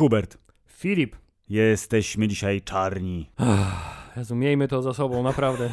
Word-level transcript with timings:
Hubert. 0.00 0.38
Filip. 0.66 1.16
Jesteśmy 1.48 2.28
dzisiaj 2.28 2.62
czarni. 2.62 3.30
Jezu, 4.16 4.36
miejmy 4.36 4.68
to 4.68 4.82
za 4.82 4.94
sobą, 4.94 5.22
naprawdę. 5.22 5.70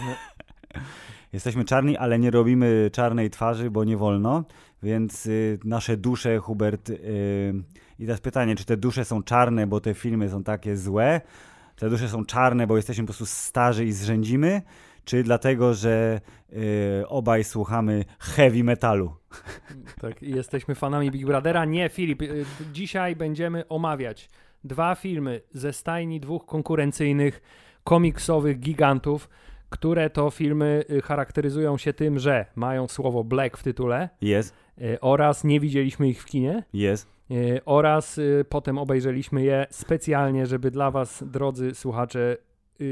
Jesteśmy 1.34 1.66
czarni, 1.66 1.98
ale 1.98 2.20
nie 2.20 2.32
robimy 2.32 2.90
czarnej 2.94 3.30
twarzy, 3.30 3.72
bo 3.72 3.84
nie 3.84 3.98
wolno, 3.98 4.44
więc 4.84 5.26
y, 5.26 5.60
nasze 5.64 5.98
dusze, 5.98 6.38
Hubert, 6.38 6.90
y, 6.90 7.54
i 8.00 8.06
teraz 8.06 8.22
pytanie, 8.22 8.56
czy 8.56 8.66
te 8.66 8.78
dusze 8.78 9.06
są 9.06 9.24
czarne, 9.24 9.68
bo 9.68 9.80
te 9.80 9.94
filmy 9.94 10.30
są 10.30 10.44
takie 10.44 10.78
złe, 10.78 11.22
czy 11.76 11.80
te 11.80 11.90
dusze 11.90 12.10
są 12.10 12.26
czarne, 12.26 12.68
bo 12.68 12.76
jesteśmy 12.76 13.04
po 13.04 13.08
prostu 13.08 13.26
starzy 13.26 13.86
i 13.86 13.92
zrzędzimy, 13.92 14.62
czy 15.08 15.24
dlatego, 15.24 15.74
że 15.74 16.22
y, 17.02 17.08
obaj 17.08 17.44
słuchamy 17.44 18.06
heavy 18.20 18.64
metalu? 18.64 19.12
Tak, 20.02 20.24
i 20.24 20.36
jesteśmy 20.36 20.76
fanami 20.76 21.12
Big 21.12 21.26
Brothera. 21.26 21.66
Nie, 21.66 21.90
Filip, 21.90 22.22
y, 22.22 22.46
dzisiaj 22.74 23.16
będziemy 23.16 23.68
omawiać 23.68 24.30
dwa 24.64 24.96
filmy 24.96 25.42
ze 25.54 25.74
stajni 25.74 26.20
dwóch 26.20 26.46
konkurencyjnych 26.46 27.42
komiksowych 27.84 28.60
gigantów, 28.60 29.30
które 29.70 30.10
to 30.10 30.30
filmy 30.30 30.84
y, 30.92 31.02
charakteryzują 31.02 31.78
się 31.78 31.94
tym, 31.94 32.20
że 32.20 32.46
mają 32.56 32.88
słowo 32.88 33.24
black 33.24 33.58
w 33.58 33.64
tytule 33.64 34.10
Jest, 34.22 34.56
y, 34.82 35.00
oraz 35.02 35.44
nie 35.44 35.60
widzieliśmy 35.60 36.10
ich 36.10 36.22
w 36.22 36.26
kinie 36.26 36.64
jest. 36.74 37.18
oraz 37.66 38.20
potem 38.50 38.78
obejrzeliśmy 38.78 39.44
je 39.44 39.66
specjalnie, 39.70 40.46
żeby 40.46 40.72
dla 40.72 40.92
was, 40.92 41.24
drodzy 41.28 41.76
słuchacze, 41.76 42.38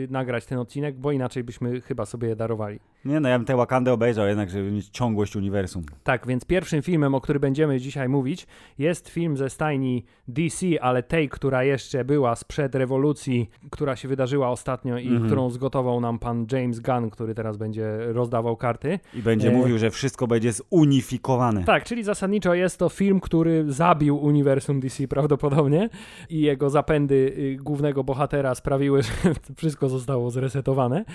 nagrać 0.10 0.46
ten 0.46 0.58
odcinek, 0.58 0.96
bo 0.96 1.12
inaczej 1.12 1.44
byśmy 1.44 1.82
chyba 1.82 2.06
sobie 2.06 2.36
darowali. 2.36 2.80
Nie 3.06 3.20
no, 3.20 3.30
ja 3.30 3.38
bym 3.40 3.46
tę 3.46 3.56
Wakandę 3.56 3.94
obejrzał 3.94 4.28
jednak, 4.28 4.50
żeby 4.50 4.72
mieć 4.72 4.90
ciągłość 4.90 5.36
uniwersum. 5.36 5.84
Tak, 6.04 6.28
więc 6.28 6.46
pierwszym 6.46 6.82
filmem, 6.82 7.16
o 7.16 7.22
którym 7.22 7.42
będziemy 7.42 7.80
dzisiaj 7.80 8.10
mówić, 8.10 8.48
jest 8.78 9.10
film 9.10 9.38
ze 9.38 9.50
stajni 9.50 10.06
DC, 10.28 10.66
ale 10.82 11.04
tej, 11.04 11.30
która 11.30 11.64
jeszcze 11.64 12.06
była 12.06 12.36
sprzed 12.36 12.76
rewolucji, 12.76 13.50
która 13.72 13.96
się 13.96 14.08
wydarzyła 14.08 14.50
ostatnio 14.50 14.98
i 14.98 15.08
Mhm. 15.08 15.26
którą 15.26 15.50
zgotował 15.50 16.02
nam 16.02 16.20
pan 16.20 16.46
James 16.52 16.80
Gunn, 16.80 17.10
który 17.10 17.36
teraz 17.36 17.58
będzie 17.58 17.98
rozdawał 18.00 18.58
karty. 18.58 19.00
I 19.14 19.22
będzie 19.22 19.50
E. 19.50 19.52
mówił, 19.52 19.78
że 19.78 19.92
wszystko 19.92 20.28
będzie 20.28 20.52
zunifikowane. 20.54 21.64
Tak, 21.64 21.84
czyli 21.84 22.04
zasadniczo 22.04 22.54
jest 22.54 22.80
to 22.80 22.90
film, 22.90 23.20
który 23.20 23.66
zabił 23.74 24.18
uniwersum 24.18 24.80
DC 24.80 25.08
prawdopodobnie 25.08 25.90
i 26.30 26.42
jego 26.42 26.70
zapędy 26.70 27.16
y, 27.16 27.58
głównego 27.64 28.04
bohatera 28.04 28.56
sprawiły, 28.56 29.04
że 29.04 29.12
wszystko 29.58 29.90
zostało 29.90 30.32
zresetowane. 30.32 31.06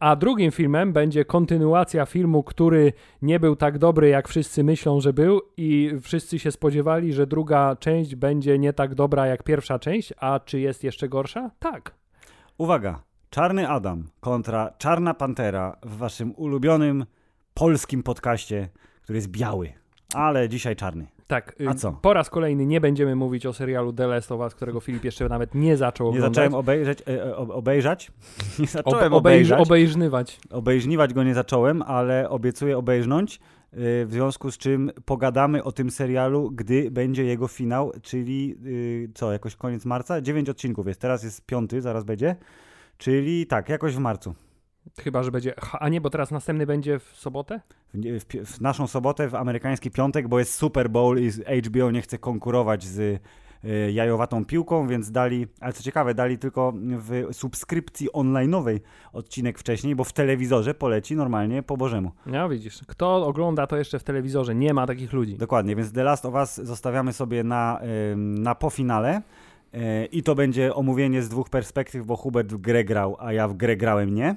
A 0.00 0.16
drugim 0.16 0.50
filmem 0.50 0.92
będzie 0.92 1.24
kontynuacja 1.24 2.06
filmu, 2.06 2.42
który 2.42 2.92
nie 3.22 3.40
był 3.40 3.56
tak 3.56 3.78
dobry, 3.78 4.08
jak 4.08 4.28
wszyscy 4.28 4.64
myślą, 4.64 5.00
że 5.00 5.12
był 5.12 5.40
i 5.56 5.92
wszyscy 6.02 6.38
się 6.38 6.52
spodziewali, 6.52 7.12
że 7.12 7.26
druga 7.26 7.76
część 7.76 8.14
będzie 8.14 8.58
nie 8.58 8.72
tak 8.72 8.94
dobra 8.94 9.26
jak 9.26 9.42
pierwsza 9.42 9.78
część, 9.78 10.12
a 10.20 10.40
czy 10.40 10.60
jest 10.60 10.84
jeszcze 10.84 11.08
gorsza? 11.08 11.50
Tak. 11.58 11.94
Uwaga, 12.58 13.02
Czarny 13.30 13.68
Adam 13.68 14.08
kontra 14.20 14.70
Czarna 14.78 15.14
Pantera 15.14 15.76
w 15.82 15.96
waszym 15.96 16.34
ulubionym 16.36 17.06
polskim 17.54 18.02
podcaście, 18.02 18.68
który 19.02 19.16
jest 19.16 19.28
biały, 19.28 19.72
ale 20.14 20.48
dzisiaj 20.48 20.76
czarny. 20.76 21.06
Tak, 21.28 21.54
y, 21.60 21.68
A 21.68 21.74
co? 21.74 21.92
po 21.92 22.12
raz 22.14 22.30
kolejny 22.30 22.66
nie 22.66 22.80
będziemy 22.80 23.16
mówić 23.16 23.46
o 23.46 23.52
serialu 23.52 23.92
The 23.92 24.06
Last 24.06 24.32
of 24.32 24.40
Us, 24.40 24.54
którego 24.54 24.80
Filip 24.80 25.04
jeszcze 25.04 25.28
nawet 25.28 25.54
nie 25.54 25.76
zaczął 25.76 26.06
Nie 26.06 26.10
oglądać. 26.10 26.34
zacząłem 26.34 26.54
obejrzeć, 26.54 27.00
e, 27.00 27.24
e, 27.24 27.36
ob- 27.36 27.50
obejrzać, 27.50 28.12
nie 28.58 28.66
zacząłem 28.66 29.12
obejrz- 29.12 29.16
obejrzeć, 29.16 29.58
obejrznywać. 29.58 30.40
obejrzniwać 30.50 31.14
go 31.14 31.22
nie 31.24 31.34
zacząłem, 31.34 31.82
ale 31.82 32.30
obiecuję 32.30 32.78
obejrznąć, 32.78 33.36
y, 33.36 33.40
w 34.06 34.08
związku 34.10 34.50
z 34.50 34.58
czym 34.58 34.90
pogadamy 35.04 35.64
o 35.64 35.72
tym 35.72 35.90
serialu, 35.90 36.50
gdy 36.50 36.90
będzie 36.90 37.24
jego 37.24 37.48
finał, 37.48 37.92
czyli 38.02 38.56
y, 38.66 39.10
co, 39.14 39.32
jakoś 39.32 39.56
koniec 39.56 39.84
marca? 39.84 40.20
Dziewięć 40.20 40.48
odcinków 40.48 40.86
jest, 40.86 41.00
teraz 41.00 41.22
jest 41.24 41.46
piąty, 41.46 41.80
zaraz 41.82 42.04
będzie, 42.04 42.36
czyli 42.98 43.46
tak, 43.46 43.68
jakoś 43.68 43.94
w 43.94 43.98
marcu. 43.98 44.34
Chyba, 45.00 45.22
że 45.22 45.30
będzie. 45.30 45.54
A 45.72 45.88
nie, 45.88 46.00
bo 46.00 46.10
teraz 46.10 46.30
następny 46.30 46.66
będzie 46.66 46.98
w 46.98 47.12
sobotę? 47.16 47.60
w, 47.94 48.24
w, 48.24 48.56
w 48.56 48.60
naszą 48.60 48.86
sobotę, 48.86 49.28
w 49.28 49.34
amerykański 49.34 49.90
piątek, 49.90 50.28
bo 50.28 50.38
jest 50.38 50.54
Super 50.54 50.90
Bowl 50.90 51.18
i 51.18 51.30
HBO 51.62 51.90
nie 51.90 52.02
chce 52.02 52.18
konkurować 52.18 52.84
z 52.84 52.98
y, 53.64 53.92
jajowatą 53.92 54.44
piłką, 54.44 54.88
więc 54.88 55.10
dali, 55.10 55.46
ale 55.60 55.72
co 55.72 55.82
ciekawe, 55.82 56.14
dali 56.14 56.38
tylko 56.38 56.72
w 56.74 57.26
subskrypcji 57.32 58.08
online'owej 58.10 58.80
odcinek 59.12 59.58
wcześniej, 59.58 59.96
bo 59.96 60.04
w 60.04 60.12
telewizorze 60.12 60.74
poleci 60.74 61.16
normalnie 61.16 61.62
po 61.62 61.76
Bożemu. 61.76 62.10
No 62.26 62.48
widzisz, 62.48 62.80
kto 62.86 63.26
ogląda 63.26 63.66
to 63.66 63.76
jeszcze 63.76 63.98
w 63.98 64.04
telewizorze? 64.04 64.54
Nie 64.54 64.74
ma 64.74 64.86
takich 64.86 65.12
ludzi. 65.12 65.36
Dokładnie, 65.36 65.76
więc 65.76 65.92
The 65.92 66.02
Last 66.02 66.26
of 66.26 66.34
Us 66.34 66.54
zostawiamy 66.54 67.12
sobie 67.12 67.44
na, 67.44 67.80
ym, 68.12 68.42
na 68.42 68.54
po 68.54 68.70
finale. 68.70 69.22
Y, 69.74 70.06
I 70.12 70.22
to 70.22 70.34
będzie 70.34 70.74
omówienie 70.74 71.22
z 71.22 71.28
dwóch 71.28 71.50
perspektyw, 71.50 72.06
bo 72.06 72.16
Hubert 72.16 72.52
w 72.52 72.58
grę 72.58 72.84
grał, 72.84 73.16
a 73.20 73.32
ja 73.32 73.48
w 73.48 73.54
grę 73.54 73.76
grałem 73.76 74.14
nie. 74.14 74.36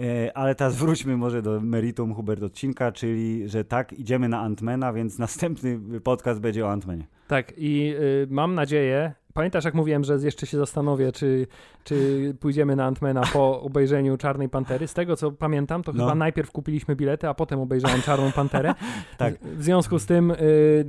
Y, 0.00 0.34
Ale 0.34 0.54
teraz 0.54 0.76
wróćmy 0.76 1.16
może 1.16 1.42
do 1.42 1.60
meritum 1.60 2.14
Hubert 2.14 2.42
odcinka, 2.42 2.92
czyli 2.92 3.48
że 3.48 3.64
tak, 3.64 3.92
idziemy 3.92 4.28
na 4.28 4.40
Antmana, 4.40 4.92
więc 4.92 5.18
następny 5.28 5.80
podcast 6.00 6.40
będzie 6.40 6.66
o 6.66 6.70
Antmanie. 6.70 7.06
Tak, 7.28 7.52
i 7.56 7.94
y, 8.00 8.26
mam 8.30 8.54
nadzieję. 8.54 9.12
Pamiętasz, 9.34 9.64
jak 9.64 9.74
mówiłem, 9.74 10.04
że 10.04 10.14
jeszcze 10.22 10.46
się 10.46 10.56
zastanowię, 10.58 11.12
czy, 11.12 11.46
czy 11.84 12.34
pójdziemy 12.40 12.76
na 12.76 12.84
Antmana 12.84 13.22
po 13.32 13.60
obejrzeniu 13.62 14.16
Czarnej 14.16 14.48
Pantery? 14.48 14.86
Z 14.88 14.94
tego, 14.94 15.16
co 15.16 15.32
pamiętam, 15.32 15.82
to 15.82 15.92
No. 15.92 16.04
chyba 16.04 16.14
najpierw 16.14 16.50
kupiliśmy 16.50 16.96
bilety, 16.96 17.28
a 17.28 17.34
potem 17.34 17.60
obejrzałem 17.60 18.02
Czarną 18.02 18.32
Panterę. 18.32 18.74
Tak. 19.18 19.34
W 19.40 19.64
związku 19.64 19.98
z 19.98 20.06
tym 20.06 20.30
y, 20.30 20.36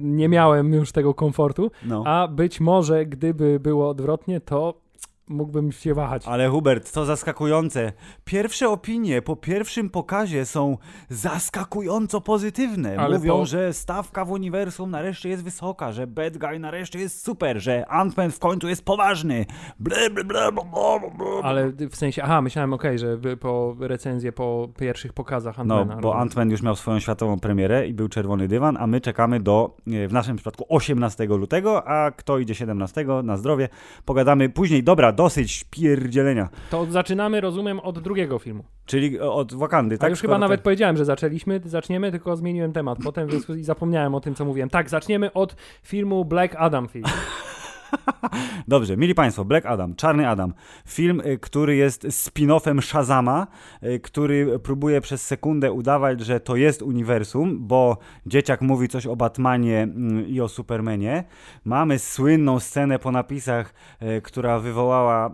nie 0.01 0.29
miałem 0.29 0.73
już 0.73 0.91
tego 0.91 1.13
komfortu, 1.13 1.71
No. 1.85 2.03
a 2.05 2.27
być 2.27 2.59
może, 2.59 3.05
gdyby 3.05 3.59
było 3.59 3.89
odwrotnie, 3.89 4.41
to 4.41 4.81
mógłbym 5.29 5.71
się 5.71 5.93
wahać. 5.93 6.23
Ale 6.27 6.49
Hubert, 6.49 6.91
to 6.93 7.05
zaskakujące. 7.05 7.93
Pierwsze 8.25 8.69
opinie 8.69 9.21
po 9.21 9.35
pierwszym 9.35 9.89
pokazie 9.89 10.45
są 10.45 10.77
zaskakująco 11.09 12.21
pozytywne. 12.21 12.97
Ale 12.99 13.17
Mówią, 13.17 13.33
po- 13.37 13.45
że 13.45 13.73
stawka 13.73 14.25
w 14.25 14.31
uniwersum 14.31 14.91
nareszcie 14.91 15.29
jest 15.29 15.43
wysoka, 15.43 15.91
że 15.91 16.07
Bad 16.07 16.37
Guy 16.37 16.59
nareszcie 16.59 16.99
jest 16.99 17.25
super, 17.25 17.59
że 17.61 17.85
Ant-Man 17.89 18.31
w 18.31 18.39
końcu 18.39 18.67
jest 18.69 18.85
poważny. 18.85 19.45
Ble, 19.79 20.09
ble, 20.09 20.23
ble, 20.23 20.51
ble, 20.51 20.63
ble. 21.17 21.25
Ale 21.43 21.71
w 21.89 21.95
sensie, 21.95 22.23
aha, 22.23 22.41
myślałem, 22.41 22.73
okej, 22.73 22.99
że 22.99 23.17
wy- 23.17 23.37
po 23.37 23.75
recenzję 23.79 24.31
po 24.31 24.69
pierwszych 24.79 25.13
pokazach 25.13 25.57
No, 25.57 25.61
Antmana. 25.79 26.01
bo 26.01 26.13
rozumiem. 26.13 26.27
Ant-Man 26.29 26.51
już 26.51 26.61
miał 26.61 26.75
swoją 26.75 26.99
światową 26.99 27.39
premierę 27.39 27.87
i 27.87 27.93
był 27.93 28.07
czerwony 28.09 28.47
dywan, 28.47 28.77
a 28.79 28.87
my 28.87 29.01
czekamy 29.01 29.39
do, 29.39 29.77
e, 29.87 30.07
w 30.07 30.13
naszym 30.13 30.35
przypadku 30.35 30.65
18 30.69 31.25
lutego, 31.37 31.87
a 31.87 32.11
kto 32.11 32.39
idzie 32.39 32.55
17 32.55 33.05
na 33.23 33.37
zdrowie, 33.37 33.69
pogadamy 34.05 34.49
później. 34.49 34.83
Dobra, 34.83 35.11
dosyć 35.23 35.65
pierdzielenia. 35.69 36.49
To 36.69 36.85
zaczynamy, 36.85 37.41
rozumiem, 37.41 37.79
od 37.79 37.99
drugiego 37.99 38.39
filmu. 38.39 38.63
Czyli 38.85 39.19
od 39.19 39.53
Wakandy, 39.53 39.95
A 39.95 39.97
tak? 39.97 40.09
już 40.09 40.19
Skoro 40.19 40.33
chyba 40.33 40.39
nawet 40.39 40.59
tak- 40.59 40.63
powiedziałem, 40.63 40.97
że 40.97 41.05
zaczęliśmy, 41.05 41.61
zaczniemy, 41.65 42.11
tylko 42.11 42.35
zmieniłem 42.35 42.73
temat 42.73 42.97
potem 43.03 43.29
zapomniałem 43.61 44.15
o 44.15 44.19
tym, 44.21 44.35
co 44.35 44.45
mówiłem. 44.45 44.69
Tak, 44.69 44.89
zaczniemy 44.89 45.33
od 45.33 45.55
filmu 45.83 46.25
Black 46.25 46.55
Adam 46.57 46.87
film. 46.87 47.05
Dobrze, 48.67 48.97
mili 48.97 49.15
Państwo, 49.15 49.45
Black 49.45 49.65
Adam, 49.65 49.95
Czarny 49.95 50.29
Adam. 50.29 50.53
Film, 50.87 51.21
y, 51.25 51.37
który 51.37 51.75
jest 51.75 52.03
spin-offem 52.03 52.81
Shazama, 52.81 53.47
y, 53.83 53.99
który 53.99 54.59
próbuje 54.59 55.01
przez 55.01 55.27
sekundę 55.27 55.71
udawać, 55.71 56.21
że 56.21 56.39
to 56.39 56.55
jest 56.55 56.81
uniwersum, 56.81 57.67
bo 57.67 57.97
dzieciak 58.25 58.61
mówi 58.61 58.87
coś 58.87 59.05
o 59.05 59.15
Batmanie 59.15 59.81
mm, 59.81 60.27
i 60.27 60.41
o 60.41 60.47
Supermanie. 60.47 61.23
Mamy 61.65 61.99
słynną 61.99 62.59
scenę 62.59 62.99
po 62.99 63.11
napisach, 63.11 63.73
y, 64.01 64.21
która 64.21 64.59
wywołała 64.59 65.31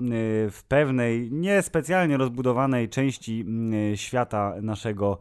w 0.51 0.59
pewnej, 0.67 1.31
niespecjalnie 1.31 2.17
rozbudowanej 2.17 2.89
części 2.89 3.45
y, 3.93 3.97
świata 3.97 4.53
naszego 4.61 5.17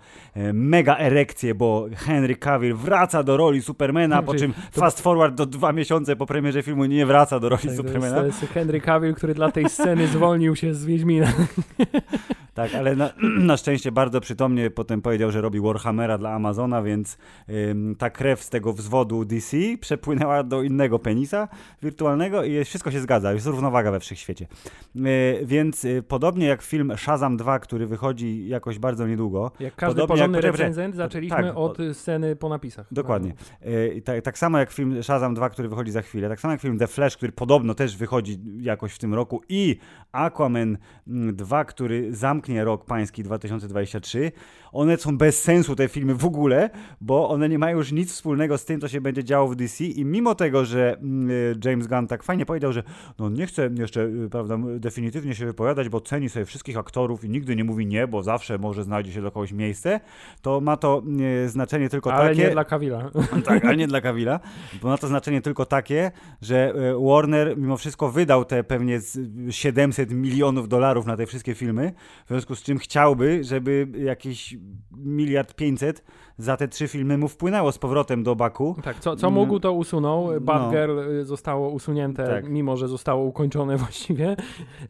mega 0.53 0.97
erekcję, 0.97 1.55
bo 1.55 1.87
Henry 1.97 2.37
Cavill 2.37 2.75
wraca 2.75 3.23
do 3.23 3.37
roli 3.37 3.63
Supermana, 3.63 4.23
po 4.23 4.35
czym 4.35 4.55
fast 4.73 5.01
forward 5.01 5.35
do 5.35 5.47
dwa 5.47 5.73
miesiące 5.73 6.17
po 6.17 6.27
premierze 6.27 6.63
filmu 6.63 6.85
nie 6.85 7.07
wraca 7.07 7.24
do 7.31 7.49
roli 7.49 7.51
Tak, 7.51 7.61
to, 7.63 7.67
jest, 7.69 7.77
Supermana. 7.77 8.17
to 8.17 8.27
jest 8.27 8.41
Henry 8.41 8.81
Cavill, 8.81 9.15
który 9.15 9.35
dla 9.35 9.51
tej 9.53 9.69
sceny 9.69 10.07
zwolnił 10.07 10.57
się 10.57 10.75
z 10.75 10.85
Wiedźmina. 10.85 11.33
Tak, 12.55 12.75
ale 12.75 12.97
na, 12.97 13.11
na 13.51 13.57
szczęście 13.57 13.93
bardzo 13.93 14.21
przytomnie 14.21 14.71
potem 14.71 15.03
powiedział, 15.03 15.31
że 15.31 15.41
robi 15.41 15.61
Warhammera 15.61 16.19
dla 16.19 16.31
Amazona, 16.31 16.83
więc 16.83 17.19
ym, 17.49 17.97
ta 17.99 18.11
krew 18.11 18.43
z 18.43 18.51
tego 18.51 18.73
wzwodu 18.73 19.25
DC 19.25 19.57
przepłynęła 19.81 20.43
do 20.43 20.63
innego 20.63 20.99
penisa 20.99 21.49
wirtualnego 21.83 22.45
i 22.45 22.53
jest, 22.53 22.69
wszystko 22.69 22.91
się 22.91 23.01
zgadza, 23.01 23.33
jest 23.33 23.47
równowaga 23.47 23.91
we 23.91 24.01
wszechświecie. 24.01 24.47
Yy, 24.95 25.03
więc 25.45 25.85
y, 25.85 26.03
podobnie 26.09 26.47
jak 26.47 26.63
film 26.63 26.93
Shazam 26.97 27.37
2, 27.37 27.59
który 27.59 27.87
wychodzi 27.87 28.49
jakoś 28.49 28.79
bardzo 28.79 29.07
niedługo, 29.07 29.53
Jak 29.61 29.75
każdy 29.75 29.95
Podobnie 29.95 30.09
porządny 30.09 30.39
jak- 30.39 30.43
poczekaj, 30.47 30.67
recenzent, 30.67 30.95
zaczęliśmy 30.95 31.37
tak, 31.37 31.57
od 31.57 31.79
sceny 31.93 32.37
po 32.37 32.49
napisach. 32.49 32.87
Dokładnie. 32.91 33.33
I 33.95 34.03
tak, 34.03 34.23
tak 34.23 34.39
samo 34.39 34.59
jak 34.59 34.71
film 34.71 35.03
Shazam 35.03 35.35
2, 35.35 35.51
który 35.51 35.69
wychodzi 35.69 35.91
za 35.91 36.03
chwilę, 36.03 36.29
tak 36.29 36.41
samo 36.41 36.53
jak 36.53 36.61
film 36.61 36.79
The 36.79 36.87
Flash, 36.87 37.17
który 37.17 37.33
podobno 37.33 37.75
też 37.75 37.97
wychodzi 37.97 38.39
jakoś 38.59 38.93
w 38.93 38.99
tym 38.99 39.15
roku 39.15 39.43
i 39.49 39.77
Aquaman 40.13 40.79
mm, 41.09 41.37
2, 41.37 41.65
który 41.65 42.15
zamknął 42.15 42.44
zamknie 42.45 42.65
rok 42.65 42.85
pański 42.85 43.23
2023. 43.23 44.33
One 44.73 44.97
są 44.97 45.19
bez 45.19 45.43
sensu, 45.43 45.77
te 45.77 45.89
filmy 45.89 46.15
w 46.15 46.25
ogóle, 46.25 46.71
bo 47.01 47.29
one 47.29 47.49
nie 47.49 47.59
mają 47.59 47.77
już 47.77 47.93
nic 47.93 48.13
wspólnego 48.13 48.59
z 48.59 48.65
tym, 48.65 48.81
co 48.81 48.89
się 48.89 49.01
będzie 49.01 49.25
działo 49.25 49.49
w 49.49 49.57
DC 49.57 49.85
i 49.85 50.05
mimo 50.05 50.35
tego, 50.35 50.65
że 50.65 50.97
mm, 50.99 51.61
James 51.65 51.87
Gunn 51.87 52.07
tak 52.07 52.23
fajnie 52.23 52.47
powiedział, 52.47 52.73
że 52.73 52.83
no 53.19 53.29
nie 53.29 53.47
chce 53.47 53.71
jeszcze, 53.79 54.11
prawda, 54.31 54.59
definitywnie 54.79 55.35
się 55.35 55.47
wypowiadać, 55.47 55.89
bo 55.89 56.01
ceni 56.01 56.29
sobie 56.29 56.45
wszystkich 56.45 56.79
aktorów 56.79 57.25
i 57.25 57.31
nigdy 57.31 57.57
nie 57.57 57.65
mówi 57.65 57.87
nie, 57.87 58.07
bo 58.07 58.23
zawsze 58.23 58.59
może 58.59 58.85
znajdzie 58.85 59.13
się 59.13 59.21
dla 59.21 59.31
kogoś 59.31 59.53
miejsce, 59.53 60.01
to 60.43 60.61
ma 60.61 60.77
to 60.77 61.03
znaczenie 61.47 61.89
tylko 61.89 62.13
ale 62.13 62.29
takie... 62.29 62.41
Ale 62.41 62.49
nie 62.49 62.53
dla 62.53 62.65
Kawila. 62.65 63.11
Tak, 63.45 63.65
ale 63.65 63.77
nie 63.77 63.87
dla 63.87 64.01
Kawila, 64.01 64.41
bo 64.83 64.89
ma 64.89 64.99
to 64.99 65.07
znaczenie 65.07 65.41
tylko 65.41 65.67
takie, 65.67 66.11
że 66.43 66.75
Warner 67.11 67.59
mimo 67.59 67.77
wszystko 67.77 68.11
wydał 68.11 68.45
te 68.45 68.65
pewnie 68.65 69.01
700 69.51 70.11
milionów 70.11 70.69
dolarów 70.69 71.07
na 71.07 71.17
te 71.17 71.27
wszystkie 71.27 71.55
filmy, 71.55 71.93
w 72.35 72.37
związku 72.37 72.55
z 72.55 72.63
czym 72.63 72.79
chciałby, 72.79 73.45
żeby 73.45 73.89
jakiś 73.99 74.57
miliard 74.97 75.55
pięćset 75.55 76.05
za 76.39 76.57
te 76.57 76.69
trzy 76.69 76.89
filmy 76.89 77.19
mu 77.19 77.29
wpłynęło 77.29 77.73
z 77.73 77.79
powrotem 77.79 78.23
do 78.23 78.37
Baku. 78.37 78.77
Tak, 78.83 79.01
co, 79.01 79.17
co 79.17 79.31
mógł 79.31 79.61
to 79.61 79.73
usunął. 79.73 80.33
No. 80.33 80.41
Batgirl 80.41 80.97
no. 81.19 81.25
zostało 81.25 81.69
usunięte, 81.69 82.27
tak. 82.27 82.49
mimo 82.49 82.77
że 82.77 82.89
zostało 82.89 83.25
ukończone 83.25 83.77
właściwie, 83.85 84.37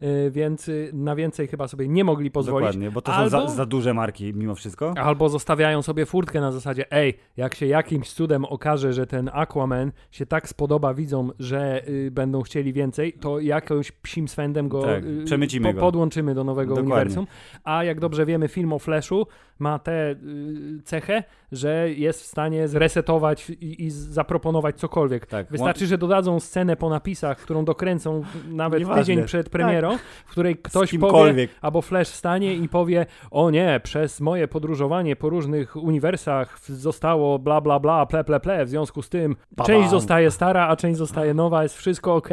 y, 0.03 0.31
więc 0.31 0.67
y, 0.67 0.91
na 0.93 1.15
więcej 1.15 1.47
chyba 1.47 1.67
sobie 1.67 1.87
nie 1.87 2.03
mogli 2.03 2.31
pozwolić. 2.31 2.67
Dokładnie, 2.67 2.91
bo 2.91 3.01
to 3.01 3.13
albo, 3.13 3.29
są 3.29 3.47
za, 3.47 3.55
za, 3.55 3.65
duże 3.65 3.93
marki 3.93 4.33
mimo 4.33 4.55
wszystko. 4.55 4.93
Albo 4.97 5.29
zostawiają 5.29 5.81
sobie 5.81 6.05
furtkę 6.05 6.41
na 6.41 6.51
zasadzie, 6.51 6.91
ej, 6.91 7.17
jak 7.37 7.55
się 7.55 7.65
jakimś 7.65 8.13
cudem 8.13 8.45
okaże, 8.45 8.93
że 8.93 9.07
ten 9.07 9.29
Aquaman 9.33 9.91
się 10.11 10.25
tak 10.25 10.49
spodoba 10.49 10.93
widzom, 10.93 11.31
że 11.39 11.87
y, 11.89 12.11
będą 12.11 12.41
chcieli 12.41 12.73
więcej, 12.73 13.13
to 13.13 13.39
jakąś 13.39 13.91
psim 13.91 14.27
swędem 14.27 14.69
go, 14.69 14.81
tak, 14.81 15.03
y, 15.05 15.59
po, 15.63 15.73
go. 15.73 15.79
podłączymy 15.79 16.35
do 16.35 16.43
nowego 16.43 16.75
Dokładnie. 16.75 16.93
uniwersum. 16.93 17.27
A 17.63 17.83
jak 17.83 17.99
dobrze 17.99 18.25
wiemy, 18.25 18.47
film 18.47 18.73
o 18.73 18.79
Flashu 18.79 19.27
ma 19.59 19.79
tę 19.79 20.11
y, 20.11 20.81
cechę, 20.83 21.23
że 21.51 21.91
jest 21.91 22.21
w 22.21 22.25
stanie 22.25 22.67
zresetować 22.67 23.49
i, 23.49 23.83
i 23.83 23.91
zaproponować 23.91 24.75
cokolwiek. 24.75 25.25
Tak. 25.25 25.47
Wystarczy, 25.51 25.87
że 25.87 25.97
dodadzą 25.97 26.39
scenę 26.39 26.75
po 26.75 26.89
napisach, 26.89 27.37
którą 27.37 27.65
dokręcą 27.65 28.23
nawet 28.47 28.79
Nieważne. 28.79 29.01
tydzień 29.01 29.25
przed 29.25 29.49
premierą, 29.49 29.91
tak. 29.91 30.01
w 30.25 30.31
której 30.31 30.55
ktoś 30.55 30.97
powie, 30.97 31.47
albo 31.61 31.81
Flash 31.81 32.07
stanie 32.07 32.55
i 32.55 32.69
powie, 32.69 33.05
o 33.31 33.49
nie, 33.49 33.79
przez 33.83 34.21
moje 34.21 34.47
podróżowanie 34.47 35.15
po 35.15 35.29
różnych 35.29 35.75
uniwersach 35.75 36.59
zostało 36.59 37.39
bla 37.39 37.61
bla 37.61 37.79
bla, 37.79 38.05
ple 38.05 38.23
ple 38.23 38.39
ple, 38.39 38.65
w 38.65 38.69
związku 38.69 39.01
z 39.01 39.09
tym 39.09 39.35
część 39.65 39.89
zostaje 39.89 40.31
stara, 40.31 40.67
a 40.67 40.75
część 40.75 40.97
zostaje 40.97 41.33
nowa, 41.33 41.63
jest 41.63 41.77
wszystko 41.77 42.15
ok. 42.15 42.29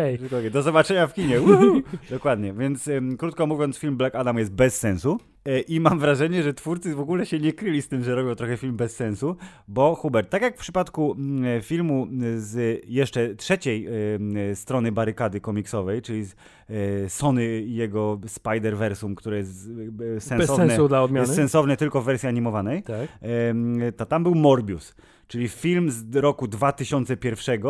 Do 0.53 0.63
zobaczenia 0.63 1.07
w 1.07 1.15
kinie. 1.15 1.41
Dokładnie, 2.11 2.53
więc 2.53 2.89
um, 2.89 3.17
krótko 3.17 3.47
mówiąc 3.47 3.79
film 3.79 3.97
Black 3.97 4.15
Adam 4.15 4.39
jest 4.39 4.53
bez 4.53 4.79
sensu. 4.79 5.19
E, 5.45 5.61
I 5.61 5.81
mam 5.81 5.99
wrażenie, 5.99 6.43
że 6.43 6.55
twórcy 6.55 6.95
w 6.95 7.01
ogóle 7.01 7.27
się 7.27 7.39
nie 7.39 7.53
kryli 7.53 7.83
z 7.83 7.89
tym, 7.89 8.05
że 8.05 8.15
robią 8.15 8.35
trochę 8.35 8.57
film 8.57 8.77
bez 8.77 8.97
sensu, 8.97 9.37
bo 9.69 9.95
Hubert, 9.95 10.31
tak 10.31 10.43
jak 10.43 10.57
w 10.57 10.61
przypadku 10.61 11.13
mm, 11.13 11.63
filmu 11.63 12.07
z 12.37 12.83
jeszcze 12.89 13.35
trzeciej 13.35 13.89
e, 14.51 14.57
strony 14.57 14.93
barykady 14.93 15.41
komiksowej, 15.41 16.03
czyli 16.03 16.25
z 16.25 16.35
e, 16.69 17.11
Sony 17.11 17.61
i 17.61 17.75
jego 17.75 18.17
Spider-Versum, 18.17 19.15
które 19.15 19.37
jest 19.37 19.65
sensowne, 20.19 20.37
bez 20.39 20.51
sensu 20.57 20.89
dla 20.89 21.03
odmiany. 21.03 21.27
jest 21.27 21.37
sensowne 21.37 21.77
tylko 21.77 22.03
w 22.03 22.05
wersji 22.05 22.29
animowanej, 22.29 22.83
tak. 22.83 23.09
to 23.97 24.07
tam 24.07 24.23
był 24.23 24.35
Morbius, 24.35 24.95
czyli 25.27 25.49
film 25.49 25.91
z 25.91 26.17
roku 26.17 26.49
2001 26.49 27.63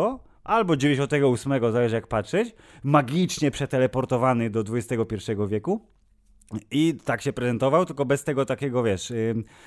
albo 0.43 0.77
98, 0.77 1.71
zależy 1.71 1.95
jak 1.95 2.07
patrzeć, 2.07 2.55
magicznie 2.83 3.51
przeteleportowany 3.51 4.49
do 4.49 4.63
XXI 4.69 5.31
wieku. 5.47 5.81
I 6.71 6.97
tak 7.05 7.21
się 7.21 7.33
prezentował, 7.33 7.85
tylko 7.85 8.05
bez 8.05 8.23
tego 8.23 8.45
takiego, 8.45 8.83
wiesz, 8.83 9.13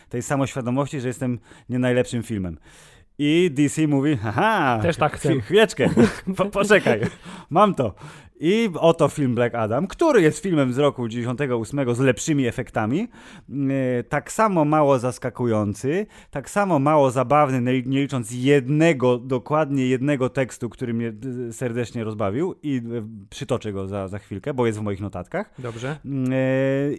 tej 0.08 0.22
samoświadomości, 0.22 1.00
że 1.00 1.08
jestem 1.08 1.38
nie 1.68 1.78
najlepszym 1.78 2.22
filmem. 2.22 2.58
I 3.18 3.50
DC 3.54 3.86
mówi, 3.86 4.16
haha, 4.16 4.78
też 4.82 4.96
tak 4.96 5.12
chcę. 5.16 5.40
Chwileczkę, 5.40 5.90
po, 6.36 6.44
poczekaj, 6.44 7.00
mam 7.50 7.74
to. 7.74 7.94
I 8.40 8.70
oto 8.80 9.08
film 9.08 9.34
Black 9.34 9.54
Adam, 9.54 9.86
który 9.86 10.22
jest 10.22 10.38
filmem 10.38 10.72
z 10.72 10.78
roku 10.78 11.08
98 11.08 11.94
z 11.94 11.98
lepszymi 11.98 12.46
efektami, 12.46 13.08
e, 13.50 14.02
tak 14.02 14.32
samo 14.32 14.64
mało 14.64 14.98
zaskakujący, 14.98 16.06
tak 16.30 16.50
samo 16.50 16.78
mało 16.78 17.10
zabawny, 17.10 17.82
nie 17.86 18.00
licząc 18.00 18.30
jednego, 18.32 19.18
dokładnie 19.18 19.86
jednego 19.86 20.28
tekstu, 20.28 20.68
który 20.68 20.94
mnie 20.94 21.12
e, 21.48 21.52
serdecznie 21.52 22.04
rozbawił 22.04 22.54
i 22.62 22.76
e, 22.76 22.80
przytoczę 23.30 23.72
go 23.72 23.88
za, 23.88 24.08
za 24.08 24.18
chwilkę, 24.18 24.54
bo 24.54 24.66
jest 24.66 24.78
w 24.78 24.82
moich 24.82 25.00
notatkach. 25.00 25.50
Dobrze. 25.58 25.98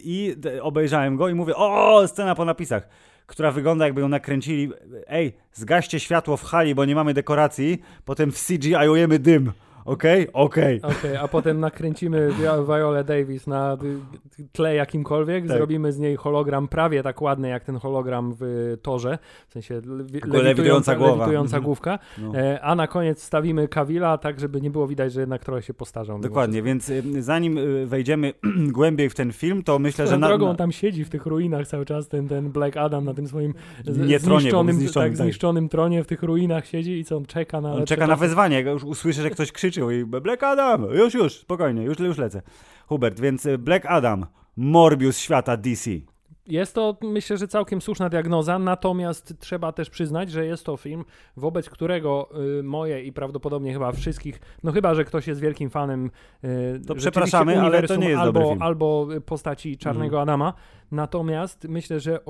I 0.02 0.36
obejrzałem 0.62 1.16
go 1.16 1.28
i 1.28 1.34
mówię, 1.34 1.56
o, 1.56 2.08
scena 2.08 2.34
po 2.34 2.44
napisach 2.44 2.88
która 3.26 3.50
wygląda 3.52 3.84
jakby 3.84 4.00
ją 4.00 4.08
nakręcili. 4.08 4.72
Ej, 5.06 5.36
zgaście 5.52 6.00
światło 6.00 6.36
w 6.36 6.44
hali, 6.44 6.74
bo 6.74 6.84
nie 6.84 6.94
mamy 6.94 7.14
dekoracji, 7.14 7.82
potem 8.04 8.32
w 8.32 8.46
CGI-ujemy 8.46 9.18
dym. 9.18 9.52
Okej? 9.84 10.28
Okay? 10.28 10.42
Okej. 10.42 10.82
Okay. 10.82 10.96
okay. 10.96 11.20
a 11.20 11.28
potem 11.28 11.60
nakręcimy 11.60 12.30
Viola 12.66 13.04
Davis 13.04 13.46
na 13.46 13.76
tle 14.52 14.74
jakimkolwiek, 14.74 15.46
tak. 15.46 15.56
zrobimy 15.56 15.92
z 15.92 15.98
niej 15.98 16.16
hologram 16.16 16.68
prawie 16.68 17.02
tak 17.02 17.22
ładny 17.22 17.48
jak 17.48 17.64
ten 17.64 17.78
hologram 17.78 18.34
w 18.40 18.74
torze, 18.82 19.18
w 19.48 19.52
sensie 19.52 19.74
lewitująca, 19.74 20.42
lewitująca, 20.42 20.96
głowa. 20.96 21.16
lewitująca 21.16 21.56
mhm. 21.56 21.64
główka, 21.64 21.98
no. 22.18 22.34
E, 22.34 22.60
a 22.60 22.74
na 22.74 22.86
koniec 22.86 23.22
stawimy 23.22 23.68
Kawila 23.68 24.18
tak, 24.18 24.40
żeby 24.40 24.60
nie 24.60 24.70
było 24.70 24.86
widać, 24.86 25.12
że 25.12 25.20
jednak 25.20 25.44
trochę 25.44 25.62
się 25.62 25.74
postarzał. 25.74 26.20
Dokładnie, 26.20 26.62
więc 26.62 26.88
y, 26.88 27.22
zanim 27.22 27.58
y, 27.58 27.86
wejdziemy 27.86 28.32
głębiej 28.78 29.10
w 29.10 29.14
ten 29.14 29.32
film, 29.32 29.62
to 29.62 29.78
myślę, 29.78 30.06
że... 30.06 30.18
Na 30.18 30.28
drogą 30.28 30.50
on 30.50 30.56
tam 30.56 30.72
siedzi 30.72 31.04
w 31.04 31.10
tych 31.10 31.26
ruinach 31.26 31.66
cały 31.66 31.86
czas, 31.86 32.08
ten, 32.08 32.28
ten 32.28 32.50
Black 32.50 32.76
Adam 32.76 33.04
na 33.04 33.14
tym 33.14 33.28
swoim 33.28 33.54
nie 33.86 34.18
zniszczonym, 34.18 34.76
zniszczonym, 34.76 35.10
tak, 35.10 35.18
tak, 35.18 35.26
zniszczonym 35.26 35.68
tronie 35.68 36.04
w 36.04 36.06
tych 36.06 36.22
ruinach 36.22 36.66
siedzi 36.66 36.98
i 36.98 37.04
co, 37.04 37.16
on 37.16 37.26
czeka 37.26 37.60
na... 37.60 37.72
On 37.72 37.86
czeka 37.86 38.06
na 38.06 38.16
wezwanie, 38.16 38.60
już 38.60 38.84
usłyszy, 38.84 39.22
że 39.22 39.30
ktoś 39.30 39.52
krzyczy 39.52 39.77
i 39.78 40.04
Black 40.04 40.42
Adam, 40.42 40.86
już, 40.92 41.14
już, 41.14 41.38
spokojnie, 41.38 41.82
już, 41.82 41.98
już 41.98 42.18
lecę. 42.18 42.42
Hubert, 42.86 43.20
więc 43.20 43.46
y, 43.46 43.58
Black 43.58 43.86
Adam, 43.86 44.26
Morbius 44.56 45.18
świata 45.18 45.56
DC. 45.56 45.90
Jest 46.48 46.74
to, 46.74 46.96
myślę, 47.02 47.36
że 47.36 47.48
całkiem 47.48 47.80
słuszna 47.80 48.08
diagnoza, 48.08 48.58
natomiast 48.58 49.34
trzeba 49.38 49.72
też 49.72 49.90
przyznać, 49.90 50.30
że 50.30 50.46
jest 50.46 50.64
to 50.64 50.76
film, 50.76 51.04
wobec 51.36 51.70
którego 51.70 52.28
y, 52.58 52.62
moje 52.62 53.02
i 53.02 53.12
prawdopodobnie 53.12 53.72
chyba 53.72 53.92
wszystkich, 53.92 54.40
no 54.62 54.72
chyba, 54.72 54.94
że 54.94 55.04
ktoś 55.04 55.26
jest 55.26 55.40
wielkim 55.40 55.70
fanem 55.70 56.10
y, 56.44 56.80
to 56.86 56.94
przepraszamy, 56.94 57.60
ale 57.60 57.82
to 57.82 57.96
nie 57.96 58.08
jest 58.08 58.20
albo, 58.20 58.56
albo 58.60 59.08
postaci 59.26 59.78
Czarnego 59.78 60.20
mhm. 60.20 60.22
Adama, 60.22 60.54
Natomiast 60.92 61.68
myślę, 61.68 62.00
że 62.00 62.20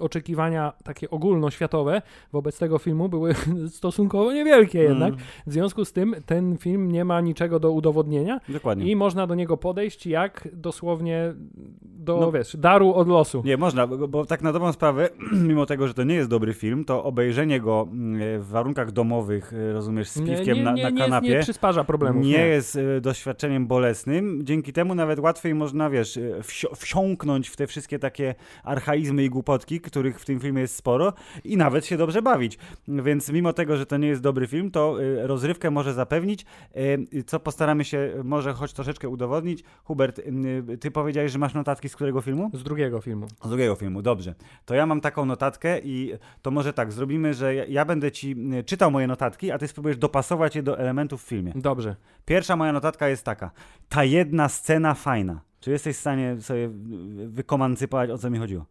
oczekiwania 0.00 0.72
takie 0.84 1.10
ogólnoświatowe 1.10 2.02
wobec 2.32 2.58
tego 2.58 2.78
filmu 2.78 3.08
były 3.08 3.34
stosunkowo 3.78 4.32
niewielkie 4.32 4.80
mm. 4.80 4.90
jednak. 4.90 5.14
W 5.46 5.52
związku 5.52 5.84
z 5.84 5.92
tym 5.92 6.14
ten 6.26 6.56
film 6.56 6.92
nie 6.92 7.04
ma 7.04 7.20
niczego 7.20 7.60
do 7.60 7.72
udowodnienia 7.72 8.40
Dokładnie. 8.48 8.90
i 8.90 8.96
można 8.96 9.26
do 9.26 9.34
niego 9.34 9.56
podejść 9.56 10.06
jak 10.06 10.48
dosłownie 10.52 11.34
do, 11.82 12.20
no, 12.20 12.32
wiesz, 12.32 12.56
daru 12.56 12.94
od 12.94 13.08
losu. 13.08 13.42
Nie, 13.44 13.56
można, 13.56 13.86
bo, 13.86 14.26
tak 14.26 14.42
na 14.42 14.52
dobrą 14.52 14.72
sprawę, 14.72 15.08
mimo 15.48 15.66
tego, 15.66 15.88
że 15.88 15.94
to 15.94 16.04
nie 16.04 16.14
jest 16.14 16.30
dobry 16.30 16.54
film, 16.54 16.84
to 16.84 17.04
obejrzenie 17.04 17.60
go 17.60 17.88
mm, 17.92 18.42
w 18.42 18.46
warunkach 18.46 18.92
domowych, 18.92 19.52
y, 19.52 19.72
rozumiesz, 19.72 20.08
z 20.08 20.22
piwkiem 20.22 20.56
nie, 20.56 20.64
nie, 20.64 20.72
nie, 20.72 20.90
na, 20.90 21.00
kanapie, 21.00 21.28
nie, 21.28 21.40
przysparza 21.40 21.84
problemów. 21.84 22.24
Nie, 22.24 22.46
jest 22.46 22.76
y, 22.76 23.00
doświadczeniem 23.00 23.66
bolesnym. 23.66 24.40
Dzięki 24.44 24.72
temu 24.72 24.94
nawet 24.94 25.18
łatwiej 25.18 25.54
można, 25.54 25.90
wiesz, 25.90 26.16
y, 26.16 26.42
wsi 26.42 26.66
wsiąknąć 26.76 27.48
w 27.48 27.56
te 27.56 27.66
wszystkie 27.66 27.98
takie 28.10 28.34
archaizmy 28.64 29.24
i 29.24 29.30
głupotki, 29.30 29.80
których 29.80 30.20
w 30.20 30.24
tym 30.24 30.40
filmie 30.40 30.60
jest 30.60 30.76
sporo 30.76 31.12
i 31.44 31.56
nawet 31.56 31.86
się 31.86 31.96
dobrze 31.96 32.22
bawić. 32.22 32.58
Więc 32.88 33.32
mimo 33.32 33.52
tego, 33.52 33.76
że 33.76 33.86
to 33.86 33.96
nie 33.96 34.08
jest 34.08 34.22
dobry 34.22 34.46
film, 34.46 34.70
to 34.70 35.02
y, 35.02 35.26
rozrywkę 35.26 35.70
może 35.70 35.94
zapewnić, 35.94 36.46
y, 37.14 37.24
co 37.26 37.40
postaramy 37.40 37.84
się 37.84 38.12
może 38.24 38.52
choć 38.52 38.72
troszeczkę 38.72 39.08
udowodnić. 39.08 39.64
Hubert, 39.84 40.18
y, 40.18 40.78
ty 40.78 40.90
powiedziałeś, 40.90 41.32
że 41.32 41.38
masz 41.38 41.54
notatki 41.54 41.88
z 41.88 41.96
którego 41.96 42.20
filmu? 42.20 42.50
Z 42.54 42.62
drugiego 42.62 43.00
filmu. 43.00 43.26
Z 43.44 43.48
drugiego 43.48 43.74
filmu, 43.74 44.02
dobrze. 44.02 44.34
To 44.64 44.74
ja 44.74 44.86
mam 44.86 45.00
taką 45.00 45.24
notatkę 45.24 45.80
i 45.80 46.12
to 46.42 46.50
może 46.50 46.72
tak, 46.72 46.92
zrobimy, 46.92 47.34
że 47.34 47.54
ja 47.54 47.84
będę 47.84 48.12
ci 48.12 48.36
czytał 48.66 48.90
moje 48.90 49.06
notatki, 49.06 49.50
a 49.50 49.58
ty 49.58 49.68
spróbujesz 49.68 49.98
dopasować 49.98 50.56
je 50.56 50.62
do 50.62 50.78
elementów 50.78 51.24
w 51.24 51.26
filmie. 51.26 51.52
Dobrze. 51.54 51.96
Pierwsza 52.24 52.56
moja 52.56 52.72
notatka 52.72 53.08
jest 53.08 53.24
taka. 53.24 53.50
Ta 53.88 54.04
jedna 54.04 54.48
scena 54.48 54.94
fajna. 54.94 55.40
Czy 55.66 55.70
jesteś 55.70 55.96
w 55.96 56.00
stanie 56.00 56.40
sobie 56.40 56.68
wykomancypować, 57.26 58.10
o 58.10 58.18
co 58.18 58.30
mi 58.30 58.38
chodziło? 58.38 58.64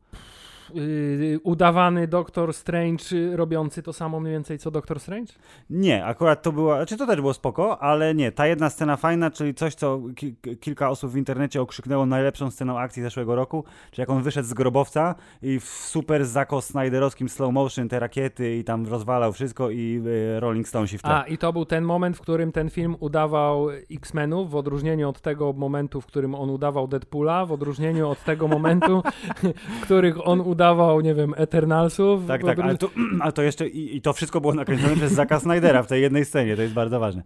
Yy, 0.73 1.39
udawany 1.43 2.07
Doktor 2.07 2.53
Strange 2.53 3.03
y, 3.13 3.37
robiący 3.37 3.83
to 3.83 3.93
samo 3.93 4.19
mniej 4.19 4.33
więcej 4.33 4.59
co 4.59 4.71
Doktor 4.71 4.99
Strange? 4.99 5.33
Nie, 5.69 6.05
akurat 6.05 6.41
to 6.41 6.51
było, 6.51 6.75
znaczy 6.75 6.97
to 6.97 7.07
też 7.07 7.15
było 7.21 7.33
spoko, 7.33 7.81
ale 7.81 8.15
nie, 8.15 8.31
ta 8.31 8.47
jedna 8.47 8.69
scena 8.69 8.97
fajna, 8.97 9.31
czyli 9.31 9.53
coś, 9.53 9.75
co 9.75 10.01
ki 10.15 10.35
kilka 10.59 10.89
osób 10.89 11.11
w 11.11 11.17
internecie 11.17 11.61
okrzyknęło 11.61 12.05
najlepszą 12.05 12.51
sceną 12.51 12.79
akcji 12.79 13.03
zeszłego 13.03 13.35
roku, 13.35 13.63
czyli 13.91 14.01
jak 14.01 14.09
on 14.09 14.23
wyszedł 14.23 14.47
z 14.47 14.53
grobowca 14.53 15.15
i 15.41 15.59
w 15.59 15.65
super 15.65 16.25
zako 16.25 16.61
Snyderowskim 16.61 17.29
slow 17.29 17.53
motion 17.53 17.89
te 17.89 17.99
rakiety 17.99 18.55
i 18.55 18.63
tam 18.63 18.87
rozwalał 18.87 19.33
wszystko 19.33 19.69
i 19.69 20.01
y, 20.05 20.39
Rolling 20.39 20.67
Stonesi 20.67 20.97
w 20.97 21.01
tle. 21.01 21.11
A, 21.11 21.27
i 21.27 21.37
to 21.37 21.53
był 21.53 21.65
ten 21.65 21.83
moment, 21.83 22.17
w 22.17 22.21
którym 22.21 22.51
ten 22.51 22.69
film 22.69 22.95
udawał 22.99 23.69
X-Menów, 23.91 24.51
w 24.51 24.55
odróżnieniu 24.55 25.09
od 25.09 25.21
tego 25.21 25.53
momentu, 25.53 26.01
w 26.01 26.05
którym 26.05 26.35
on 26.35 26.49
udawał 26.49 26.87
Deadpoola, 26.87 27.45
w 27.45 27.51
odróżnieniu 27.51 28.09
od 28.09 28.23
tego 28.23 28.47
momentu, 28.47 29.03
w 29.81 29.81
których 29.81 30.27
on 30.27 30.41
udawał, 30.41 30.54
nie 31.01 31.15
wiem, 31.15 31.33
Eternalsów. 31.37 32.27
Tak, 32.27 32.43
tak, 32.43 32.59
ale 32.59 32.77
to, 32.77 32.89
ale 33.21 33.31
to 33.31 33.41
jeszcze 33.41 33.67
i, 33.67 33.95
i, 33.97 34.01
to 34.01 34.13
wszystko 34.13 34.41
było 34.41 34.53
nakręcone 34.53 34.95
przez 34.95 35.11
Zaka 35.11 35.39
Snydera 35.39 35.83
w 35.83 35.87
tej 35.87 36.01
jednej 36.01 36.25
scenie, 36.25 36.55
to 36.55 36.61
jest 36.61 36.73
bardzo 36.73 36.99
ważne. 36.99 37.23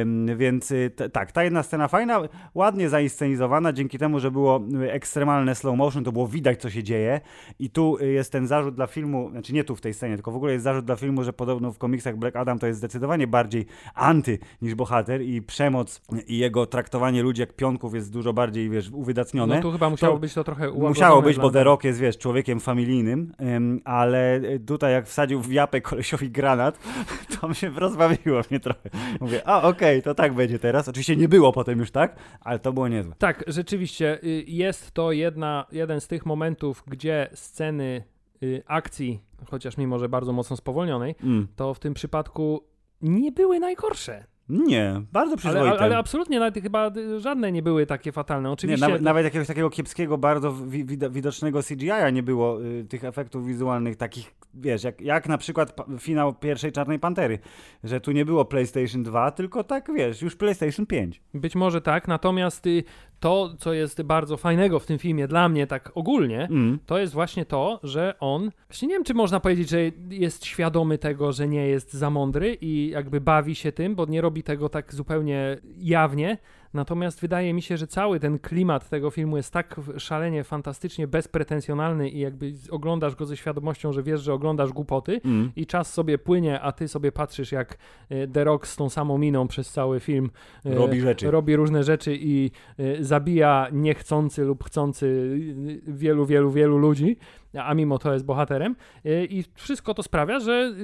Ym, 0.00 0.36
więc 0.36 0.70
y, 0.70 0.90
t, 0.96 1.10
tak, 1.10 1.32
ta 1.32 1.44
jedna 1.44 1.62
scena 1.62 1.88
fajna, 1.88 2.20
ładnie 2.54 2.88
zainscenizowana, 2.88 3.72
dzięki 3.72 3.98
temu, 3.98 4.20
że 4.20 4.30
było 4.30 4.60
y, 4.82 4.92
ekstremalne 4.92 5.54
slow 5.54 5.76
motion, 5.76 6.04
to 6.04 6.12
było 6.12 6.28
widać, 6.28 6.60
co 6.60 6.70
się 6.70 6.82
dzieje 6.82 7.20
i 7.58 7.70
tu 7.70 7.98
y, 8.00 8.06
jest 8.06 8.32
ten 8.32 8.46
zarzut 8.46 8.74
dla 8.74 8.86
filmu, 8.86 9.30
znaczy 9.30 9.52
nie 9.52 9.64
tu 9.64 9.76
w 9.76 9.80
tej 9.80 9.94
scenie, 9.94 10.14
tylko 10.14 10.30
w 10.30 10.36
ogóle 10.36 10.52
jest 10.52 10.64
zarzut 10.64 10.84
dla 10.84 10.96
filmu, 10.96 11.24
że 11.24 11.32
podobno 11.32 11.72
w 11.72 11.78
komiksach 11.78 12.16
Black 12.16 12.36
Adam 12.36 12.58
to 12.58 12.66
jest 12.66 12.78
zdecydowanie 12.78 13.26
bardziej 13.26 13.66
anty 13.94 14.38
niż 14.62 14.74
bohater 14.74 15.22
i 15.22 15.42
przemoc 15.42 16.02
i 16.26 16.38
jego 16.38 16.66
traktowanie 16.66 17.22
ludzi 17.22 17.40
jak 17.40 17.52
pionków 17.52 17.94
jest 17.94 18.12
dużo 18.12 18.32
bardziej, 18.32 18.70
wiesz, 18.70 18.90
uwydatnione. 18.90 19.56
No 19.56 19.62
tu 19.62 19.72
chyba 19.72 19.90
musiało 19.90 20.14
to, 20.14 20.20
być 20.20 20.34
to 20.34 20.44
trochę 20.44 20.70
Musiało 20.70 21.22
być, 21.22 21.36
bo 21.36 21.50
The 21.50 21.64
Rock 21.64 21.84
jest, 21.84 22.00
wiesz, 22.00 22.18
człowiekiem 22.18 22.57
familijnym, 22.60 23.32
ym, 23.56 23.80
ale 23.84 24.40
tutaj 24.66 24.92
jak 24.92 25.06
wsadził 25.06 25.40
w 25.40 25.52
japę 25.52 25.80
kolesiowi 25.80 26.30
granat, 26.30 26.78
to 27.40 27.54
się 27.54 27.70
rozbawiło 27.70 28.40
mnie 28.50 28.60
trochę. 28.60 28.90
Mówię, 29.20 29.48
a 29.48 29.62
okej, 29.62 29.98
okay, 29.98 30.02
to 30.02 30.14
tak 30.14 30.34
będzie 30.34 30.58
teraz. 30.58 30.88
Oczywiście 30.88 31.16
nie 31.16 31.28
było 31.28 31.52
potem 31.52 31.78
już 31.78 31.90
tak, 31.90 32.16
ale 32.40 32.58
to 32.58 32.72
było 32.72 32.88
niezłe. 32.88 33.14
Tak, 33.18 33.44
rzeczywiście 33.46 34.18
y, 34.24 34.44
jest 34.46 34.90
to 34.90 35.12
jedna, 35.12 35.66
jeden 35.72 36.00
z 36.00 36.08
tych 36.08 36.26
momentów, 36.26 36.84
gdzie 36.86 37.28
sceny 37.34 38.04
y, 38.42 38.62
akcji, 38.66 39.22
chociaż 39.50 39.76
mimo, 39.76 39.98
że 39.98 40.08
bardzo 40.08 40.32
mocno 40.32 40.56
spowolnionej, 40.56 41.14
mm. 41.22 41.48
to 41.56 41.74
w 41.74 41.78
tym 41.78 41.94
przypadku 41.94 42.64
nie 43.02 43.32
były 43.32 43.60
najgorsze. 43.60 44.24
Nie, 44.48 45.02
bardzo 45.12 45.36
przyzwoite. 45.36 45.70
Ale, 45.70 45.78
ale, 45.78 45.98
absolutnie 45.98 46.38
nawet 46.38 46.62
chyba 46.62 46.90
żadne 47.18 47.52
nie 47.52 47.62
były 47.62 47.86
takie 47.86 48.12
fatalne. 48.12 48.50
Oczywiście. 48.50 48.86
Nie, 48.86 48.88
nawet, 48.88 49.02
nawet, 49.02 49.24
jakiegoś 49.24 49.48
takiego 49.48 49.70
kiepskiego, 49.70 50.18
bardzo 50.18 50.52
wi 50.52 50.84
widocznego 51.10 51.62
CGI-a 51.62 52.10
nie 52.10 52.22
było 52.22 52.64
y, 52.64 52.84
tych 52.84 53.04
efektów 53.04 53.46
wizualnych 53.46 53.96
takich, 53.96 54.34
wiesz, 54.54 54.84
jak, 54.84 55.00
jak 55.00 55.28
na 55.28 55.38
przykład 55.38 55.76
finał 55.98 56.34
pierwszej 56.34 56.72
Czarnej 56.72 56.98
Pantery, 56.98 57.38
że 57.84 58.00
tu 58.00 58.12
nie 58.12 58.24
było 58.24 58.44
PlayStation 58.44 59.02
2, 59.02 59.30
tylko 59.30 59.64
tak, 59.64 59.90
wiesz, 59.94 60.22
już 60.22 60.36
PlayStation 60.36 60.86
5. 60.86 61.22
Być 61.34 61.54
może 61.54 61.80
tak, 61.80 62.08
natomiast 62.08 62.66
y, 62.66 62.84
to, 63.20 63.54
co 63.58 63.72
jest 63.72 64.02
bardzo 64.02 64.36
fajnego 64.36 64.78
w 64.78 64.86
tym 64.86 64.98
filmie 64.98 65.28
dla 65.28 65.48
mnie 65.48 65.66
tak 65.66 65.92
ogólnie, 65.94 66.48
mm. 66.50 66.78
to 66.86 66.98
jest 66.98 67.12
właśnie 67.12 67.44
to, 67.44 67.80
że 67.82 68.14
on, 68.20 68.50
właśnie 68.68 68.88
nie 68.88 68.94
wiem, 68.94 69.04
czy 69.04 69.14
można 69.14 69.40
powiedzieć, 69.40 69.68
że 69.68 69.78
jest 70.10 70.44
świadomy 70.44 70.98
tego, 70.98 71.32
że 71.32 71.48
nie 71.48 71.66
jest 71.66 71.92
za 71.92 72.10
mądry 72.10 72.58
i 72.60 72.90
jakby 72.90 73.20
bawi 73.20 73.54
się 73.54 73.72
tym, 73.72 73.94
bo 73.94 74.06
nie 74.06 74.20
robi 74.20 74.42
tego 74.42 74.68
tak 74.68 74.94
zupełnie 74.94 75.56
jawnie, 75.78 76.38
Natomiast 76.74 77.20
wydaje 77.20 77.54
mi 77.54 77.62
się, 77.62 77.76
że 77.76 77.86
cały 77.86 78.20
ten 78.20 78.38
klimat 78.38 78.88
tego 78.88 79.10
filmu 79.10 79.36
jest 79.36 79.52
tak 79.52 79.80
szalenie, 79.98 80.44
fantastycznie 80.44 81.06
bezpretensjonalny 81.06 82.10
i 82.10 82.18
jakby 82.18 82.52
oglądasz 82.70 83.14
go 83.14 83.26
ze 83.26 83.36
świadomością, 83.36 83.92
że 83.92 84.02
wiesz, 84.02 84.20
że 84.20 84.32
oglądasz 84.34 84.72
głupoty 84.72 85.20
mm. 85.24 85.52
i 85.56 85.66
czas 85.66 85.92
sobie 85.92 86.18
płynie, 86.18 86.60
a 86.60 86.72
ty 86.72 86.88
sobie 86.88 87.12
patrzysz, 87.12 87.52
jak 87.52 87.78
e, 88.08 88.26
The 88.26 88.44
Rock 88.44 88.66
z 88.66 88.76
tą 88.76 88.88
samą 88.88 89.18
miną 89.18 89.48
przez 89.48 89.70
cały 89.70 90.00
film 90.00 90.30
e, 90.64 90.74
robi 90.74 91.00
rzeczy. 91.00 91.30
Robi 91.30 91.56
różne 91.56 91.84
rzeczy 91.84 92.16
i 92.20 92.50
e, 92.78 93.04
zabija 93.08 93.68
niechcący 93.72 94.44
lub 94.44 94.64
chcący 94.64 95.38
wielu, 95.86 96.26
wielu, 96.26 96.50
wielu 96.50 96.78
ludzi, 96.78 97.16
a 97.58 97.74
mimo 97.74 97.98
to 97.98 98.12
jest 98.12 98.24
bohaterem. 98.24 98.76
I 99.04 99.44
wszystko 99.54 99.94
to 99.94 100.02
sprawia, 100.02 100.40
że 100.40 100.74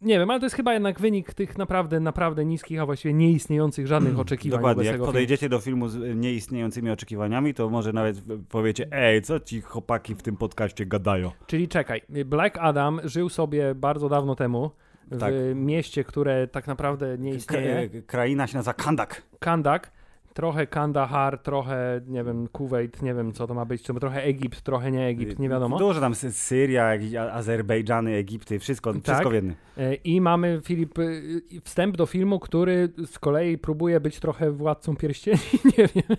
nie 0.00 0.18
wiem, 0.18 0.30
ale 0.30 0.40
to 0.40 0.46
jest 0.46 0.56
chyba 0.56 0.72
jednak 0.72 1.00
wynik 1.00 1.34
tych 1.34 1.58
naprawdę, 1.58 2.00
naprawdę 2.00 2.44
niskich, 2.44 2.80
a 2.80 2.86
właściwie 2.86 3.14
nieistniejących 3.14 3.86
żadnych 3.86 4.18
oczekiwań. 4.18 4.58
Dokładnie, 4.58 4.84
jak 4.84 5.00
podejdziecie 5.00 5.40
filmu. 5.40 5.56
do 5.56 5.60
filmu 5.60 5.88
z 5.88 6.16
nieistniejącymi 6.16 6.90
oczekiwaniami, 6.90 7.54
to 7.54 7.70
może 7.70 7.92
nawet 7.92 8.22
powiecie, 8.48 8.86
ej, 8.90 9.22
co 9.22 9.40
ci 9.40 9.60
chłopaki 9.60 10.14
w 10.14 10.22
tym 10.22 10.36
podcaście 10.36 10.86
gadają. 10.86 11.30
Czyli 11.46 11.68
czekaj, 11.68 12.02
Black 12.26 12.58
Adam 12.58 13.00
żył 13.04 13.28
sobie 13.28 13.74
bardzo 13.74 14.08
dawno 14.08 14.34
temu 14.34 14.70
w 15.10 15.18
tak. 15.18 15.34
mieście, 15.54 16.04
które 16.04 16.48
tak 16.48 16.66
naprawdę 16.66 17.18
nie 17.18 17.30
istnieje. 17.30 17.88
K 17.88 17.96
kraina 18.06 18.46
się 18.46 18.56
nazywa 18.56 18.74
Kandak. 18.74 19.22
Kandak 19.38 19.92
trochę 20.34 20.66
Kandahar, 20.66 21.38
trochę, 21.38 22.00
nie 22.06 22.24
wiem, 22.24 22.48
Kuwait, 22.48 23.02
nie 23.02 23.14
wiem 23.14 23.32
co 23.32 23.46
to 23.46 23.54
ma 23.54 23.64
być, 23.64 23.82
trochę 23.82 24.22
Egipt, 24.22 24.62
trochę 24.62 24.90
nie 24.90 25.06
Egipt, 25.06 25.38
nie 25.38 25.48
wiadomo. 25.48 25.78
Dużo 25.78 26.00
tam 26.00 26.14
Syria, 26.14 26.98
Azerbejdżany, 27.32 28.14
Egipty, 28.14 28.58
wszystko, 28.58 28.92
tak. 28.92 29.02
wszystko 29.02 29.30
w 29.30 29.34
jednym. 29.34 29.54
E, 29.78 29.94
I 29.94 30.20
mamy, 30.20 30.60
Filip, 30.64 30.98
y, 30.98 31.42
wstęp 31.64 31.96
do 31.96 32.06
filmu, 32.06 32.40
który 32.40 32.88
z 33.06 33.18
kolei 33.18 33.58
próbuje 33.58 34.00
być 34.00 34.20
trochę 34.20 34.50
władcą 34.50 34.96
pierścieni, 34.96 35.38
nie 35.78 35.88
wiem. 35.94 36.16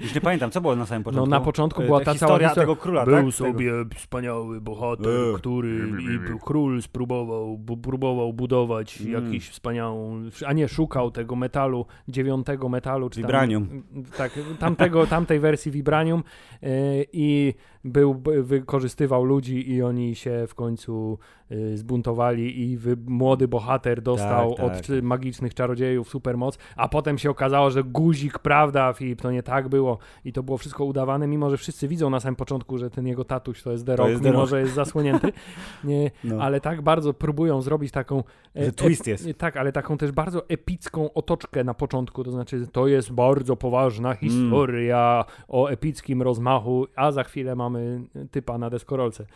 Już 0.00 0.14
nie 0.14 0.20
pamiętam, 0.20 0.50
co 0.50 0.60
było 0.60 0.76
na 0.76 0.86
samym 0.86 1.04
początku. 1.04 1.30
No 1.30 1.38
na 1.38 1.44
początku 1.44 1.82
była 1.82 1.98
ta, 1.98 2.04
ta 2.04 2.12
historia 2.12 2.54
tego 2.54 2.76
króla, 2.76 3.04
Był 3.04 3.24
tak? 3.24 3.34
sobie 3.34 3.70
tego... 3.70 3.94
wspaniały 3.94 4.60
bohater, 4.60 5.34
e, 5.34 5.38
który 5.38 5.92
i 6.00 6.38
król 6.44 6.82
spróbował, 6.82 7.58
próbował 7.82 8.32
budować 8.32 9.00
mm. 9.00 9.24
jakiś 9.24 9.48
wspaniałą, 9.48 10.22
a 10.46 10.52
nie, 10.52 10.68
szukał 10.68 11.10
tego 11.10 11.36
metalu, 11.36 11.86
dziewiątego 12.08 12.68
metalu. 12.68 13.10
Czy 13.10 13.20
Vibranium. 13.20 13.68
Tam, 13.68 14.04
tak, 14.16 14.32
tamtego, 14.58 15.06
tamtej 15.06 15.40
wersji 15.40 15.72
Vibranium 15.72 16.22
yy, 16.62 16.70
i 17.12 17.54
był, 17.84 18.22
wykorzystywał 18.42 19.24
ludzi 19.24 19.72
i 19.72 19.82
oni 19.82 20.14
się 20.14 20.44
w 20.48 20.54
końcu 20.54 21.18
y, 21.52 21.76
zbuntowali 21.76 22.60
i 22.60 22.76
wy, 22.76 22.96
młody 23.06 23.48
bohater 23.48 24.02
dostał 24.02 24.54
tak, 24.54 24.66
tak. 24.66 24.76
od 24.76 25.02
magicznych 25.02 25.54
czarodziejów 25.54 26.08
supermoc, 26.08 26.58
a 26.76 26.88
potem 26.88 27.18
się 27.18 27.30
okazało, 27.30 27.70
że 27.70 27.84
guzik, 27.84 28.38
prawda 28.38 28.92
Filip, 28.92 29.22
to 29.22 29.30
nie 29.30 29.42
tak 29.42 29.68
było 29.68 29.98
i 30.24 30.32
to 30.32 30.42
było 30.42 30.58
wszystko 30.58 30.84
udawane, 30.84 31.26
mimo 31.26 31.50
że 31.50 31.56
wszyscy 31.56 31.88
widzą 31.88 32.10
na 32.10 32.20
samym 32.20 32.36
początku, 32.36 32.78
że 32.78 32.90
ten 32.90 33.06
jego 33.06 33.24
tatuś 33.24 33.62
to 33.62 33.72
jest 33.72 33.86
The 33.86 33.96
Rock, 33.96 34.22
mimo 34.22 34.46
że 34.46 34.60
jest 34.60 34.74
zasłonięty, 34.74 35.32
nie, 35.84 36.10
no. 36.24 36.42
ale 36.42 36.60
tak 36.60 36.82
bardzo 36.82 37.14
próbują 37.14 37.62
zrobić 37.62 37.92
taką... 37.92 38.22
E, 38.56 38.64
że 38.64 38.72
twist 38.72 39.06
jest. 39.06 39.28
Tak, 39.38 39.56
ale 39.56 39.72
taką 39.72 39.96
też 39.96 40.12
bardzo 40.12 40.48
epicką 40.48 41.12
otoczkę 41.12 41.64
na 41.64 41.74
początku, 41.74 42.24
to 42.24 42.30
znaczy 42.30 42.66
to 42.72 42.86
jest 42.86 43.12
bardzo 43.12 43.56
poważna 43.56 44.14
historia 44.14 45.24
mm. 45.26 45.44
o 45.48 45.68
epickim 45.68 46.22
rozmachu, 46.22 46.86
a 46.96 47.12
za 47.12 47.24
chwilę 47.24 47.56
mamy 47.56 47.77
mamy 47.78 48.28
typa 48.30 48.58
na 48.58 48.70
deskorolce. 48.70 49.26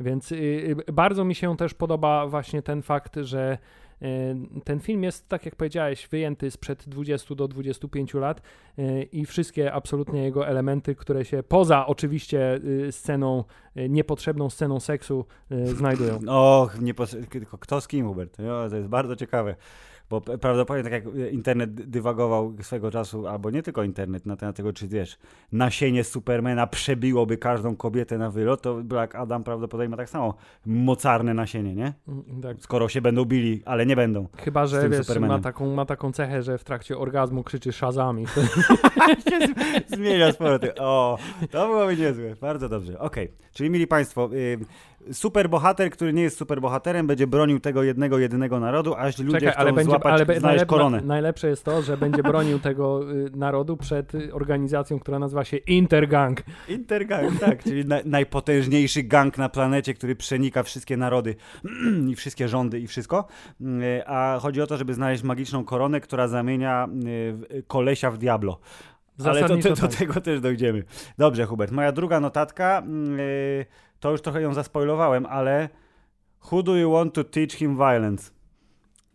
Więc 0.00 0.32
y, 0.32 0.36
y, 0.88 0.92
bardzo 0.92 1.24
mi 1.24 1.34
się 1.34 1.56
też 1.56 1.74
podoba 1.74 2.26
właśnie 2.26 2.62
ten 2.62 2.82
fakt, 2.82 3.16
że 3.16 3.58
y, 4.02 4.06
ten 4.64 4.80
film 4.80 5.02
jest, 5.02 5.28
tak 5.28 5.44
jak 5.44 5.56
powiedziałeś, 5.56 6.08
wyjęty 6.08 6.50
sprzed 6.50 6.88
20 6.88 7.34
do 7.34 7.48
25 7.48 8.14
lat 8.14 8.42
i 9.12 9.26
wszystkie 9.26 9.72
absolutnie 9.72 10.22
jego 10.22 10.46
elementy, 10.46 10.94
które 10.94 11.24
się 11.24 11.42
poza 11.42 11.86
oczywiście 11.86 12.60
sceną, 12.90 13.44
niepotrzebną 13.88 14.50
sceną 14.50 14.80
seksu 14.80 15.26
znajdują. 15.64 16.18
Och, 16.28 16.80
nie 16.80 16.94
tylko 17.30 17.58
kto 17.58 17.80
z 17.80 17.88
kim, 17.88 18.08
Hubert? 18.08 18.38
Jo, 18.38 18.66
to 18.70 18.76
jest 18.76 18.88
bardzo 18.88 19.16
ciekawe. 19.16 19.56
Bo 20.10 20.20
prawdopodobnie 20.20 20.90
tak 20.90 20.92
jak 20.92 21.32
internet 21.32 21.74
dywagował 21.74 22.54
swego 22.62 22.90
czasu, 22.90 23.26
albo 23.26 23.50
nie 23.50 23.62
tylko 23.62 23.82
internet, 23.82 24.26
na 24.26 24.36
temat 24.36 24.56
tego, 24.56 24.72
czy 24.72 24.88
wiesz, 24.88 25.18
nasienie 25.52 26.04
Supermana 26.04 26.66
przebiłoby 26.66 27.38
każdą 27.38 27.76
kobietę 27.76 28.18
na 28.18 28.30
wylot, 28.30 28.62
to 28.62 28.74
Black 28.74 29.14
Adam 29.14 29.44
prawdopodobnie 29.44 29.88
ma 29.88 29.96
tak 29.96 30.10
samo 30.10 30.34
mocarne 30.66 31.34
nasienie, 31.34 31.74
nie? 31.74 31.92
Mm, 32.08 32.42
tak. 32.42 32.56
Skoro 32.60 32.88
się 32.88 33.00
będą 33.00 33.24
bili, 33.24 33.62
ale 33.64 33.86
nie 33.86 33.96
będą. 33.96 34.28
Chyba, 34.36 34.66
że 34.66 34.88
wiesz, 34.88 35.18
ma 35.20 35.38
taką, 35.38 35.74
ma 35.74 35.84
taką 35.84 36.12
cechę, 36.12 36.42
że 36.42 36.58
w 36.58 36.64
trakcie 36.64 36.98
orgazmu 36.98 37.44
krzyczy 37.44 37.72
szazami. 37.72 38.26
Zmienia 39.96 40.32
sporo. 40.32 40.58
O, 40.78 41.18
to 41.50 41.66
byłoby 41.66 41.96
niezłe. 41.96 42.36
Bardzo 42.40 42.68
dobrze. 42.68 42.98
Okej. 42.98 43.24
Okay. 43.24 43.44
Czyli, 43.52 43.70
mili 43.70 43.86
Państwo, 43.86 44.30
superbohater, 45.12 45.90
który 45.90 46.12
nie 46.12 46.22
jest 46.22 46.38
superbohaterem, 46.38 47.06
będzie 47.06 47.26
bronił 47.26 47.60
tego 47.60 47.82
jednego, 47.82 48.18
jedynego 48.18 48.60
narodu, 48.60 48.94
aż 48.94 49.18
ludzie 49.18 49.38
Czekaj, 49.38 49.52
chcą 49.52 49.60
ale 49.60 49.72
będzie, 49.72 49.90
złapać, 49.90 50.12
ale 50.12 50.40
znaleźć 50.40 50.64
koronę. 50.64 51.00
Najlepsze 51.04 51.48
jest 51.48 51.64
to, 51.64 51.82
że 51.82 51.96
będzie 51.96 52.22
bronił 52.22 52.58
tego 52.58 53.12
y, 53.12 53.30
narodu 53.34 53.76
przed 53.76 54.14
y, 54.14 54.34
organizacją, 54.34 54.98
która 54.98 55.18
nazywa 55.18 55.44
się 55.44 55.56
Intergang. 55.56 56.42
Intergang, 56.68 57.40
tak, 57.40 57.62
czyli 57.62 57.84
na, 57.84 57.96
najpotężniejszy 58.04 59.02
gang 59.02 59.38
na 59.38 59.48
planecie, 59.48 59.94
który 59.94 60.16
przenika 60.16 60.62
wszystkie 60.62 60.96
narody 60.96 61.36
i 62.10 62.14
wszystkie 62.14 62.48
rządy 62.48 62.80
i 62.80 62.86
wszystko. 62.86 63.26
Y, 63.60 64.06
a 64.06 64.38
chodzi 64.42 64.62
o 64.62 64.66
to, 64.66 64.76
żeby 64.76 64.94
znaleźć 64.94 65.22
magiczną 65.22 65.64
koronę, 65.64 66.00
która 66.00 66.28
zamienia 66.28 66.88
kolesia 67.66 68.10
w 68.10 68.18
Diablo. 68.18 68.58
Ale 69.24 69.40
to, 69.40 69.48
to, 69.48 69.68
do 69.68 69.76
tak. 69.76 69.94
tego 69.94 70.20
też 70.20 70.40
dojdziemy. 70.40 70.82
Dobrze, 71.18 71.46
Hubert. 71.46 71.72
Moja 71.72 71.92
druga 71.92 72.20
notatka. 72.20 72.82
Yy, 73.58 73.66
to 74.04 74.10
już 74.10 74.22
trochę 74.22 74.42
ją 74.42 74.54
zaspoilowałem, 74.54 75.26
ale 75.26 75.68
Who 76.52 76.62
do 76.62 76.76
you 76.76 76.92
want 76.92 77.14
to 77.14 77.24
teach 77.24 77.52
him 77.52 77.76
violence? 77.76 78.30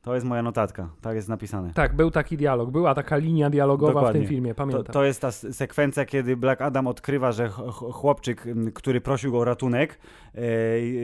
To 0.01 0.13
jest 0.15 0.25
moja 0.25 0.41
notatka, 0.43 0.89
tak 1.01 1.15
jest 1.15 1.29
napisane. 1.29 1.74
Tak, 1.74 1.96
był 1.96 2.12
taki 2.12 2.38
dialog, 2.38 2.72
była 2.72 2.96
taka 2.96 3.17
linia 3.17 3.50
dialogowa 3.50 3.93
Dokładnie. 3.93 4.19
w 4.19 4.24
tym 4.24 4.29
filmie, 4.29 4.55
pamiętam. 4.55 4.84
To, 4.84 4.93
to 4.93 5.03
jest 5.03 5.22
ta 5.22 5.31
sekwencja, 5.31 6.05
kiedy 6.05 6.38
Black 6.38 6.62
Adam 6.62 6.88
odkrywa, 6.88 7.31
że 7.31 7.50
ch- 7.50 7.53
ch- 7.53 7.93
chłopczyk, 7.93 8.46
który 8.74 9.01
prosił 9.01 9.31
go 9.31 9.39
o 9.39 9.46
ratunek, 9.46 10.00
e, 10.36 10.41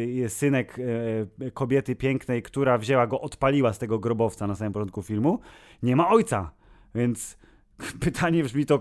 jest 0.06 0.38
synek 0.38 0.78
e, 1.48 1.52
kobiety 1.52 1.96
pięknej, 1.96 2.44
która 2.44 2.78
wzięła 2.78 3.08
go, 3.08 3.22
odpaliła 3.22 3.74
z 3.74 3.78
tego 3.78 4.00
grobowca 4.00 4.48
na 4.48 4.56
samym 4.56 4.74
początku 4.74 5.02
filmu, 5.04 5.40
nie 5.84 5.96
ma 5.96 6.10
ojca, 6.10 6.52
więc 6.96 7.38
pytanie 8.06 8.44
brzmi 8.44 8.66
to, 8.66 8.80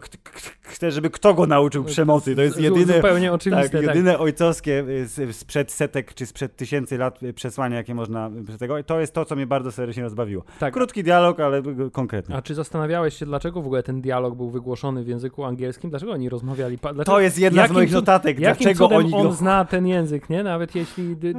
chcę, 0.60 0.90
żeby 0.90 1.10
kto 1.10 1.34
go 1.34 1.46
nauczył 1.46 1.84
przemocy, 1.84 2.36
to 2.36 2.42
jest 2.42 2.60
jedyne... 2.60 2.96
Zupełnie 2.96 3.32
oczywiste, 3.32 3.62
Tak, 3.62 3.72
tak. 3.72 3.82
jedyne 3.82 4.18
ojcowskie 4.18 4.84
y, 5.18 5.32
sprzed 5.32 5.72
setek 5.72 6.14
czy 6.14 6.26
sprzed 6.26 6.56
tysięcy 6.56 6.98
lat 6.98 7.22
y, 7.22 7.32
przesłanie, 7.32 7.76
jakie 7.76 7.94
można 7.94 8.30
y, 8.54 8.58
tego. 8.58 8.78
I 8.78 8.84
to 8.84 9.00
jest 9.00 9.14
to, 9.14 9.24
co 9.24 9.36
mnie 9.36 9.46
bardzo 9.46 9.72
serdecznie 9.72 10.02
rozbawiło. 10.02 10.44
tak. 10.58 10.74
Krótki 10.74 11.02
dialog, 11.02 11.40
ale 11.40 11.62
konkretny. 11.92 12.36
A 12.36 12.42
czy 12.42 12.54
zastanawiałeś 12.54 13.14
się, 13.16 13.26
dlaczego 13.26 13.62
w 13.62 13.66
ogóle 13.66 13.82
ten 13.82 14.00
dialog 14.00 14.34
był 14.34 14.50
wygłoszony 14.50 15.04
w 15.04 15.08
języku 15.08 15.44
angielskim? 15.44 15.90
Dlaczego 15.90 16.12
oni 16.12 16.28
rozmawiali? 16.28 16.76
Dlaczego, 16.76 17.04
To 17.04 17.20
jest 17.20 17.38
jedna 17.38 17.68
z 17.68 17.70
moich 17.70 17.90
cud- 17.90 17.94
notatek. 17.94 18.36
Dlaczego 18.38 18.88
oni 18.88 19.14
on 19.14 19.22
go... 19.22 19.32
zna 19.32 19.64
ten 19.64 19.86
język, 19.86 20.30
nie? 20.30 20.42
Nawet 20.42 20.74
jeśli... 20.74 21.16
dy- 21.16 21.34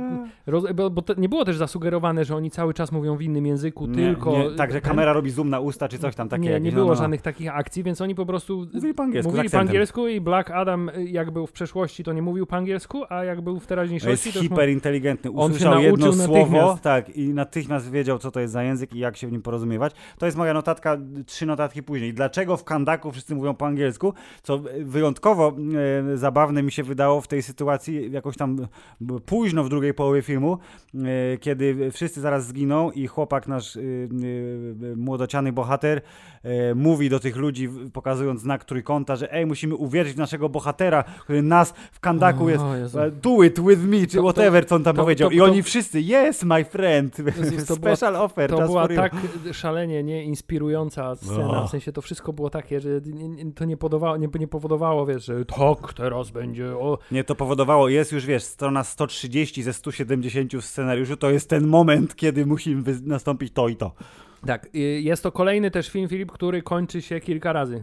Roz, 0.48 0.64
bo 0.76 0.90
bo 0.90 1.04
nie 1.18 1.30
było 1.30 1.46
też 1.46 1.58
zasugerowane, 1.58 2.26
że 2.26 2.36
oni 2.36 2.52
cały 2.52 2.74
czas 2.74 2.92
mówią 2.92 3.18
w 3.18 3.22
innym 3.22 3.46
języku, 3.46 3.88
Nie, 3.88 3.96
tylko... 3.96 4.32
Nie, 4.32 4.52
tak, 4.56 4.72
że 4.72 4.82
kamera 4.82 5.14
robi 5.14 5.32
zoom 5.32 5.50
na 5.50 5.60
usta, 5.60 5.88
czy 5.88 6.00
coś 6.00 6.16
tam 6.16 6.30
takie. 6.30 6.44
Nie, 6.44 6.60
nie 6.60 6.72
no, 6.72 6.76
było 6.76 6.88
no, 6.88 6.94
no. 6.94 7.00
żadnych 7.02 7.22
takich 7.22 7.45
akcji, 7.54 7.84
więc 7.84 8.02
oni 8.02 8.16
po 8.16 8.26
prostu 8.26 8.68
Mówili 8.74 8.94
po 8.94 9.04
angielsku. 9.04 9.32
mówili 9.32 9.50
po 9.50 9.60
angielsku 9.60 10.08
i 10.08 10.22
Black 10.22 10.52
Adam 10.52 10.90
y, 10.90 11.06
jak 11.06 11.32
był 11.32 11.48
w 11.48 11.52
przeszłości, 11.52 12.04
to 12.04 12.14
nie 12.14 12.22
mówił 12.22 12.46
po 12.46 12.56
angielsku, 12.56 13.04
a 13.10 13.24
jak 13.24 13.42
był 13.42 13.54
w 13.54 13.56
To 13.56 13.62
jest 13.62 13.68
teraźniejszości, 13.70 14.30
mówił- 14.30 14.42
hiperinteligentny. 14.50 15.30
On 15.32 15.36
się 15.38 15.46
Usłyszał 15.56 15.82
jedno 15.82 16.14
słowo 16.14 16.80
tak, 16.82 17.10
i 17.10 17.34
natychmiast 17.34 17.92
wiedział, 17.92 18.18
co 18.20 18.32
to 18.32 18.40
jest 18.40 18.54
za 18.54 18.64
język 18.64 18.94
i 18.96 19.00
jak 19.00 19.18
się 19.18 19.28
w 19.28 19.32
nim 19.32 19.42
porozumiewać. 19.42 19.94
To 20.18 20.26
jest 20.26 20.38
moja 20.38 20.54
notatka, 20.54 20.98
trzy 21.26 21.46
notatki 21.46 21.84
później. 21.84 22.14
Dlaczego 22.14 22.58
w 22.58 22.64
Kandaku 22.64 23.12
wszyscy 23.12 23.36
mówią 23.36 23.54
po 23.54 23.66
angielsku? 23.66 24.14
Co 24.44 24.60
wyjątkowo 24.84 25.56
e, 26.14 26.18
zabawne 26.18 26.64
mi 26.64 26.72
się 26.72 26.84
wydało 26.84 27.22
w 27.22 27.28
tej 27.28 27.44
sytuacji, 27.44 28.12
jakoś 28.12 28.38
tam 28.38 28.68
późno 29.26 29.64
w 29.64 29.70
drugiej 29.70 29.94
połowie 29.94 30.22
filmu, 30.22 30.58
e, 30.96 31.38
kiedy 31.38 31.92
wszyscy 31.92 32.22
zaraz 32.22 32.48
zginą 32.48 32.92
i 32.92 33.08
chłopak, 33.08 33.48
nasz 33.48 33.76
e, 33.78 33.80
e, 33.80 34.96
młodociany 34.96 35.52
bohater, 35.52 36.02
mówi 36.76 37.10
do 37.10 37.20
tych 37.20 37.36
ludzi, 37.36 37.70
pokazując 37.94 38.42
znak 38.42 38.66
trójkąta, 38.66 39.16
że 39.16 39.34
ej, 39.34 39.46
musimy 39.46 39.76
uwierzyć 39.76 40.14
w 40.14 40.18
naszego 40.18 40.50
bohatera, 40.50 41.04
który 41.04 41.42
nas 41.42 41.74
w 41.92 42.00
Kandaku 42.00 42.50
jest 42.50 42.64
O, 42.64 42.76
Jezu. 42.76 43.00
e, 43.00 43.12
Do 43.12 43.44
it 43.44 43.60
with 43.60 43.82
me, 43.82 44.08
czy 44.08 44.18
To- 44.18 44.24
whatever, 44.24 44.68
co 44.68 44.76
on 44.76 44.84
tam 44.84 44.96
to- 44.96 45.02
powiedział. 45.02 45.30
to- 45.30 45.36
I 45.36 45.42
oni 45.42 45.64
wszyscy, 45.64 46.00
yes, 46.00 46.44
my 46.44 46.66
friend, 46.66 47.18
to 47.68 47.76
była- 47.76 47.96
special 47.96 48.16
offer, 48.16 48.50
To 48.50 48.58
była 48.66 48.88
tak 48.88 49.14
szalenie 49.52 50.04
nie 50.04 50.24
inspirująca 50.24 51.16
scena, 51.16 51.46
Oh. 51.60 51.68
w 51.68 51.72
sensie 51.72 51.92
to 51.92 52.02
wszystko 52.02 52.34
było 52.34 52.50
takie, 52.50 52.80
że 52.80 52.90
to 53.56 53.66
nie, 53.66 53.78
podawało, 53.78 54.18
nie, 54.18 54.28
nie 54.40 54.48
powodowało, 54.48 55.06
wiesz, 55.06 55.26
że 55.26 55.46
tak, 55.46 55.94
teraz 55.94 56.30
będzie, 56.32 56.66
o, 56.78 56.98
Nie, 57.12 57.24
to 57.24 57.36
powodowało, 57.36 57.90
jest 57.90 58.12
już, 58.12 58.26
wiesz, 58.26 58.44
strona 58.44 58.84
130 58.84 59.64
ze 59.64 59.74
170 59.74 60.54
w 60.62 60.66
scenariuszu, 60.66 61.18
to 61.18 61.30
jest 61.32 61.50
ten 61.50 61.68
moment, 61.68 62.16
kiedy 62.16 62.46
musi 62.46 62.76
nastąpić 63.06 63.54
to 63.54 63.68
i 63.68 63.76
to. 63.76 63.92
Tak, 64.46 64.66
y, 64.76 64.80
jest 64.80 65.24
to 65.24 65.32
kolejny 65.32 65.72
też 65.72 65.90
film, 65.90 66.10
Filip, 66.10 66.32
który 66.32 66.62
kończy 66.62 67.02
się 67.02 67.20
kilka 67.20 67.54
razy. 67.54 67.82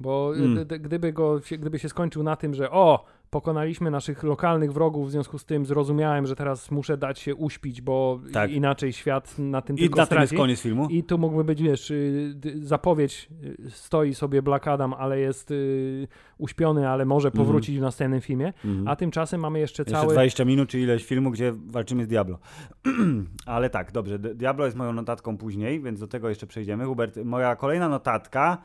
Bo 0.00 0.32
y, 0.36 0.38
Mm. 0.38 0.66
d- 0.66 0.78
gdyby, 0.78 1.12
go, 1.12 1.40
gdyby 1.58 1.78
się 1.78 1.88
skończył 1.88 2.22
na 2.22 2.36
tym, 2.36 2.54
że 2.54 2.70
o, 2.70 3.04
pokonaliśmy 3.30 3.90
naszych 3.90 4.22
lokalnych 4.22 4.72
wrogów, 4.72 5.08
w 5.08 5.10
związku 5.10 5.38
z 5.38 5.44
tym 5.44 5.66
zrozumiałem, 5.66 6.26
że 6.26 6.36
teraz 6.36 6.70
muszę 6.70 6.96
dać 6.96 7.18
się 7.18 7.34
uśpić, 7.34 7.80
bo 7.82 8.20
Tak. 8.32 8.50
inaczej 8.50 8.92
świat 8.92 9.38
na 9.38 9.62
tym 9.62 9.76
I 9.76 9.80
tylko 9.80 9.96
na 10.00 10.06
tym 10.06 10.18
jest 10.18 10.28
straci. 10.30 10.36
koniec 10.42 10.60
filmu. 10.60 10.88
I 10.88 11.02
tu 11.04 11.18
mógłby 11.18 11.44
być, 11.44 11.62
wiesz, 11.62 11.90
y, 11.90 12.34
zapowiedź, 12.62 13.28
y, 13.66 13.70
stoi 13.70 14.14
sobie 14.14 14.42
Black 14.42 14.68
Adam, 14.68 14.94
ale 14.94 15.18
jest 15.20 15.50
y, 15.50 16.08
uśpiony, 16.38 16.88
ale 16.88 17.04
może 17.04 17.28
Mhm. 17.28 17.44
powrócić 17.46 17.78
w 17.78 17.80
następnym 17.80 18.20
filmie. 18.20 18.46
Mhm. 18.64 18.88
A 18.88 18.96
tymczasem 18.96 19.40
mamy 19.40 19.58
jeszcze 19.58 19.82
Jeszcze 19.82 19.92
cały... 20.00 20.12
20 20.12 20.44
minut, 20.44 20.68
czy 20.68 20.80
ileś 20.80 21.04
filmu, 21.04 21.30
gdzie 21.30 21.52
walczymy 21.66 22.04
z 22.04 22.08
Diablo. 22.08 22.38
Ale 23.46 23.70
tak, 23.70 23.92
dobrze, 23.92 24.18
Diablo 24.18 24.64
jest 24.64 24.76
moją 24.76 24.92
notatką 24.92 25.36
później, 25.38 25.80
więc 25.82 26.00
do 26.00 26.06
tego 26.08 26.28
jeszcze 26.28 26.46
przejdziemy. 26.46 26.84
Hubert, 26.84 27.16
moja 27.24 27.56
kolejna 27.56 27.88
notatka, 27.88 28.58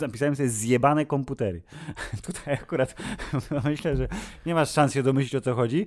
napisałem 0.00 0.36
sobie 0.36 0.48
zjebane 0.48 1.06
komputery. 1.06 1.62
Tutaj 2.26 2.54
akurat 2.54 2.94
myślę, 3.64 3.96
że 3.96 4.08
nie 4.46 4.54
masz 4.54 4.70
szans 4.70 4.94
się 4.94 5.02
domyślić 5.02 5.34
o 5.34 5.40
co 5.40 5.54
chodzi, 5.54 5.86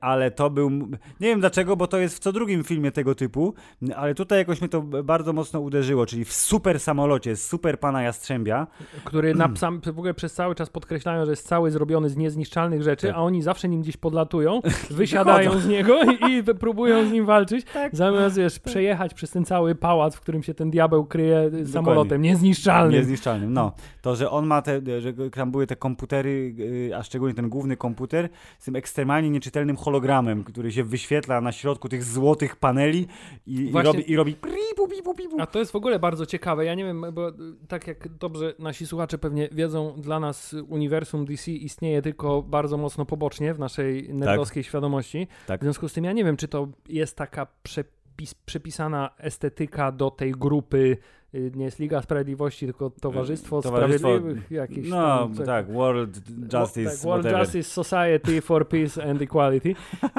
ale 0.00 0.30
to 0.30 0.50
był, 0.50 0.70
nie 0.70 1.28
wiem 1.28 1.40
dlaczego, 1.40 1.76
bo 1.76 1.86
to 1.86 1.98
jest 1.98 2.16
w 2.16 2.18
co 2.18 2.32
drugim 2.32 2.64
filmie 2.64 2.92
tego 2.92 3.14
typu, 3.14 3.54
ale 3.96 4.14
tutaj 4.14 4.38
jakoś 4.38 4.60
mnie 4.60 4.68
to 4.68 4.82
bardzo 4.82 5.32
mocno 5.32 5.60
uderzyło, 5.60 6.06
czyli 6.06 6.24
w 6.24 6.32
super 6.32 6.80
samolocie, 6.80 7.36
super 7.36 7.80
pana 7.80 8.02
Jastrzębia, 8.02 8.66
który 9.04 9.34
na, 9.34 9.56
sam, 9.56 9.80
w 9.80 9.88
ogóle 9.88 10.14
przez 10.14 10.32
cały 10.34 10.54
czas 10.54 10.70
podkreślają, 10.70 11.24
że 11.24 11.32
jest 11.32 11.48
cały 11.48 11.70
zrobiony 11.70 12.08
z 12.08 12.16
niezniszczalnych 12.16 12.82
rzeczy, 12.82 13.06
Tak. 13.06 13.16
a 13.16 13.18
oni 13.18 13.42
zawsze 13.42 13.68
nim 13.68 13.82
gdzieś 13.82 13.96
podlatują, 13.96 14.60
wysiadają 14.90 15.58
z 15.60 15.66
niego 15.68 15.98
i, 16.02 16.32
i 16.32 16.42
próbują 16.42 17.08
z 17.08 17.12
nim 17.12 17.26
walczyć, 17.26 17.66
Tak. 17.72 17.96
zamiast 17.96 18.36
wiesz, 18.36 18.58
przejechać 18.58 19.14
przez 19.14 19.30
ten 19.30 19.44
cały 19.44 19.74
pałac, 19.74 20.16
w 20.16 20.20
którym 20.20 20.42
się 20.42 20.54
ten 20.54 20.70
diabeł 20.70 21.04
kryje 21.04 21.50
samolotem 21.84 22.22
niezniszczalnym. 22.22 23.00
Niezniszczalnym, 23.00 23.52
no. 23.52 23.72
To, 24.02 24.16
że 24.16 24.30
on 24.30 24.46
ma 24.46 24.62
te, 24.62 25.00
że 25.00 25.12
tam 25.30 25.50
były 25.50 25.66
te 25.66 25.76
komputery, 25.76 26.54
yy, 26.56 26.96
a 26.96 27.02
szczególnie 27.02 27.34
ten 27.34 27.48
główny 27.48 27.76
komputer 27.76 28.28
z 28.58 28.64
tym 28.64 28.76
ekstremalnie 28.76 29.30
nieczytelnym 29.30 29.76
hologramem, 29.76 30.44
który 30.44 30.72
się 30.72 30.84
wyświetla 30.84 31.40
na 31.40 31.52
środku 31.52 31.88
tych 31.88 32.04
złotych 32.04 32.56
paneli 32.56 33.06
i, 33.46 33.54
i 33.54 33.72
robi, 33.72 34.12
i 34.12 34.16
robi. 34.16 34.36
A 35.38 35.46
to 35.46 35.58
jest 35.58 35.72
w 35.72 35.76
ogóle 35.76 35.98
bardzo 35.98 36.26
ciekawe. 36.26 36.64
Ja 36.64 36.74
nie 36.74 36.84
wiem, 36.84 37.04
bo 37.12 37.28
y, 37.28 37.32
tak 37.68 37.86
jak 37.86 38.08
dobrze 38.08 38.54
nasi 38.58 38.86
słuchacze 38.86 39.18
pewnie 39.18 39.48
wiedzą, 39.52 39.94
dla 39.96 40.20
nas 40.20 40.56
uniwersum 40.68 41.24
DC 41.24 41.50
istnieje 41.50 42.02
tylko 42.02 42.42
bardzo 42.42 42.76
mocno 42.76 43.06
pobocznie 43.06 43.54
w 43.54 43.58
naszej 43.58 44.14
nerdowskiej 44.14 44.64
świadomości. 44.64 45.26
Tak. 45.46 45.60
W 45.60 45.62
związku 45.62 45.88
z 45.88 45.92
tym 45.92 46.04
ja 46.04 46.12
nie 46.12 46.24
wiem, 46.24 46.36
czy 46.36 46.48
to 46.48 46.68
jest 46.88 47.16
taka 47.16 47.46
przepis, 48.20 48.34
przepisana 48.34 49.10
estetyka 49.18 49.92
do 49.92 50.10
tej 50.10 50.32
grupy. 50.32 50.96
y, 51.34 51.52
Nie 51.54 51.64
jest 51.64 51.78
Liga 51.78 52.02
Sprawiedliwości, 52.02 52.66
tylko 52.66 52.90
Towarzystwo, 52.90 53.60
Towarzystwo- 53.60 53.98
Sprawiedliwych 53.98 54.50
jakieś 54.50 54.88
No, 54.88 55.28
tam, 55.36 55.46
tak, 55.46 55.72
World 55.72 56.16
Justice, 56.52 56.90
tak, 56.90 56.98
World 56.98 57.24
whatever. 57.24 57.40
Justice 57.40 57.70
Society 57.70 58.40
for 58.40 58.68
Peace 58.68 59.10
and 59.10 59.22
Equality. 59.22 59.74
E, 60.04 60.12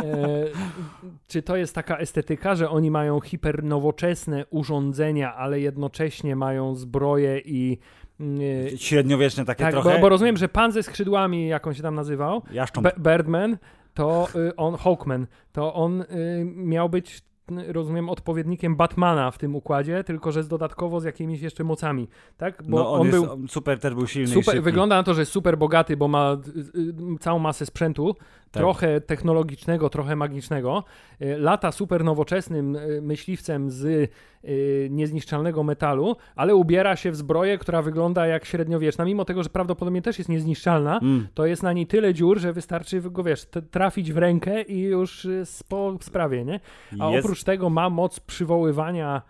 czy 1.27 1.41
to 1.41 1.55
jest 1.55 1.75
taka 1.75 1.97
estetyka, 1.97 2.55
że 2.55 2.69
oni 2.69 2.91
mają 2.91 3.19
hipernowoczesne 3.19 4.45
urządzenia, 4.49 5.35
ale 5.35 5.59
jednocześnie 5.59 6.35
mają 6.35 6.75
zbroje 6.75 7.39
i. 7.45 7.77
e, 8.73 8.77
Średniowieczne 8.77 9.45
takie 9.45 9.63
tak, 9.63 9.71
trochę. 9.71 9.93
bo, 9.95 9.99
bo 9.99 10.09
rozumiem, 10.09 10.37
że 10.37 10.49
pan 10.49 10.71
ze 10.71 10.83
skrzydłami, 10.83 11.47
jak 11.47 11.67
on 11.67 11.73
się 11.73 11.81
tam 11.83 11.95
nazywał, 11.95 12.41
Jaszcząb. 12.51 12.87
Birdman, 12.99 13.57
to 13.93 14.27
y, 14.35 14.55
on, 14.55 14.75
Hawkman, 14.75 15.27
to 15.51 15.73
on 15.73 16.01
y, 16.01 16.05
miał 16.55 16.89
być, 16.89 17.17
y, 17.17 17.21
rozumiem, 17.67 18.09
odpowiednikiem 18.09 18.75
Batmana 18.75 19.31
w 19.31 19.37
tym 19.37 19.55
układzie, 19.55 20.03
tylko 20.03 20.31
że 20.31 20.43
z 20.43 20.47
dodatkowo 20.47 20.99
z 20.99 21.03
jakimiś 21.03 21.41
jeszcze 21.41 21.63
mocami, 21.63 22.07
tak? 22.37 22.63
Bo 22.63 22.77
no, 22.77 22.91
on, 22.91 23.01
on, 23.01 23.07
jest, 23.07 23.19
był 23.19 23.31
on 23.31 23.47
super, 23.47 23.79
też 23.79 23.93
był 23.93 24.07
silny 24.07 24.27
super, 24.27 24.63
wygląda 24.63 24.95
na 24.95 25.03
to, 25.03 25.13
że 25.13 25.21
jest 25.21 25.31
super 25.31 25.57
bogaty, 25.57 25.97
bo 25.97 26.07
ma 26.07 26.37
y, 26.75 26.79
y, 26.79 27.19
całą 27.19 27.39
masę 27.39 27.65
sprzętu, 27.65 28.15
Tak. 28.51 28.61
trochę 28.61 29.01
technologicznego, 29.01 29.89
trochę 29.89 30.15
magicznego. 30.15 30.83
Y, 31.21 31.37
Lata 31.37 31.71
super 31.71 32.03
nowoczesnym 32.03 32.75
y, 32.75 33.01
myśliwcem 33.01 33.71
z 33.71 33.85
y, 33.85 34.09
niezniszczalnego 34.89 35.63
metalu, 35.63 36.15
ale 36.35 36.55
ubiera 36.55 36.95
się 36.95 37.11
w 37.11 37.15
zbroję, 37.15 37.57
która 37.57 37.81
wygląda 37.81 38.27
jak 38.27 38.45
średniowieczna, 38.45 39.05
mimo 39.05 39.25
tego, 39.25 39.43
że 39.43 39.49
prawdopodobnie 39.49 40.01
też 40.01 40.17
jest 40.17 40.29
niezniszczalna, 40.29 40.99
Mm. 41.01 41.27
to 41.33 41.45
jest 41.45 41.63
na 41.63 41.73
niej 41.73 41.87
tyle 41.87 42.13
dziur, 42.13 42.39
że 42.39 42.53
wystarczy 42.53 43.01
go, 43.01 43.23
wiesz, 43.23 43.45
trafić 43.71 44.13
w 44.13 44.17
rękę 44.17 44.61
i 44.61 44.81
już 44.81 45.27
po 45.69 45.97
sprawie, 46.01 46.45
nie? 46.45 46.59
A 46.99 47.05
Jest, 47.09 47.25
oprócz 47.25 47.43
tego 47.43 47.69
ma 47.69 47.89
moc 47.89 48.19
przywoływania 48.19 49.21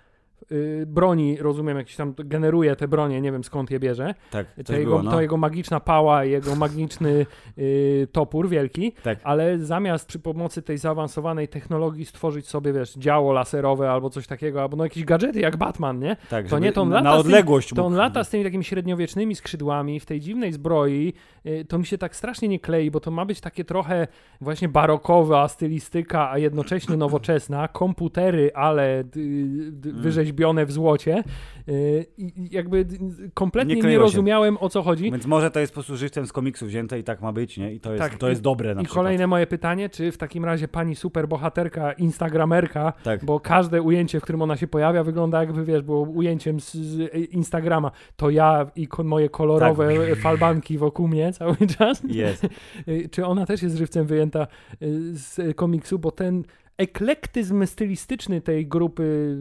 broni, 0.88 1.38
rozumiem, 1.38 1.78
jakiś 1.78 1.96
tam 1.96 2.14
generuje 2.18 2.76
te 2.76 2.88
bronie, 2.88 3.22
nie 3.22 3.32
wiem 3.32 3.44
skąd 3.44 3.72
je 3.72 3.80
bierze. 3.80 4.14
tak, 4.32 4.48
To 4.66 4.74
jego, 4.74 4.90
było, 4.90 5.04
no. 5.04 5.12
to 5.12 5.22
jego 5.22 5.38
magiczna 5.38 5.80
pała, 5.80 6.24
jego 6.26 6.56
magiczny 6.56 7.26
y, 7.58 8.08
topór 8.12 8.50
wielki, 8.50 8.92
Tak. 9.04 9.20
ale 9.24 9.60
zamiast 9.60 10.08
przy 10.08 10.20
pomocy 10.20 10.62
tej 10.62 10.78
zaawansowanej 10.78 11.48
technologii 11.48 12.06
stworzyć 12.06 12.48
sobie, 12.48 12.74
wiesz, 12.74 12.94
działo 12.94 13.34
laserowe 13.34 13.92
albo 13.92 14.10
coś 14.10 14.28
takiego, 14.28 14.62
albo 14.62 14.78
no 14.78 14.84
jakieś 14.84 15.04
gadżety 15.06 15.40
jak 15.40 15.58
Batman, 15.58 16.00
nie? 16.00 16.18
tak, 16.30 16.48
to 16.48 16.60
nie, 16.60 16.72
to 16.72 16.82
on 16.82 16.90
na 16.90 16.96
lata 16.96 17.10
z 17.12 17.14
tym- 17.14 17.20
odległość 17.22 17.70
To 17.74 17.86
on 17.86 17.94
lata 17.96 18.24
z 18.24 18.30
tymi 18.30 18.44
takimi 18.44 18.64
średniowiecznymi 18.64 19.36
skrzydłami, 19.36 20.00
w 20.00 20.06
tej 20.06 20.20
dziwnej 20.20 20.54
zbroi, 20.54 21.14
y, 21.46 21.66
to 21.66 21.78
mi 21.80 21.86
się 21.86 21.98
tak 21.98 22.16
strasznie 22.16 22.48
nie 22.48 22.60
klei, 22.60 22.92
bo 22.92 23.00
to 23.00 23.12
ma 23.12 23.26
być 23.26 23.42
takie 23.42 23.66
trochę 23.66 24.08
właśnie 24.42 24.70
barokowa 24.70 25.48
stylistyka, 25.48 26.32
a 26.32 26.38
jednocześnie 26.38 26.98
nowoczesna, 26.98 27.68
komputery, 27.68 28.52
ale 28.54 29.04
d, 29.04 29.20
Mm. 29.22 30.02
Wyrzeźbione 30.32 30.66
w 30.66 30.72
złocie. 30.72 31.24
Y, 31.70 32.06
I 32.18 32.32
jakby 32.52 32.86
kompletnie 33.34 33.70
Nie 33.70 33.76
nie, 33.76 33.82
kleiło 33.82 34.04
się. 34.04 34.12
rozumiałem 34.12 34.58
o 34.60 34.70
co 34.70 34.82
chodzi. 34.82 35.12
Więc 35.12 35.26
może 35.26 35.52
to 35.52 35.60
jest 35.60 35.72
po 35.72 35.76
prostu 35.76 35.98
żywcem 35.98 36.28
z 36.28 36.32
komiksu 36.34 36.66
wzięte 36.66 37.00
i 37.00 37.04
tak 37.04 37.22
ma 37.22 37.32
być, 37.34 37.58
nie? 37.58 37.74
I 37.74 37.80
to 37.80 37.92
jest, 37.94 38.04
Tak, 38.04 38.16
to 38.18 38.30
jest 38.30 38.42
dobre 38.42 38.76
na 38.76 38.82
I 38.82 38.86
przykład. 38.86 39.04
kolejne 39.04 39.28
moje 39.28 39.48
pytanie, 39.48 39.90
czy 39.90 40.12
w 40.12 40.18
takim 40.18 40.46
razie 40.46 40.68
pani 40.68 40.96
superbohaterka, 40.96 41.94
instagramerka, 41.94 42.94
Tak. 43.04 43.26
bo 43.26 43.40
każde 43.40 43.82
ujęcie, 43.82 44.20
w 44.20 44.24
którym 44.24 44.42
ona 44.42 44.58
się 44.58 44.68
pojawia, 44.68 45.04
wygląda 45.04 45.40
jakby, 45.40 45.66
wiesz, 45.66 45.82
było 45.82 46.02
ujęciem 46.02 46.60
z, 46.60 46.74
z 46.74 47.14
Instagrama. 47.34 47.92
To 48.16 48.30
ja 48.30 48.72
i 48.76 48.88
moje 49.04 49.30
kolorowe 49.30 50.08
Tak. 50.10 50.20
falbanki 50.24 50.78
wokół 50.78 51.08
mnie 51.08 51.34
cały 51.40 51.56
czas. 51.78 52.02
Jest. 52.08 52.48
Y, 52.88 53.10
Czy 53.12 53.26
ona 53.26 53.46
też 53.46 53.64
jest 53.64 53.78
żywcem 53.78 54.06
wyjęta 54.06 54.48
y, 54.82 54.88
z 55.14 55.56
komiksu, 55.56 56.00
bo 56.00 56.12
ten 56.12 56.44
eklektyzm 56.78 57.66
stylistyczny 57.66 58.42
tej 58.42 58.68
grupy 58.68 59.38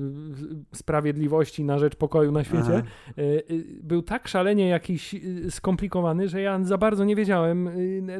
sprawiedliwości 0.74 1.64
na 1.64 1.78
rzecz 1.78 1.96
pokoju 1.96 2.32
na 2.32 2.44
świecie 2.44 2.72
Aha. 2.78 2.82
y, 3.18 3.22
y, 3.50 3.64
był 3.82 4.02
tak 4.02 4.28
szalenie 4.28 4.68
jakiś 4.68 5.14
y, 5.14 5.50
skomplikowany, 5.50 6.28
że 6.28 6.40
ja 6.40 6.64
za 6.64 6.78
bardzo 6.78 7.04
nie 7.04 7.16
wiedziałem 7.16 7.68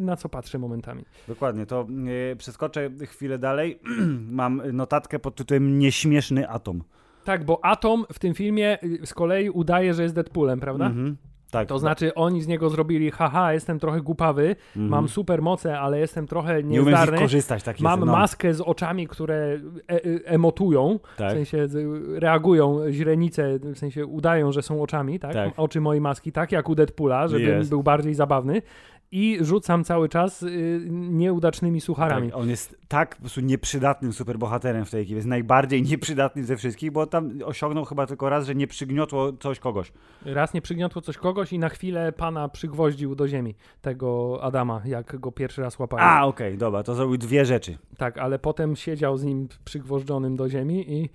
na 0.00 0.16
co 0.16 0.28
patrzę 0.28 0.58
momentami. 0.58 1.04
Dokładnie, 1.28 1.66
to 1.66 1.86
e, 2.32 2.36
przeskoczę 2.36 2.90
chwilę 3.06 3.38
dalej. 3.38 3.78
Mam 4.30 4.62
notatkę 4.72 5.18
pod 5.18 5.34
tytułem 5.34 5.78
Nieśmieszny 5.78 6.48
atom. 6.48 6.82
Tak, 7.24 7.44
bo 7.44 7.64
Atom 7.64 8.04
w 8.12 8.18
tym 8.18 8.34
filmie 8.34 8.78
y, 8.82 9.06
z 9.06 9.14
kolei 9.14 9.50
udaje, 9.50 9.94
że 9.94 10.02
jest 10.02 10.14
Deadpoolem, 10.14 10.60
prawda? 10.60 10.86
Mhm. 10.86 11.16
Tak. 11.50 11.68
To 11.68 11.78
znaczy 11.78 12.14
oni 12.14 12.42
z 12.42 12.46
niego 12.46 12.70
zrobili, 12.70 13.10
haha, 13.10 13.52
jestem 13.52 13.78
trochę 13.78 14.00
głupawy, 14.00 14.56
Mhm. 14.76 14.88
mam 14.90 15.08
super 15.08 15.42
moce, 15.42 15.78
ale 15.80 15.98
jestem 15.98 16.26
trochę 16.26 16.62
nie 16.62 16.82
umiem 16.82 16.94
z 16.94 16.98
niezdarny. 16.98 17.18
korzystać, 17.18 17.62
tak 17.62 17.80
Mam 17.80 18.00
jest. 18.00 18.06
no. 18.06 18.12
maskę 18.12 18.54
z 18.54 18.60
oczami, 18.60 19.06
które 19.08 19.36
e 19.36 19.94
e 19.94 19.98
emotują, 20.24 20.98
Tak. 21.16 21.30
w 21.30 21.32
sensie 21.34 21.66
reagują, 22.14 22.80
źrenice, 22.90 23.58
w 23.58 23.78
sensie 23.78 24.06
udają, 24.06 24.52
że 24.52 24.62
są 24.62 24.82
oczami, 24.82 25.18
tak? 25.18 25.32
Tak. 25.32 25.52
Oczy 25.56 25.80
mojej 25.80 26.00
maski, 26.00 26.32
tak 26.32 26.52
jak 26.52 26.68
u 26.68 26.74
Deadpoola, 26.74 27.28
żeby 27.28 27.60
był 27.68 27.82
bardziej 27.82 28.14
zabawny. 28.14 28.62
I 29.12 29.38
rzucam 29.40 29.84
cały 29.84 30.08
czas 30.08 30.42
y, 30.42 30.80
nieudacznymi 30.90 31.80
sucharami. 31.80 32.30
Tak, 32.30 32.40
on 32.40 32.48
jest 32.48 32.76
tak 32.88 33.16
po 33.16 33.20
prostu 33.20 33.40
nieprzydatnym 33.40 34.12
superbohaterem 34.12 34.84
w 34.84 34.90
tej 34.90 35.00
ekipie. 35.02 35.16
Jest 35.16 35.28
najbardziej 35.28 35.82
nieprzydatny 35.82 36.44
ze 36.44 36.56
wszystkich, 36.56 36.90
bo 36.90 37.06
tam 37.06 37.30
osiągnął 37.44 37.84
chyba 37.84 38.06
tylko 38.06 38.28
raz, 38.28 38.46
że 38.46 38.54
nie 38.54 38.66
przygniotło 38.66 39.32
coś 39.32 39.58
kogoś. 39.58 39.92
Raz 40.24 40.54
nie 40.54 40.62
przygniotło 40.62 41.02
coś 41.02 41.16
kogoś 41.16 41.52
i 41.52 41.58
na 41.58 41.68
chwilę 41.68 42.12
pana 42.12 42.48
przygwoździł 42.48 43.14
do 43.14 43.28
ziemi, 43.28 43.54
tego 43.82 44.38
Adama, 44.42 44.82
jak 44.84 45.20
go 45.20 45.32
pierwszy 45.32 45.62
raz 45.62 45.78
łapali. 45.78 46.02
A, 46.06 46.26
okej, 46.26 46.58
dobra, 46.58 46.82
to 46.82 46.94
zrobił 46.94 47.16
dwie 47.16 47.44
rzeczy. 47.44 47.78
Tak, 47.96 48.18
ale 48.18 48.38
potem 48.38 48.76
siedział 48.76 49.16
z 49.16 49.24
nim 49.24 49.48
przygwożdżonym 49.64 50.36
do 50.36 50.48
ziemi 50.48 50.92
i, 50.92 51.10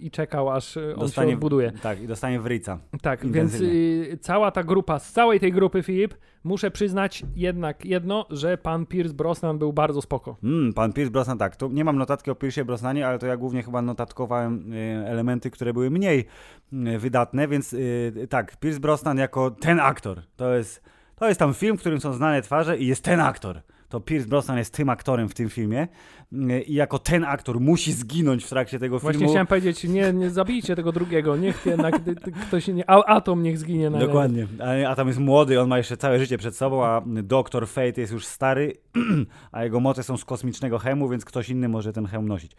i 0.00 0.10
czekał, 0.10 0.50
aż 0.50 0.76
y, 0.76 0.94
on 0.96 1.08
się 1.08 1.28
odbuduje. 1.28 1.72
Tak, 1.82 2.02
i 2.02 2.06
dostanie 2.06 2.40
wryca. 2.40 2.78
Tak, 3.02 3.20
więc 3.20 3.36
Intensywnie. 3.36 3.74
y, 4.12 4.18
cała 4.20 4.50
ta 4.50 4.64
grupa, 4.64 4.98
z 4.98 5.12
całej 5.12 5.40
tej 5.40 5.52
grupy, 5.52 5.82
Filip, 5.82 6.14
muszę 6.44 6.70
przyznać 6.70 7.22
jednak 7.36 7.84
jedno, 7.84 8.26
że 8.30 8.58
pan 8.58 8.86
Pierce 8.86 9.14
Brosnan 9.14 9.58
był 9.58 9.72
bardzo 9.72 10.02
spoko. 10.02 10.36
Mm, 10.42 10.72
pan 10.72 10.92
Pierce 10.92 11.10
Brosnan, 11.10 11.38
tak. 11.38 11.56
Tu 11.56 11.68
nie 11.68 11.84
mam 11.84 11.98
notatki 11.98 12.30
o 12.30 12.34
Pierce 12.34 12.64
Brosnanie, 12.64 13.06
ale 13.06 13.18
to 13.18 13.26
ja 13.26 13.36
głównie 13.36 13.62
chyba 13.62 13.82
notatkowałem 13.82 14.72
y, 14.72 15.04
elementy, 15.06 15.50
które 15.50 15.72
były 15.72 15.90
mniej 15.90 16.24
y, 16.72 16.98
wydatne, 16.98 17.48
więc 17.48 17.72
y, 17.72 18.26
tak, 18.30 18.56
Pierce 18.56 18.80
Brosnan 18.80 19.18
jako 19.18 19.50
ten 19.50 19.80
aktor. 19.80 20.22
To 20.36 20.54
jest, 20.54 20.82
to 21.16 21.28
jest 21.28 21.40
tam 21.40 21.54
film, 21.54 21.76
w 21.76 21.80
którym 21.80 22.00
są 22.00 22.12
znane 22.12 22.42
twarze 22.42 22.78
i 22.78 22.86
jest 22.86 23.04
ten 23.04 23.20
aktor. 23.20 23.60
To 23.88 24.00
Pierce 24.00 24.28
Brosnan 24.28 24.58
jest 24.58 24.74
tym 24.74 24.88
aktorem 24.88 25.28
w 25.28 25.34
tym 25.34 25.48
filmie 25.48 25.82
y, 25.82 26.19
i 26.66 26.74
jako 26.74 26.98
ten 26.98 27.24
aktor 27.24 27.60
musi 27.60 27.92
zginąć 27.92 28.44
w 28.44 28.48
trakcie 28.48 28.78
tego 28.78 28.98
Właśnie 28.98 29.18
filmu. 29.18 29.32
chciałem 29.32 29.46
powiedzieć, 29.46 29.84
nie, 29.84 30.12
nie 30.12 30.30
zabijcie 30.30 30.76
tego 30.76 30.92
drugiego, 30.92 31.36
niech 31.36 31.66
jednak 31.66 32.00
ktoś, 32.48 32.68
nie, 32.68 32.90
a, 32.90 33.04
atom 33.04 33.42
niech 33.42 33.58
zginie 33.58 33.90
na 33.90 33.98
Dokładnie. 33.98 34.46
A, 34.84 34.90
a 34.90 34.96
tam 34.96 35.06
jest 35.06 35.20
młody, 35.20 35.60
on 35.60 35.68
ma 35.68 35.78
jeszcze 35.78 35.96
całe 35.96 36.18
życie 36.18 36.38
przed 36.38 36.56
sobą, 36.56 36.84
a 36.84 37.02
doktor 37.06 37.68
Fate 37.68 38.00
jest 38.00 38.12
już 38.12 38.26
stary, 38.26 38.72
a 39.52 39.64
jego 39.64 39.80
moce 39.80 40.02
są 40.02 40.16
z 40.16 40.24
kosmicznego 40.24 40.78
hemu, 40.78 41.08
więc 41.08 41.24
ktoś 41.24 41.48
inny 41.48 41.68
może 41.68 41.92
ten 41.92 42.06
hem 42.06 42.28
nosić. 42.28 42.52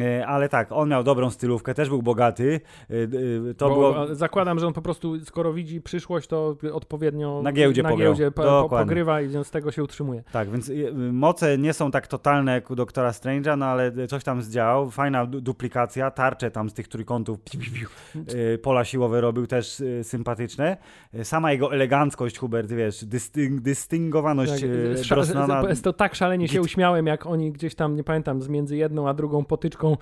E, 0.00 0.26
Ale 0.26 0.48
tak, 0.48 0.72
on 0.72 0.88
miał 0.88 1.04
dobrą 1.04 1.30
stylówkę, 1.30 1.74
też 1.74 1.88
był 1.88 2.02
bogaty. 2.02 2.60
E, 2.90 2.94
e, 3.50 3.54
To 3.54 3.68
Bo 3.68 3.74
było. 3.74 4.14
Zakładam, 4.14 4.58
że 4.58 4.66
on 4.66 4.72
po 4.72 4.82
prostu, 4.82 5.24
skoro 5.24 5.52
widzi 5.52 5.80
przyszłość, 5.80 6.28
to 6.28 6.56
odpowiednio 6.72 7.40
Na 7.42 7.52
giełdzie 7.52 7.82
na 7.82 7.88
pograł. 7.88 8.08
giełdzie 8.08 8.30
po, 8.30 8.68
pogrywa 8.70 9.20
i 9.20 9.28
z 9.44 9.50
tego 9.50 9.72
się 9.72 9.82
utrzymuje. 9.84 10.22
Tak, 10.32 10.50
więc 10.50 10.70
moce 11.12 11.58
nie 11.58 11.72
są 11.72 11.90
tak 11.90 12.06
totalne 12.06 12.52
jak 12.52 12.70
u 12.70 12.76
doktora 12.76 12.93
Strange'a, 13.10 13.58
no 13.58 13.66
ale 13.66 13.92
coś 14.08 14.24
tam 14.24 14.42
zdziałał. 14.42 14.90
Fajna 14.90 15.26
du- 15.26 15.40
duplikacja, 15.40 16.10
tarcze 16.10 16.50
tam 16.50 16.70
z 16.70 16.74
tych 16.74 16.88
trójkątów, 16.88 17.38
piu, 17.40 17.58
piu, 17.60 17.70
piu. 17.72 17.88
E, 18.54 18.58
pola 18.58 18.84
siłowe 18.84 19.20
robił 19.20 19.46
też 19.46 19.80
e, 19.80 20.04
sympatyczne. 20.04 20.76
E, 21.14 21.24
Sama 21.24 21.52
jego 21.52 21.72
eleganckość, 21.74 22.38
Hubert, 22.38 22.72
wiesz, 22.72 23.04
dystyng, 23.04 23.60
dystyngowaność 23.60 24.52
Tak, 24.52 24.60
e, 24.62 25.14
Brosnana. 25.14 25.62
to 25.82 25.92
tak 25.92 26.14
szalenie 26.14 26.48
się 26.48 26.60
uśmiałem, 26.60 27.06
jak 27.06 27.26
oni 27.26 27.52
gdzieś 27.52 27.74
tam, 27.74 27.96
nie 27.96 28.04
pamiętam, 28.04 28.42
z 28.42 28.48
między 28.48 28.76
jedną 28.76 29.08
a 29.08 29.14
drugą 29.14 29.44
potyczką 29.44 29.96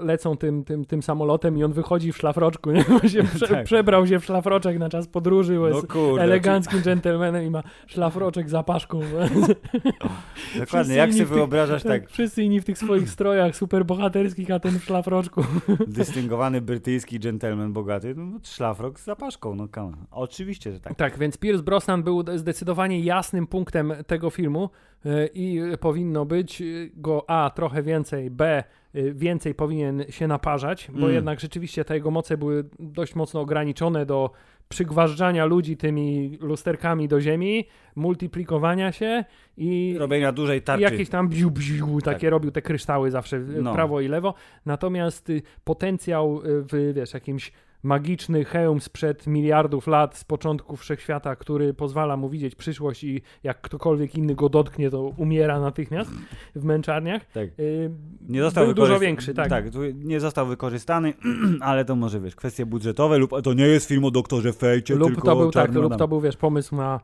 lecą 0.00 0.36
tym, 0.36 0.64
tym, 0.64 0.84
tym 0.84 1.02
samolotem 1.02 1.58
i 1.58 1.64
on 1.64 1.72
wychodzi 1.72 2.12
w 2.12 2.16
szlafroczku, 2.16 2.70
nie? 2.72 2.84
Się 3.08 3.22
prze, 3.24 3.48
Tak. 3.48 3.64
przebrał 3.64 4.06
się 4.06 4.20
w 4.20 4.24
szlafroczek 4.24 4.78
na 4.78 4.88
czas 4.88 5.06
podróży, 5.06 5.54
No 5.54 5.68
jest 5.68 5.86
kurde, 5.86 6.22
eleganckim 6.22 6.82
dżentelmenem 6.82 7.44
i 7.44 7.50
ma 7.50 7.62
szlafroczek 7.86 8.48
za 8.50 8.62
paszką. 8.62 9.00
Dokładnie, 10.58 10.94
jak 10.94 11.12
sobie 11.12 11.24
wyobrażasz 11.24 11.82
tak 11.82 11.97
Wszyscy 12.06 12.42
inni 12.42 12.60
w 12.60 12.64
tych 12.64 12.78
swoich 12.78 13.10
strojach 13.10 13.56
super 13.56 13.86
bohaterskich, 13.86 14.50
a 14.50 14.60
ten 14.60 14.78
w 14.78 14.84
szlafroczku. 14.84 15.44
dystyngowany 15.86 16.60
brytyjski 16.60 17.20
gentleman 17.20 17.72
bogaty, 17.72 18.14
no 18.16 18.38
szlafrok 18.42 19.00
z 19.00 19.04
zapaszką, 19.04 19.54
no 19.54 19.68
come 19.68 19.86
on. 19.86 20.06
Oczywiście, 20.10 20.72
że 20.72 20.80
tak. 20.80 20.94
Tak, 20.96 21.18
więc 21.18 21.38
Pierce 21.38 21.62
Brosnan 21.62 22.02
był 22.02 22.24
zdecydowanie 22.36 23.00
jasnym 23.00 23.46
punktem 23.46 23.92
tego 24.06 24.30
filmu 24.30 24.70
e, 25.04 25.26
i 25.26 25.60
powinno 25.80 26.24
być 26.26 26.62
e, 26.62 26.64
go 26.94 27.24
A 27.30 27.50
trochę 27.50 27.82
więcej, 27.82 28.30
B 28.30 28.64
e, 28.94 29.12
więcej 29.12 29.54
powinien 29.54 30.04
się 30.10 30.26
naparzać, 30.26 30.90
bo 30.92 30.98
Mm. 30.98 31.14
jednak 31.14 31.40
rzeczywiście 31.40 31.84
te 31.84 31.94
jego 31.94 32.10
moce 32.10 32.36
były 32.36 32.64
dość 32.78 33.14
mocno 33.14 33.40
ograniczone 33.40 34.06
do 34.06 34.30
przygważdżania 34.68 35.44
ludzi 35.44 35.76
tymi 35.76 36.38
lusterkami 36.40 37.08
do 37.08 37.20
ziemi, 37.20 37.64
multiplikowania 37.96 38.92
się 38.92 39.24
i 39.56 39.96
Robienia 39.98 40.32
dużej 40.32 40.58
i 40.58 40.62
tarczy. 40.62 40.82
jakieś 40.82 41.08
tam 41.08 41.28
biu, 41.28 41.50
biu, 41.50 42.00
takie 42.00 42.26
Tak. 42.26 42.30
robił 42.30 42.50
te 42.50 42.62
kryształy 42.62 43.10
zawsze 43.10 43.38
No. 43.38 43.74
prawo 43.74 44.00
i 44.00 44.08
lewo. 44.08 44.34
Natomiast 44.66 45.30
y, 45.30 45.42
potencjał 45.64 46.36
y, 46.44 46.62
w 46.62 46.92
wiesz, 46.94 47.14
jakimś 47.14 47.52
magiczny 47.82 48.44
hełm 48.44 48.80
sprzed 48.80 49.26
miliardów 49.26 49.86
lat 49.86 50.16
z 50.16 50.24
początku 50.24 50.76
wszechświata, 50.76 51.36
który 51.36 51.74
pozwala 51.74 52.16
mu 52.16 52.28
widzieć 52.28 52.54
przyszłość 52.54 53.04
i 53.04 53.22
jak 53.42 53.60
ktokolwiek 53.60 54.14
inny 54.14 54.34
go 54.34 54.48
dotknie, 54.48 54.90
to 54.90 55.02
umiera 55.02 55.60
natychmiast 55.60 56.10
w 56.54 56.64
męczarniach. 56.64 57.24
Tak. 57.24 57.48
Y, 57.58 57.90
Nie 58.28 58.42
został 58.42 58.64
był 58.64 58.74
dużo 58.74 58.98
większy, 58.98 59.34
tak. 59.34 59.48
Tak, 59.48 59.64
nie 59.94 60.20
został 60.20 60.46
wykorzystany, 60.46 61.14
ale 61.60 61.84
to 61.84 61.96
może 61.96 62.20
wiesz, 62.20 62.36
kwestie 62.36 62.66
budżetowe 62.66 63.18
lub 63.18 63.42
to 63.42 63.54
nie 63.54 63.66
jest 63.66 63.88
film 63.88 64.04
o 64.04 64.10
doktorze 64.10 64.52
Fejcie, 64.52 64.94
lub 64.94 65.08
tylko 65.08 65.28
to 65.28 65.36
był 65.36 65.50
tak, 65.50 65.74
lub 65.74 65.96
to 65.96 66.08
był 66.08 66.20
wiesz, 66.20 66.36
pomysł 66.36 66.76
na 66.76 67.00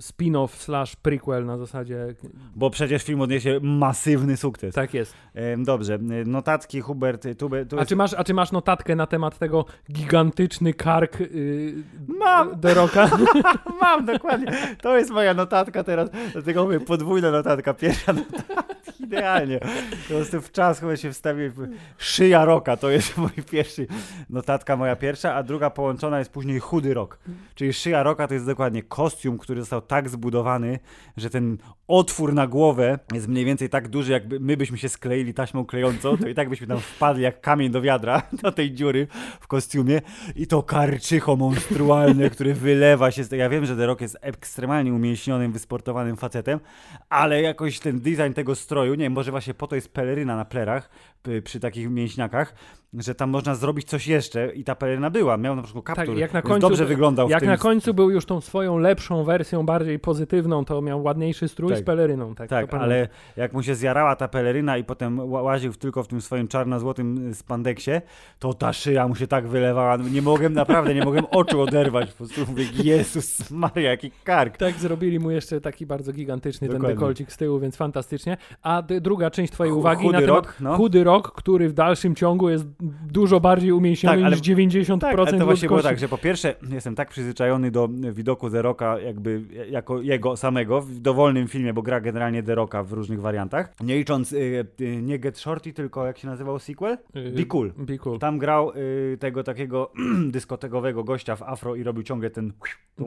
spin-off 0.00 0.48
slash 0.48 0.96
prequel 0.96 1.46
na 1.46 1.58
zasadzie 1.58 2.14
Bo 2.56 2.70
przecież 2.70 3.02
film 3.02 3.20
odniesie 3.20 3.60
masywny 3.62 4.36
sukces. 4.36 4.74
tak 4.74 4.94
jest. 4.94 5.14
Em, 5.34 5.64
Dobrze, 5.64 5.94
e, 5.94 5.98
notatki 6.24 6.80
Hubert, 6.80 7.22
tu, 7.38 7.48
tu 7.48 7.76
A 7.76 7.78
jest... 7.78 7.88
czy, 7.88 7.96
masz, 7.96 8.14
a 8.14 8.24
czy 8.24 8.34
masz 8.34 8.52
notatkę 8.52 8.96
na 8.96 9.06
temat 9.06 9.38
tego 9.38 9.64
gigantyczny 9.92 10.74
kark 10.74 11.20
yy, 11.20 11.74
Mam. 12.08 12.60
The 12.60 12.74
Rocka? 12.74 13.10
Mam, 13.80 14.04
dokładnie. 14.06 14.46
To 14.82 14.98
jest 14.98 15.10
moja 15.10 15.34
notatka 15.34 15.84
teraz. 15.84 16.10
Dlatego 16.32 16.64
mówię, 16.64 16.80
podwójna 16.80 17.30
notatka. 17.30 17.74
Pierwsza 17.74 18.12
notatka, 18.12 18.65
idealnie. 19.06 19.60
Po 20.08 20.14
prostu 20.14 20.40
w 20.40 20.52
czas 20.52 20.80
chyba 20.80 20.96
się 20.96 21.12
wstawię. 21.12 21.52
Szyja 21.98 22.44
roka 22.44 22.76
to 22.76 22.90
jest 22.90 23.16
mój 23.18 23.30
pierwszy 23.50 23.86
notatka, 24.30 24.76
moja 24.76 24.96
pierwsza, 24.96 25.34
a 25.34 25.42
druga 25.42 25.70
połączona 25.70 26.18
jest 26.18 26.30
później 26.30 26.58
chudy 26.58 26.94
rok. 26.94 27.18
Czyli 27.54 27.72
szyja 27.72 28.02
roka 28.02 28.28
to 28.28 28.34
jest 28.34 28.46
dokładnie 28.46 28.82
kostium, 28.82 29.38
który 29.38 29.60
został 29.60 29.80
tak 29.80 30.08
zbudowany, 30.08 30.78
że 31.16 31.30
ten 31.30 31.58
otwór 31.88 32.34
na 32.34 32.46
głowę 32.46 32.98
jest 33.14 33.28
mniej 33.28 33.44
więcej 33.44 33.68
tak 33.68 33.88
duży, 33.88 34.12
jakby 34.12 34.40
my 34.40 34.56
byśmy 34.56 34.78
się 34.78 34.88
skleili 34.88 35.34
taśmą 35.34 35.64
klejącą, 35.64 36.16
to 36.16 36.28
i 36.28 36.34
tak 36.34 36.48
byśmy 36.48 36.66
tam 36.66 36.80
wpadli 36.80 37.22
jak 37.22 37.40
kamień 37.40 37.70
do 37.70 37.82
wiadra, 37.82 38.22
do 38.42 38.52
tej 38.52 38.72
dziury 38.72 39.06
w 39.40 39.46
kostiumie 39.46 40.00
i 40.36 40.46
to 40.46 40.62
karczycho 40.62 41.36
monstrualne, 41.36 42.30
które 42.30 42.54
wylewa 42.54 43.10
się 43.10 43.24
z. 43.24 43.32
Ja 43.32 43.48
wiem, 43.48 43.66
że 43.66 43.76
The 43.76 43.86
Rock 43.86 44.00
jest 44.00 44.18
ekstremalnie 44.20 44.92
umięśnionym, 44.92 45.52
wysportowanym 45.52 46.16
facetem, 46.16 46.60
ale 47.08 47.42
jakoś 47.42 47.80
ten 47.80 48.00
design 48.00 48.32
tego 48.34 48.54
stroju, 48.54 48.94
nie 48.96 49.04
wiem, 49.04 49.12
może 49.12 49.30
właśnie 49.30 49.54
po 49.54 49.66
to 49.66 49.74
jest 49.74 49.94
peleryna 49.94 50.36
na 50.36 50.44
plerach 50.44 50.90
py- 51.22 51.42
przy 51.42 51.60
takich 51.60 51.90
mięśniakach, 51.90 52.54
że 52.98 53.14
tam 53.14 53.30
można 53.30 53.54
zrobić 53.54 53.86
coś 53.88 54.06
jeszcze 54.06 54.52
i 54.54 54.64
ta 54.64 54.74
peleryna 54.74 55.10
była. 55.10 55.36
Miał 55.36 55.56
na 55.56 55.62
przykład 55.62 55.84
kaptur, 55.84 56.06
Tak, 56.06 56.16
jak 56.18 56.32
na 56.32 56.42
końcu- 56.42 56.60
dobrze 56.68 56.84
wyglądał 56.84 57.28
Jak 57.28 57.40
tym... 57.40 57.48
na 57.48 57.56
końcu 57.56 57.94
był 57.94 58.10
już 58.10 58.24
tą 58.26 58.40
swoją 58.40 58.78
lepszą 58.78 59.24
wersją, 59.24 59.66
bardziej 59.66 59.98
pozytywną, 59.98 60.64
to 60.64 60.82
miał 60.82 61.02
ładniejszy 61.02 61.48
strój 61.48 61.70
Tak. 61.70 61.78
z 61.78 61.82
peleryną. 61.82 62.34
Tak, 62.34 62.48
Tak, 62.48 62.74
ale 62.74 63.08
jak 63.36 63.52
mu 63.52 63.62
się 63.62 63.74
zjarała 63.74 64.16
ta 64.16 64.28
peleryna 64.28 64.78
i 64.78 64.84
potem 64.84 65.16
ła- 65.18 65.42
łaził 65.42 65.72
tylko 65.72 66.02
w 66.02 66.08
tym 66.08 66.20
swoim 66.20 66.48
czarno-złotym 66.48 67.34
spandeksie, 67.34 67.90
to 68.38 68.54
ta 68.54 68.72
szyja 68.72 69.08
mu 69.08 69.14
się 69.14 69.26
tak 69.26 69.48
wylewała. 69.48 69.96
Nie 69.96 70.22
mogłem, 70.22 70.52
naprawdę, 70.52 70.94
nie 70.94 71.04
mogłem 71.04 71.24
oczu 71.30 71.60
oderwać. 71.60 72.10
Po 72.10 72.16
prostu 72.16 72.40
mówię, 72.48 72.64
Jezus 72.84 73.50
Maria, 73.50 73.90
jaki 73.90 74.10
kark. 74.24 74.56
Tak, 74.56 74.74
zrobili 74.74 75.18
mu 75.20 75.30
jeszcze 75.30 75.60
taki 75.60 75.86
bardzo 75.86 76.12
gigantyczny 76.12 76.68
ten 76.68 76.76
Dokładnie. 76.76 76.94
dekolcik 76.94 77.32
z 77.32 77.36
tyłu, 77.36 77.58
więc 77.60 77.76
fantastycznie. 77.76 78.36
A 78.62 78.82
druga 79.00 79.30
część 79.30 79.52
twojej 79.52 79.72
uwagi 79.72 80.06
na 80.06 80.12
chudy 80.12 80.26
temat 80.26 80.44
rok, 80.44 80.56
no. 80.60 80.76
chudy 80.76 81.04
rok, 81.04 81.32
który 81.32 81.68
w 81.68 81.72
dalszym 81.72 82.14
ciągu 82.14 82.48
jest 82.48 82.64
dużo 83.12 83.40
bardziej 83.40 83.72
umięśniony 83.72 84.16
Tak, 84.16 84.26
ale- 84.26 84.36
niż 84.36 84.44
90% 84.44 85.00
Tak, 85.00 85.18
ale 85.18 85.38
to 85.38 85.44
właśnie 85.44 85.68
było 85.68 85.82
tak, 85.82 85.98
że 85.98 86.08
po 86.08 86.18
pierwsze 86.18 86.54
jestem 86.70 86.94
tak 86.94 87.08
przyzwyczajony 87.08 87.70
do 87.70 87.88
widoku 88.12 88.50
The 88.50 88.62
Rocka 88.62 88.98
jakby 89.00 89.42
jako 89.70 90.02
jego 90.02 90.36
samego 90.36 90.80
w 90.80 90.98
dowolnym 90.98 91.48
filmie, 91.48 91.74
bo 91.74 91.82
gra 91.82 92.00
generalnie 92.00 92.42
The 92.42 92.54
Rocka 92.54 92.82
w 92.82 92.92
różnych 92.92 93.20
wariantach. 93.20 93.74
Nie 93.80 93.96
licząc 93.96 94.32
y, 94.32 94.66
y, 94.80 95.02
nie 95.02 95.18
Get 95.18 95.38
Shorty, 95.38 95.72
tylko 95.72 96.06
jak 96.06 96.18
się 96.18 96.26
nazywał 96.26 96.58
sequel? 96.58 96.98
Yy, 97.14 97.30
Be 97.30 97.44
Cool. 97.44 97.72
Be 97.76 97.98
cool. 97.98 98.18
Tam 98.18 98.38
grał 98.38 98.72
y, 98.76 99.16
tego 99.20 99.42
takiego 99.42 99.92
dyskotekowego 100.30 101.04
gościa 101.04 101.36
w 101.36 101.42
afro 101.42 101.74
i 101.74 101.82
robił 101.82 102.02
ciągle 102.02 102.30
ten... 102.30 102.52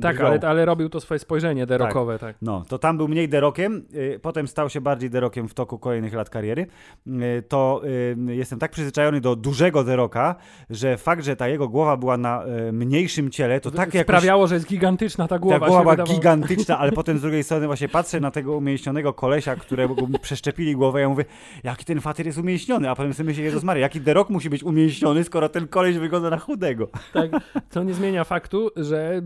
Tak, 0.02 0.22
ale, 0.22 0.40
ale 0.40 0.66
robił 0.66 0.90
to 0.90 1.00
swoje 1.00 1.20
spojrzenie 1.20 1.66
derokowe, 1.66 2.20
tak. 2.20 2.36
No, 2.42 2.66
to 2.68 2.78
tam 2.78 2.98
był 2.98 3.08
mniej 3.08 3.30
derokiem, 3.30 3.86
y, 3.94 4.20
potem 4.22 4.48
stał 4.48 4.70
się 4.70 4.82
bardziej 4.82 5.10
derokiem 5.10 5.48
w 5.48 5.54
toku 5.54 5.80
kolejnych 5.80 6.14
lat 6.14 6.30
kariery. 6.30 6.68
Y, 7.08 7.44
to 7.48 7.82
y, 8.30 8.36
jestem 8.36 8.60
tak 8.60 8.72
przyzwyczajony 8.72 9.22
do 9.22 9.36
dużego 9.60 9.84
deroka, 9.84 10.36
że 10.70 10.98
fakt, 10.98 11.24
że 11.24 11.36
ta 11.36 11.48
jego 11.48 11.68
głowa 11.70 11.98
była 11.98 12.18
na 12.18 12.46
y, 12.68 12.72
mniejszym 12.72 13.32
ciele, 13.32 13.60
to 13.60 13.72
tak 13.72 13.94
jakoś... 13.94 14.02
Sprawiało, 14.02 14.48
że 14.48 14.56
jest 14.56 14.68
gigantyczna 14.68 15.28
ta 15.28 15.40
głowa. 15.40 15.60
Ta 15.60 15.66
głowa 15.66 15.82
była 15.82 15.94
wydawało. 15.94 16.18
gigantyczna, 16.18 16.78
ale 16.80 16.92
potem 17.02 17.18
z 17.18 17.22
drugiej 17.22 17.44
strony 17.44 17.66
właśnie 17.68 17.90
patrzę 17.90 18.20
na 18.20 18.32
tego 18.32 18.58
umięśnionego 18.58 19.14
kolesia, 19.14 19.56
którego 19.56 19.96
przeszczepili 20.22 20.76
głowę, 20.76 21.02
ja 21.02 21.10
mówię, 21.10 21.26
jaki 21.64 21.86
ten 21.86 22.02
fater 22.02 22.26
jest 22.26 22.38
umięśniony, 22.38 22.90
a 22.90 22.96
potem 22.96 23.14
sobie 23.14 23.28
myślę, 23.28 23.44
Jezus 23.44 23.64
Maria, 23.64 23.82
jaki 23.82 24.02
derok 24.02 24.30
musi 24.30 24.50
być 24.50 24.64
umięśniony, 24.64 25.24
skoro 25.24 25.50
ten 25.50 25.68
koleś 25.68 25.98
wygląda 25.98 26.30
na 26.30 26.38
chudego. 26.38 26.88
Tak, 27.14 27.32
co 27.70 27.84
nie 27.84 27.94
zmienia 27.94 28.24
faktu, 28.24 28.70
że 28.76 29.22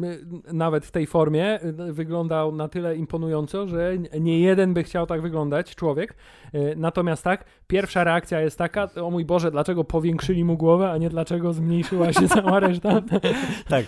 nawet 0.53 0.85
w 0.85 0.91
tej 0.91 1.07
formie 1.07 1.59
wyglądał 1.91 2.51
na 2.51 2.67
tyle 2.67 2.95
imponująco, 2.95 3.67
że 3.67 3.97
nie 4.19 4.39
jeden 4.39 4.73
by 4.73 4.83
chciał 4.83 5.05
tak 5.05 5.21
wyglądać, 5.21 5.75
człowiek. 5.75 6.15
Y, 6.55 6.73
Natomiast 6.77 7.23
tak, 7.23 7.45
pierwsza 7.73 8.03
reakcja 8.03 8.41
jest 8.41 8.57
taka, 8.57 8.89
o 8.95 9.11
mój 9.11 9.25
Boże, 9.25 9.51
dlaczego 9.51 9.83
powiększyli 9.83 10.43
mu 10.43 10.57
głowę, 10.57 10.91
a 10.91 10.97
nie 10.97 11.09
dlaczego 11.09 11.53
zmniejszyła 11.53 12.13
się 12.13 12.27
cała 12.37 12.59
reszta? 12.59 13.01
Tak, 13.67 13.85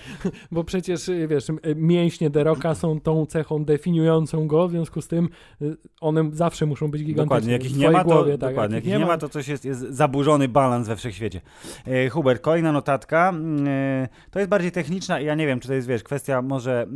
Bo 0.51 0.63
przecież, 0.63 1.09
y, 1.09 1.27
wiesz, 1.27 1.49
y, 1.49 1.75
mięśnie 1.75 2.29
Deroka 2.29 2.75
są 2.75 2.99
tą 2.99 3.25
cechą 3.25 3.65
definiującą 3.65 4.47
go, 4.47 4.67
w 4.67 4.71
związku 4.71 5.01
z 5.01 5.07
tym 5.07 5.29
y, 5.61 5.77
one 6.01 6.29
zawsze 6.33 6.65
muszą 6.65 6.91
być 6.91 7.01
gigantyczne. 7.01 7.25
Dokładnie, 7.25 7.53
jak 7.53 7.65
ich 7.65 7.77
nie 7.77 7.89
ma, 7.89 8.03
to, 8.03 8.09
głowie, 8.09 8.37
tak, 8.37 8.49
dokładnie, 8.49 8.75
jak 8.75 8.85
ich 8.85 8.93
ich 8.93 8.99
nie 8.99 9.05
ma, 9.05 9.17
to 9.17 9.29
coś 9.29 9.47
jest, 9.47 9.65
jest 9.65 9.81
zaburzony 9.81 10.47
balans 10.47 10.87
we 10.87 10.95
wszechświecie. 10.95 11.41
E, 11.87 12.09
Hubert, 12.09 12.41
kolejna 12.41 12.71
notatka. 12.71 13.33
E, 13.67 14.07
to 14.31 14.39
jest 14.39 14.49
bardziej 14.49 14.71
techniczna 14.71 15.19
i 15.19 15.25
ja 15.25 15.35
nie 15.35 15.47
wiem, 15.47 15.59
czy 15.59 15.67
to 15.67 15.73
jest, 15.73 15.87
wiesz, 15.87 16.03
kwestia 16.03 16.41
może 16.41 16.87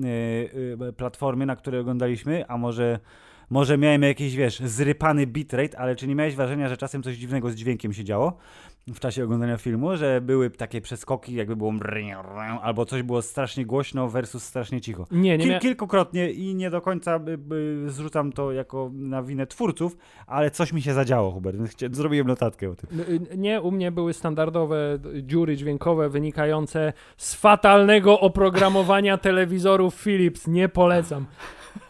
e, 0.82 0.88
e, 0.88 0.94
platformy, 0.94 1.46
na 1.46 1.56
której 1.56 1.80
oglądaliśmy, 1.82 2.48
a 2.48 2.58
może, 2.58 3.00
może 3.50 3.78
miałem 3.78 4.04
jakiś, 4.04 4.36
wiesz, 4.36 4.60
zrypany 4.60 5.28
bitrate, 5.28 5.80
ale 5.80 5.96
czy 5.96 6.08
nie 6.08 6.16
miałeś 6.16 6.36
wrażenia, 6.36 6.70
że 6.70 6.78
czasem 6.78 7.04
coś 7.04 7.16
dziwnego 7.16 7.50
z 7.50 7.56
dźwiękiem 7.56 7.94
się 7.94 8.04
działo 8.04 8.38
w 8.94 9.00
czasie 9.00 9.24
oglądania 9.24 9.58
filmu, 9.58 9.98
że 9.98 10.22
były 10.22 10.50
takie 10.50 10.82
przeskoki, 10.82 11.34
jakby 11.34 11.56
było 11.56 11.74
albo 12.62 12.86
coś 12.86 13.04
było 13.04 13.22
strasznie 13.22 13.66
głośno 13.66 14.10
versus 14.10 14.44
strasznie 14.44 14.82
cicho. 14.82 15.08
Nie, 15.12 15.38
nie 15.38 15.46
Kil, 15.46 15.60
kilkukrotnie 15.60 16.32
i 16.32 16.56
nie 16.56 16.70
do 16.70 16.82
końca 16.82 17.20
zrzucam 17.88 18.32
to 18.32 18.52
jako 18.52 18.92
na 18.94 19.24
winę 19.24 19.48
twórców, 19.48 19.98
ale 20.28 20.52
coś 20.52 20.74
mi 20.74 20.82
się 20.82 20.94
zadziało, 20.94 21.32
Hubert, 21.32 21.58
więc 21.58 21.96
zrobiłem 21.96 22.28
notatkę 22.28 22.70
o 22.70 22.76
tym. 22.76 22.90
Nie, 23.38 23.62
u 23.62 23.72
mnie 23.72 23.92
były 23.92 24.14
standardowe 24.14 25.00
dziury 25.22 25.58
dźwiękowe 25.58 26.10
wynikające 26.10 26.94
z 27.18 27.36
fatalnego 27.36 28.20
oprogramowania 28.20 29.18
telewizorów 29.18 29.96
Philips. 29.96 30.48
Nie 30.48 30.70
polecam. 30.70 31.26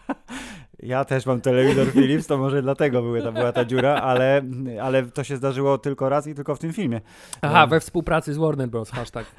Ja 0.84 1.06
też 1.06 1.26
mam 1.26 1.42
telewizor 1.42 1.88
Philips, 1.94 2.28
to 2.28 2.38
może 2.38 2.62
dlatego 2.62 3.02
były, 3.02 3.22
ta, 3.22 3.32
była 3.32 3.52
ta 3.52 3.66
dziura, 3.66 3.96
ale, 3.96 4.42
ale 4.82 5.04
to 5.04 5.24
się 5.24 5.38
zdarzyło 5.38 5.78
tylko 5.78 6.10
raz 6.10 6.28
i 6.28 6.36
tylko 6.36 6.56
w 6.56 6.60
tym 6.60 6.74
filmie. 6.74 7.02
Aha, 7.42 7.68
we 7.68 7.80
współpracy 7.80 8.34
z 8.34 8.38
Warner 8.38 8.70
Bros. 8.70 8.90
Hashtag. 8.92 9.26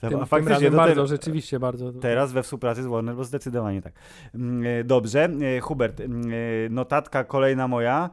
Tym, 0.00 0.08
A 0.08 0.10
tym 0.10 0.26
faktycznie 0.26 0.70
to 0.70 0.76
bardzo, 0.76 1.02
te- 1.02 1.06
rzeczywiście 1.06 1.60
bardzo. 1.60 1.92
Teraz 1.92 2.32
we 2.32 2.42
współpracy 2.42 2.82
z 2.82 2.86
Warner, 2.86 3.14
bo 3.16 3.24
zdecydowanie 3.24 3.82
tak. 3.82 3.92
Mm, 4.34 4.80
e, 4.80 4.84
Dobrze, 4.84 5.28
E, 5.56 5.60
Hubert, 5.60 6.00
mm, 6.00 6.22
e, 6.32 6.34
notatka 6.70 7.24
kolejna 7.24 7.68
moja, 7.68 8.10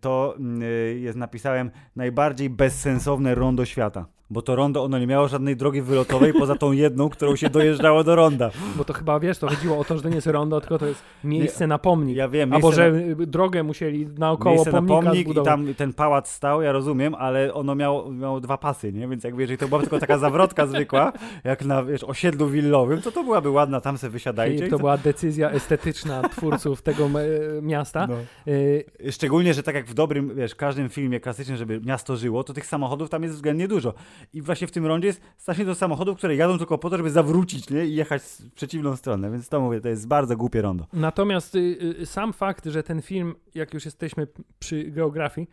to 0.00 0.34
mm, 0.38 0.62
e, 0.62 0.66
jest, 0.94 1.18
napisałem 1.18 1.70
najbardziej 1.96 2.50
bezsensowne 2.50 3.34
rondo 3.34 3.64
świata. 3.64 4.06
Bo 4.30 4.42
to 4.42 4.56
rondo, 4.56 4.84
ono 4.84 4.98
nie 4.98 5.06
miało 5.06 5.28
żadnej 5.28 5.56
drogi 5.56 5.82
wylotowej 5.82 6.32
poza 6.32 6.54
tą 6.56 6.72
jedną, 6.72 7.08
którą 7.08 7.36
się 7.36 7.50
dojeżdżało 7.50 8.04
do 8.04 8.16
ronda. 8.16 8.50
Bo 8.76 8.84
to 8.84 8.92
chyba, 8.92 9.20
wiesz, 9.20 9.38
to 9.38 9.48
chodziło 9.48 9.78
o 9.78 9.84
to, 9.84 9.96
że 9.96 10.02
to 10.02 10.08
nie 10.08 10.14
jest 10.14 10.26
rondo, 10.26 10.60
tylko 10.60 10.78
to 10.78 10.86
jest 10.86 11.02
miejsce 11.24 11.66
na 11.66 11.78
pomnik. 11.78 12.16
Ja 12.16 12.28
wiem, 12.28 12.52
Albo, 12.52 12.72
że 12.72 12.92
na- 12.92 13.26
drogę 13.26 13.62
musieli 13.62 14.08
naokoło 14.18 14.54
Miejsce 14.54 14.72
na 14.72 14.78
pomnika 14.78 15.02
pomnik 15.02 15.20
i 15.20 15.24
zbudować. 15.24 15.46
tam 15.48 15.74
ten 15.74 15.92
pałac 15.92 16.30
stał, 16.30 16.62
ja 16.62 16.72
rozumiem, 16.72 17.14
ale 17.14 17.54
ono 17.54 17.74
miało, 17.74 18.12
miało 18.12 18.40
dwa 18.40 18.58
pasy, 18.58 18.92
nie? 18.92 19.08
Więc 19.08 19.24
jakby 19.24 19.42
jeżeli 19.42 19.58
to 19.58 19.68
była 19.68 19.80
tylko 19.80 19.98
taka 19.98 20.18
zawrotka 20.18 20.66
zwykła, 20.66 21.12
jak 21.44 21.64
na 21.64 21.84
wiesz, 21.84 22.04
osiedlu 22.04 22.48
willowym, 22.48 23.02
to 23.02 23.12
to 23.12 23.24
byłaby 23.24 23.50
ładna, 23.50 23.80
tam 23.80 23.98
se 23.98 24.10
wysiadajcie. 24.10 24.66
I 24.66 24.70
to 24.70 24.76
co- 24.76 24.78
była 24.78 24.98
decyzja 24.98 25.50
estetyczna 25.50 26.22
twórców 26.28 26.82
tego 26.82 27.04
e, 27.06 27.62
miasta. 27.62 28.06
No. 28.06 28.14
Y, 28.52 28.84
Szczególnie, 29.26 29.54
że 29.54 29.62
tak 29.62 29.74
jak 29.74 29.86
w 29.86 29.94
dobrym, 29.94 30.34
wiesz, 30.34 30.54
każdym 30.54 30.88
filmie 30.88 31.20
klasycznym, 31.20 31.56
żeby 31.56 31.80
miasto 31.80 32.16
żyło, 32.16 32.44
to 32.44 32.52
tych 32.52 32.66
samochodów 32.66 33.10
tam 33.10 33.22
jest 33.22 33.34
względnie 33.34 33.68
dużo. 33.68 33.94
I 34.32 34.42
właśnie 34.42 34.66
w 34.66 34.70
tym 34.70 34.86
rondzie 34.86 35.06
jest 35.08 35.20
strasznie 35.36 35.64
dużo 35.64 35.74
samochodów, 35.74 36.18
które 36.18 36.36
jadą 36.36 36.58
tylko 36.58 36.78
po 36.78 36.90
to, 36.90 36.96
żeby 36.96 37.10
zawrócić, 37.10 37.70
nie? 37.70 37.86
I 37.86 37.94
jechać 37.94 38.22
w 38.22 38.50
przeciwną 38.54 38.96
stronę. 38.96 39.30
Więc 39.30 39.48
to 39.48 39.60
mówię, 39.60 39.80
to 39.80 39.88
jest 39.88 40.08
bardzo 40.08 40.36
głupie 40.36 40.62
rondo. 40.62 40.86
Natomiast 40.92 41.54
y, 41.54 41.78
y, 42.00 42.06
sam 42.06 42.32
fakt, 42.32 42.66
że 42.66 42.82
ten 42.82 43.02
film, 43.02 43.34
jak 43.54 43.74
już 43.74 43.84
jesteśmy 43.84 44.26
przy 44.58 44.84
geografii, 44.84 45.48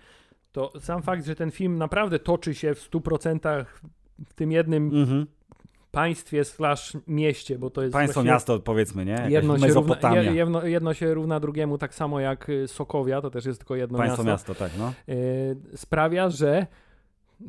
to 0.51 0.73
sam 0.79 1.03
fakt, 1.03 1.25
że 1.25 1.35
ten 1.35 1.51
film 1.51 1.77
naprawdę 1.77 2.19
toczy 2.19 2.55
się 2.55 2.75
w 2.75 2.89
100% 2.91 3.65
w 4.25 4.33
tym 4.33 4.51
jednym 4.51 4.83
Mhm. 4.83 5.27
Państwie 5.93 6.43
slash 6.43 6.97
mieście, 7.07 7.59
bo 7.59 7.69
to 7.69 7.81
jest 7.81 7.93
Państwo, 7.93 8.23
miasto, 8.23 8.59
powiedzmy, 8.59 9.05
nie? 9.05 9.11
Jakaś 9.11 9.31
Jedno 9.31 9.59
się, 9.59 9.67
równa, 9.67 10.13
jedno, 10.13 10.65
jedno 10.65 10.93
się 10.93 11.13
równa 11.13 11.39
drugiemu, 11.39 11.77
tak 11.77 11.95
samo 11.95 12.19
jak 12.19 12.49
y, 12.49 12.67
Sokowia, 12.67 13.21
to 13.21 13.29
też 13.29 13.45
jest 13.45 13.59
tylko 13.59 13.75
jedno 13.75 13.97
Państwo, 13.97 14.23
miasto. 14.23 14.51
miasto, 14.51 14.55
tak, 14.55 14.71
no. 14.77 14.93
y, 15.09 15.55
sprawia, 15.75 16.29
że 16.29 16.67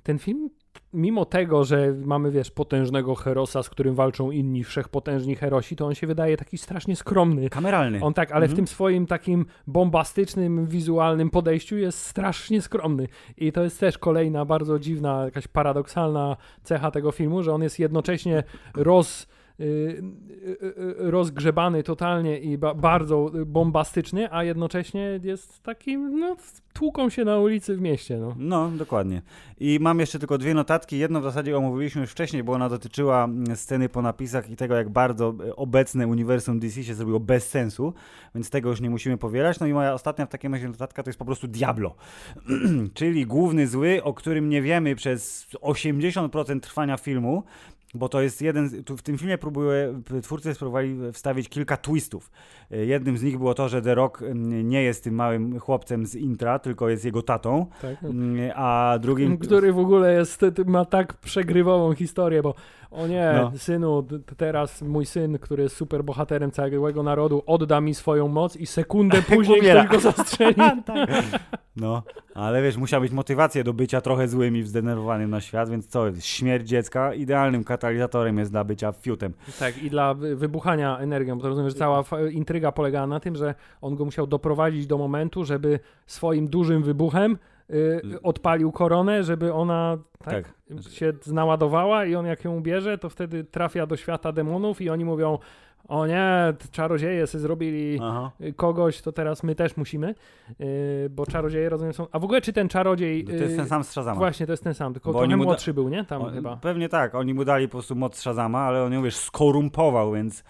ten 0.03 0.19
film, 0.19 0.51
mimo 0.93 1.25
tego, 1.25 1.65
że 1.65 1.95
mamy, 2.05 2.31
wiesz, 2.31 2.51
potężnego 2.51 3.15
herosa, 3.15 3.63
z 3.63 3.71
którym 3.71 3.95
walczą 3.95 4.31
inni 4.31 4.65
wszechpotężni 4.65 5.37
herosi, 5.37 5.77
to 5.77 5.87
on 5.87 5.95
się 5.95 6.07
wydaje 6.07 6.37
taki 6.37 6.59
strasznie 6.59 6.97
skromny. 6.97 7.51
Kameralny. 7.51 8.01
On 8.03 8.15
tak, 8.15 8.33
ale 8.33 8.41
w 8.47 8.51
Mhm. 8.51 8.57
tym 8.57 8.67
swoim 8.67 9.07
takim 9.07 9.47
bombastycznym, 9.67 10.67
wizualnym 10.67 11.31
podejściu 11.31 11.77
jest 11.77 11.99
strasznie 12.07 12.63
skromny. 12.63 13.09
I 13.37 13.53
to 13.53 13.63
jest 13.65 13.81
też 13.81 13.99
kolejna 13.99 14.45
bardzo 14.45 14.79
dziwna, 14.79 15.25
jakaś 15.25 15.49
paradoksalna 15.49 16.37
cecha 16.63 16.91
tego 16.91 17.13
filmu, 17.13 17.43
że 17.43 17.53
on 17.53 17.63
jest 17.63 17.79
jednocześnie 17.79 18.43
roz 18.77 19.27
rozgrzebany 20.99 21.83
totalnie 21.83 22.39
i 22.39 22.59
ba 22.59 22.75
bardzo 22.75 23.31
bombastyczny, 23.47 24.33
a 24.33 24.45
jednocześnie 24.45 25.21
jest 25.23 25.63
takim, 25.63 26.19
no, 26.19 26.37
tłuką 26.73 27.11
się 27.11 27.25
na 27.25 27.39
ulicy 27.39 27.77
w 27.77 27.81
mieście, 27.81 28.19
no. 28.19 28.35
No, 28.39 28.71
dokładnie. 28.71 29.23
I 29.61 29.79
mam 29.81 30.01
jeszcze 30.01 30.19
tylko 30.19 30.39
dwie 30.39 30.55
notatki. 30.55 30.99
Jedną 30.99 31.21
w 31.21 31.23
zasadzie 31.23 31.57
omówiliśmy 31.57 32.01
już 32.01 32.11
wcześniej, 32.11 32.45
bo 32.45 32.53
ona 32.53 32.69
dotyczyła 32.69 33.29
sceny 33.55 33.89
po 33.89 34.03
napisach 34.03 34.51
i 34.51 34.57
tego, 34.57 34.75
jak 34.75 34.89
bardzo 34.89 35.35
e, 35.47 35.57
obecne 35.57 36.07
uniwersum 36.07 36.59
DC 36.61 36.85
się 36.85 36.95
zrobiło 36.95 37.21
bez 37.21 37.49
sensu, 37.49 37.95
więc 38.35 38.51
tego 38.51 38.71
już 38.71 38.81
nie 38.81 38.91
musimy 38.91 39.19
powielać. 39.19 39.61
No 39.61 39.67
i 39.67 39.73
moja 39.73 39.95
ostatnia 39.95 40.27
w 40.27 40.29
takim 40.29 40.55
razie 40.55 40.69
notatka 40.69 41.03
to 41.03 41.09
jest 41.09 41.19
po 41.19 41.25
prostu 41.25 41.49
Diablo, 41.49 41.95
czyli 42.95 43.27
główny 43.27 43.67
zły, 43.67 44.03
o 44.03 44.15
którym 44.15 44.49
nie 44.49 44.63
wiemy 44.63 44.95
przez 44.95 45.47
80% 45.63 46.61
trwania 46.61 46.97
filmu, 46.97 47.45
bo 47.95 48.09
to 48.09 48.21
jest 48.23 48.43
jeden, 48.43 48.69
w 48.97 49.03
tym 49.03 49.19
filmie 49.19 49.39
próbuje, 49.39 50.01
twórcy 50.23 50.55
spróbowali 50.55 50.97
wstawić 51.13 51.49
kilka 51.49 51.77
twistów. 51.77 52.31
Y, 52.73 52.87
Jednym 52.87 53.19
z 53.19 53.23
nich 53.23 53.39
było 53.39 53.55
to, 53.55 53.69
że 53.69 53.83
The 53.83 53.95
Rock 53.95 54.21
nie 54.65 54.83
jest 54.83 55.05
tym 55.05 55.15
małym 55.15 55.59
chłopcem 55.61 56.07
z 56.07 56.15
intra, 56.15 56.59
tylko 56.59 56.89
jest 56.89 57.05
jego 57.05 57.23
tatą, 57.23 57.67
Tak. 57.83 57.97
A 58.55 58.99
drugim... 59.01 59.39
Który 59.39 59.73
w 59.73 59.79
ogóle 59.79 60.15
jest, 60.15 60.45
ma 60.67 60.85
tak 60.85 61.15
przegrywową 61.15 61.95
historię, 61.95 62.43
bo 62.43 62.55
o 62.91 63.07
nie, 63.07 63.33
No. 63.37 63.53
synu, 63.59 64.07
teraz 64.37 64.83
mój 64.83 65.07
syn, 65.07 65.39
który 65.39 65.63
jest 65.63 65.77
super 65.77 66.05
bohaterem 66.05 66.51
całego 66.51 67.03
narodu, 67.03 67.43
odda 67.47 67.81
mi 67.81 67.95
swoją 67.95 68.29
moc 68.29 68.57
i 68.57 68.67
sekundę 68.67 69.23
później 69.35 69.61
ktoś 69.61 69.87
go 69.89 70.01
zastrzeli. 70.01 70.55
No, 71.77 72.03
ale 72.35 72.63
wiesz, 72.63 72.77
musiał 72.77 73.03
mieć 73.03 73.13
motywację 73.13 73.65
do 73.65 73.73
bycia 73.73 74.01
trochę 74.01 74.29
złym 74.29 74.57
i 74.57 74.63
zdenerwowanym 74.63 75.31
na 75.31 75.41
świat, 75.41 75.71
więc 75.71 75.87
co, 75.87 76.05
śmierć 76.21 76.69
dziecka 76.69 77.15
idealnym 77.15 77.65
katalizatorem 77.65 78.39
jest 78.39 78.51
dla 78.51 78.65
bycia 78.65 78.93
fiutem. 78.93 79.33
Tak, 79.59 79.83
i 79.83 79.91
dla 79.91 80.15
wy- 80.15 80.37
wybuchania 80.37 80.99
energią, 80.99 81.37
bo 81.37 81.43
to 81.43 81.49
rozumiem, 81.49 81.71
że 81.71 81.77
cała 81.77 82.05
intryga 82.33 82.73
polegała 82.73 83.07
na 83.07 83.21
tym, 83.21 83.37
że 83.37 83.55
on 83.81 83.95
go 83.97 84.05
musiał 84.05 84.27
doprowadzić 84.27 84.87
do 84.87 84.99
momentu, 84.99 85.45
żeby 85.45 85.81
swoim 86.07 86.49
dużym 86.49 86.83
wybuchem 86.83 87.39
y, 87.71 88.01
odpalił 88.23 88.73
koronę, 88.73 89.25
żeby 89.25 89.53
ona 89.53 89.99
tak, 90.25 90.35
Tak. 90.75 90.93
się 90.93 91.13
naładowała 91.27 92.05
i 92.05 92.15
on 92.15 92.27
jak 92.27 92.45
ją 92.45 92.61
bierze, 92.63 92.99
to 92.99 93.09
wtedy 93.09 93.45
trafia 93.45 93.87
do 93.87 93.97
świata 93.97 94.33
demonów 94.33 94.81
i 94.81 94.91
oni 94.91 95.05
mówią 95.05 95.39
o 95.89 96.07
nie, 96.07 96.55
czarodzieje 96.71 97.27
sobie 97.27 97.43
zrobili 97.43 97.99
Aha. 98.03 98.31
y, 98.41 98.53
kogoś, 98.53 99.03
to 99.03 99.13
teraz 99.13 99.43
my 99.43 99.55
też 99.55 99.77
musimy, 99.77 100.15
y, 100.61 101.09
bo 101.11 101.27
czarodzieje 101.27 101.69
rozumiem 101.69 101.93
są... 101.93 102.07
A 102.13 102.19
w 102.19 102.25
ogóle 102.25 102.41
czy 102.41 102.53
ten 102.53 102.69
czarodziej... 102.69 103.25
To 103.25 103.33
jest 103.33 103.55
y, 103.55 103.57
ten 103.57 103.67
sam 103.69 103.85
z 103.85 103.91
Shazama. 103.91 104.19
Właśnie, 104.19 104.47
to 104.47 104.53
jest 104.53 104.65
ten 104.65 104.75
sam, 104.75 104.93
tylko 104.93 105.13
Bo 105.13 105.19
trochę 105.19 105.37
mu 105.37 105.43
da- 105.43 105.49
młodszy 105.49 105.75
był, 105.75 105.89
nie? 105.89 106.05
Tam 106.05 106.23
On- 106.23 106.33
chyba. 106.35 106.57
Pewnie 106.57 106.89
tak, 106.89 107.15
oni 107.15 107.35
mu 107.35 107.45
dali 107.45 107.69
po 107.69 107.73
prostu 107.73 107.97
moc 107.97 108.19
Shazama, 108.19 108.59
ale 108.59 108.85
on 108.85 108.93
ją 108.93 109.03
wiesz, 109.03 109.17
skorumpował, 109.17 110.13
więc 110.13 110.45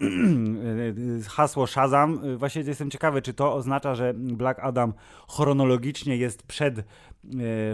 hasło 1.28 1.66
Shazam, 1.66 2.36
właśnie 2.36 2.62
jestem 2.62 2.90
ciekawy, 2.90 3.22
czy 3.22 3.34
to 3.34 3.54
oznacza, 3.54 3.94
że 3.94 4.14
Black 4.14 4.58
Adam 4.58 4.92
chronologicznie 5.28 6.16
jest 6.16 6.42
przed 6.42 6.84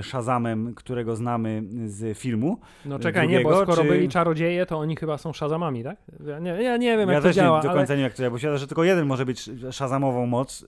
Shazamem, 0.03 0.75
którego 0.75 1.17
znamy 1.17 1.63
z 1.87 2.19
filmu. 2.19 2.59
No 2.85 2.99
czekaj, 2.99 3.29
nie, 3.29 3.41
bo 3.41 3.49
drugiego, 3.49 3.73
skoro 3.73 3.83
czy- 3.83 3.89
byli 3.89 4.09
czarodzieje, 4.09 4.67
to 4.67 4.79
oni 4.79 4.97
chyba 4.97 5.19
są 5.19 5.33
szazamami, 5.33 5.85
tak? 5.85 5.97
Ja 6.27 6.39
nie, 6.39 6.51
ja 6.51 6.77
nie 6.77 6.97
wiem, 6.97 7.09
ja 7.09 7.15
jak 7.15 7.23
to 7.23 7.29
też 7.29 7.37
działa, 7.37 7.59
nie 7.59 7.63
do 7.63 7.71
ale... 7.71 7.79
końca 7.79 7.93
nie 7.93 7.99
wiem, 7.99 8.05
jak 8.05 8.13
to 8.13 8.23
działa, 8.23 8.31
bo 8.31 8.39
się 8.39 8.59
że 8.59 8.67
tylko 8.67 8.85
jeden 8.85 9.07
może 9.07 9.27
być 9.27 9.51
Shazamową 9.71 10.27
moc, 10.27 10.63
y, 10.63 10.67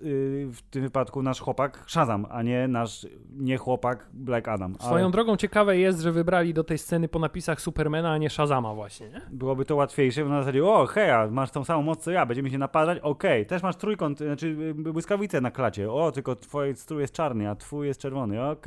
w 0.53 0.63
tym 0.63 0.83
wypadku 0.83 1.23
nasz 1.23 1.41
chłopak 1.41 1.85
Shazam, 1.87 2.27
a 2.31 2.43
nie 2.43 2.69
nasz 2.69 3.07
nie 3.31 3.57
chłopak 3.57 4.07
Black 4.13 4.49
Adam. 4.49 4.75
Ale 4.79 4.89
Swoją 4.89 5.11
drogą 5.11 5.37
ciekawe 5.37 5.79
jest, 5.79 6.01
że 6.01 6.13
wybrali 6.13 6.55
do 6.55 6.65
tej 6.65 6.79
sceny 6.79 7.09
po 7.09 7.19
napisach 7.19 7.61
Supermana, 7.61 8.13
a 8.13 8.19
nie 8.19 8.31
Shazama 8.31 8.75
właśnie, 8.75 9.09
nie? 9.09 9.21
byłoby 9.31 9.65
to 9.65 9.77
łatwiejsze, 9.77 10.23
bo 10.23 10.29
na 10.29 10.41
zasadzie, 10.41 10.65
o 10.65 10.87
heja, 10.87 11.29
masz 11.31 11.51
tą 11.51 11.65
samą 11.65 11.83
moc 11.83 12.03
co 12.03 12.11
ja, 12.11 12.27
będziemy 12.27 12.51
się 12.51 12.59
naparzać, 12.59 12.99
okej, 12.99 13.47
też 13.47 13.63
masz 13.63 13.77
trójkąt, 13.77 14.19
znaczy 14.19 14.47
y, 14.47 14.75
błyskawicę 14.75 15.41
na 15.41 15.51
klacie, 15.51 15.93
o, 15.93 16.13
tylko 16.13 16.37
twój 16.37 16.77
strój 16.77 17.01
jest 17.01 17.15
czarny, 17.15 17.51
a 17.51 17.55
twój 17.55 17.87
jest 17.87 18.01
czerwony, 18.01 18.45
okej. 18.51 18.66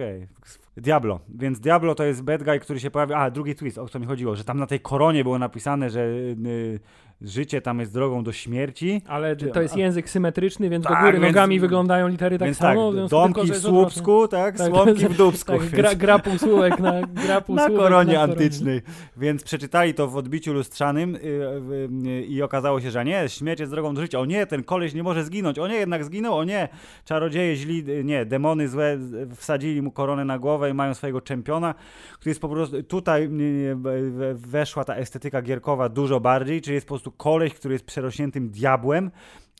Diablo, 0.77 1.19
więc 1.29 1.59
Diablo 1.59 1.95
to 1.95 2.03
jest 2.03 2.23
bad 2.23 2.43
guy, 2.43 2.59
który 2.59 2.79
się 2.79 2.91
pojawia, 2.91 3.17
a 3.17 3.31
drugi 3.31 3.55
twist, 3.55 3.77
o 3.77 3.89
co 3.89 3.99
mi 3.99 4.05
chodziło, 4.05 4.35
że 4.35 4.43
tam 4.43 4.57
na 4.57 4.67
tej 4.67 4.79
koronie 4.79 5.23
było 5.23 5.39
napisane, 5.39 5.89
że 5.89 6.01
y, 6.01 6.79
życie 7.21 7.62
tam 7.62 7.79
jest 7.79 7.93
drogą 7.93 8.23
do 8.23 8.32
śmierci, 8.32 9.01
Ale 9.08 9.36
to 9.36 9.62
jest 9.62 9.77
język 9.77 10.10
symetryczny, 10.10 10.69
więc 10.69 10.86
Tak, 10.86 10.93
do 10.93 10.99
góry 11.05 11.12
więc- 11.19 11.36
nogami 11.36 11.60
wyglądają 11.60 12.08
litery 12.08 12.38
tak 12.39 12.45
więc 12.47 12.58
samo. 12.58 12.91
tak, 12.91 12.91
w 13.05 13.10
związku 13.10 13.23
tylko, 13.25 13.39
domki 13.41 13.47
że 13.47 13.60
w 13.60 13.62
słupsku, 13.63 14.27
tak, 14.27 14.58
Tak, 14.58 14.67
słomki 14.67 15.05
w 15.08 15.17
dubsku, 15.23 15.51
Tak, 15.51 15.62
więc- 15.62 15.71
gra, 15.73 15.95
gra 15.95 16.19
półsłówek 16.19 16.79
na, 16.79 17.01
gra 17.01 17.41
półsłówek 17.41 17.73
na 17.73 17.79
koronie 17.84 18.13
na 18.13 18.21
antycznej. 18.21 18.82
Więc 19.17 19.43
przeczytali 19.43 19.93
to 19.93 20.08
w 20.08 20.17
odbiciu 20.17 20.53
lustrzanym 20.53 21.15
y, 21.15 21.19
y, 21.19 22.10
y, 22.10 22.25
i 22.25 22.41
okazało 22.41 22.82
się, 22.82 22.91
że 22.91 23.05
nie, 23.05 23.23
śmierć 23.29 23.60
jest 23.60 23.71
drogą 23.71 23.93
do 23.93 24.01
życia. 24.01 24.19
O 24.19 24.25
nie, 24.25 24.45
ten 24.45 24.63
koleś 24.63 24.93
nie 24.93 25.03
może 25.03 25.23
zginąć. 25.23 25.60
O 25.60 25.67
nie, 25.67 25.75
jednak 25.75 26.03
zginął. 26.05 26.38
O 26.38 26.43
nie, 26.43 26.67
czarodzieje 27.05 27.55
źli, 27.55 27.84
nie, 28.03 28.25
demony 28.25 28.67
złe 28.67 28.97
wsadzili 29.36 29.82
mu 29.82 29.91
koronę 29.91 30.25
na 30.25 30.39
głowę 30.39 30.69
i 30.69 30.73
mają 30.73 30.93
swojego 30.93 31.21
czempiona, 31.21 31.73
który 32.13 32.29
jest 32.32 32.41
po 32.41 32.49
prostu, 32.49 32.84
tutaj 32.84 33.29
we- 33.75 34.34
weszła 34.36 34.84
ta 34.86 34.95
estetyka 34.95 35.41
gierkowa 35.41 35.89
dużo 35.89 36.19
bardziej, 36.19 36.62
czyli 36.62 36.75
jest 36.75 36.88
po 36.88 36.93
prostu 36.93 37.09
koleś, 37.12 37.54
który 37.54 37.74
jest 37.74 37.86
przerośniętym 37.86 38.50
diabłem, 38.50 39.12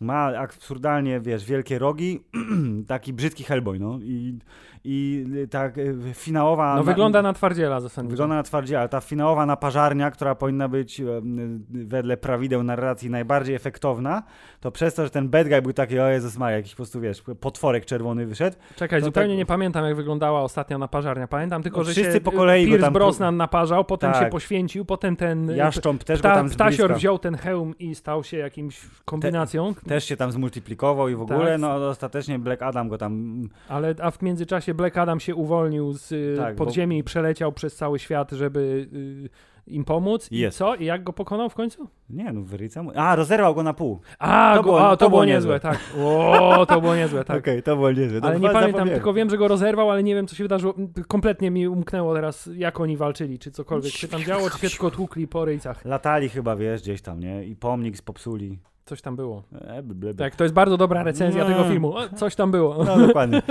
ma 0.02 0.26
absurdalnie, 0.38 1.20
wiesz, 1.20 1.46
wielkie 1.46 1.80
rogi, 1.80 2.20
taki 2.88 3.14
brzydki 3.14 3.44
Hellboy, 3.44 3.80
no. 3.80 4.00
I, 4.02 4.40
i 4.84 5.26
tak 5.52 5.78
y, 5.78 5.96
finałowa... 6.13 6.76
No 6.76 6.84
wygląda 6.84 7.22
na 7.22 7.34
twardziela 7.34 7.82
zasadniczo. 7.82 8.12
Wygląda 8.12 8.36
na 8.36 8.44
twardzie, 8.44 8.80
ale 8.80 8.89
ta 8.89 9.02
finałowa 9.02 9.46
naparzarnia, 9.46 10.12
która 10.12 10.36
powinna 10.36 10.68
być 10.68 11.00
m, 11.00 11.65
wedle 11.70 12.18
prawideł 12.18 12.63
narracji 12.63 13.10
najbardziej 13.10 13.56
efektowna, 13.56 14.24
to 14.60 14.72
przez 14.72 14.94
to, 14.94 15.04
że 15.04 15.10
ten 15.10 15.30
bad 15.30 15.48
guy 15.48 15.62
był 15.62 15.74
taki, 15.74 16.00
o 16.00 16.08
Jezus 16.10 16.38
Maria, 16.38 16.58
jakiś 16.58 16.72
po 16.72 16.76
prostu, 16.78 17.02
wiesz, 17.02 17.24
potworek 17.39 17.86
czerwony 17.86 18.26
wyszedł. 18.26 18.58
Czekaj, 18.76 19.00
No 19.00 19.06
zupełnie 19.06 19.30
tak- 19.34 19.38
nie 19.38 19.46
pamiętam 19.46 19.86
jak 19.86 19.96
wyglądała 19.96 20.42
ostatnia 20.42 20.78
naparzarnia. 20.78 21.28
Pamiętam 21.28 21.63
tylko, 21.63 21.78
No 21.78 21.84
że 21.84 21.92
wszyscy 21.92 22.13
się 22.13 22.22
po 22.22 22.32
kolei 22.32 22.65
go 22.65 22.70
Pierce 22.72 22.84
tam- 22.86 22.94
Brosnan 22.94 23.38
naparzał, 23.38 23.86
potem 23.86 24.12
Tak. 24.12 24.24
się 24.24 24.30
poświęcił, 24.30 24.86
potem 24.86 25.15
ten 25.15 25.50
y, 25.50 25.56
Jaszcząb 25.56 26.04
też 26.04 26.20
go 26.22 26.30
pta, 26.30 26.36
tam 26.36 26.50
z 26.50 26.56
ptasior 26.56 26.96
wziął 26.96 27.20
ten 27.20 27.36
hełm 27.36 27.78
i 27.80 27.96
stał 27.96 28.24
się 28.24 28.38
jakimś 28.38 28.82
kombinacją, 29.06 29.74
też 29.88 30.06
się 30.06 30.18
tam 30.18 30.32
zmultiplikował 30.32 31.10
i 31.10 31.15
w 31.15 31.26
Tak. 31.26 31.38
ogóle, 31.38 31.58
no 31.58 31.89
ostatecznie 31.89 32.39
Black 32.39 32.62
Adam 32.62 32.89
go 32.89 32.98
tam 32.98 33.42
ale 33.70 33.96
a 34.02 34.12
w 34.12 34.22
międzyczasie 34.22 34.68
Black 34.73 34.97
Adam 34.97 35.19
się 35.19 35.36
uwolnił 35.36 35.93
z 35.93 36.12
y, 36.12 36.36
Tak, 36.38 36.55
bo- 36.55 36.65
podziemi 36.65 36.97
i 36.97 37.03
przeleciał 37.03 37.51
przez 37.51 37.75
cały 37.75 37.99
świat, 37.99 38.32
żeby 38.32 38.88
y, 38.93 39.29
im 39.67 39.86
pomóc. 39.86 40.32
I 40.32 40.38
Jest. 40.38 40.58
co? 40.58 40.75
I 40.75 40.86
jak 40.86 41.03
go 41.03 41.13
pokonał 41.13 41.49
w 41.49 41.55
końcu? 41.55 41.88
Nie, 42.10 42.32
no 42.32 42.41
wyryca 42.41 42.84
mu. 42.84 42.91
A, 42.95 43.15
rozerwał 43.15 43.55
go 43.55 43.63
na 43.63 43.73
pół. 43.73 43.99
A, 44.19 44.53
To 44.55 44.63
go, 44.63 44.69
było- 44.69 44.88
a, 44.88 44.89
to, 44.89 44.97
to 44.97 45.10
było 45.10 45.10
było 45.10 45.25
niezłe, 45.25 45.53
niezłe. 45.53 45.60
tak. 45.71 45.79
O, 46.05 46.65
to 46.65 46.82
było 46.82 46.95
niezłe, 46.95 47.23
tak. 47.23 47.38
Okej, 47.43 47.63
to 47.63 47.75
było 47.75 47.91
niezłe. 47.91 48.19
Ale 48.23 48.36
nie 48.39 48.41
pamiętam, 48.47 48.62
zapomniałem. 48.71 48.89
tylko 48.93 49.13
wiem, 49.13 49.29
że 49.29 49.38
go 49.38 49.47
rozerwał, 49.47 49.91
ale 49.91 50.03
nie 50.03 50.15
wiem, 50.15 50.27
co 50.27 50.36
się 50.36 50.43
wydarzyło. 50.43 50.73
Kompletnie 51.08 51.51
mi 51.51 51.67
umknęło 51.67 52.13
teraz, 52.15 52.49
jak 52.55 52.79
oni 52.79 52.97
walczyli, 52.97 53.39
czy 53.39 53.51
cokolwiek 53.51 53.93
się 53.93 54.08
tam 54.08 54.21
działo, 54.23 54.49
czy 54.49 54.60
się 54.60 54.69
tylko 54.69 54.91
tłukli 54.91 55.27
po 55.27 55.45
ryjcach. 55.45 55.86
Latali 55.86 56.29
chyba, 56.29 56.55
wiesz, 56.55 56.82
gdzieś 56.82 57.01
tam, 57.01 57.19
nie? 57.19 57.43
I 57.45 57.55
pomnik 57.55 58.01
popsuli. 58.01 58.60
Coś 58.89 59.02
tam 59.02 59.15
było. 59.15 59.43
E, 59.62 59.84
ble, 59.84 59.95
ble. 59.95 60.13
Tak, 60.13 60.36
to 60.36 60.43
jest 60.43 60.54
bardzo 60.54 60.78
dobra 60.78 61.04
recenzja 61.04 61.43
No. 61.43 61.49
tego 61.49 61.63
filmu. 61.69 61.93
O, 61.97 62.10
coś 62.15 62.36
tam 62.36 62.52
było. 62.52 62.84
No 62.84 63.08
dokładnie. 63.08 63.41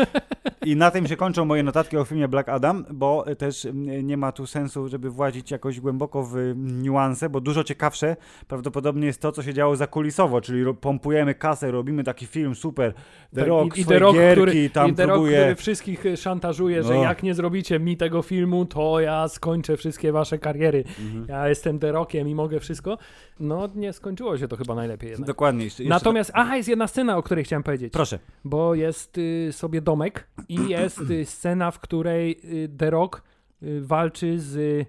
I 0.65 0.77
na 0.77 0.91
tym 0.91 1.07
się 1.07 1.17
kończą 1.17 1.45
moje 1.45 1.63
notatki 1.63 1.97
o 1.97 2.05
filmie 2.05 2.29
Black 2.29 2.49
Adam, 2.49 2.85
bo 2.91 3.25
też 3.39 3.67
nie 4.03 4.17
ma 4.17 4.33
tu 4.33 4.47
sensu, 4.47 4.89
żeby 4.89 5.11
włazić 5.11 5.51
jakoś 5.51 5.81
głęboko 5.81 6.23
w 6.23 6.37
niuanse, 6.57 7.29
bo 7.31 7.41
dużo 7.41 7.65
ciekawsze 7.65 8.17
prawdopodobnie 8.49 9.07
jest 9.07 9.23
to, 9.23 9.33
co 9.33 9.43
się 9.43 9.55
działo 9.55 9.77
zakulisowo, 9.77 10.41
czyli 10.41 10.65
pompujemy 10.81 11.35
kasę, 11.35 11.71
robimy 11.71 12.05
taki 12.05 12.27
film, 12.27 12.55
super, 12.55 12.93
The 13.35 13.41
Tak, 13.41 13.49
Rock, 13.49 13.79
i, 13.79 13.81
i 13.81 13.85
The 13.85 13.99
Rock, 13.99 14.15
gierki, 14.17 14.43
który, 14.43 14.71
tam 14.71 14.91
i 14.91 14.95
The 14.95 15.07
Rock, 15.07 15.15
próbuje... 15.15 15.39
który 15.41 15.55
wszystkich 15.55 16.07
y, 16.07 16.17
szantażuje, 16.17 16.83
że 16.83 16.95
No. 16.95 17.03
jak 17.03 17.23
nie 17.23 17.35
zrobicie 17.35 17.79
mi 17.79 17.97
tego 17.97 18.23
filmu, 18.23 18.67
to 18.67 19.01
ja 19.01 19.29
skończę 19.29 19.77
wszystkie 19.77 20.13
wasze 20.13 20.39
kariery. 20.39 20.85
Mhm. 21.01 21.27
Ja 21.29 21.49
jestem 21.49 21.79
The 21.79 21.93
Rockiem 21.93 22.29
i 22.29 22.35
mogę 22.35 22.61
wszystko. 22.61 22.99
No, 23.41 23.69
nie 23.75 23.93
skończyło 23.93 24.39
się 24.39 24.49
to 24.49 24.57
chyba 24.57 24.75
najlepiej 24.75 25.11
jednak. 25.11 25.27
Dokładnie. 25.29 25.65
Jeszcze, 25.65 25.83
jeszcze 25.83 25.95
Natomiast, 25.95 26.31
aha, 26.35 26.57
jest 26.57 26.69
jedna 26.69 26.87
scena, 26.87 27.17
o 27.17 27.23
której 27.23 27.45
chciałem 27.45 27.63
powiedzieć. 27.63 27.93
Proszę. 27.93 28.19
bo 28.45 28.75
jest 28.75 29.19
y, 29.19 29.49
sobie 29.53 29.81
domek 29.81 30.29
i 30.49 30.69
jest 30.69 31.01
y, 31.11 31.25
scena, 31.25 31.71
w 31.71 31.79
której 31.79 32.41
y, 32.45 32.69
The 32.79 32.91
Rock 32.91 33.23
y, 33.63 33.81
walczy 33.81 34.41
z 34.41 34.87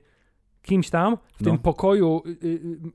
kimś 0.69 0.89
tam 0.89 1.17
w 1.37 1.41
No. 1.41 1.51
tym 1.51 1.59
pokoju 1.59 2.21
y, 2.25 2.29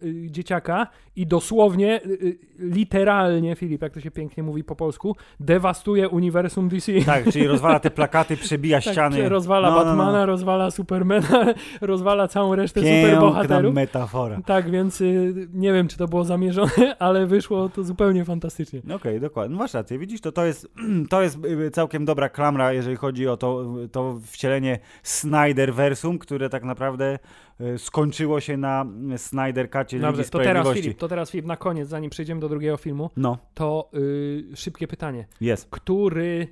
y, 0.02 0.06
y, 0.06 0.30
dzieciaka 0.30 0.86
i 1.16 1.26
dosłownie, 1.26 2.00
y, 2.06 2.08
y, 2.08 2.38
literalnie, 2.58 3.56
Filip, 3.56 3.82
jak 3.82 3.92
to 3.92 4.00
się 4.00 4.10
pięknie 4.10 4.42
mówi 4.42 4.64
po 4.64 4.76
polsku, 4.76 5.16
dewastuje 5.40 6.08
uniwersum 6.08 6.68
DC. 6.68 6.92
Tak, 7.06 7.32
czyli 7.32 7.46
rozwala 7.46 7.80
te 7.80 7.90
plakaty, 8.00 8.36
przebija 8.36 8.80
Tak, 8.80 8.92
ściany. 8.92 9.28
rozwala 9.28 9.70
No, 9.70 9.76
no, 9.76 9.80
no. 9.84 9.86
Batmana, 9.86 10.26
rozwala 10.26 10.70
Supermana, 10.70 11.54
rozwala 11.80 12.28
całą 12.28 12.54
resztę 12.54 12.80
Piękna 12.82 13.02
superbohaterów. 13.10 13.74
metafora. 13.74 14.40
Tak, 14.46 14.70
więc 14.70 15.00
y, 15.00 15.48
nie 15.54 15.72
wiem, 15.72 15.88
czy 15.88 15.96
to 15.96 16.08
było 16.08 16.24
zamierzone, 16.24 16.96
ale 16.98 17.26
wyszło 17.26 17.68
to 17.68 17.84
zupełnie 17.84 18.24
fantastycznie. 18.24 18.80
No 18.84 18.94
Okej, 18.94 19.20
dokładnie. 19.20 19.56
No 19.56 19.62
masz 19.62 19.74
rację. 19.74 19.98
Widzisz, 19.98 20.20
to, 20.20 20.32
to, 20.32 20.44
jest, 20.44 20.68
to 21.10 21.22
jest 21.22 21.38
y, 21.44 21.70
całkiem 21.70 22.04
dobra 22.04 22.28
klamra, 22.28 22.72
jeżeli 22.72 22.96
chodzi 22.96 23.28
o 23.28 23.36
to, 23.36 23.64
to 23.92 24.20
wcielenie 24.26 24.78
Snyder-versum, 25.02 26.18
które 26.18 26.48
tak 26.48 26.64
naprawdę 26.64 27.18
y, 27.60 27.63
skończyło 27.76 28.40
się 28.40 28.56
na 28.56 28.86
Snyder 29.16 29.70
Cutie 29.70 29.96
Ligi 29.96 30.00
Dobrze, 30.02 30.24
to 30.24 30.38
teraz. 30.38 30.68
Filip, 30.68 30.98
to 30.98 31.08
teraz 31.08 31.30
Filip, 31.30 31.46
na 31.46 31.56
koniec, 31.56 31.88
zanim 31.88 32.10
przejdziemy 32.10 32.40
do 32.40 32.48
drugiego 32.48 32.76
filmu, 32.76 33.10
No, 33.16 33.38
to 33.54 33.90
y, 33.94 34.44
szybkie 34.56 34.88
pytanie. 34.88 35.26
jest. 35.40 35.70
Który 35.70 36.48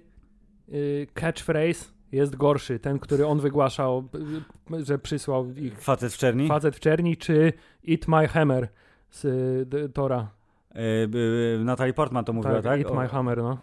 y, 0.73 1.07
catchphrase 1.15 1.93
jest 2.13 2.37
gorszy? 2.37 2.79
Ten, 2.79 2.99
który 2.99 3.27
on 3.27 3.41
wygłaszał, 3.41 4.09
y, 4.75 4.85
że 4.85 4.99
przysłał 4.99 5.51
ich 5.57 5.81
Facet 5.81 6.13
w 6.13 6.19
czerni. 6.19 6.49
facet 6.49 6.77
w 6.77 6.81
czerni, 6.81 7.17
czy 7.17 7.53
Eat 7.89 8.09
My 8.09 8.29
Hammer 8.29 8.69
z 9.11 9.25
y, 9.25 9.89
Tora? 9.95 10.29
Y, 10.77 10.79
y, 11.61 11.65
Natalie 11.65 11.93
Portman 11.95 12.25
to 12.25 12.33
mówiła, 12.33 12.63
tak? 12.63 12.79
Eat 12.81 12.91
O- 12.91 12.95
My 12.95 13.09
Hammer, 13.09 13.39
no. 13.39 13.59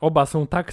Oba 0.00 0.26
są 0.26 0.46
tak 0.46 0.72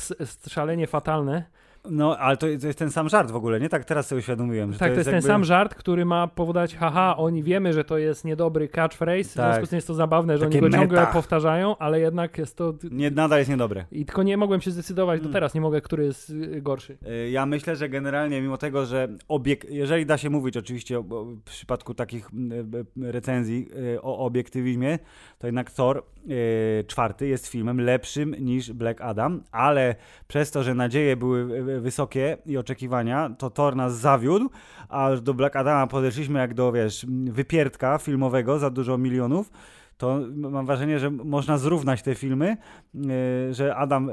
szalenie 0.50 0.88
fatalne, 0.88 1.43
No, 1.89 2.17
ale 2.17 2.38
to, 2.38 2.48
to 2.62 2.67
jest 2.67 2.80
ten 2.80 2.91
sam 2.91 3.10
żart 3.10 3.32
w 3.32 3.36
ogóle, 3.36 3.60
nie? 3.60 3.69
Tak 3.69 3.86
teraz 3.86 4.08
sobie 4.08 4.19
uświadomiłem. 4.19 4.74
Że 4.74 4.80
tak, 4.80 4.91
to 4.91 4.95
jest, 4.98 5.08
jakby... 5.08 5.21
ten 5.21 5.28
sam 5.28 5.43
żart, 5.43 5.76
który 5.76 6.06
ma 6.06 6.28
powodować, 6.28 6.76
haha, 6.76 7.15
oni 7.17 7.43
wiemy, 7.43 7.74
że 7.74 7.84
to 7.84 7.98
jest 7.98 8.26
niedobry 8.26 8.67
catchphrase, 8.67 9.24
w 9.30 9.34
Tak. 9.34 9.45
związku 9.45 9.65
z 9.65 9.69
tym 9.69 9.78
jest 9.78 9.88
to 9.88 9.93
zabawne, 9.93 10.38
że 10.38 10.45
Takie 10.45 10.60
oni 10.60 10.69
go 10.69 10.78
ciągle 10.78 11.00
meta. 11.00 11.13
powtarzają, 11.13 11.78
ale 11.78 12.00
jednak 12.00 12.38
jest 12.38 12.58
to... 12.58 12.74
Nie, 12.91 13.12
nadal 13.12 13.39
jest 13.39 13.50
niedobre. 13.52 13.86
I 13.91 14.06
tylko 14.06 14.24
nie 14.24 14.38
mogłem 14.38 14.62
się 14.62 14.71
zdecydować 14.71 15.19
do 15.19 15.26
Mm. 15.26 15.34
teraz, 15.34 15.54
nie 15.54 15.62
mogę, 15.62 15.82
który 15.82 16.04
jest 16.06 16.30
y, 16.30 16.62
gorszy. 16.62 16.98
Y, 17.26 17.30
Ja 17.30 17.45
myślę, 17.45 17.76
że 17.76 17.89
generalnie 17.89 18.41
mimo 18.41 18.58
tego, 18.58 18.86
że 18.86 19.08
obiek... 19.28 19.65
jeżeli 19.69 20.06
da 20.06 20.17
się 20.17 20.30
mówić 20.30 20.58
oczywiście 20.58 21.00
w 21.00 21.41
przypadku 21.45 21.93
takich 21.93 22.30
y, 22.98 23.12
recenzji 23.12 23.67
o 24.02 24.17
obiektywizmie, 24.26 25.00
to 25.39 25.48
jednak 25.48 25.71
Thor 25.71 26.04
czwarty 26.88 27.28
jest 27.28 27.48
filmem 27.48 27.82
lepszym 27.82 28.36
niż 28.39 28.74
Black 28.74 29.02
Adam, 29.02 29.43
ale 29.52 29.95
przez 30.28 30.52
to, 30.52 30.63
że 30.63 30.74
nadzieje 30.76 31.15
były 31.17 31.74
wysokie 31.81 32.38
i 32.45 32.57
oczekiwania, 32.57 33.29
to 33.38 33.49
Thor 33.49 33.75
nas 33.75 33.97
zawiódł, 33.97 34.49
a 34.89 35.09
do 35.15 35.33
Black 35.33 35.55
Adama 35.55 35.88
podeszliśmy 35.88 36.39
jak 36.39 36.53
do, 36.53 36.71
wiesz, 36.71 37.05
wypierdka 37.25 37.97
filmowego 37.97 38.59
za 38.59 38.69
dużo 38.69 38.97
milionów, 38.97 39.51
to 39.97 40.19
mam 40.35 40.65
wrażenie, 40.65 40.99
że 40.99 41.09
można 41.11 41.57
zrównać 41.57 42.01
te 42.01 42.15
filmy, 42.15 42.57
y, 43.49 43.53
że 43.53 43.75
Adam 43.75 44.09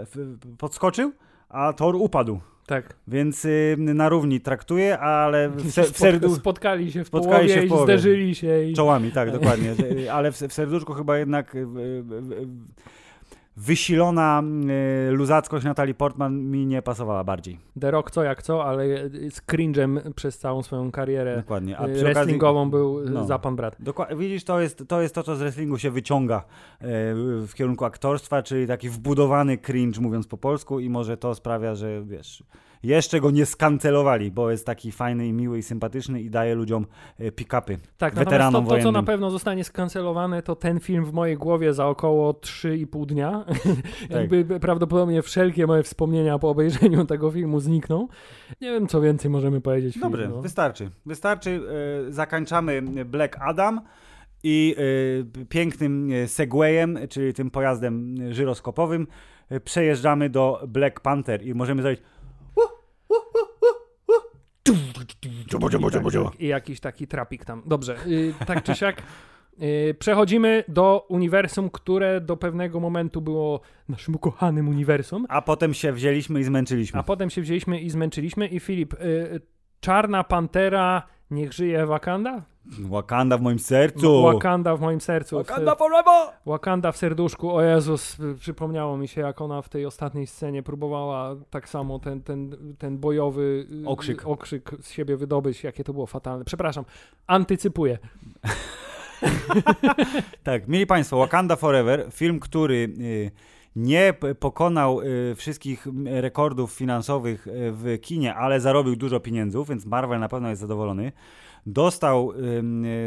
podskoczył, 0.58 1.12
a 1.48 1.72
Thor 1.72 1.96
upadł. 1.96 2.40
Tak. 2.66 2.94
Więc 3.08 3.44
y, 3.44 3.76
na 3.78 4.08
równi 4.08 4.40
traktuje, 4.40 4.98
ale 4.98 5.48
w, 5.50 5.70
se, 5.70 5.82
w 5.82 5.86
Spot- 5.86 5.96
serdu 5.98 6.34
Spotkali 6.34 6.92
się 6.92 7.04
w 7.04 7.06
Spotkali 7.06 7.32
połowie 7.34 7.54
się 7.54 7.60
w 7.60 7.64
i 7.64 7.68
połowie. 7.68 7.84
zderzyli 7.98 8.34
się 8.34 8.64
i... 8.64 8.74
czołami, 8.74 9.12
tak, 9.12 9.30
dokładnie. 9.38 9.74
Że- 9.74 10.12
Ale 10.12 10.32
w, 10.32 10.36
w 10.36 10.52
serduszku 10.52 10.92
chyba 10.94 11.18
jednak 11.18 11.54
y, 11.54 11.58
y, 11.58 11.62
y, 11.62 12.46
wysilona 13.56 14.42
y, 15.08 15.10
luzackość 15.10 15.64
Natalii 15.64 15.94
Portman 15.94 16.42
mi 16.50 16.66
nie 16.66 16.82
pasowała 16.82 17.24
bardziej. 17.24 17.58
The 17.80 17.90
Rock 17.90 18.10
co 18.10 18.22
jak 18.22 18.42
co, 18.42 18.64
ale 18.64 18.84
z 19.10 19.42
cringe'em 19.46 20.12
przez 20.12 20.38
całą 20.38 20.62
swoją 20.62 20.90
karierę 20.90 21.36
Dokładnie. 21.36 21.78
A 21.78 21.86
y, 21.86 21.92
przy 21.92 22.00
okazji, 22.00 22.14
wrestlingową 22.14 22.70
był 22.70 23.00
y, 23.00 23.10
no. 23.10 23.26
za 23.26 23.38
pan 23.38 23.56
brat. 23.56 23.76
Widzisz, 24.16 24.44
to 24.44 24.60
jest, 24.60 24.84
to 24.88 25.02
jest 25.02 25.14
to, 25.14 25.22
co 25.22 25.36
z 25.36 25.38
wrestlingu 25.38 25.78
się 25.78 25.90
wyciąga 25.90 26.44
w 27.46 27.50
kierunku 27.54 27.84
aktorstwa, 27.84 28.42
czyli 28.42 28.66
taki 28.66 28.88
wbudowany 28.88 29.58
cringe, 29.58 30.00
mówiąc 30.00 30.26
po 30.26 30.36
polsku, 30.36 30.80
i 30.80 30.88
może 30.88 31.16
to 31.16 31.34
sprawia, 31.34 31.74
że 31.74 32.02
wiesz, 32.04 32.42
jeszcze 32.82 33.20
go 33.20 33.30
nie 33.30 33.46
skancelowali, 33.46 34.30
bo 34.30 34.50
jest 34.50 34.66
taki 34.66 34.92
fajny 34.92 35.26
i 35.26 35.32
miły 35.32 35.58
i 35.58 35.62
sympatyczny 35.62 36.22
i 36.22 36.30
daje 36.30 36.54
ludziom 36.54 36.86
e, 37.18 37.32
pick-upy. 37.32 37.78
Tak, 37.98 38.14
Weteranom 38.14 38.66
to, 38.66 38.76
to, 38.76 38.82
co 38.82 38.92
na 38.92 39.02
pewno 39.02 39.30
zostanie 39.30 39.64
skancelowane, 39.64 40.42
to 40.42 40.56
ten 40.56 40.80
film 40.80 41.04
w 41.04 41.12
mojej 41.12 41.36
głowie 41.36 41.74
za 41.74 41.86
około 41.86 42.32
3,5 42.32 43.06
dnia. 43.06 43.44
Tak. 44.02 44.10
Jakby 44.10 44.60
prawdopodobnie 44.60 45.22
wszelkie 45.22 45.66
moje 45.66 45.82
wspomnienia 45.82 46.38
po 46.38 46.50
obejrzeniu 46.50 47.04
tego 47.12 47.30
filmu 47.30 47.60
znikną. 47.60 48.08
Nie 48.60 48.70
wiem, 48.70 48.86
co 48.86 49.00
więcej 49.00 49.30
możemy 49.30 49.60
powiedzieć. 49.60 49.98
Dobrze, 49.98 50.28
no. 50.28 50.42
wystarczy. 50.42 50.90
Wystarczy. 51.06 51.60
E, 52.08 52.12
zakończamy 52.12 52.82
Black 53.04 53.36
Adam 53.40 53.80
i 54.42 54.76
e, 55.40 55.44
pięknym 55.44 56.10
segwayem, 56.26 56.98
czyli 57.08 57.34
tym 57.34 57.50
pojazdem 57.50 58.16
żyroskopowym, 58.32 59.06
przejeżdżamy 59.64 60.30
do 60.30 60.64
Black 60.68 61.00
Panther 61.00 61.46
i 61.46 61.54
możemy 61.54 61.82
zrobić 61.82 62.00
I 66.38 66.46
jakiś 66.46 66.80
taki 66.80 67.06
trapik 67.06 67.44
tam. 67.44 67.62
Dobrze, 67.66 67.96
y, 68.06 68.34
tak 68.46 68.62
czy 68.62 68.74
siak. 68.74 69.02
y, 69.62 69.94
Przechodzimy 69.98 70.64
do 70.68 71.06
uniwersum, 71.08 71.70
które 71.70 72.20
do 72.20 72.36
pewnego 72.36 72.80
momentu 72.80 73.20
było 73.20 73.60
naszym 73.88 74.14
ukochanym 74.14 74.68
uniwersum, 74.68 75.26
a 75.28 75.42
potem 75.42 75.74
się 75.74 75.92
wzięliśmy 75.92 76.40
i 76.40 76.44
zmęczyliśmy. 76.44 77.00
a 77.00 77.02
potem 77.02 77.30
się 77.30 77.42
wzięliśmy 77.42 77.80
i 77.80 77.90
zmęczyliśmy. 77.90 78.46
I 78.46 78.60
Filip, 78.60 78.94
y, 78.94 79.40
Czarna 79.80 80.24
Pantera, 80.24 81.02
niech 81.30 81.52
żyje 81.52 81.86
Wakanda? 81.86 82.42
Wakanda 82.64 83.38
w 83.38 83.40
moim 83.40 83.58
sercu. 83.58 84.22
Wakanda 84.22 84.76
w 84.76 84.80
moim 84.80 85.00
sercu. 85.00 85.36
Wakanda 85.36 85.74
forever! 85.74 86.28
Wakanda 86.46 86.92
w 86.92 86.96
serduszku. 86.96 87.50
O 87.56 87.62
Jezus, 87.62 88.20
y, 88.20 88.34
przypomniało 88.34 88.96
mi 88.96 89.08
się, 89.08 89.20
jak 89.20 89.40
ona 89.40 89.62
w 89.62 89.68
tej 89.68 89.86
ostatniej 89.86 90.26
scenie 90.26 90.62
próbowała 90.62 91.36
tak 91.50 91.68
samo 91.68 91.98
ten, 91.98 92.22
ten, 92.22 92.56
ten 92.78 92.98
bojowy 92.98 93.66
y, 93.84 93.88
Okrzyk. 93.88 94.26
okrzyk 94.26 94.70
z 94.80 94.90
siebie 94.90 95.16
wydobyć. 95.16 95.64
Jakie 95.64 95.84
to 95.84 95.92
było 95.92 96.06
fatalne. 96.06 96.44
Przepraszam, 96.44 96.84
antycypuję. 97.26 97.98
Tak, 100.42 100.68
mieli 100.68 100.86
Państwo, 100.86 101.16
Wakanda 101.16 101.56
Forever, 101.56 102.06
film, 102.12 102.40
który 102.40 102.74
y, 102.74 103.30
nie 103.76 104.14
pokonał 104.40 105.00
wszystkich 105.36 105.86
rekordów 106.04 106.72
finansowych 106.72 107.46
w 107.52 107.98
kinie, 108.02 108.34
ale 108.34 108.60
zarobił 108.60 108.96
dużo 108.96 109.20
pieniędzy, 109.20 109.58
więc 109.68 109.86
Marvel 109.86 110.20
na 110.20 110.28
pewno 110.28 110.48
jest 110.48 110.60
zadowolony. 110.60 111.12
Dostał 111.66 112.32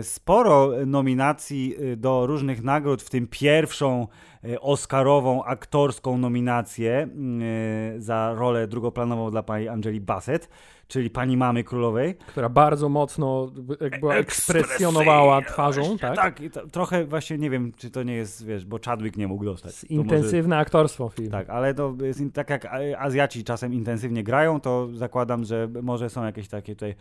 sporo 0.01 0.71
nominacji 0.85 1.75
y, 1.79 1.97
do 1.97 2.27
różnych 2.27 2.63
nagród, 2.63 3.01
w 3.01 3.09
tym 3.09 3.27
pierwszą 3.27 4.07
y, 4.45 4.61
Oscarową 4.61 5.43
aktorską 5.43 6.17
nominację 6.17 7.07
y, 7.97 8.01
za 8.01 8.33
rolę 8.33 8.67
drugoplanową 8.67 9.31
dla 9.31 9.43
pani 9.43 9.67
Angeli 9.67 10.01
Bassett, 10.01 10.49
czyli 10.87 11.09
pani 11.09 11.37
mamy 11.37 11.63
królowej. 11.63 12.15
która 12.15 12.49
bardzo 12.49 12.89
mocno 12.89 13.51
jakby 13.81 14.11
ekspresjonowała 14.11 15.41
twarzą, 15.41 15.97
tak? 15.97 16.15
Tak, 16.15 16.41
i 16.41 16.49
to, 16.49 16.67
trochę 16.67 17.05
właśnie 17.05 17.37
nie 17.37 17.49
wiem, 17.49 17.71
czy 17.77 17.89
to 17.89 18.03
nie 18.03 18.13
jest, 18.13 18.45
wiesz, 18.45 18.65
bo 18.65 18.79
Chadwick 18.85 19.17
nie 19.17 19.27
mógł 19.27 19.45
dostać. 19.45 19.81
To 19.81 19.87
może- 19.89 20.01
Intensywne 20.01 20.57
aktorstwo 20.57 21.09
film. 21.09 21.31
Tak, 21.31 21.49
ale 21.49 21.73
to 21.73 21.95
jest 22.01 22.21
tak 22.33 22.49
jak 22.49 22.67
Azjaci 22.97 23.43
czasem 23.43 23.73
intensywnie 23.73 24.23
grają, 24.23 24.59
to 24.59 24.87
zakładam, 24.93 25.43
że 25.43 25.67
może 25.83 26.09
są 26.09 26.25
jakieś 26.25 26.47
takie 26.47 26.75
tutaj 26.75 26.95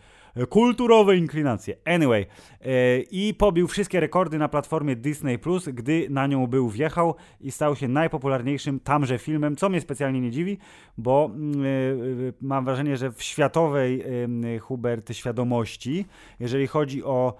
kulturowe 0.49 1.17
inklinacje. 1.17 1.75
Anyway, 1.85 2.25
e, 2.61 2.99
i 2.99 3.33
pobił 3.33 3.67
wszystkie 3.67 3.99
rekordy 3.99 4.37
na 4.37 4.49
platformie 4.49 4.95
Disney 4.95 5.39
Plus, 5.39 5.69
gdy 5.69 6.07
na 6.09 6.27
nią 6.27 6.47
był 6.47 6.69
wjechał 6.69 7.15
i 7.41 7.51
stał 7.51 7.75
się 7.75 7.87
najpopularniejszym 7.87 8.79
tamże 8.79 9.17
filmem, 9.17 9.55
co 9.55 9.69
mnie 9.69 9.81
specjalnie 9.81 10.21
nie 10.21 10.31
dziwi, 10.31 10.57
bo 10.97 11.31
mm, 11.33 11.61
e, 11.61 11.65
e, 11.65 12.33
mam 12.41 12.65
wrażenie, 12.65 12.97
że 12.97 13.11
w 13.11 13.23
światowej 13.23 13.74
e, 13.79 14.59
Hubert 14.59 15.13
świadomości, 15.13 16.05
jeżeli 16.39 16.67
chodzi 16.67 17.03
o 17.03 17.35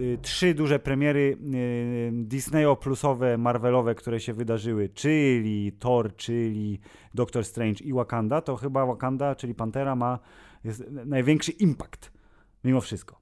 y, 0.00 0.18
trzy 0.22 0.54
duże 0.54 0.78
premiery 0.78 1.36
y, 1.54 2.10
Disneyo-plusowe, 2.12 3.38
Marvelowe, 3.38 3.94
które 3.94 4.20
się 4.20 4.34
wydarzyły, 4.34 4.88
czyli 4.88 5.72
Thor, 5.72 6.16
czyli 6.16 6.80
Doctor 7.14 7.44
Strange 7.44 7.84
i 7.84 7.92
Wakanda, 7.92 8.40
to 8.40 8.56
chyba 8.56 8.86
Wakanda, 8.86 9.34
czyli 9.34 9.54
Pantera 9.54 9.96
ma 9.96 10.18
największy 11.04 11.52
impact 11.52 12.12
mimo 12.64 12.80
wszystko. 12.80 13.19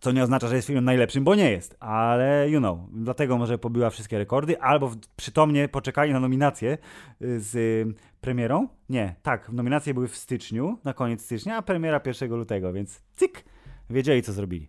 Co 0.00 0.12
nie 0.12 0.22
oznacza, 0.22 0.48
że 0.48 0.56
jest 0.56 0.66
filmem 0.66 0.84
najlepszym, 0.84 1.24
bo 1.24 1.34
nie 1.34 1.50
jest, 1.50 1.76
ale 1.80 2.50
you 2.50 2.58
know, 2.58 2.78
dlatego 2.92 3.38
może 3.38 3.58
pobyła 3.58 3.90
wszystkie 3.90 4.18
rekordy, 4.18 4.60
albo 4.60 4.90
przytomnie 5.16 5.68
poczekali 5.68 6.12
na 6.12 6.20
nominację 6.20 6.78
y, 7.22 7.40
z 7.40 7.54
y, 7.54 7.94
premierą. 8.20 8.68
Nie, 8.88 9.14
tak, 9.22 9.48
nominacje 9.52 9.94
były 9.94 10.08
w 10.08 10.16
styczniu, 10.16 10.78
na 10.84 10.92
koniec 10.94 11.24
stycznia, 11.24 11.56
a 11.56 11.62
premiera 11.62 12.00
1 12.06 12.30
lutego, 12.30 12.72
więc 12.72 13.02
cyk, 13.12 13.44
wiedzieli 13.90 14.22
co 14.22 14.32
zrobili. 14.32 14.68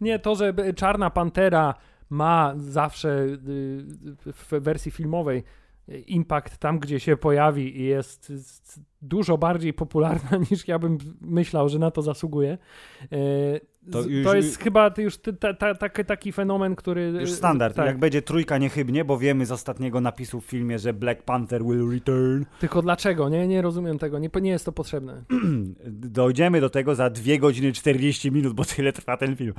Nie, 0.00 0.18
to, 0.18 0.34
że 0.34 0.52
b- 0.52 0.74
Czarna 0.74 1.10
Pantera 1.10 1.74
ma 2.10 2.54
zawsze 2.56 3.08
y, 3.18 3.38
w 4.26 4.48
wersji 4.60 4.90
filmowej 4.90 5.44
y, 5.88 5.98
impact 5.98 6.58
tam, 6.58 6.78
gdzie 6.78 7.00
się 7.00 7.16
pojawi 7.16 7.80
i 7.80 7.84
jest 7.84 8.32
dużo 9.02 9.38
bardziej 9.38 9.72
popularna 9.72 10.30
niż 10.50 10.68
ja 10.68 10.78
bym 10.78 10.98
myślał, 11.20 11.68
że 11.68 11.78
na 11.78 11.90
to 11.90 12.02
zasługuje. 12.02 12.58
Y, 13.12 13.60
To 13.92 14.00
już- 14.02 14.24
to 14.26 14.34
jest 14.34 14.58
chyba 14.58 14.90
już 14.98 15.16
ty- 15.16 15.32
ta, 15.32 15.54
ta, 15.54 15.74
taki, 16.04 16.32
fenomen, 16.32 16.76
który... 16.76 17.02
Już 17.20 17.30
standard, 17.30 17.76
Tak, 17.76 17.86
jak 17.86 17.98
będzie 17.98 18.22
trójka 18.22 18.58
niechybnie, 18.58 19.04
bo 19.04 19.18
wiemy 19.18 19.46
z 19.46 19.52
ostatniego 19.52 20.00
napisu 20.00 20.40
w 20.40 20.44
filmie, 20.44 20.78
że 20.78 20.92
Black 20.92 21.22
Panther 21.22 21.64
will 21.64 21.90
return. 21.90 22.44
tylko 22.60 22.82
dlaczego? 22.82 23.28
Nie, 23.28 23.48
nie 23.48 23.62
rozumiem 23.62 23.98
tego. 23.98 24.18
Nie, 24.18 24.28
nie 24.42 24.50
jest 24.50 24.64
to 24.64 24.72
potrzebne. 24.72 25.22
Dojdziemy 26.20 26.60
do 26.60 26.70
tego 26.70 26.94
za 26.94 27.10
2 27.10 27.36
godziny 27.38 27.72
40 27.72 28.32
minut, 28.32 28.52
bo 28.52 28.64
tyle 28.64 28.92
trwa 28.92 29.16
ten 29.16 29.36
film. 29.36 29.52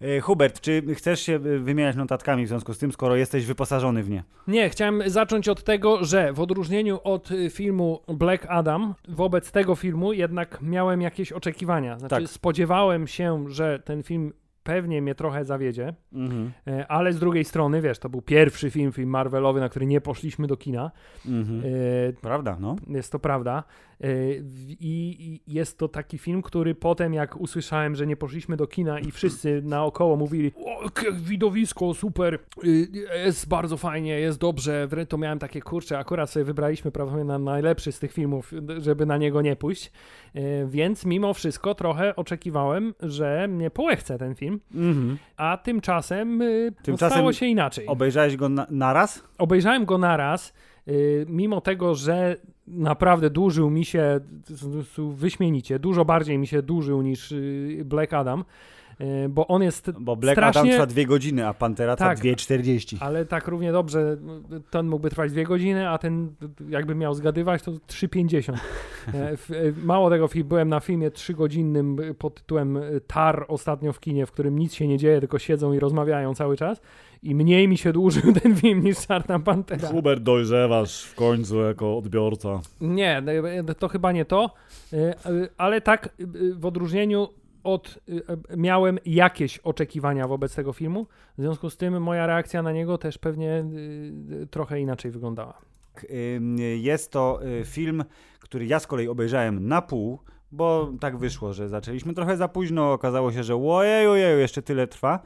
E, 0.00 0.20
Hubert, 0.20 0.60
czy 0.60 0.82
chcesz 0.94 1.20
się 1.20 1.34
e, 1.34 1.38
wymieniać 1.58 1.96
notatkami 1.96 2.44
w 2.44 2.48
związku 2.48 2.74
z 2.74 2.78
tym, 2.78 2.92
skoro 2.92 3.16
jesteś 3.16 3.46
wyposażony 3.46 4.02
w 4.02 4.10
nie? 4.10 4.24
Nie, 4.48 4.68
chciałem 4.70 5.02
zacząć 5.10 5.48
od 5.48 5.64
tego, 5.64 6.04
że 6.04 6.32
w 6.32 6.40
odróżnieniu 6.40 6.98
od 7.04 7.30
y, 7.30 7.50
filmu 7.50 8.00
Black 8.08 8.46
Adam, 8.48 8.85
wobec 9.08 9.52
tego 9.52 9.74
filmu 9.74 10.12
jednak 10.12 10.58
miałem 10.62 11.00
jakieś 11.02 11.32
oczekiwania. 11.32 11.98
Znaczy, 11.98 12.14
Tak. 12.16 12.28
spodziewałem 12.28 13.06
się, 13.06 13.44
że 13.48 13.78
ten 13.84 14.02
film 14.02 14.32
pewnie 14.62 15.02
mnie 15.02 15.14
trochę 15.14 15.44
zawiedzie, 15.44 15.94
Mhm. 16.12 16.52
e, 16.66 16.86
ale 16.90 17.12
z 17.12 17.18
drugiej 17.18 17.44
strony, 17.44 17.80
wiesz, 17.82 17.98
to 17.98 18.08
był 18.08 18.22
pierwszy 18.22 18.70
film, 18.70 18.92
film 18.92 19.10
Marvelowy, 19.10 19.60
na 19.60 19.68
który 19.68 19.86
nie 19.86 20.00
poszliśmy 20.00 20.46
do 20.46 20.56
kina. 20.56 20.90
Mhm. 21.26 21.60
E, 21.60 22.12
Prawda, 22.12 22.56
no. 22.60 22.76
Jest 22.88 23.12
to 23.12 23.18
prawda. 23.18 23.64
I 24.80 25.40
jest 25.46 25.78
to 25.78 25.88
taki 25.88 26.18
film, 26.18 26.42
który 26.42 26.74
potem, 26.74 27.14
jak 27.14 27.40
usłyszałem, 27.40 27.94
że 27.94 28.06
nie 28.06 28.16
poszliśmy 28.16 28.56
do 28.56 28.66
kina 28.66 29.00
i 29.00 29.10
wszyscy 29.10 29.62
naokoło 29.64 30.16
mówili: 30.16 30.52
O, 30.64 30.88
widowisko, 31.12 31.94
super, 31.94 32.38
jest 33.24 33.48
bardzo 33.48 33.76
fajnie, 33.76 34.20
jest 34.20 34.38
dobrze. 34.38 34.88
To 35.08 35.18
miałem 35.18 35.38
takie 35.38 35.60
kurcze, 35.60 35.98
akurat 35.98 36.30
sobie 36.30 36.44
wybraliśmy 36.44 36.90
prawdopodobnie 36.90 37.32
na 37.32 37.38
najlepszy 37.38 37.92
z 37.92 37.98
tych 37.98 38.12
filmów, 38.12 38.52
żeby 38.78 39.06
na 39.06 39.16
niego 39.16 39.42
nie 39.42 39.56
pójść. 39.56 39.92
Więc 40.66 41.06
mimo 41.06 41.34
wszystko 41.34 41.74
trochę 41.74 42.16
oczekiwałem, 42.16 42.94
że 43.00 43.48
mnie 43.48 43.70
połechce 43.70 44.18
ten 44.18 44.34
film, 44.34 44.60
mm-hmm. 44.74 45.16
a 45.36 45.56
tymczasem, 45.56 46.42
tymczasem 46.82 47.10
stało 47.10 47.32
się 47.32 47.46
inaczej. 47.46 47.86
Obejrzałeś 47.86 48.36
go 48.36 48.48
na, 48.48 48.66
na 48.70 48.92
raz? 48.92 49.24
Obejrzałem 49.38 49.84
go 49.84 49.98
na 49.98 50.16
raz. 50.16 50.52
Y, 50.88 51.26
mimo 51.28 51.60
tego, 51.60 51.94
że 51.94 52.36
naprawdę 52.66 53.30
dłużył 53.30 53.70
mi 53.70 53.84
się 53.84 54.20
wyśmienicie, 55.14 55.78
dużo 55.78 56.04
bardziej 56.04 56.38
mi 56.38 56.46
się 56.46 56.62
dłużył 56.62 57.02
niż 57.02 57.32
y, 57.32 57.82
Black 57.84 58.12
Adam, 58.12 58.44
y, 59.00 59.28
bo 59.28 59.46
on 59.46 59.62
jest 59.62 59.90
Bo 60.00 60.16
Black 60.16 60.34
strasznie... 60.34 60.60
Adam 60.60 60.72
trwa 60.72 60.86
dwie 60.86 61.06
godziny, 61.06 61.46
a 61.46 61.54
Pantera 61.54 61.96
trwa 61.96 62.08
tak, 62.08 62.18
2,40. 62.18 62.96
Ale 63.00 63.24
tak 63.24 63.48
równie 63.48 63.72
dobrze, 63.72 64.16
ten 64.70 64.86
mógłby 64.86 65.10
trwać 65.10 65.32
dwie 65.32 65.44
godziny, 65.44 65.88
a 65.88 65.98
ten 65.98 66.34
jakby 66.68 66.94
miał 66.94 67.14
zgadywać, 67.14 67.62
to 67.62 67.72
3,50. 67.72 68.56
E, 69.14 69.30
e, 69.30 69.36
mało 69.84 70.10
tego, 70.10 70.28
byłem 70.44 70.68
na 70.68 70.80
filmie 70.80 71.10
trzygodzinnym 71.10 71.96
pod 72.18 72.34
tytułem 72.34 72.78
Tar 73.06 73.44
ostatnio 73.48 73.92
w 73.92 74.00
kinie, 74.00 74.26
w 74.26 74.32
którym 74.32 74.58
nic 74.58 74.74
się 74.74 74.88
nie 74.88 74.98
dzieje, 74.98 75.20
tylko 75.20 75.38
siedzą 75.38 75.72
i 75.72 75.78
rozmawiają 75.78 76.34
cały 76.34 76.56
czas 76.56 76.80
i 77.22 77.34
mniej 77.34 77.68
mi 77.68 77.78
się 77.78 77.92
dłużył 77.92 78.32
ten 78.42 78.56
film 78.56 78.82
niż 78.84 79.06
Czarna 79.06 79.38
Pantera. 79.38 79.88
Hubert, 79.88 80.22
dojrzewasz 80.22 81.02
w 81.02 81.14
końcu 81.14 81.60
jako 81.60 81.98
odbiorca. 81.98 82.60
Nie, 82.80 83.22
to 83.78 83.88
chyba 83.88 84.12
nie 84.12 84.24
to, 84.24 84.54
e, 84.92 84.96
e, 84.96 85.14
ale 85.56 85.80
tak 85.80 86.06
e, 86.06 86.10
w 86.54 86.66
odróżnieniu 86.66 87.28
od, 87.64 87.98
miałem 88.56 88.98
jakieś 89.06 89.58
oczekiwania 89.58 90.28
wobec 90.28 90.54
tego 90.54 90.72
filmu, 90.72 91.06
w 91.38 91.40
związku 91.40 91.70
z 91.70 91.76
tym 91.76 92.02
moja 92.02 92.26
reakcja 92.26 92.62
na 92.62 92.72
niego 92.72 92.98
też 92.98 93.18
pewnie 93.18 93.64
trochę 94.50 94.80
inaczej 94.80 95.10
wyglądała. 95.10 95.58
Jest 96.76 97.12
to 97.12 97.40
film, 97.64 98.04
który 98.40 98.66
ja 98.66 98.80
z 98.80 98.86
kolei 98.86 99.08
obejrzałem 99.08 99.68
na 99.68 99.82
pół, 99.82 100.18
bo 100.52 100.92
tak 101.00 101.16
wyszło, 101.16 101.52
że 101.52 101.68
zaczęliśmy 101.68 102.14
trochę 102.14 102.36
za 102.36 102.48
późno, 102.48 102.92
okazało 102.92 103.32
się, 103.32 103.42
że 103.42 103.56
ojej, 103.56 104.06
ojej, 104.06 104.40
jeszcze 104.40 104.62
tyle 104.62 104.86
trwa. 104.86 105.22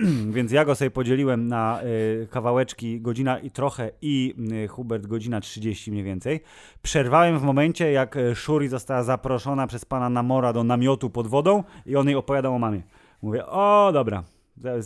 Więc 0.36 0.52
ja 0.52 0.64
go 0.64 0.74
sobie 0.74 0.90
podzieliłem 0.90 1.48
na 1.48 1.80
y, 1.82 2.28
kawałeczki 2.30 3.00
godzina 3.00 3.38
i 3.38 3.50
trochę 3.50 3.90
i 4.02 4.34
y, 4.64 4.68
Hubert 4.68 5.06
godzina 5.06 5.40
30 5.40 5.92
mniej 5.92 6.04
więcej. 6.04 6.40
Przerwałem 6.82 7.38
w 7.38 7.42
momencie, 7.42 7.92
jak 7.92 8.16
y, 8.16 8.34
Shuri 8.34 8.68
została 8.68 9.02
zaproszona 9.02 9.66
przez 9.66 9.84
pana 9.84 10.10
Namora 10.10 10.52
do 10.52 10.64
namiotu 10.64 11.10
pod 11.10 11.26
wodą 11.26 11.64
i 11.86 11.96
on 11.96 12.06
jej 12.06 12.16
opowiadał 12.16 12.54
o 12.54 12.58
mamie. 12.58 12.82
Mówię, 13.22 13.46
o 13.46 13.90
dobra, 13.92 14.24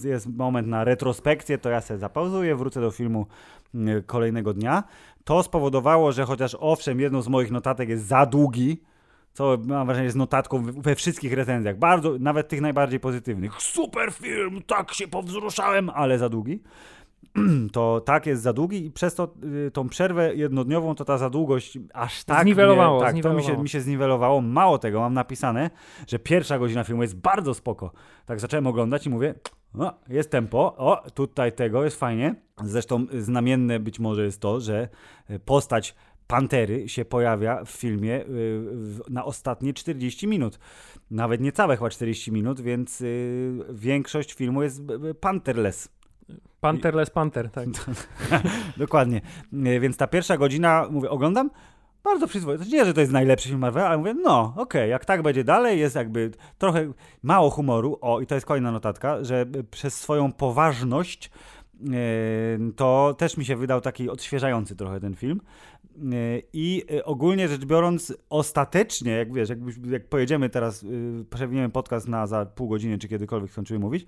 jest 0.04 0.26
moment 0.36 0.68
na 0.68 0.84
retrospekcję, 0.84 1.58
to 1.58 1.70
ja 1.70 1.80
sobie 1.80 1.98
zapauzuję, 1.98 2.56
wrócę 2.56 2.80
do 2.80 2.90
filmu 2.90 3.26
y, 3.74 4.02
kolejnego 4.06 4.54
dnia. 4.54 4.84
To 5.24 5.42
spowodowało, 5.42 6.12
że 6.12 6.24
chociaż 6.24 6.56
owszem, 6.60 7.00
jedną 7.00 7.22
z 7.22 7.28
moich 7.28 7.50
notatek 7.50 7.88
jest 7.88 8.06
za 8.06 8.26
długi, 8.26 8.82
co 9.36 9.58
mam 9.64 9.86
wrażenie 9.86 10.04
jest 10.04 10.16
notatką 10.16 10.62
we 10.62 10.94
wszystkich 10.94 11.32
recenzjach, 11.32 11.78
bardzo, 11.78 12.16
nawet 12.20 12.48
tych 12.48 12.60
najbardziej 12.60 13.00
pozytywnych. 13.00 13.52
Super 13.58 14.12
film, 14.12 14.62
tak 14.66 14.94
się 14.94 15.08
powzruszałem, 15.08 15.90
ale 15.90 16.18
za 16.18 16.28
długi. 16.28 16.62
To 17.72 18.00
tak 18.00 18.26
jest 18.26 18.42
za 18.42 18.52
długi 18.52 18.86
i 18.86 18.90
przez 18.90 19.14
to 19.14 19.34
y, 19.66 19.70
tą 19.70 19.88
przerwę 19.88 20.34
jednodniową 20.34 20.94
to 20.94 21.04
ta 21.04 21.18
za 21.18 21.30
długość 21.30 21.78
aż 21.94 22.24
tak 22.24 22.42
zniwelowało, 22.42 23.00
tak, 23.00 23.10
zniwelowało. 23.10 23.42
to 23.42 23.50
mi 23.50 23.56
się, 23.56 23.62
mi 23.62 23.68
się 23.68 23.80
zniwelowało. 23.80 24.40
Mało 24.40 24.78
tego, 24.78 25.00
mam 25.00 25.14
napisane, 25.14 25.70
że 26.06 26.18
pierwsza 26.18 26.58
godzina 26.58 26.84
filmu 26.84 27.02
jest 27.02 27.16
bardzo 27.16 27.54
spoko. 27.54 27.92
Tak 28.26 28.40
zacząłem 28.40 28.66
oglądać 28.66 29.06
i 29.06 29.10
mówię, 29.10 29.34
no, 29.74 29.92
jest 30.08 30.30
tempo, 30.30 30.74
o, 30.76 31.10
tutaj 31.14 31.52
tego, 31.52 31.84
jest 31.84 32.00
fajnie. 32.00 32.34
Zresztą 32.64 33.06
znamienne 33.18 33.80
być 33.80 33.98
może 33.98 34.24
jest 34.24 34.40
to, 34.40 34.60
że 34.60 34.88
postać 35.44 35.94
Pantery 36.26 36.88
się 36.88 37.04
pojawia 37.04 37.64
w 37.64 37.70
filmie 37.70 38.20
y, 38.20 38.62
na 39.10 39.24
ostatnie 39.24 39.72
40 39.72 40.26
minut. 40.26 40.58
Nawet 41.10 41.40
niecałe 41.40 41.76
chyba 41.76 41.90
40 41.90 42.32
minut, 42.32 42.60
więc 42.60 43.00
y, 43.00 43.58
większość 43.70 44.34
filmu 44.34 44.62
jest 44.62 44.82
panterless. 45.20 45.88
Panterless 46.60 47.10
Panther, 47.10 47.50
tak. 47.50 47.68
Dokładnie. 48.76 49.20
Y, 49.52 49.80
więc 49.80 49.96
ta 49.96 50.06
pierwsza 50.06 50.36
godzina, 50.36 50.86
mówię, 50.90 51.10
oglądam, 51.10 51.50
bardzo 52.04 52.26
przyzwoicie. 52.26 52.64
Nie, 52.70 52.84
że 52.84 52.94
to 52.94 53.00
jest 53.00 53.12
najlepszy 53.12 53.48
film 53.48 53.60
Marvel, 53.60 53.84
ale 53.84 53.98
mówię, 53.98 54.14
no, 54.14 54.40
okej, 54.40 54.62
okay, 54.62 54.88
jak 54.88 55.04
tak 55.04 55.22
będzie 55.22 55.44
dalej, 55.44 55.80
jest 55.80 55.96
jakby 55.96 56.30
trochę 56.58 56.92
mało 57.22 57.50
humoru. 57.50 57.98
O, 58.00 58.20
i 58.20 58.26
to 58.26 58.34
jest 58.34 58.46
kolejna 58.46 58.72
notatka, 58.72 59.24
że 59.24 59.46
przez 59.70 60.00
swoją 60.00 60.32
poważność 60.32 61.30
to 62.76 63.14
też 63.18 63.36
mi 63.36 63.44
się 63.44 63.56
wydał 63.56 63.80
taki 63.80 64.10
odświeżający 64.10 64.76
trochę 64.76 65.00
ten 65.00 65.14
film. 65.14 65.40
I 66.52 66.84
y, 66.90 67.04
ogólnie 67.04 67.48
rzecz 67.48 67.64
biorąc, 67.64 68.16
ostatecznie, 68.30 69.12
jak 69.12 69.32
wiesz, 69.32 69.48
jak, 69.48 69.58
jak 69.90 70.08
pojedziemy 70.08 70.48
teraz, 70.48 70.82
y, 70.82 71.24
przewiniemy 71.30 71.68
podcast 71.68 72.08
na 72.08 72.26
za 72.26 72.46
pół 72.46 72.68
godziny, 72.68 72.98
czy 72.98 73.08
kiedykolwiek 73.08 73.50
skończymy 73.50 73.80
mówić, 73.80 74.06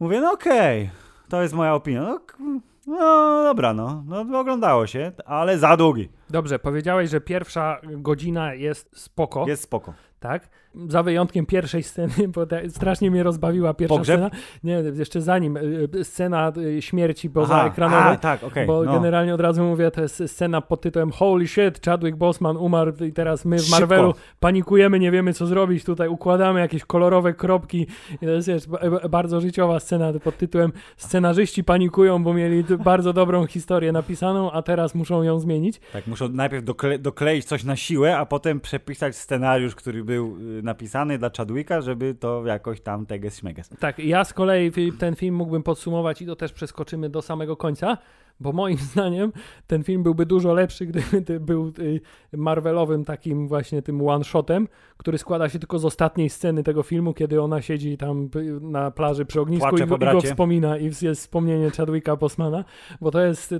mówię, 0.00 0.20
no 0.20 0.32
okej, 0.32 0.82
okay, 0.82 1.28
to 1.28 1.42
jest 1.42 1.54
moja 1.54 1.74
opinia. 1.74 2.00
No, 2.00 2.60
no 2.86 3.42
dobra, 3.44 3.74
no, 3.74 4.04
no 4.06 4.38
oglądało 4.40 4.86
się, 4.86 5.12
ale 5.24 5.58
za 5.58 5.76
długi. 5.76 6.08
Dobrze, 6.30 6.58
powiedziałeś, 6.58 7.10
że 7.10 7.20
pierwsza 7.20 7.80
godzina 7.82 8.54
jest 8.54 8.98
spoko. 8.98 9.44
Jest 9.48 9.62
spoko. 9.62 9.94
Tak? 10.20 10.48
Za 10.88 11.02
wyjątkiem 11.02 11.46
pierwszej 11.46 11.82
sceny, 11.82 12.28
bo 12.34 12.46
strasznie 12.68 13.10
mnie 13.10 13.22
rozbawiła 13.22 13.74
pierwsza 13.74 13.96
Pogrzeb? 13.96 14.20
scena. 14.20 14.30
Nie, 14.64 14.82
jeszcze 14.98 15.20
zanim, 15.20 15.56
y, 15.56 15.88
y, 15.94 16.04
scena 16.04 16.52
y, 16.56 16.82
śmierci 16.82 17.30
poza 17.30 17.66
ekranowej. 17.66 18.18
tak, 18.18 18.44
okay, 18.44 18.66
bo 18.66 18.84
no. 18.84 18.92
generalnie 18.92 19.34
od 19.34 19.40
razu 19.40 19.62
mówię, 19.64 19.90
to 19.90 20.02
jest 20.02 20.22
scena 20.26 20.60
pod 20.60 20.80
tytułem 20.80 21.10
Holy 21.10 21.46
shit, 21.46 21.84
Chadwick 21.84 22.16
Boseman 22.16 22.56
umarł 22.56 22.92
i 23.04 23.12
teraz 23.12 23.44
my 23.44 23.58
w 23.58 23.70
Marvelu 23.70 24.08
Szybko. 24.08 24.22
panikujemy, 24.40 24.98
nie 24.98 25.10
wiemy 25.10 25.32
co 25.32 25.46
zrobić, 25.46 25.84
tutaj 25.84 26.08
układamy 26.08 26.60
jakieś 26.60 26.84
kolorowe 26.84 27.34
kropki 27.34 27.86
i 28.22 28.26
to 28.26 28.30
jest 28.30 28.48
wiesz, 28.48 28.66
bardzo 29.10 29.40
życiowa 29.40 29.80
scena 29.80 30.12
pod 30.24 30.38
tytułem 30.38 30.72
scenarzyści 30.96 31.64
panikują, 31.64 32.24
bo 32.24 32.34
mieli 32.34 32.64
bardzo 32.84 33.12
dobrą 33.12 33.46
historię 33.46 33.92
napisaną, 33.92 34.52
a 34.52 34.62
teraz 34.62 34.94
muszą 34.94 35.22
ją 35.22 35.40
zmienić. 35.40 35.80
Tak, 35.92 36.06
muszą 36.06 36.28
najpierw 36.28 36.64
dokle 36.64 36.98
dokleić 36.98 37.44
coś 37.44 37.64
na 37.64 37.76
siłę, 37.76 38.18
a 38.18 38.26
potem 38.26 38.60
przepisać 38.60 39.16
scenariusz, 39.16 39.74
który 39.74 40.04
był 40.04 40.36
napisany 40.62 41.18
dla 41.18 41.30
Chadwicka, 41.36 41.80
żeby 41.80 42.14
to 42.14 42.46
jakoś 42.46 42.80
tam 42.80 43.06
teges 43.06 43.38
śmeges. 43.38 43.68
Tak, 43.68 43.98
ja 43.98 44.24
z 44.24 44.34
kolei 44.34 44.72
ten 44.98 45.16
film 45.16 45.34
mógłbym 45.34 45.62
podsumować 45.62 46.22
i 46.22 46.26
to 46.26 46.36
też 46.36 46.52
przeskoczymy 46.52 47.10
do 47.10 47.22
samego 47.22 47.56
końca, 47.56 47.98
bo 48.40 48.52
moim 48.52 48.76
zdaniem 48.92 49.32
ten 49.66 49.84
film 49.84 50.02
byłby 50.02 50.26
dużo 50.26 50.54
lepszy, 50.54 50.86
gdyby 50.86 51.40
był 51.40 51.72
y, 51.78 52.00
Marvelowym 52.32 53.04
takim 53.04 53.48
właśnie 53.48 53.82
tym 53.82 54.08
one-shotem, 54.08 54.68
który 54.96 55.18
składa 55.18 55.48
się 55.48 55.58
tylko 55.58 55.78
z 55.78 55.84
ostatniej 55.84 56.30
sceny 56.30 56.62
tego 56.62 56.82
filmu, 56.82 57.14
kiedy 57.14 57.42
ona 57.42 57.62
siedzi 57.62 57.96
tam 57.96 58.30
na 58.60 58.90
plaży 58.90 59.24
przy 59.24 59.40
ognisku 59.40 59.76
i 59.76 59.86
go, 59.86 59.96
i 59.96 59.98
go, 59.98 60.20
wspomina 60.20 60.78
i 60.78 60.84
jest 60.84 61.20
wspomnienie 61.20 61.70
Chadwicka 61.70 62.16
Bosmana, 62.16 62.64
bo 63.00 63.10
to 63.10 63.20
jest 63.20 63.54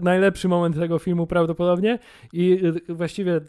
najlepszy 0.00 0.48
moment 0.48 0.76
tego 0.76 0.98
filmu 0.98 1.26
prawdopodobnie 1.26 1.98
i 2.32 2.60
y, 2.88 2.94
właściwie 2.94 3.40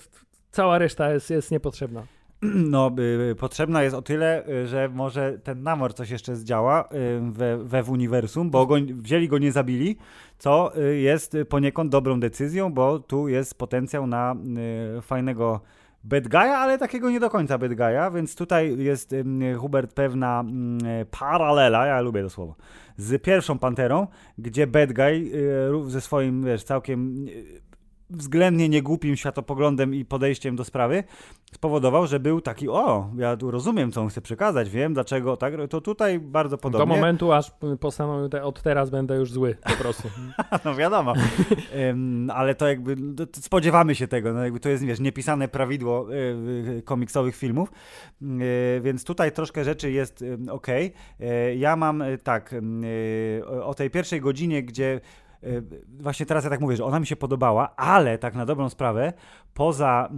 cała 0.52 0.78
reszta 0.78 1.14
jest, 1.14 1.30
jest 1.30 1.52
niepotrzebna. 1.52 2.04
No, 2.42 2.92
y, 3.32 3.36
potrzebna 3.36 3.84
jest 3.84 3.96
o 3.96 4.02
tyle, 4.02 4.48
y, 4.48 4.68
że 4.68 4.90
może 4.90 5.40
ten 5.44 5.64
namor 5.64 5.94
coś 5.94 6.10
jeszcze 6.10 6.36
zdziała 6.36 6.84
y, 6.84 7.32
we, 7.32 7.58
we 7.58 7.84
w 7.84 7.90
uniwersum, 7.90 8.50
bo 8.50 8.66
go, 8.66 8.76
wzięli 8.96 9.28
go, 9.28 9.38
nie 9.38 9.52
zabili, 9.52 9.98
co 10.38 10.78
y, 10.78 10.98
jest 10.98 11.38
poniekąd 11.50 11.92
dobrą 11.92 12.20
decyzją, 12.20 12.74
bo 12.74 13.00
tu 13.00 13.28
jest 13.28 13.58
potencjał 13.58 14.08
na 14.08 14.36
y, 14.98 15.02
fajnego 15.02 15.62
bad 16.04 16.28
guy'a, 16.28 16.54
ale 16.56 16.78
takiego 16.78 17.10
nie 17.10 17.20
do 17.20 17.30
końca 17.30 17.58
bad 17.58 17.72
guy'a, 17.72 18.14
więc 18.14 18.36
tutaj 18.36 18.78
jest 18.78 19.14
y, 19.14 19.24
Hubert 19.58 19.94
pewna 19.94 20.44
paralela, 21.12 21.86
ja 21.86 22.02
lubię 22.02 22.24
to 22.24 22.30
słowo, 22.30 22.56
z 22.98 23.22
pierwszą 23.22 23.60
Panterą, 23.60 24.08
gdzie 24.38 24.68
bad 24.68 24.94
guy 24.94 25.32
ze 25.88 26.02
swoim, 26.02 26.44
wiesz, 26.46 26.64
całkiem 26.64 27.26
względnie 28.12 28.70
niegłupim 28.70 29.16
światopoglądem 29.16 29.96
i 29.96 30.06
podejściem 30.06 30.56
do 30.56 30.64
sprawy 30.64 31.04
spowodował, 31.54 32.08
że 32.08 32.20
był 32.20 32.42
taki, 32.42 32.70
o, 32.70 33.10
ja 33.18 33.38
tu 33.38 33.52
rozumiem, 33.52 33.92
co 33.92 34.02
on 34.02 34.10
chce 34.10 34.22
przekazać, 34.22 34.70
wiem 34.70 34.94
dlaczego, 34.94 35.38
tak, 35.38 35.54
to 35.70 35.82
tutaj 35.82 36.20
bardzo 36.20 36.58
podobnie. 36.58 36.88
Do 36.88 36.96
momentu, 36.96 37.32
aż 37.32 37.52
postanowił, 37.80 38.30
te, 38.30 38.44
od 38.44 38.62
teraz 38.62 38.90
będę 38.90 39.16
już 39.16 39.32
zły, 39.32 39.58
po 39.64 39.84
prostu. 39.84 40.10
no 40.66 40.76
wiadomo, 40.76 41.14
um, 41.88 42.30
ale 42.30 42.56
to 42.56 42.68
jakby, 42.68 42.96
to 43.16 43.42
spodziewamy 43.42 43.96
się 43.96 44.08
tego, 44.08 44.34
no 44.34 44.44
jakby 44.44 44.60
to 44.60 44.70
jest, 44.70 44.84
wiesz, 44.84 45.00
niepisane 45.00 45.48
prawidło 45.48 46.14
y, 46.14 46.82
komiksowych 46.86 47.36
filmów, 47.36 47.72
y, 48.22 48.82
więc 48.82 49.04
tutaj 49.04 49.32
troszkę 49.32 49.64
rzeczy 49.64 49.92
jest 49.92 50.22
y, 50.22 50.38
ok. 50.52 50.68
Ja 51.58 51.76
mam 51.76 52.04
tak, 52.24 52.56
o 53.64 53.74
tej 53.74 53.90
pierwszej 53.90 54.22
godzinie, 54.22 54.64
gdzie 54.64 55.02
właśnie 56.00 56.26
teraz 56.26 56.44
ja 56.44 56.50
tak 56.50 56.62
mówię, 56.62 56.76
że 56.76 56.86
ona 56.86 57.00
mi 57.00 57.08
się 57.08 57.16
podobała, 57.16 57.76
ale 57.76 58.18
tak 58.18 58.36
na 58.36 58.46
dobrą 58.46 58.70
sprawę, 58.70 59.14
poza, 59.54 60.10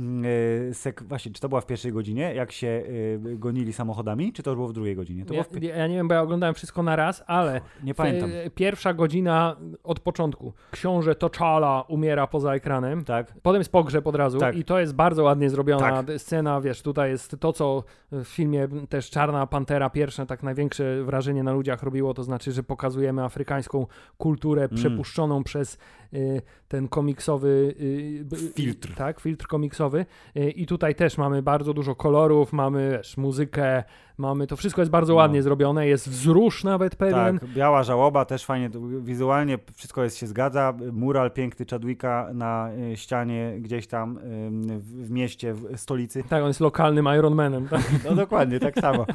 y, 0.69 0.73
sek- 0.73 1.03
właśnie, 1.03 1.31
czy 1.31 1.41
to 1.41 1.49
była 1.49 1.61
w 1.61 1.65
pierwszej 1.65 1.91
godzinie, 1.93 2.33
jak 2.35 2.51
się 2.51 2.67
y, 2.67 3.19
gonili 3.37 3.73
samochodami, 3.73 4.33
czy 4.33 4.43
to 4.43 4.55
było 4.55 4.67
w 4.67 4.73
drugiej 4.73 4.95
godzinie? 4.95 5.25
To 5.25 5.33
Ja, 5.33 5.43
pi- 5.43 5.65
ja 5.67 5.87
nie 5.87 5.95
wiem, 5.95 6.07
bo 6.07 6.13
ja 6.13 6.21
oglądałem 6.21 6.55
wszystko 6.55 6.83
na 6.83 6.95
raz, 6.95 7.23
ale 7.27 7.61
nie 7.83 7.93
pamiętam. 7.93 8.29
e, 8.33 8.49
pierwsza 8.49 8.93
godzina 8.93 9.55
od 9.83 9.99
początku. 9.99 10.53
Książę 10.71 11.11
T'Challa 11.13 11.83
umiera 11.87 12.27
poza 12.27 12.53
ekranem. 12.53 13.03
Tak, 13.05 13.33
Potem 13.41 13.59
jest 13.59 13.71
pogrzeb 13.71 14.07
od 14.07 14.15
razu 14.15 14.37
Tak. 14.39 14.55
i 14.55 14.63
to 14.63 14.79
jest 14.79 14.95
bardzo 14.95 15.23
ładnie 15.23 15.49
zrobiona 15.49 16.03
Tak. 16.03 16.05
scena, 16.17 16.61
wiesz, 16.61 16.81
tutaj 16.81 17.09
jest 17.09 17.35
to, 17.39 17.53
co 17.53 17.83
w 18.11 18.23
filmie 18.27 18.67
też 18.89 19.09
Czarna 19.09 19.47
Pantera 19.47 19.89
pierwsze 19.89 20.25
tak 20.25 20.43
największe 20.43 21.03
wrażenie 21.03 21.43
na 21.43 21.51
ludziach 21.53 21.83
robiło, 21.83 22.13
to 22.13 22.23
znaczy, 22.23 22.51
że 22.51 22.63
pokazujemy 22.63 23.23
afrykańską 23.23 23.87
kulturę 24.17 24.61
Mm. 24.63 24.75
przepuszczoną 24.75 25.43
przez 25.43 25.77
y, 26.13 26.41
ten 26.67 26.87
komiksowy 26.87 27.75
y, 27.79 28.53
Filtr. 28.55 28.93
Tak, 28.95 29.19
filtr 29.23 29.47
komiksowy. 29.47 30.05
Y, 30.37 30.49
i 30.51 30.65
tutaj 30.65 30.95
też 30.95 31.17
mamy 31.17 31.41
bardzo 31.41 31.73
dużo 31.73 31.95
kolorów, 31.95 32.53
mamy 32.53 32.89
wiesz, 32.91 33.17
muzykę, 33.17 33.83
mamy, 34.23 34.47
to 34.47 34.55
wszystko 34.55 34.81
jest 34.81 34.91
bardzo 34.91 35.13
No. 35.13 35.17
ładnie 35.17 35.43
zrobione, 35.43 35.87
jest 35.87 36.09
wzrusz 36.09 36.63
nawet 36.63 36.95
pewien. 36.95 37.39
tak, 37.39 37.49
biała 37.49 37.83
żałoba 37.83 38.25
też 38.25 38.45
fajnie, 38.45 38.69
wizualnie 39.01 39.57
wszystko 39.75 40.03
jest, 40.03 40.17
się 40.17 40.27
zgadza, 40.27 40.73
mural 40.91 41.31
piękny 41.31 41.65
Chadwicka 41.69 42.29
na 42.33 42.69
y, 42.93 42.97
ścianie 42.97 43.53
gdzieś 43.59 43.87
tam 43.87 44.19
w, 44.79 45.09
mieście, 45.11 45.53
w 45.53 45.77
stolicy. 45.79 46.23
Tak, 46.29 46.41
on 46.41 46.47
jest 46.47 46.59
lokalnym 46.59 47.07
Ironmanem. 47.17 47.67
Tak? 47.67 47.81
No 48.09 48.15
dokładnie, 48.15 48.59
tak 48.59 48.75
samo. 48.79 49.05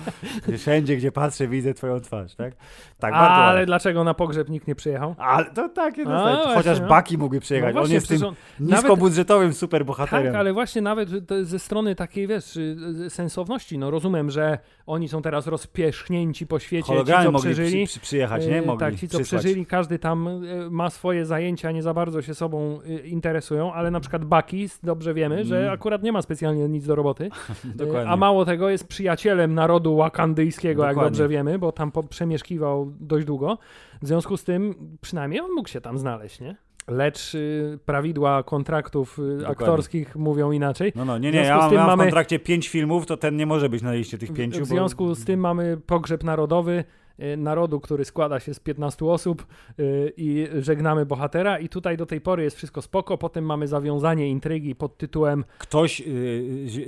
Wszędzie, 0.58 0.96
gdzie 0.96 1.12
patrzę, 1.12 1.48
widzę 1.48 1.74
twoją 1.74 2.00
twarz, 2.00 2.34
tak? 2.34 2.54
Tak, 2.98 3.12
bardzo 3.12 3.34
Ale 3.34 3.50
ładnie. 3.52 3.66
dlaczego 3.66 4.04
na 4.04 4.14
pogrzeb 4.14 4.48
nikt 4.48 4.68
nie 4.68 4.74
przyjechał? 4.74 5.14
Ale 5.18 5.44
to 5.44 5.68
takie, 5.68 6.02
A, 6.02 6.08
no, 6.08 6.36
właśnie, 6.36 6.54
chociaż 6.54 6.80
no. 6.80 6.88
Baki 6.88 7.18
mógłby 7.18 7.40
przyjechać. 7.40 7.74
No 7.74 7.80
On 7.80 7.86
właśnie, 7.86 7.94
jest 7.94 8.08
tym 8.08 8.24
on- 8.24 8.34
niskobudżetowym 8.60 9.52
superbohaterem. 9.52 10.26
Tak, 10.32 10.34
ale 10.34 10.52
właśnie 10.52 10.82
nawet 10.82 11.08
ze 11.42 11.58
strony 11.58 11.94
takiej, 11.94 12.26
wiesz, 12.26 12.56
y, 12.56 12.76
sensowności, 13.08 13.78
no 13.78 13.90
rozumiem, 13.90 14.30
że 14.30 14.58
oni 14.98 15.08
są 15.08 15.22
teraz 15.22 15.46
rozpierzchnięci 15.46 16.46
po 16.46 16.58
świecie, 16.58 16.82
ci, 16.86 16.92
Hologramy 16.92 17.24
co 17.24 17.30
mogli 17.32 17.52
przeżyli. 17.54 17.86
przy, 17.86 17.86
przy, 17.86 18.00
przyjechać, 18.00 18.46
nie? 18.46 18.58
y, 18.62 18.66
Mogli 18.66 18.80
tak, 18.86 18.94
ci, 18.96 19.08
co 19.08 19.18
przysłać. 19.18 19.40
przeżyli, 19.42 19.66
każdy 19.66 19.98
tam 19.98 20.28
y, 20.44 20.70
ma 20.70 20.90
swoje 20.90 21.26
zajęcia, 21.26 21.70
nie 21.72 21.82
za 21.82 21.94
bardzo 21.94 22.22
się 22.22 22.34
sobą 22.34 22.78
y, 22.86 23.08
interesują, 23.08 23.72
ale 23.72 23.90
na 23.90 24.00
przykład 24.00 24.24
Bucky, 24.24 24.56
dobrze 24.82 25.14
wiemy, 25.14 25.44
że 25.44 25.58
Mm. 25.60 25.72
akurat 25.74 26.02
nie 26.02 26.12
ma 26.12 26.22
specjalnie 26.22 26.68
nic 26.68 26.86
do 26.86 26.94
roboty, 26.94 27.28
a 28.06 28.16
mało 28.16 28.44
tego 28.44 28.70
jest 28.70 28.88
przyjacielem 28.88 29.54
narodu 29.54 29.96
wakandyjskiego, 29.96 30.82
jak 30.84 30.90
Dokładnie. 30.94 31.10
dobrze 31.10 31.28
wiemy, 31.28 31.58
bo 31.58 31.72
tam 31.72 31.92
przemieszkiwał 32.10 32.92
dość 33.00 33.26
długo. 33.26 33.58
W 34.02 34.06
związku 34.06 34.36
z 34.36 34.44
tym 34.44 34.74
przynajmniej 35.00 35.40
on 35.40 35.50
mógł 35.52 35.68
się 35.68 35.80
tam 35.80 35.98
znaleźć, 35.98 36.40
nie? 36.40 36.56
Lecz 36.88 37.34
y, 37.34 37.78
prawidła 37.86 38.42
kontraktów 38.42 39.18
y, 39.42 39.46
aktorskich 39.46 40.16
mówią 40.16 40.50
inaczej. 40.52 40.92
No, 40.96 41.04
no, 41.04 41.18
nie, 41.18 41.30
w 41.30 41.34
nie, 41.34 41.40
ja 41.40 41.56
mam, 41.56 41.70
tym 41.70 41.78
ja 41.78 41.80
mam 41.80 41.88
w 41.88 41.92
mamy- 41.92 42.04
kontrakcie 42.04 42.38
pięć 42.38 42.68
filmów, 42.68 43.06
to 43.06 43.16
ten 43.16 43.36
nie 43.36 43.46
może 43.46 43.68
być 43.68 43.82
na 43.82 43.92
liście 43.92 44.18
tych 44.18 44.32
pięciu. 44.32 44.56
W 44.58 44.60
bo- 44.60 44.64
związku 44.66 45.14
z 45.14 45.24
tym 45.24 45.40
mamy 45.40 45.76
pogrzeb 45.86 46.24
narodowy 46.24 46.84
y, 47.20 47.36
narodu, 47.36 47.80
który 47.80 48.04
składa 48.04 48.40
się 48.40 48.54
z 48.54 48.60
15 48.60 49.04
osób 49.06 49.46
y, 49.80 50.12
i 50.16 50.46
żegnamy 50.58 51.06
bohatera 51.06 51.58
i 51.58 51.68
tutaj 51.68 51.96
do 51.96 52.06
tej 52.06 52.20
pory 52.20 52.42
jest 52.42 52.56
wszystko 52.56 52.82
spoko, 52.82 53.18
potem 53.18 53.44
mamy 53.44 53.68
zawiązanie 53.68 54.28
intrygi 54.30 54.74
pod 54.74 54.96
tytułem 54.98 55.44
Ktoś, 55.58 56.02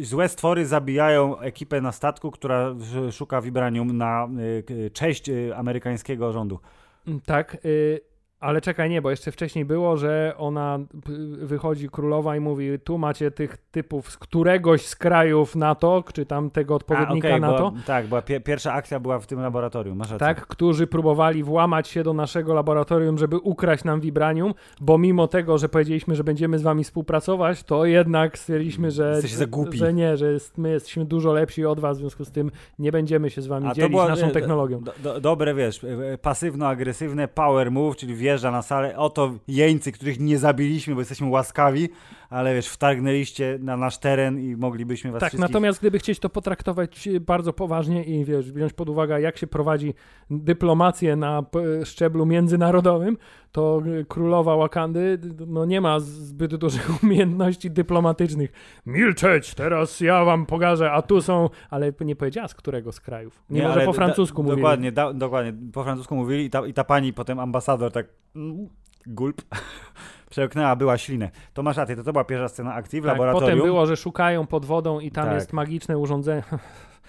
złe 0.00 0.28
stwory 0.28 0.66
zabijają 0.66 1.38
ekipę 1.38 1.80
na 1.80 1.92
statku, 1.92 2.30
która 2.30 2.70
sz- 2.80 3.14
szuka 3.14 3.40
vibranium 3.40 3.96
na 3.96 4.28
cześć 4.92 5.30
amerykańskiego 5.56 6.32
rządu. 6.32 6.58
mm, 7.06 7.20
tak, 7.20 7.56
ale 8.40 8.60
czekaj, 8.60 8.90
nie, 8.90 9.02
bo 9.02 9.10
jeszcze 9.10 9.32
wcześniej 9.32 9.64
było, 9.64 9.96
że 9.96 10.34
ona 10.38 10.78
wychodzi 11.38 11.88
królowa 11.88 12.36
i 12.36 12.40
mówi, 12.40 12.78
tu 12.84 12.98
macie 12.98 13.30
tych 13.30 13.56
typów 13.56 14.10
z 14.10 14.18
któregoś 14.18 14.86
z 14.86 14.96
krajów 14.96 15.56
NATO, 15.56 16.04
czy 16.12 16.26
tam 16.26 16.50
tego 16.50 16.74
odpowiednika 16.74 17.28
okej, 17.28 17.40
NATO. 17.40 17.70
była, 17.70 17.82
tak, 17.86 18.06
była 18.06 18.22
pie, 18.22 18.40
pierwsza 18.40 18.72
akcja 18.72 19.00
była 19.00 19.18
w 19.18 19.26
tym 19.26 19.40
laboratorium, 19.40 19.98
masz 19.98 20.10
rację. 20.10 20.26
tak, 20.26 20.46
którzy 20.46 20.86
próbowali 20.86 21.42
włamać 21.42 21.88
się 21.88 22.02
do 22.02 22.12
naszego 22.12 22.54
laboratorium, 22.54 23.18
żeby 23.18 23.38
ukraść 23.38 23.84
nam 23.84 24.00
vibranium, 24.00 24.54
bo 24.80 24.98
mimo 24.98 25.28
tego, 25.28 25.58
że 25.58 25.68
powiedzieliśmy, 25.68 26.14
że 26.14 26.24
będziemy 26.24 26.58
z 26.58 26.62
wami 26.62 26.84
współpracować, 26.84 27.62
to 27.62 27.84
jednak 27.84 28.38
stwierdziliśmy, 28.38 28.90
że, 28.90 29.20
za 29.20 29.46
głupi. 29.46 29.78
że 29.78 29.92
nie, 29.92 30.16
że 30.16 30.32
jest, 30.32 30.58
my 30.58 30.70
jesteśmy 30.70 31.04
dużo 31.04 31.32
lepsi 31.32 31.66
od 31.66 31.80
was, 31.80 31.96
w 31.96 32.00
związku 32.00 32.24
z 32.24 32.30
tym 32.30 32.50
nie 32.78 32.92
będziemy 32.92 33.30
się 33.30 33.42
z 33.42 33.46
wami 33.46 33.66
A 33.66 33.74
dzielić 33.74 33.90
była, 33.90 34.08
naszą 34.08 34.26
e, 34.26 34.30
technologią. 34.30 34.80
Do, 34.80 34.92
do, 35.02 35.20
dobre, 35.20 35.54
wiesz, 35.54 35.84
e, 35.84 36.18
pasywno-agresywne 36.18 37.28
power 37.28 37.70
move, 37.70 37.96
czyli 37.96 38.14
wjeżdża 38.30 38.50
na 38.50 38.62
salę, 38.62 38.96
oto 38.96 39.34
jeńcy, 39.48 39.92
których 39.92 40.20
nie 40.20 40.38
zabiliśmy, 40.38 40.94
bo 40.94 41.00
jesteśmy 41.00 41.28
łaskawi, 41.28 41.88
ale 42.30 42.54
wiesz, 42.54 42.68
wtargnęliście 42.68 43.58
na 43.62 43.76
nasz 43.76 43.98
teren 43.98 44.38
i 44.38 44.56
moglibyśmy 44.56 45.12
was 45.12 45.20
Tak, 45.20 45.30
wszystkich... 45.30 45.48
natomiast 45.48 45.80
gdyby 45.80 45.98
chcieć 45.98 46.18
to 46.18 46.28
potraktować 46.28 47.08
e, 47.08 47.20
bardzo 47.20 47.52
poważnie 47.52 48.04
i 48.04 48.24
wiesz, 48.24 48.52
wziąć 48.52 48.72
pod 48.72 48.88
uwagę, 48.88 49.20
jak 49.20 49.38
się 49.38 49.46
prowadzi 49.46 49.94
dyplomację 50.30 51.16
na 51.16 51.44
szczeblu 51.84 52.26
międzynarodowym, 52.26 53.16
to 53.52 53.82
e, 54.00 54.04
królowa 54.04 54.56
Wakandy 54.56 55.18
no, 55.46 55.64
nie 55.64 55.80
ma 55.80 56.00
zbyt 56.00 56.56
dużych 56.56 56.90
umiejętności 57.02 57.70
dyplomatycznych. 57.70 58.52
Milczeć, 58.86 59.54
teraz 59.54 60.00
ja 60.00 60.24
wam 60.24 60.46
pokażę, 60.46 60.92
a 60.92 61.02
tu 61.02 61.22
są, 61.22 61.48
ale 61.70 61.92
nie 62.00 62.16
powiedziała 62.16 62.48
z 62.48 62.54
którego 62.54 62.92
z 62.92 63.00
krajów. 63.00 63.42
Nie, 63.50 63.62
może 63.62 63.74
ale 63.74 63.84
po 63.84 63.92
da- 63.92 63.96
francusku 63.96 64.42
mówili. 64.42 64.62
Dokładnie, 64.62 64.92
da, 64.92 65.12
dokładnie, 65.12 65.54
po 65.72 65.84
francusku 65.84 66.16
mówili 66.16 66.44
i 66.44 66.50
ta, 66.50 66.66
i 66.66 66.74
ta 66.74 66.84
pani 66.84 67.12
potem 67.12 67.38
ambasador 67.38 67.92
tak 67.92 68.06
mm, 68.36 68.68
gulp 69.06 69.42
przełknęła, 70.30 70.76
była 70.76 70.98
ślinę. 70.98 71.30
To 71.54 71.62
masz 71.62 71.76
rację, 71.76 71.96
to, 71.96 72.04
to 72.04 72.12
była 72.12 72.24
pierwsza 72.24 72.48
scena 72.48 72.74
akcji 72.74 73.00
w 73.00 73.04
Tak, 73.04 73.12
laboratorium. 73.12 73.50
potem 73.50 73.66
było, 73.66 73.86
że 73.86 73.96
szukają 73.96 74.46
pod 74.46 74.64
wodą 74.64 75.00
i 75.00 75.10
tam 75.10 75.24
Tak. 75.24 75.34
jest 75.34 75.52
magiczne 75.52 75.98
urządzenie. 75.98 76.42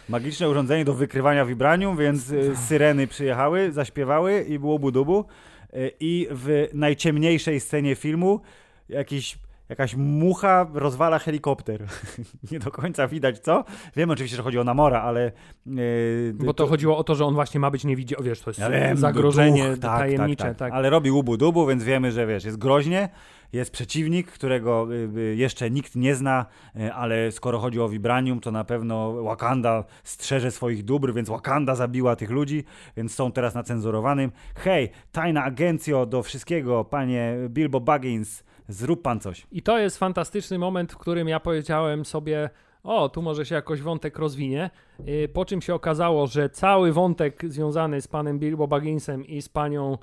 Magiczne 0.10 0.50
urządzenie 0.50 0.86
do 0.86 0.94
wykrywania 0.94 1.46
vibranium, 1.46 1.98
więc 1.98 2.32
y, 2.32 2.56
syreny 2.56 3.08
przyjechały, 3.08 3.72
zaśpiewały 3.72 4.42
i 4.42 4.60
było 4.60 4.80
budubu. 4.80 5.26
Y, 5.74 5.92
I 6.00 6.28
w 6.32 6.68
najciemniejszej 6.74 7.60
scenie 7.60 7.96
filmu 7.96 8.42
jakiś, 8.90 9.38
jakaś 9.72 9.96
mucha 9.96 10.68
rozwala 10.74 11.20
helikopter. 11.20 11.86
Nie 12.52 12.60
do 12.60 12.72
końca 12.72 13.08
widać 13.08 13.40
co. 13.40 13.64
Wiem 13.96 14.10
oczywiście, 14.10 14.38
że 14.38 14.44
chodzi 14.44 14.60
o 14.60 14.64
Namora, 14.64 15.02
ale... 15.02 15.32
y, 15.68 16.34
Bo 16.36 16.54
to 16.54 16.68
chodziło 16.68 16.98
o 16.98 17.04
to, 17.04 17.16
że 17.16 17.26
on 17.26 17.34
właśnie 17.34 17.60
ma 17.60 17.72
być 17.72 17.84
niewidzialny. 17.84 18.30
Wiesz, 18.30 18.42
to 18.42 18.50
jest 18.50 18.60
Ja 18.60 18.70
wiem, 18.70 18.98
zagrożenie 18.98 19.70
duch, 19.70 19.80
tak, 19.80 20.00
tajemnicze. 20.00 20.44
tak, 20.44 20.58
Tak, 20.58 20.58
tak. 20.58 20.74
Ale 20.74 20.90
robi 20.90 21.12
łubu 21.12 21.38
dubu, 21.38 21.68
więc 21.68 21.84
wiemy, 21.84 22.12
że 22.12 22.28
wiesz, 22.28 22.44
jest 22.46 22.58
groźnie, 22.58 23.10
jest 23.54 23.72
przeciwnik, 23.72 24.32
którego 24.32 24.88
y, 24.94 25.10
y, 25.18 25.36
jeszcze 25.36 25.72
nikt 25.72 25.96
nie 25.96 26.16
zna, 26.16 26.46
y, 26.76 26.94
ale 26.94 27.32
skoro 27.32 27.60
chodzi 27.60 27.80
o 27.80 27.90
Vibranium, 27.90 28.40
to 28.40 28.52
na 28.52 28.64
pewno 28.64 29.24
Wakanda 29.24 29.84
strzeże 30.04 30.52
swoich 30.52 30.84
dóbr, 30.86 31.14
więc 31.14 31.30
Wakanda 31.30 31.76
zabiła 31.76 32.16
tych 32.16 32.30
ludzi, 32.30 32.64
więc 32.98 33.16
są 33.16 33.32
teraz 33.32 33.56
na 33.56 33.64
cenzurowanym. 33.64 34.32
Hej, 34.56 34.90
tajna 35.12 35.44
agencjo 35.44 36.06
do 36.06 36.24
wszystkiego, 36.24 36.86
panie 36.86 37.36
Bilbo 37.50 37.80
Baggins, 37.80 38.44
zrób 38.72 39.02
pan 39.02 39.20
coś. 39.20 39.48
I 39.52 39.62
to 39.62 39.78
jest 39.80 39.98
fantastyczny 39.98 40.60
moment, 40.60 40.92
w 40.94 40.98
którym 40.98 41.28
ja 41.28 41.40
powiedziałem 41.40 42.06
sobie, 42.06 42.50
o, 42.84 43.10
tu 43.10 43.22
może 43.22 43.46
się 43.46 43.56
jakoś 43.56 43.82
wątek 43.82 44.20
rozwinie, 44.20 44.70
yy, 45.06 45.28
po 45.28 45.46
czym 45.46 45.62
się 45.62 45.74
okazało, 45.76 46.28
że 46.28 46.50
cały 46.50 46.92
wątek 46.94 47.42
związany 47.48 48.02
z 48.02 48.08
panem 48.08 48.40
Bilbo 48.40 48.68
Bagginsem 48.68 49.26
i 49.26 49.42
z 49.42 49.50
panią 49.50 49.98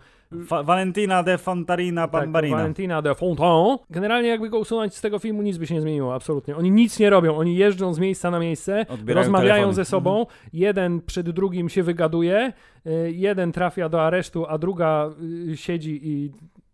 Fa- 0.46 0.62
Valentina 0.62 1.22
de 1.22 1.38
Fontarina 1.38 2.08
tak, 2.08 2.10
Bambarina. 2.22 2.56
Valentina 2.56 3.02
de 3.02 3.14
Fontaine, 3.14 3.78
generalnie 3.90 4.28
jakby 4.28 4.48
go 4.50 4.58
usunąć 4.58 4.94
z 4.94 5.00
tego 5.00 5.18
filmu, 5.18 5.42
nic 5.42 5.58
by 5.58 5.66
się 5.66 5.74
nie 5.74 5.80
zmieniło, 5.80 6.14
absolutnie. 6.14 6.56
Oni 6.56 6.70
nic 6.70 6.98
nie 6.98 7.10
robią, 7.10 7.36
oni 7.36 7.56
jeżdżą 7.56 7.94
z 7.94 7.98
miejsca 7.98 8.30
na 8.30 8.38
miejsce, 8.38 8.86
Odbierają 8.88 9.24
rozmawiają 9.24 9.54
telefony. 9.54 9.74
ze 9.74 9.84
sobą, 9.84 10.26
jeden 10.52 11.00
przed 11.00 11.30
drugim 11.30 11.68
się 11.68 11.82
wygaduje, 11.82 12.52
yy, 12.84 13.12
jeden 13.12 13.52
trafia 13.52 13.88
do 13.88 14.02
aresztu, 14.02 14.46
a 14.46 14.58
druga 14.58 15.10
siedzi 15.54 16.00
i 16.02 16.30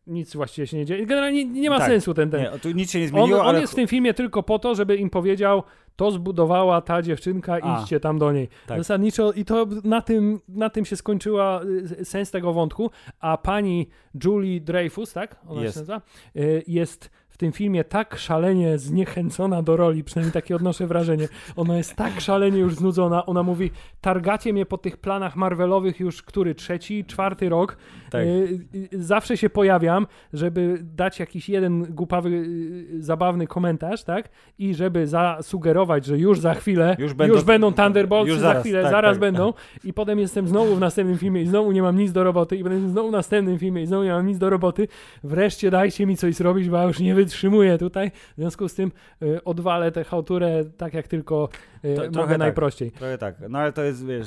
nic 0.06 0.36
właściwie 0.36 0.66
się 0.66 0.76
nie 0.76 0.84
dzieje. 0.86 1.06
Generalnie 1.06 1.44
nie, 1.44 1.60
nie 1.60 1.70
ma 1.70 1.78
Tak. 1.78 1.86
sensu 1.88 2.14
ten, 2.14 2.30
ten. 2.30 2.40
Nie, 2.40 2.58
tu 2.58 2.70
nic 2.70 2.90
się 2.90 2.98
nie 2.98 3.04
On, 3.04 3.10
zmieniło, 3.10 3.40
on 3.40 3.46
ale... 3.46 3.60
jest 3.60 3.72
w 3.72 3.76
tym 3.76 3.88
filmie 3.88 4.14
tylko 4.14 4.42
po 4.42 4.58
to, 4.58 4.74
żeby 4.74 4.96
im 4.96 5.10
powiedział, 5.10 5.62
to 5.96 6.10
zbudowała 6.10 6.80
ta 6.80 7.02
dziewczynka, 7.02 7.58
A. 7.62 7.80
idźcie 7.80 8.00
tam 8.00 8.18
do 8.18 8.32
niej. 8.32 8.48
Tak. 8.66 8.78
Zasadniczo 8.78 9.32
i 9.32 9.44
to 9.44 9.66
na 9.84 10.00
tym, 10.02 10.40
na 10.48 10.70
tym 10.70 10.84
się 10.84 10.96
skończyła 10.96 11.60
y, 12.00 12.04
sens 12.04 12.30
tego 12.30 12.52
wątku, 12.52 12.90
a 13.20 13.38
pani 13.38 13.88
Julie 14.24 14.60
Dreyfus, 14.60 15.12
tak? 15.12 15.36
Ona 15.48 15.62
Jest. 15.62 15.74
się 15.74 15.80
nazywa, 15.80 16.00
y, 16.36 16.62
jest 16.66 17.10
w 17.34 17.36
tym 17.36 17.52
filmie 17.52 17.84
tak 17.84 18.16
szalenie 18.16 18.78
zniechęcona 18.78 19.62
do 19.62 19.76
roli, 19.76 20.04
przynajmniej 20.04 20.32
takie 20.32 20.56
odnoszę 20.56 20.86
wrażenie. 20.86 21.28
Ona 21.56 21.76
jest 21.76 21.94
tak 21.94 22.20
szalenie 22.20 22.58
już 22.58 22.74
znudzona. 22.74 23.26
Ona 23.26 23.42
mówi, 23.42 23.70
targacie 24.00 24.52
mnie 24.52 24.66
po 24.66 24.78
tych 24.78 24.96
planach 24.96 25.36
Marvelowych 25.36 26.00
już 26.00 26.22
który 26.22 26.54
trzeci, 26.54 27.04
czwarty 27.04 27.48
rok. 27.48 27.76
Tak. 28.10 28.22
Y, 28.22 28.60
y, 28.92 29.02
zawsze 29.02 29.36
się 29.36 29.50
pojawiam, 29.50 30.06
żeby 30.32 30.78
dać 30.82 31.20
jakiś 31.20 31.48
jeden 31.48 31.84
głupawy, 31.84 32.28
y, 32.28 33.02
zabawny 33.02 33.46
komentarz, 33.46 34.04
tak? 34.04 34.28
I 34.58 34.74
żeby 34.74 35.06
zasugerować, 35.06 36.04
że 36.04 36.18
już 36.18 36.40
za 36.40 36.54
chwilę, 36.54 36.96
już 36.98 37.14
będą, 37.14 37.34
już 37.34 37.44
będą 37.44 37.72
Thunderbolts, 37.72 38.28
już 38.28 38.38
zaraz, 38.38 38.56
za 38.56 38.60
chwilę, 38.60 38.82
tak, 38.82 38.90
zaraz 38.90 39.12
tak. 39.12 39.20
będą. 39.20 39.52
I 39.84 39.92
potem 39.92 40.18
jestem 40.18 40.48
znowu 40.48 40.76
w 40.76 40.80
następnym 40.80 41.18
filmie 41.18 41.42
i 41.42 41.46
znowu 41.46 41.72
nie 41.72 41.82
mam 41.82 41.98
nic 41.98 42.12
do 42.12 42.24
roboty 42.24 42.56
i 42.56 42.64
będę 42.64 42.88
znowu 42.88 43.08
w 43.08 43.12
następnym 43.12 43.58
filmie 43.58 43.82
i 43.82 43.86
znowu 43.86 44.04
nie 44.04 44.12
mam 44.12 44.26
nic 44.26 44.38
do 44.38 44.50
roboty. 44.50 44.88
Wreszcie 45.24 45.70
dajcie 45.70 46.06
mi 46.06 46.16
coś 46.16 46.34
zrobić, 46.34 46.68
bo 46.68 46.76
ja 46.76 46.84
już 46.84 47.00
nie 47.00 47.14
wytrzymuję 47.24 47.78
tutaj. 47.78 48.10
W 48.10 48.40
związku 48.40 48.68
z 48.68 48.74
tym 48.74 48.92
y, 49.22 49.44
odwalę 49.44 49.92
tę 49.92 50.04
chałturę 50.04 50.64
tak 50.76 50.94
jak 50.94 51.08
tylko 51.08 51.48
to, 51.96 52.20
mogę 52.20 52.28
tak, 52.28 52.38
najprościej. 52.38 52.90
Trochę 52.90 53.18
tak. 53.18 53.34
No 53.48 53.58
ale 53.58 53.72
to 53.72 53.82
jest, 53.82 54.06
wiesz, 54.06 54.26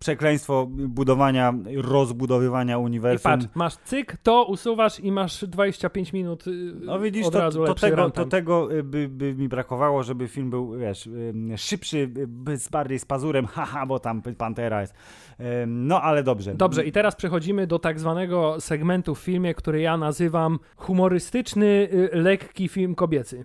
przekleństwo 0.00 0.66
budowania, 0.70 1.54
rozbudowywania 1.76 2.78
uniwersum. 2.78 3.32
I 3.32 3.34
patrz, 3.34 3.46
masz 3.54 3.76
cyk, 3.76 4.16
to 4.22 4.44
usuwasz 4.44 5.00
i 5.00 5.12
masz 5.12 5.44
25 5.44 6.12
minut 6.12 6.46
y, 6.46 6.72
no 6.80 7.00
widzisz, 7.00 7.30
to, 7.30 7.50
to, 7.50 7.74
tego, 7.74 8.10
to 8.10 8.24
tego 8.24 8.68
by, 8.84 9.08
by 9.08 9.34
mi 9.34 9.48
brakowało, 9.48 10.02
żeby 10.02 10.28
film 10.28 10.50
był, 10.50 10.78
wiesz, 10.78 11.08
szybszy, 11.56 12.10
z 12.56 12.68
bardziej 12.68 12.98
z 12.98 13.04
pazurem, 13.04 13.46
haha, 13.54 13.86
bo 13.86 13.98
tam 13.98 14.22
Pantera 14.22 14.80
jest. 14.80 14.94
No 15.66 16.02
ale 16.02 16.22
dobrze. 16.22 16.54
Dobrze, 16.54 16.84
i 16.84 16.92
teraz 16.92 17.16
przechodzimy 17.16 17.66
do 17.66 17.78
tak 17.78 18.00
zwanego 18.00 18.60
segmentu 18.60 19.14
w 19.14 19.18
filmie, 19.18 19.54
który 19.54 19.80
ja 19.80 19.96
nazywam 19.96 20.58
humorystyczny, 20.76 21.88
lekki 22.12 22.68
film 22.68 22.94
kobiecy. 22.94 23.44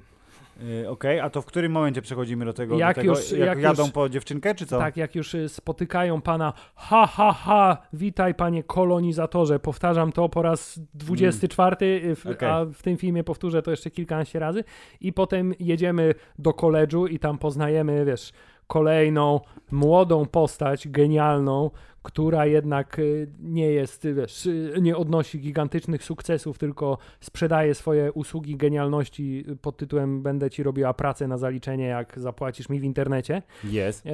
Yy, 0.59 0.89
Okej, 0.89 1.17
okay, 1.19 1.23
a 1.23 1.29
to 1.29 1.41
w 1.41 1.45
którym 1.45 1.71
momencie 1.71 2.01
przechodzimy 2.01 2.45
do 2.45 2.53
tego? 2.53 2.77
Jak, 2.77 2.95
do 2.95 3.01
tego, 3.01 3.13
już, 3.13 3.31
jak, 3.31 3.39
jak 3.47 3.59
jadą 3.59 3.83
już, 3.83 3.91
po 3.91 4.09
dziewczynkę, 4.09 4.55
czy 4.55 4.65
co? 4.65 4.79
Tak, 4.79 4.97
jak 4.97 5.15
już 5.15 5.33
y, 5.33 5.49
spotykają 5.49 6.21
pana 6.21 6.53
ha, 6.75 7.07
ha, 7.07 7.33
ha, 7.33 7.77
witaj 7.93 8.33
panie 8.33 8.63
kolonizatorze. 8.63 9.59
Powtarzam 9.59 10.11
to 10.11 10.29
po 10.29 10.41
raz 10.41 10.79
24, 10.93 12.01
mm. 12.03 12.15
w, 12.15 12.25
okay. 12.25 12.51
a 12.51 12.65
w 12.65 12.81
tym 12.81 12.97
filmie 12.97 13.23
powtórzę 13.23 13.61
to 13.61 13.71
jeszcze 13.71 13.91
kilkanaście 13.91 14.39
razy. 14.39 14.63
I 15.01 15.13
potem 15.13 15.53
jedziemy 15.59 16.13
do 16.39 16.53
koledżu 16.53 17.07
i 17.07 17.19
tam 17.19 17.37
poznajemy, 17.37 18.05
wiesz, 18.05 18.31
kolejną 18.67 19.39
młodą 19.71 20.25
postać, 20.25 20.87
genialną, 20.87 21.71
która 22.07 22.45
jednak 22.45 22.99
y, 22.99 23.27
nie 23.39 23.71
jest, 23.71 24.07
wiesz, 24.13 24.45
y, 24.45 24.73
nie 24.81 24.97
odnosi 24.97 25.39
gigantycznych 25.39 26.03
sukcesów, 26.03 26.57
tylko 26.57 26.97
sprzedaje 27.19 27.75
swoje 27.75 28.11
usługi 28.11 28.55
genialności 28.55 29.45
pod 29.61 29.77
tytułem 29.77 30.21
będę 30.21 30.49
ci 30.49 30.63
robiła 30.63 30.93
pracę 30.93 31.27
na 31.27 31.37
zaliczenie, 31.37 31.85
jak 31.85 32.19
zapłacisz 32.19 32.69
mi 32.69 32.79
w 32.79 32.83
internecie. 32.83 33.41
Jest. 33.63 34.05
E, 34.05 34.09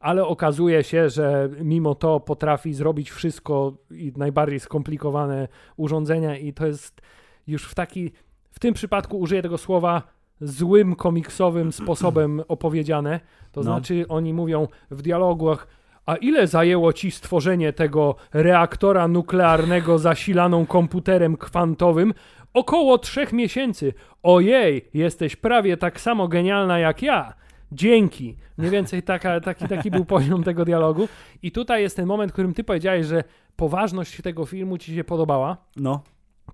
ale 0.00 0.26
okazuje 0.26 0.84
się, 0.84 1.10
że 1.10 1.50
mimo 1.60 1.94
to 1.94 2.20
potrafi 2.20 2.74
zrobić 2.74 3.10
wszystko 3.10 3.74
i 3.90 4.12
najbardziej 4.16 4.60
skomplikowane 4.60 5.48
urządzenia 5.76 6.36
i 6.36 6.52
to 6.52 6.66
jest 6.66 7.00
już 7.46 7.64
w 7.64 7.74
taki, 7.74 8.12
w 8.50 8.58
tym 8.58 8.74
przypadku 8.74 9.18
użyję 9.18 9.42
tego 9.42 9.58
słowa 9.58 10.02
złym 10.40 10.96
komiksowym 10.96 11.72
sposobem 11.82 12.42
opowiedziane. 12.48 13.20
To 13.52 13.60
no. 13.60 13.64
znaczy 13.64 14.04
oni 14.08 14.34
mówią 14.34 14.68
w 14.90 15.02
dialogach 15.02 15.81
a 16.06 16.16
ile 16.16 16.46
zajęło 16.46 16.92
ci 16.92 17.10
stworzenie 17.10 17.72
tego 17.72 18.16
reaktora 18.32 19.08
nuklearnego 19.08 19.98
zasilaną 19.98 20.66
komputerem 20.66 21.36
kwantowym? 21.36 22.14
Około 22.54 22.98
trzech 22.98 23.32
miesięcy. 23.32 23.94
Ojej, 24.22 24.88
jesteś 24.94 25.36
prawie 25.36 25.76
tak 25.76 26.00
samo 26.00 26.28
genialna 26.28 26.78
jak 26.78 27.02
ja. 27.02 27.34
Dzięki. 27.72 28.36
Mniej 28.58 28.70
więcej 28.70 29.02
taka, 29.02 29.40
taki, 29.40 29.68
taki 29.68 29.90
był 29.90 30.04
poziom 30.04 30.44
tego 30.44 30.64
dialogu. 30.64 31.08
I 31.42 31.52
tutaj 31.52 31.82
jest 31.82 31.96
ten 31.96 32.06
moment, 32.06 32.30
w 32.30 32.32
którym 32.32 32.54
ty 32.54 32.64
powiedziałeś, 32.64 33.06
że 33.06 33.24
poważność 33.56 34.22
tego 34.22 34.46
filmu 34.46 34.78
ci 34.78 34.94
się 34.94 35.04
podobała. 35.04 35.56
No. 35.76 36.02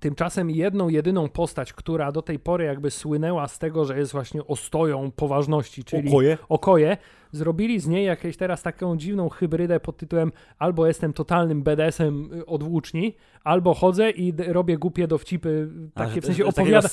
Tymczasem 0.01 0.51
jedną, 0.51 0.88
jedyną 0.88 1.28
postać, 1.28 1.72
która 1.72 2.12
do 2.12 2.22
tej 2.22 2.38
pory 2.38 2.64
jakby 2.64 2.90
słynęła 2.90 3.49
z 3.49 3.59
tego, 3.59 3.84
że 3.84 3.99
jest 3.99 4.12
właśnie 4.12 4.46
ostoją 4.46 5.11
poważności, 5.11 5.84
czyli 5.84 6.09
okoje, 6.09 6.38
okoje 6.49 6.96
zrobili 7.32 7.80
z 7.80 7.86
niej 7.86 8.06
jakąś 8.06 8.36
teraz 8.36 8.62
taką 8.62 8.96
dziwną 8.96 9.28
hybrydę 9.28 9.80
pod 9.80 9.96
tytułem 9.96 10.32
albo 10.58 10.86
jestem 10.86 11.12
totalnym 11.12 11.62
BDS-em 11.62 12.32
y, 12.32 12.46
od 12.46 12.62
włóczni, 12.62 13.16
albo 13.44 13.74
chodzę 13.74 14.10
i 14.10 14.34
robię 14.38 14.78
głupie 14.78 15.08
dowcipy, 15.08 15.68
takie 15.94 16.18
A, 16.18 16.20
w 16.20 16.24
sensie 16.24 16.46
opowiada, 16.46 16.88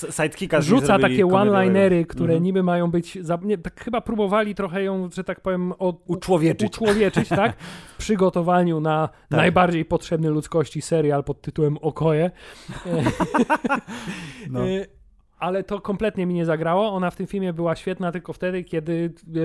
rzuca 0.59 0.99
takie 0.99 1.27
one-linery, 1.27 2.05
które 2.05 2.33
mhm. 2.33 2.43
niby 2.43 2.63
mają 2.63 2.91
być, 2.91 3.17
za, 3.21 3.39
nie, 3.43 3.57
tak 3.57 3.83
chyba 3.83 4.01
próbowali 4.01 4.55
trochę 4.55 4.83
ją, 4.83 5.09
że 5.13 5.23
tak 5.23 5.41
powiem, 5.41 5.71
od, 5.71 6.01
uczłowieczyć, 6.05 6.67
uczłowieczyć 6.67 7.29
tak? 7.29 7.55
w 7.95 7.97
przygotowaniu 7.97 8.79
na 8.79 9.07
tak. 9.07 9.37
najbardziej 9.37 9.85
potrzebny 9.85 10.29
ludzkości 10.29 10.81
serial 10.81 11.23
pod 11.23 11.41
tytułem 11.41 11.77
Okoje. 11.77 12.31
no. 14.49 14.59
Ale 15.39 15.63
to 15.63 15.81
kompletnie 15.81 16.25
mi 16.25 16.33
nie 16.33 16.45
zagrało. 16.45 16.87
Ona 16.93 17.11
w 17.11 17.15
tym 17.15 17.27
filmie 17.27 17.53
była 17.53 17.75
świetna 17.75 18.11
tylko 18.11 18.33
wtedy, 18.33 18.63
kiedy 18.63 19.13
e, 19.35 19.39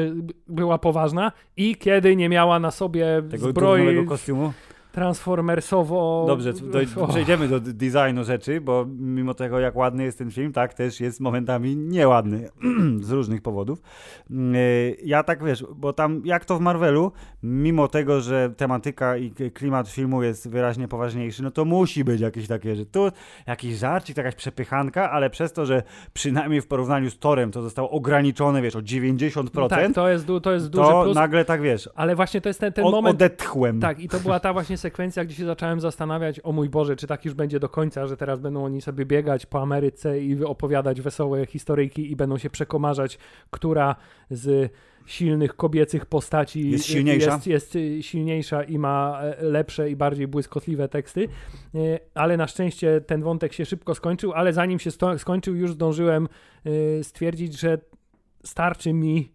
była 0.49 0.79
poważna 0.79 1.33
i 1.57 1.77
kiedy 1.77 2.17
nie 2.17 2.29
miała 2.29 2.59
na 2.59 2.71
sobie 2.71 3.07
Tego 3.31 3.49
zbroi. 3.51 4.07
kostiumu? 4.07 4.53
Transformersowo. 4.93 6.25
Dobrze, 6.29 6.53
do, 6.53 7.07
przejdziemy 7.09 7.49
do 7.49 7.61
designu 7.61 8.25
rzeczy, 8.25 8.61
bo 8.61 8.87
mimo 8.99 9.35
tego, 9.35 9.61
jak 9.61 9.77
ładny 9.77 10.05
jest 10.05 10.19
ten 10.19 10.31
film, 10.31 10.53
tak 10.53 10.75
też 10.75 11.01
jest 11.01 11.21
momentami 11.21 11.77
nieładny 11.77 12.49
z 13.01 13.11
różnych 13.11 13.43
powodów. 13.43 13.83
Mm, 14.31 14.55
e, 14.55 14.59
ja 15.05 15.23
tak 15.23 15.45
wiesz, 15.45 15.65
bo 15.77 15.93
tam 15.93 16.23
jak 16.25 16.45
to 16.45 16.57
w 16.57 16.61
Marvelu, 16.61 17.13
mimo 17.43 17.89
tego, 17.89 18.21
że 18.21 18.51
tematyka 18.57 19.17
i 19.17 19.33
klimat 19.55 19.89
filmu 19.89 20.23
jest 20.23 20.49
wyraźnie 20.49 20.89
poważniejszy, 20.89 21.43
no 21.43 21.51
to 21.51 21.65
musi 21.65 22.05
być 22.05 22.21
jakieś 22.21 22.49
takie, 22.49 22.77
że 22.77 22.87
tu 22.87 23.09
jakiś 23.47 23.79
żarcik, 23.79 24.17
jakaś 24.17 24.35
przepychanka, 24.35 25.11
ale 25.11 25.31
przez 25.31 25.53
to, 25.53 25.67
że 25.67 25.83
przynajmniej 26.13 26.61
w 26.61 26.67
porównaniu 26.67 27.11
z 27.11 27.19
Torem 27.19 27.51
to 27.51 27.63
zostało 27.63 27.91
ograniczone, 27.91 28.63
wiesz, 28.63 28.77
o 28.77 28.81
90%. 28.81 29.49
No 29.55 29.69
tak, 29.69 29.95
to 29.95 30.09
jest, 30.09 30.27
to 30.43 30.53
jest 30.53 30.69
duży 30.69 30.91
to 30.91 31.03
plus. 31.03 31.15
nagle 31.15 31.45
tak 31.45 31.63
wiesz. 31.63 31.89
Ale 31.95 32.17
właśnie 32.17 32.41
to 32.41 32.49
jest 32.49 32.61
ten, 32.61 32.73
ten 32.73 32.85
moment. 32.85 33.15
Odetchłem. 33.15 33.81
Tak, 33.81 34.01
i 34.01 34.09
to 34.09 34.21
była 34.21 34.41
ta 34.41 34.53
właśnie 34.53 34.77
sekwencja, 34.81 35.25
gdzie 35.25 35.35
się 35.35 35.45
zacząłem 35.45 35.81
zastanawiać, 35.81 36.41
o 36.43 36.53
mój 36.53 36.69
Boże, 36.69 36.97
czy 36.97 37.07
tak 37.07 37.25
już 37.25 37.35
będzie 37.35 37.61
do 37.61 37.69
końca, 37.69 38.07
że 38.07 38.17
teraz 38.17 38.41
będą 38.41 38.65
oni 38.65 38.81
sobie 38.81 39.07
biegać 39.07 39.47
po 39.47 39.63
Ameryce 39.63 40.21
i 40.21 40.45
opowiadać 40.45 41.01
wesołe 41.01 41.47
historyjki 41.47 42.11
i 42.13 42.17
będą 42.17 42.39
się 42.39 42.51
przekomarzać, 42.51 43.19
która 43.51 43.97
z 44.31 44.73
silnych 45.07 45.57
kobiecych 45.57 46.07
postaci 46.07 46.71
jest 46.71 46.85
silniejsza. 46.85 47.41
Jest, 47.47 47.75
jest, 47.75 47.79
silniejsza 48.01 48.63
i 48.63 48.79
ma 48.79 49.21
e, 49.23 49.45
lepsze 49.45 49.91
i 49.91 49.97
bardziej 49.97 50.29
błyskotliwe 50.29 50.89
teksty. 50.89 51.29
E, 51.75 51.79
ale 52.15 52.37
na 52.37 52.47
szczęście 52.47 53.01
ten 53.01 53.23
wątek 53.23 53.53
się 53.53 53.65
szybko 53.65 53.95
skończył, 53.95 54.33
ale 54.33 54.53
zanim 54.53 54.79
się 54.79 54.91
skończył, 55.19 55.57
już 55.57 55.73
zdążyłem 55.73 56.29
e, 56.65 57.05
stwierdzić, 57.05 57.61
że 57.61 57.79
starczy 58.45 58.93
mi 58.93 59.33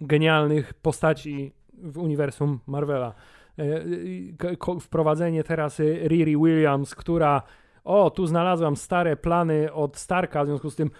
genialnych 0.00 0.74
postaci 0.74 1.52
w 1.82 1.98
uniwersum 1.98 2.58
Marvela. 2.66 3.14
E, 3.60 4.80
wprowadzenie 4.80 5.44
teraz 5.44 5.78
Riri 6.08 6.36
Williams, 6.36 6.94
która 6.94 7.42
o, 7.84 8.10
tu 8.10 8.26
znalazłam 8.26 8.76
stare 8.76 9.16
plany 9.16 9.72
od 9.72 9.96
Starka, 9.96 10.44
w 10.44 10.46
związku 10.46 10.70
z 10.70 10.76
tym 10.76 10.90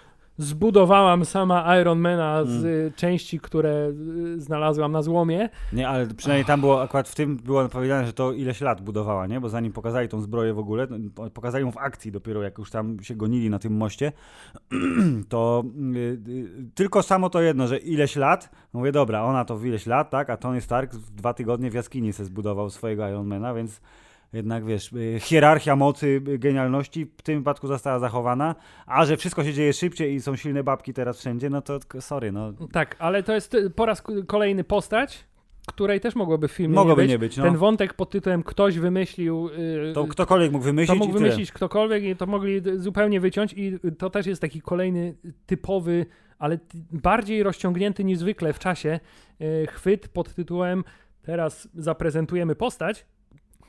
zbudowałam 0.41 1.25
sama 1.25 1.81
Ironmana 1.81 2.45
z 2.45 2.65
mm. 2.65 2.93
części, 2.93 3.41
które 3.41 3.93
znalazłam 4.37 4.93
na 4.93 5.03
złomie. 5.03 5.49
Nie, 5.73 5.89
ale 5.89 6.07
przynajmniej 6.07 6.45
tam 6.45 6.61
było, 6.61 6.83
akurat 6.83 7.09
w 7.09 7.15
tym 7.15 7.37
było 7.37 7.69
powiedziane, 7.69 8.07
że 8.07 8.13
to 8.13 8.33
ileś 8.33 8.61
lat 8.61 8.81
budowała, 8.81 9.27
nie? 9.27 9.41
Bo 9.41 9.49
zanim 9.49 9.73
pokazali 9.73 10.09
tą 10.09 10.21
zbroję 10.21 10.55
w 10.55 10.59
ogóle, 10.59 10.87
pokazali 11.35 11.65
ją 11.65 11.73
w 11.73 11.79
akcji 11.79 12.13
dopiero, 12.13 12.43
jak 12.43 12.59
już 12.59 12.71
tam 12.71 13.03
się 13.03 13.15
gonili 13.15 13.51
na 13.51 13.59
tym 13.59 13.77
moście, 13.77 14.13
to 15.29 15.65
y, 15.95 15.99
y, 15.99 16.71
tylko 16.75 17.03
samo 17.03 17.31
to 17.31 17.41
jedno, 17.41 17.67
że 17.67 17.79
ileś 17.79 18.17
lat, 18.17 18.51
mówię, 18.73 18.93
dobra, 18.93 19.23
ona 19.23 19.45
to 19.45 19.57
w 19.57 19.67
ileś 19.67 19.87
lat, 19.87 20.11
tak? 20.11 20.31
A 20.31 20.37
Tony 20.37 20.61
Stark 20.61 20.95
w 20.95 21.11
dwa 21.11 21.35
tygodnie 21.35 21.71
w 21.71 21.75
jaskini 21.75 22.13
se 22.13 22.25
zbudował 22.25 22.71
swojego 22.71 23.09
Ironmana, 23.09 23.55
więc 23.55 23.81
jednak 24.33 24.65
wiesz, 24.65 24.93
y, 24.93 25.21
hierarchia 25.21 25.77
mocy, 25.77 26.23
y, 26.29 26.39
genialności 26.39 27.07
w 27.17 27.23
tym 27.23 27.39
wypadku 27.39 27.67
została 27.67 27.99
zachowana, 27.99 28.55
a 28.87 29.05
że 29.05 29.17
wszystko 29.17 29.45
się 29.45 29.53
dzieje 29.53 29.73
szybciej 29.73 30.15
i 30.15 30.21
są 30.21 30.37
silne 30.37 30.65
babki 30.65 30.93
teraz 30.93 31.19
wszędzie, 31.19 31.51
no 31.51 31.63
to 31.63 31.79
sorry, 32.01 32.33
no. 32.33 32.53
Tak, 32.73 32.97
ale 32.99 33.23
to 33.23 33.35
jest 33.35 33.57
po 33.77 33.87
raz 33.87 34.03
kolejny 34.27 34.65
postać, 34.65 35.25
której 35.67 36.01
też 36.01 36.15
mogłoby 36.15 36.49
w 36.49 36.53
filmie 36.53 36.75
Mogłoby 36.75 37.03
nie 37.03 37.07
być. 37.07 37.13
Nie 37.13 37.19
być 37.19 37.37
no. 37.37 37.45
Ten 37.45 37.57
wątek 37.57 37.95
pod 37.95 38.11
tytułem 38.11 38.43
ktoś 38.43 38.79
wymyślił... 38.79 39.49
Yy, 39.49 39.93
to 39.95 40.07
ktokolwiek 40.07 40.53
mógł 40.53 40.65
wymyślić 40.65 40.99
To 40.99 41.07
mógł 41.07 41.19
wymyślić 41.19 41.53
ktokolwiek 41.53 42.05
i 42.05 42.17
to 42.17 42.27
mogli 42.27 42.63
zupełnie 42.77 43.21
wyciąć 43.21 43.53
i 43.57 43.79
to 43.99 44.11
też 44.11 44.27
jest 44.27 44.41
taki 44.41 44.61
kolejny 44.61 45.15
typowy, 45.47 46.07
ale 46.39 46.59
bardziej 46.93 47.43
rozciągnięty 47.43 48.05
niż 48.05 48.19
zwykle 48.19 48.53
w 48.53 48.59
czasie 48.59 49.01
yy, 49.41 49.67
chwyt 49.67 50.09
pod 50.09 50.35
tytułem 50.35 50.85
teraz 51.23 51.69
zaprezentujemy 51.75 52.55
postać, 52.55 53.07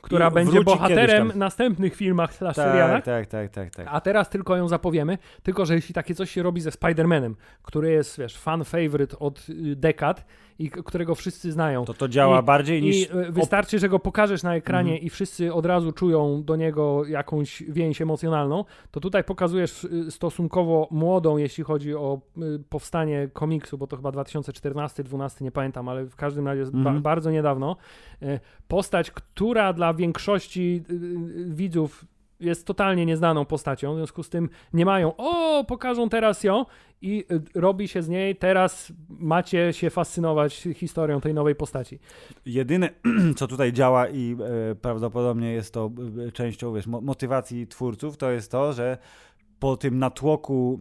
która 0.02 0.28
I 0.28 0.32
będzie 0.32 0.64
bohaterem 0.64 1.32
następnych 1.34 1.96
filmach 1.96 2.34
slash 2.34 2.56
serialach. 2.56 3.04
Tak, 3.04 3.26
tak, 3.26 3.50
tak, 3.50 3.50
tak, 3.50 3.74
tak. 3.74 3.86
A 3.90 4.00
teraz 4.00 4.30
tylko 4.30 4.56
ją 4.56 4.68
zapowiemy, 4.68 5.18
tylko 5.42 5.66
że 5.66 5.74
jeśli 5.74 5.94
takie 5.94 6.14
coś 6.14 6.30
się 6.30 6.42
robi 6.42 6.60
ze 6.60 6.70
Spider-Manem, 6.70 7.34
który 7.62 7.90
jest, 7.90 8.18
wiesz, 8.18 8.38
fan 8.38 8.64
favorite 8.64 9.18
od 9.18 9.48
y, 9.48 9.76
dekad 9.76 10.24
i 10.58 10.70
którego 10.70 11.14
wszyscy 11.14 11.52
znają. 11.52 11.84
To 11.84 11.94
to 11.94 12.08
działa 12.08 12.40
I- 12.40 12.42
bardziej 12.42 12.82
niż... 12.82 12.96
I 12.96 13.04
y, 13.28 13.32
wystarczy, 13.32 13.78
że 13.78 13.88
go 13.88 13.98
pokażesz 13.98 14.42
na 14.42 14.54
ekranie 14.56 14.98
i 14.98 15.10
wszyscy 15.10 15.52
od 15.54 15.66
razu 15.66 15.92
czują 15.92 16.42
do 16.44 16.56
niego 16.56 17.04
jakąś 17.06 17.62
więź 17.68 18.02
emocjonalną, 18.02 18.64
to 18.90 19.00
tutaj 19.00 19.24
pokazujesz 19.24 19.84
y, 19.84 20.10
stosunkowo 20.10 20.88
młodą, 20.90 21.36
jeśli 21.36 21.64
chodzi 21.64 21.94
o 21.94 22.20
y, 22.38 22.62
powstanie 22.68 23.28
komiksu, 23.32 23.78
bo 23.78 23.86
to 23.86 23.96
chyba 23.96 24.10
2014-2012, 24.10 25.42
nie 25.42 25.50
pamiętam, 25.52 25.88
ale 25.88 26.04
w 26.04 26.16
każdym 26.16 26.46
razie 26.46 26.62
ba- 26.64 26.78
Mhm. 26.78 27.02
bardzo 27.02 27.30
niedawno. 27.30 27.76
y, 28.22 28.40
Postać, 28.68 29.10
która 29.10 29.72
dla 29.72 29.94
większości 29.94 30.82
widzów 31.46 32.04
jest 32.42 32.66
totalnie 32.66 33.06
nieznaną 33.06 33.44
postacią, 33.44 33.94
w 33.94 33.96
związku 33.96 34.22
z 34.22 34.28
tym 34.28 34.48
nie 34.72 34.84
mają, 34.84 35.16
o, 35.16 35.64
pokażą 35.64 36.08
teraz 36.08 36.44
ją 36.44 36.64
i 37.02 37.24
y, 37.54 37.60
robi 37.60 37.88
się 37.88 38.02
z 38.02 38.08
niej, 38.08 38.36
teraz 38.36 38.92
macie 39.08 39.72
się 39.72 39.90
fascynować 39.90 40.68
historią 40.74 41.20
tej 41.20 41.34
nowej 41.34 41.54
postaci. 41.54 41.98
Jedyne, 42.46 42.90
co 43.36 43.46
tutaj 43.48 43.72
działa 43.72 44.08
i 44.08 44.36
e, 44.70 44.74
prawdopodobnie 44.74 45.52
jest 45.52 45.74
to 45.74 45.90
e, 46.28 46.32
częścią 46.32 46.74
wiesz, 46.74 46.86
mo- 46.86 47.00
motywacji 47.00 47.66
twórców, 47.66 48.16
to 48.16 48.30
jest 48.30 48.50
to, 48.50 48.72
że 48.72 48.98
po 49.58 49.76
tym 49.76 49.98
natłoku 49.98 50.80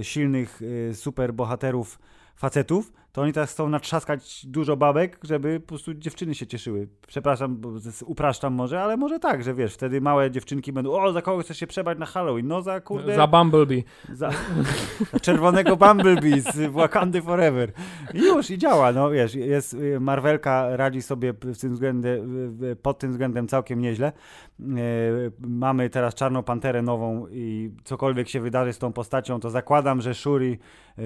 e, 0.00 0.04
silnych 0.04 0.60
e, 0.90 0.94
superbohaterów 0.94 1.98
facetów, 2.36 2.92
to 3.12 3.22
oni 3.22 3.32
teraz 3.32 3.52
chcą 3.52 3.68
natrzaskać 3.68 4.46
dużo 4.46 4.76
babek, 4.76 5.18
żeby 5.22 5.60
po 5.60 5.66
prostu 5.66 5.94
dziewczyny 5.94 6.34
się 6.34 6.46
cieszyły. 6.46 6.88
Przepraszam, 7.06 7.60
upraszczam 8.04 8.54
może, 8.54 8.82
ale 8.82 8.96
może 8.96 9.18
tak, 9.18 9.44
że 9.44 9.54
wiesz, 9.54 9.74
wtedy 9.74 10.00
małe 10.00 10.30
dziewczynki 10.30 10.72
będą, 10.72 10.92
o, 10.92 11.12
za 11.12 11.22
kogo 11.22 11.42
chcesz 11.42 11.58
się 11.58 11.66
przebrać 11.66 11.98
na 11.98 12.06
Halloween? 12.06 12.46
No 12.46 12.62
za 12.62 12.80
kurde... 12.80 13.16
Za 13.16 13.26
Bumblebee. 13.26 13.84
Za, 14.12 14.30
za 15.12 15.18
czerwonego 15.26 15.76
Bumblebee 15.76 16.40
z 16.40 16.72
Wakandy 16.72 17.22
Forever. 17.22 17.72
I 18.14 18.18
już, 18.18 18.50
i 18.50 18.58
działa, 18.58 18.92
no 18.92 19.10
wiesz, 19.10 19.34
jest, 19.34 19.76
Marvelka 20.00 20.76
radzi 20.76 21.02
sobie 21.02 21.32
w 21.32 21.58
tym 21.58 22.02
pod 22.82 22.98
tym 22.98 23.10
względem 23.10 23.48
całkiem 23.48 23.80
nieźle. 23.80 24.12
E, 24.60 24.62
Mamy 25.40 25.90
teraz 25.90 26.14
Czarną 26.14 26.42
Panterę 26.42 26.82
nową 26.82 27.26
i 27.30 27.70
cokolwiek 27.84 28.28
się 28.28 28.40
wydarzy 28.40 28.72
z 28.72 28.78
tą 28.78 28.92
postacią, 28.92 29.40
to 29.40 29.50
zakładam, 29.50 30.00
że 30.00 30.14
Shuri 30.14 30.58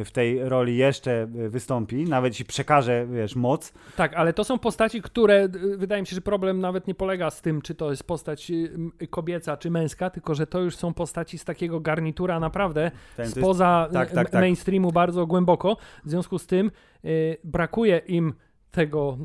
w 0.05 0.11
tej 0.11 0.49
roli 0.49 0.77
jeszcze 0.77 1.27
wystąpi, 1.31 2.05
nawet 2.05 2.33
jeśli 2.33 2.45
przekaże, 2.45 3.07
wiesz, 3.07 3.37
moc. 3.37 3.73
Tak, 3.97 4.15
ale 4.15 4.33
to 4.33 4.45
są 4.45 4.59
postaci, 4.59 5.03
które 5.03 5.45
y, 5.45 5.77
wydaje 5.77 6.03
mi 6.03 6.07
się, 6.07 6.15
że 6.15 6.21
problem 6.21 6.61
nawet 6.61 6.87
nie 6.87 6.95
polega 6.95 7.31
z 7.31 7.43
tym, 7.43 7.63
czy 7.63 7.75
to 7.75 7.91
jest 7.91 8.05
postać 8.05 8.51
m, 8.51 8.93
kobieca, 9.11 9.57
czy 9.57 9.71
męska, 9.71 10.11
tylko 10.11 10.35
że 10.35 10.47
to 10.47 10.61
już 10.61 10.77
są 10.77 10.95
postaci 10.95 11.39
z 11.39 11.45
takiego 11.45 11.81
garnitura 11.81 12.41
naprawdę 12.41 12.91
Ten, 12.91 13.01
to 13.17 13.23
jest, 13.23 13.37
spoza 13.37 13.89
tak, 13.93 14.11
tak, 14.11 14.31
tak. 14.31 14.41
mainstreamu 14.41 14.93
bardzo 14.93 15.27
głęboko. 15.27 15.77
W 16.05 16.11
związku 16.11 16.39
z 16.39 16.47
tym 16.47 16.71
y, 17.05 17.37
brakuje 17.45 17.99
im 17.99 18.35
tego 18.71 19.19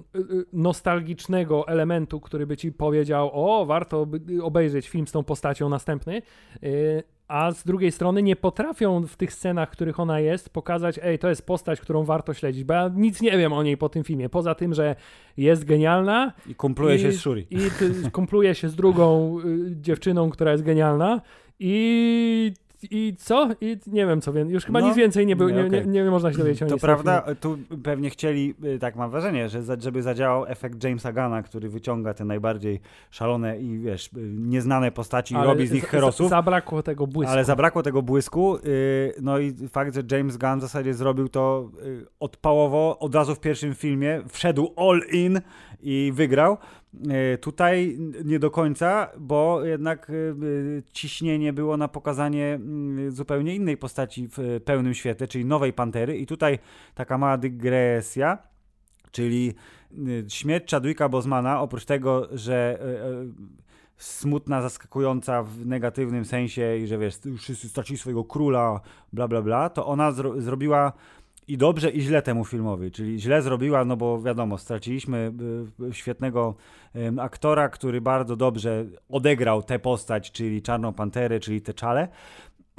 nostalgicznego 0.53 1.67
elementu, 1.67 2.19
który 2.19 2.47
by 2.47 2.57
ci 2.57 2.71
powiedział, 2.71 3.29
o, 3.33 3.65
warto 3.65 4.07
obejrzeć 4.41 4.89
film 4.89 5.07
z 5.07 5.11
tą 5.11 5.23
postacią 5.23 5.69
następny, 5.69 6.21
a 7.29 7.51
z 7.51 7.63
drugiej 7.63 7.91
strony 7.91 8.23
nie 8.23 8.35
potrafią 8.35 9.07
w 9.07 9.15
tych 9.17 9.33
scenach, 9.33 9.69
w 9.69 9.71
których 9.71 9.99
ona 9.99 10.19
jest, 10.19 10.49
pokazać, 10.49 10.99
ej, 11.03 11.19
to 11.19 11.29
jest 11.29 11.45
postać, 11.45 11.79
którą 11.81 12.03
warto 12.03 12.33
śledzić, 12.33 12.63
bo 12.63 12.73
ja 12.73 12.91
nic 12.95 13.21
nie 13.21 13.37
wiem 13.37 13.53
o 13.53 13.63
niej 13.63 13.77
po 13.77 13.89
tym 13.89 14.03
filmie, 14.03 14.29
poza 14.29 14.55
tym, 14.55 14.73
że 14.73 14.95
jest 15.37 15.65
genialna 15.65 16.33
I 16.47 16.55
kumpluje 16.55 16.95
i- 16.95 16.99
się 16.99 17.11
z 17.11 17.19
Shuri. 17.19 17.47
i 17.51 17.57
kumpluje 18.11 18.55
się 18.55 18.69
z 18.69 18.75
drugą 18.75 19.37
y, 19.39 19.75
dziewczyną, 19.81 20.29
która 20.29 20.51
jest 20.51 20.63
genialna 20.63 21.21
i 21.59 22.53
i 22.91 23.15
co? 23.17 23.49
I 23.61 23.77
nie 23.87 24.05
wiem 24.05 24.21
co 24.21 24.33
więcej. 24.33 24.53
Już 24.53 24.65
chyba 24.65 24.79
No, 24.79 24.87
nic 24.87 24.97
więcej 24.97 25.25
nie, 25.25 25.35
był, 25.35 25.49
nie, 25.49 25.55
nie, 25.55 25.67
okej. 25.67 25.87
nie, 25.87 26.03
nie 26.03 26.11
można 26.11 26.31
się 26.31 26.37
dowiedzieć 26.37 26.63
o 26.63 26.65
To 26.65 26.77
prawda, 26.77 27.23
tu 27.39 27.57
pewnie 27.83 28.09
chcieli, 28.09 28.53
y, 28.63 28.79
tak 28.79 28.95
mam 28.95 29.11
wrażenie, 29.11 29.49
że 29.49 29.61
żeby 29.79 30.01
zadziałał 30.01 30.45
efekt 30.45 30.83
Jamesa 30.83 31.13
Gana, 31.13 31.43
który 31.43 31.69
wyciąga 31.69 32.13
te 32.13 32.25
najbardziej 32.25 32.79
szalone 33.11 33.59
i 33.59 33.79
wiesz, 33.79 34.07
y, 34.07 34.09
nieznane 34.37 34.91
postaci 34.91 35.33
i 35.33 35.37
Ale 35.37 35.47
robi 35.47 35.67
z 35.67 35.71
nich 35.71 35.87
herosów. 35.87 36.29
Zabrakło 36.29 36.83
tego 36.83 37.07
błysku. 37.07 37.33
Ale 37.33 37.45
zabrakło 37.45 37.83
tego 37.83 38.01
błysku, 38.01 38.57
y, 38.57 39.13
no 39.21 39.39
i 39.39 39.53
fakt, 39.67 39.95
że 39.95 40.01
James 40.11 40.37
Gunn 40.37 40.57
w 40.57 40.61
zasadzie 40.61 40.93
zrobił 40.93 41.29
to 41.29 41.71
odpałowo, 42.19 42.99
od 42.99 43.15
razu 43.15 43.35
w 43.35 43.39
pierwszym 43.39 43.75
filmie, 43.75 44.21
wszedł 44.29 44.73
all 44.77 45.01
in 45.11 45.41
i 45.81 46.11
wygrał. 46.15 46.57
Y, 46.93 47.37
Tutaj 47.37 47.97
nie 48.25 48.39
do 48.39 48.51
końca, 48.51 49.11
bo 49.19 49.65
jednak 49.65 50.09
y, 50.09 50.13
y, 50.13 50.83
ciśnienie 50.93 51.53
było 51.53 51.77
na 51.77 51.87
pokazanie 51.87 52.59
y, 52.99 53.11
zupełnie 53.11 53.55
innej 53.55 53.77
postaci 53.77 54.27
w 54.37 54.61
pełnym 54.65 54.93
świetle, 54.93 55.27
czyli 55.27 55.45
nowej 55.45 55.73
Pantery. 55.73 56.17
I 56.17 56.25
tutaj 56.25 56.59
taka 56.95 57.17
mała 57.17 57.37
dygresja, 57.37 58.37
czyli 59.11 59.53
śmierć 60.27 60.71
Chadwicka 60.71 61.09
Bosmana, 61.09 61.61
oprócz 61.61 61.85
tego, 61.85 62.27
że 62.31 62.79
smutna, 63.97 64.61
zaskakująca 64.61 65.43
w 65.43 65.65
negatywnym 65.65 66.25
sensie 66.25 66.77
i 66.77 66.87
że 66.87 66.97
wiesz, 66.97 67.19
wszyscy 67.37 67.69
stracili 67.69 67.99
swojego 67.99 68.23
króla, 68.23 68.81
bla 69.13 69.27
bla 69.27 69.41
bla, 69.41 69.69
to 69.69 69.85
ona 69.87 70.11
zro 70.11 70.41
zrobiła 70.41 70.93
i 71.49 71.57
dobrze 71.57 71.89
i 71.89 72.01
źle 72.01 72.21
temu 72.21 72.45
filmowi, 72.45 72.91
czyli 72.91 73.19
źle 73.19 73.41
zrobiła, 73.41 73.85
no 73.85 73.97
bo 73.97 74.21
wiadomo, 74.21 74.57
straciliśmy 74.57 75.31
y, 75.89 75.93
świetnego 75.93 76.55
em, 76.93 77.19
aktora, 77.19 77.69
który 77.69 78.01
bardzo 78.01 78.35
dobrze 78.35 78.85
odegrał 79.09 79.63
tę 79.63 79.79
postać, 79.79 80.31
czyli 80.31 80.61
Czarną 80.61 80.93
Panterę, 80.93 81.39
czyli 81.39 81.61
T'Challę 81.61 82.07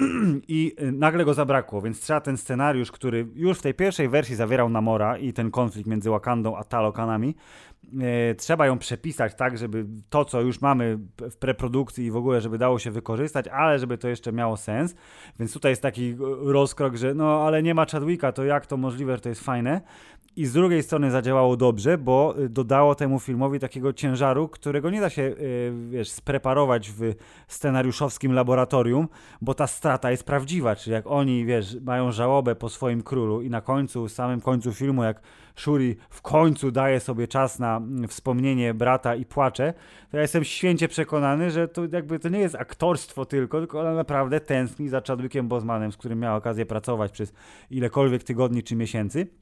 i 0.47 0.75
y, 0.81 0.91
nagle 0.91 1.25
go 1.25 1.33
zabrakło, 1.33 1.81
więc 1.81 1.99
trzeba 1.99 2.21
ten 2.21 2.37
scenariusz, 2.37 2.91
który 2.91 3.27
już 3.35 3.59
w 3.59 3.61
tej 3.61 3.73
pierwszej 3.73 4.09
wersji 4.09 4.35
zawierał 4.35 4.69
Namora 4.69 5.17
i 5.17 5.33
ten 5.33 5.51
konflikt 5.51 5.89
między 5.89 6.09
Wakandą 6.09 6.57
a 6.57 6.63
Talokanami, 6.63 7.35
e, 8.01 8.35
trzeba 8.35 8.65
ją 8.65 8.77
przepisać 8.77 9.35
tak, 9.35 9.57
żeby 9.57 9.85
to, 10.09 10.25
co 10.25 10.41
już 10.41 10.61
mamy 10.61 10.99
w 11.31 11.35
preprodukcji 11.35 12.05
i 12.05 12.11
w 12.11 12.15
ogóle, 12.15 12.41
żeby 12.41 12.57
dało 12.57 12.79
się 12.79 12.91
wykorzystać, 12.91 13.47
ale 13.47 13.79
żeby 13.79 13.97
to 13.97 14.07
jeszcze 14.07 14.31
miało 14.31 14.57
sens. 14.57 14.95
Więc 15.39 15.53
tutaj 15.53 15.71
jest 15.71 15.81
taki 15.81 16.09
e, 16.09 16.15
rozkrok, 16.51 16.95
że 16.95 17.13
no 17.13 17.41
ale 17.45 17.63
nie 17.63 17.73
ma 17.73 17.85
Chadwicka, 17.85 18.31
to 18.31 18.45
jak 18.45 18.65
to 18.65 18.77
możliwe, 18.77 19.15
że 19.15 19.21
to 19.21 19.29
jest 19.29 19.43
fajne? 19.43 19.81
I 20.35 20.45
z 20.45 20.53
drugiej 20.53 20.83
strony 20.83 21.11
zadziałało 21.11 21.57
dobrze, 21.57 21.97
bo 21.97 22.35
y, 22.39 22.49
dodało 22.49 22.95
temu 22.95 23.19
filmowi 23.19 23.59
takiego 23.59 23.93
ciężaru, 23.93 24.47
którego 24.47 24.89
nie 24.89 25.01
da 25.01 25.09
się, 25.09 25.21
y, 25.21 25.73
wiesz, 25.89 26.09
spreparować 26.09 26.91
w 26.91 27.13
scenariuszowskim 27.47 28.33
laboratorium, 28.33 29.07
bo 29.41 29.53
ta 29.53 29.67
strata 29.67 30.11
jest 30.11 30.23
prawdziwa. 30.23 30.75
Czyli 30.75 30.93
jak 30.93 31.07
oni, 31.07 31.45
wiesz, 31.45 31.77
mają 31.81 32.11
żałobę 32.11 32.55
po 32.55 32.69
swoim 32.69 33.03
królu 33.03 33.41
i 33.41 33.49
na 33.49 33.61
końcu, 33.61 34.09
samym 34.09 34.41
końcu 34.41 34.73
filmu, 34.73 35.03
jak 35.03 35.21
Shuri 35.55 35.95
w 36.09 36.21
końcu 36.21 36.71
daje 36.71 36.99
sobie 36.99 37.27
czas 37.27 37.59
na 37.59 37.77
mm, 37.77 38.07
wspomnienie 38.07 38.73
brata 38.73 39.15
i 39.15 39.25
płacze, 39.25 39.73
to 40.11 40.17
ja 40.17 40.21
jestem 40.21 40.43
święcie 40.43 40.87
przekonany, 40.87 41.51
że 41.51 41.67
to 41.67 41.81
jakby 41.91 42.19
to 42.19 42.29
nie 42.29 42.39
jest 42.39 42.55
aktorstwo 42.55 43.25
tylko, 43.25 43.59
tylko 43.59 43.79
ona 43.79 43.93
naprawdę 43.93 44.39
tęskni 44.39 44.89
za 44.89 45.01
Chadwickiem 45.07 45.47
Bosmanem, 45.47 45.91
z 45.91 45.97
którym 45.97 46.19
miała 46.19 46.35
okazję 46.35 46.65
pracować 46.65 47.11
przez 47.11 47.33
ilekolwiek 47.69 48.23
tygodni 48.23 48.63
czy 48.63 48.75
miesięcy. 48.75 49.40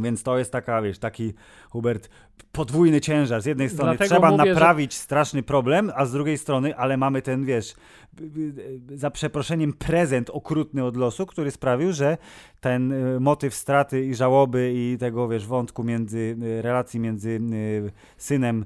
Więc 0.00 0.22
to 0.22 0.38
jest 0.38 0.52
taka, 0.52 0.82
wiesz, 0.82 0.98
taki 0.98 1.34
Hubert, 1.70 2.08
podwójny 2.52 3.00
ciężar. 3.00 3.42
Z 3.42 3.46
jednej 3.46 3.68
strony 3.68 3.90
Dlatego 3.96 4.14
trzeba 4.14 4.30
mówię, 4.30 4.44
że- 4.44 4.50
naprawić 4.54 4.94
straszny 4.94 5.42
problem, 5.42 5.92
a 5.94 6.04
z 6.06 6.12
drugiej 6.12 6.38
strony, 6.38 6.76
ale 6.76 6.96
mamy 6.96 7.22
ten, 7.22 7.44
wiesz, 7.44 7.74
za 8.94 9.10
przeproszeniem 9.10 9.72
prezent 9.72 10.30
okrutny 10.30 10.84
od 10.84 10.96
losu, 10.96 11.26
który 11.26 11.50
sprawił, 11.50 11.92
że 11.92 12.18
ten 12.60 12.92
y, 12.92 13.20
motyw 13.20 13.54
straty 13.54 14.04
i 14.04 14.14
żałoby 14.14 14.72
i 14.74 14.98
tego, 14.98 15.28
wiesz, 15.28 15.46
wątku 15.46 15.84
między, 15.84 16.36
y, 16.42 16.62
relacji 16.62 17.00
między 17.00 17.30
y, 17.30 17.90
synem, 18.16 18.64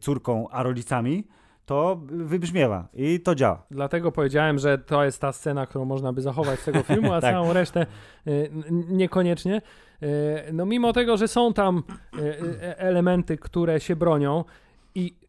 córką, 0.00 0.48
a 0.50 0.62
rodzicami, 0.62 1.24
to 1.66 2.00
wybrzmiewa 2.06 2.88
i 2.94 3.20
to 3.20 3.34
działa. 3.34 3.62
Dlatego 3.70 4.12
powiedziałem, 4.12 4.58
że 4.58 4.78
to 4.78 5.04
jest 5.04 5.20
ta 5.20 5.32
scena, 5.32 5.66
którą 5.66 5.84
można 5.84 6.12
by 6.12 6.22
zachować 6.22 6.60
z 6.60 6.64
tego 6.64 6.82
filmu, 6.92 7.12
a 7.12 7.20
Tak. 7.20 7.34
całą 7.34 7.52
resztę 7.52 7.86
y, 8.26 8.50
niekoniecznie. 8.88 9.62
Y, 10.02 10.06
No 10.52 10.66
mimo 10.66 10.92
tego, 10.92 11.16
że 11.16 11.28
są 11.28 11.52
tam 11.52 11.82
y, 12.18 12.20
y, 12.22 12.76
elementy, 12.78 13.36
które 13.36 13.80
się 13.80 13.96
bronią 13.96 14.44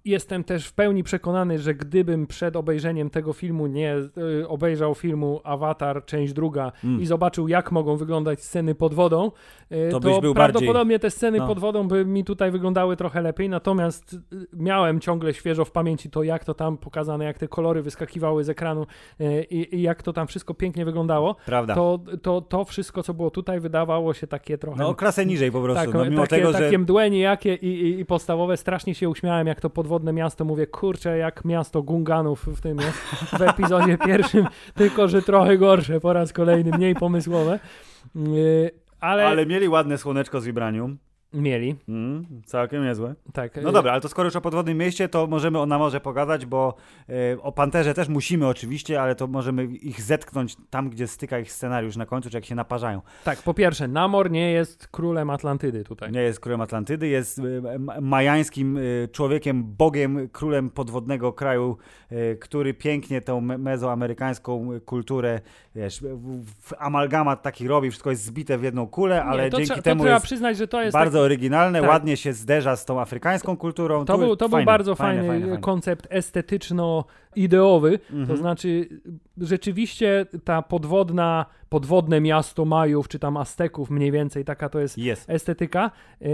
jestem 0.06 0.44
też 0.44 0.68
w 0.68 0.74
pełni 0.74 1.04
przekonany, 1.04 1.60
że 1.60 1.74
gdybym 1.74 2.28
przed 2.28 2.56
obejrzeniem 2.56 3.10
tego 3.10 3.34
filmu 3.34 3.68
nie 3.68 3.96
y, 4.42 4.48
obejrzał 4.48 4.96
filmu 4.96 5.42
Avatar, 5.44 6.06
część 6.06 6.34
druga 6.34 6.72
Mm. 6.84 7.02
i 7.02 7.06
zobaczył, 7.06 7.48
jak 7.48 7.72
mogą 7.72 7.98
wyglądać 7.98 8.44
sceny 8.44 8.76
pod 8.76 8.94
wodą, 8.94 9.32
y, 9.72 9.90
To 9.92 10.00
to, 10.00 10.34
prawdopodobnie 10.34 11.00
te 11.00 11.12
sceny 11.12 11.38
no. 11.38 11.48
pod 11.48 11.60
wodą 11.60 11.88
by 11.88 12.06
mi 12.06 12.24
tutaj 12.24 12.52
wyglądały 12.52 12.98
trochę 12.98 13.22
lepiej, 13.22 13.50
natomiast 13.50 14.14
y, 14.14 14.18
miałem 14.54 15.00
ciągle 15.00 15.34
świeżo 15.34 15.66
w 15.66 15.72
pamięci 15.72 16.10
to, 16.10 16.24
jak 16.24 16.46
to 16.46 16.54
tam 16.54 16.78
pokazane, 16.78 17.26
jak 17.26 17.38
te 17.38 17.48
kolory 17.48 17.82
wyskakiwały 17.82 18.44
z 18.44 18.50
ekranu 18.50 18.86
y, 19.22 19.44
i, 19.50 19.82
jak 19.82 20.04
to 20.04 20.14
tam 20.14 20.28
wszystko 20.28 20.54
pięknie 20.54 20.86
wyglądało, 20.86 21.36
Prawda. 21.46 21.76
to, 21.76 22.00
to, 22.22 22.42
to 22.42 22.66
wszystko, 22.66 23.04
co 23.04 23.14
było 23.14 23.32
tutaj, 23.32 23.60
wydawało 23.60 24.14
się 24.14 24.28
takie 24.28 24.58
trochę... 24.58 24.84
No 24.84 24.96
klasę 24.96 25.26
niżej 25.26 25.52
po 25.52 25.62
prostu, 25.62 25.86
tak, 25.86 25.94
no, 25.94 26.06
mimo 26.06 26.22
takie, 26.22 26.36
tego, 26.36 26.54
że... 26.54 26.60
takie 26.60 26.80
mdłe, 26.80 27.10
nijakie 27.10 27.56
i, 27.56 27.68
i, 27.68 28.00
i 28.00 28.06
podstawowe. 28.06 28.58
Strasznie 28.58 28.96
się 28.96 29.10
uśmiałem, 29.10 29.48
jak 29.48 29.62
to 29.62 29.70
pod 29.70 29.88
wodą 29.88 29.95
podwodne 29.96 30.14
miasto, 30.14 30.46
mówię, 30.46 30.68
kurczę, 30.68 31.18
jak 31.18 31.46
miasto 31.46 31.84
Gunganów 31.84 32.48
w 32.48 32.62
tym 32.62 32.78
w 33.38 33.42
epizodzie 33.42 33.98
pierwszym, 34.08 34.48
tylko 34.74 35.08
że 35.08 35.22
trochę 35.22 35.58
gorsze 35.58 36.00
po 36.00 36.14
raz 36.14 36.34
kolejny, 36.34 36.78
mniej 36.78 36.96
pomysłowe. 36.96 37.60
Yy, 38.16 38.72
ale... 39.00 39.28
ale 39.28 39.46
mieli 39.46 39.70
ładne 39.70 39.98
słoneczko 39.98 40.42
z 40.42 40.46
Vibranium. 40.46 40.98
Mieli. 41.36 41.76
Mm, 41.90 42.26
całkiem 42.46 42.84
niezłe. 42.84 43.16
Tak. 43.34 43.52
No 43.64 43.72
dobra, 43.72 43.92
ale 43.92 44.02
to 44.02 44.10
skoro 44.10 44.28
już 44.28 44.36
o 44.36 44.42
podwodnym 44.42 44.78
mieście, 44.78 45.10
to 45.10 45.28
możemy 45.28 45.60
o 45.60 45.66
Namorze 45.66 46.00
pogadać, 46.00 46.46
bo 46.46 46.76
e, 47.10 47.42
o 47.42 47.52
Panterze 47.52 47.94
też 47.94 48.10
musimy 48.10 48.48
oczywiście, 48.48 49.02
ale 49.02 49.16
to 49.16 49.28
możemy 49.28 49.66
ich 49.66 50.02
zetknąć 50.02 50.58
tam, 50.70 50.90
gdzie 50.90 51.08
styka 51.08 51.40
ich 51.40 51.52
scenariusz 51.52 51.98
na 51.98 52.06
końcu, 52.06 52.30
czy 52.30 52.38
jak 52.38 52.46
się 52.46 52.56
naparzają. 52.56 53.02
Tak, 53.24 53.42
po 53.42 53.54
pierwsze, 53.54 53.88
Namor 53.88 54.32
nie 54.32 54.52
jest 54.52 54.88
królem 54.88 55.30
Atlantydy 55.30 55.84
tutaj. 55.84 56.12
Nie 56.12 56.22
jest 56.22 56.40
królem 56.40 56.62
Atlantydy, 56.62 57.08
jest 57.08 57.40
e, 57.40 58.02
majańskim 58.02 58.78
e, 58.78 58.82
człowiekiem, 59.08 59.64
bogiem, 59.64 60.30
królem 60.30 60.70
podwodnego 60.70 61.34
kraju, 61.34 61.78
e, 62.10 62.36
który 62.36 62.74
pięknie 62.74 63.22
tą 63.22 63.42
mezoamerykańską 63.42 64.70
kulturę, 64.86 65.40
wiesz, 65.76 66.02
w 66.62 66.74
amalgamat 66.78 67.42
taki 67.42 67.68
robi, 67.68 67.90
wszystko 67.90 68.10
jest 68.10 68.24
zbite 68.24 68.58
w 68.58 68.64
jedną 68.64 68.88
kulę, 68.88 69.24
ale 69.24 69.44
nie, 69.44 69.50
dzięki 69.50 69.82
temu 69.82 70.04
trzeba 70.04 70.14
jest 70.14 70.26
przyznać, 70.26 70.58
że 70.58 70.68
to 70.68 70.82
jest 70.82 70.94
bardzo. 70.94 71.25
Oryginalne, 71.26 71.82
tak. 71.82 71.90
ładnie 71.90 72.18
się 72.18 72.34
zderza 72.34 72.76
z 72.76 72.86
tą 72.86 73.02
afrykańską 73.02 73.58
kulturą. 73.58 74.06
To, 74.06 74.14
Tu- 74.14 74.20
był, 74.20 74.36
to 74.36 74.50
był 74.50 74.64
bardzo 74.64 74.96
fajny 74.96 75.28
fajne, 75.28 75.46
fajne. 75.46 75.62
koncept 75.62 76.08
estetyczno-ideowy. 76.10 77.25
To 78.10 78.16
Mhm. 78.16 78.38
znaczy, 78.40 78.90
rzeczywiście 79.38 80.26
ta 80.44 80.62
podwodna, 80.62 81.46
podwodne 81.70 82.22
miasto 82.22 82.66
Majów, 82.66 83.08
czy 83.08 83.20
tam 83.20 83.38
Azteków 83.38 83.90
mniej 83.90 84.12
więcej, 84.12 84.46
taka 84.46 84.70
to 84.70 84.80
jest 84.80 84.98
Jest. 84.98 85.30
estetyka. 85.30 85.92
Yy, 86.22 86.30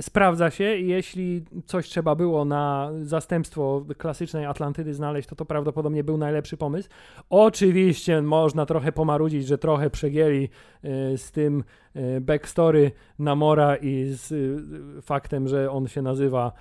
sprawdza 0.00 0.50
się 0.50 0.76
i 0.76 0.86
jeśli 0.88 1.44
coś 1.66 1.88
trzeba 1.88 2.14
było 2.14 2.44
na 2.44 2.90
zastępstwo 3.02 3.84
klasycznej 3.98 4.46
Atlantydy 4.46 4.94
znaleźć, 4.94 5.28
to 5.28 5.36
to 5.36 5.44
prawdopodobnie 5.44 6.04
był 6.04 6.16
najlepszy 6.16 6.56
pomysł. 6.56 6.88
Oczywiście 7.30 8.22
można 8.22 8.66
trochę 8.66 8.92
pomarudzić, 8.92 9.46
że 9.46 9.58
trochę 9.58 9.90
przegięli 9.90 10.48
yy, 10.82 11.18
z 11.18 11.30
tym 11.32 11.64
yy, 11.94 12.20
backstory 12.20 12.90
Namora 13.18 13.76
i 13.76 14.04
z 14.08 14.32
faktem, 15.04 15.48
że 15.48 15.70
on 15.70 15.88
się 15.88 16.02
nazywa 16.02 16.52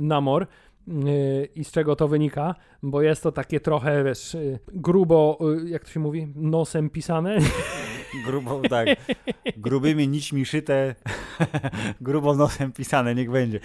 Namor. 0.00 0.46
Yy, 0.88 1.48
I 1.54 1.64
z 1.64 1.70
czego 1.70 1.96
to 1.96 2.08
wynika? 2.08 2.54
Bo 2.82 3.02
jest 3.02 3.22
to 3.22 3.32
takie 3.32 3.60
trochę, 3.60 4.04
wiesz, 4.04 4.34
yy, 4.34 4.58
grubo, 4.72 5.38
yy, 5.40 5.70
jak 5.70 5.84
to 5.84 5.90
się 5.90 6.00
mówi, 6.00 6.32
nosem 6.36 6.90
pisane. 6.90 7.38
Grubo, 8.26 8.60
tak. 8.70 8.88
Grubymi 9.56 10.08
nićmi 10.08 10.44
szyte, 10.46 10.94
grubo 12.00 12.34
nosem 12.34 12.72
pisane, 12.72 13.14
niech 13.14 13.30
będzie. 13.30 13.60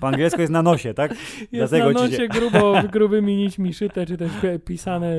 Po 0.00 0.08
angielsku 0.08 0.40
jest 0.40 0.52
na 0.52 0.62
nosie, 0.62 0.94
tak? 0.94 1.10
Jest 1.52 1.72
Dlatego 1.72 1.92
na 1.92 2.10
się- 2.10 2.28
grubo, 2.28 2.74
grubymi 2.92 3.36
nićmi 3.36 3.74
szyte, 3.74 4.06
czy 4.06 4.16
też 4.16 4.32
pi- 4.32 4.58
pisane. 4.64 5.10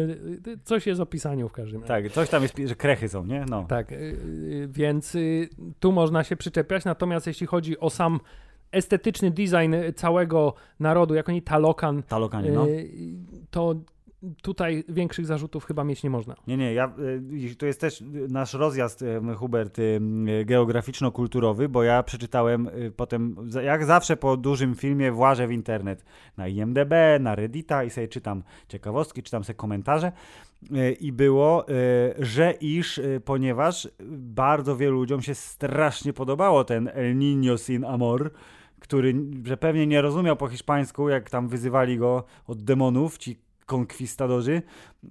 Coś 0.64 0.88
jest 0.88 1.02
o 1.02 1.06
pisaniu 1.06 1.50
w 1.50 1.52
każdym 1.52 1.82
razie. 1.82 1.88
Tak, 1.88 2.12
coś 2.12 2.30
tam 2.30 2.44
jest, 2.44 2.58
że 2.66 2.76
krechy 2.76 3.10
są, 3.10 3.26
nie? 3.26 3.46
No. 3.50 3.66
Tak, 3.70 3.92
y, 3.92 3.96
y, 3.96 4.68
więc 4.72 5.16
y, 5.16 5.50
tu 5.80 5.92
można 5.92 6.24
się 6.24 6.36
przyczepiać, 6.36 6.86
natomiast 6.86 7.28
jeśli 7.28 7.48
chodzi 7.48 7.80
o 7.80 7.90
sam 7.90 8.20
estetyczny 8.76 9.32
design 9.32 9.76
całego 9.96 10.54
narodu, 10.80 11.14
jak 11.14 11.30
oni 11.30 11.42
Talokan, 11.42 12.04
Talokanie, 12.04 12.52
no. 12.52 12.68
y, 12.68 12.90
to 13.50 13.76
tutaj 14.42 14.84
większych 14.90 15.26
zarzutów 15.26 15.66
chyba 15.66 15.84
mieć 15.84 16.04
nie 16.04 16.10
można. 16.10 16.36
Nie, 16.48 16.58
nie, 16.58 16.74
ja, 16.74 16.94
y, 17.52 17.56
to 17.56 17.66
jest 17.66 17.82
też 17.82 18.04
nasz 18.30 18.54
rozjazd, 18.54 19.04
Hubert, 19.38 19.78
geograficzno-kulturowy, 20.46 21.70
bo 21.70 21.84
ja 21.84 22.04
przeczytałem 22.04 22.68
y, 22.68 22.92
potem, 22.96 23.36
jak 23.64 23.86
zawsze 23.86 24.18
po 24.18 24.38
dużym 24.38 24.76
filmie 24.76 25.12
włażę 25.12 25.48
w 25.48 25.52
internet, 25.52 26.06
na 26.38 26.48
IMDB, 26.48 26.94
na 27.20 27.36
Reddita 27.36 27.84
i 27.84 27.90
sobie 27.90 28.08
czytam 28.08 28.44
ciekawostki, 28.68 29.24
czytam 29.24 29.44
sobie 29.44 29.58
komentarze 29.58 30.12
i 31.00 31.12
było, 31.12 31.66
że 32.20 32.52
iż, 32.52 33.02
ponieważ 33.26 33.90
bardzo 34.18 34.78
wielu 34.78 34.96
ludziom 34.96 35.22
się 35.22 35.36
strasznie 35.36 36.14
podobało 36.14 36.64
ten 36.64 36.90
El 36.94 37.18
Niño 37.18 37.58
sin 37.58 37.86
amor, 37.86 38.32
który, 38.88 39.16
że 39.44 39.58
pewnie 39.58 39.88
nie 39.88 40.02
rozumiał 40.02 40.36
po 40.36 40.48
hiszpańsku, 40.48 41.10
jak 41.10 41.30
tam 41.30 41.48
wyzywali 41.48 41.98
go 41.98 42.24
od 42.48 42.64
demonów, 42.64 43.18
ci 43.18 43.46
konkwistadorzy 43.66 44.62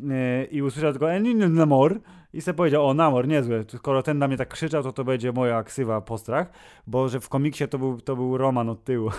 yy, 0.01 0.45
i 0.51 0.62
usłyszał 0.62 0.93
tylko 0.93 1.07
Namor 1.49 2.01
i 2.33 2.41
sobie 2.41 2.57
powiedział, 2.57 2.89
o 2.89 2.95
Namor, 2.95 3.29
niezłe, 3.29 3.64
skoro 3.77 4.03
ten 4.03 4.18
na 4.18 4.29
mnie 4.29 4.37
tak 4.37 4.49
krzyczał, 4.49 4.83
to 4.83 4.93
to 4.93 5.05
będzie 5.05 5.33
moja 5.33 5.62
ksywa 5.62 6.01
postrach, 6.01 6.51
bo 6.87 7.09
że 7.09 7.20
w 7.20 7.29
komiksie 7.29 7.68
to 7.68 7.79
był, 7.79 8.01
to 8.01 8.16
był 8.16 8.39
Roman 8.39 8.68
od 8.68 8.85
tyłu. 8.85 9.11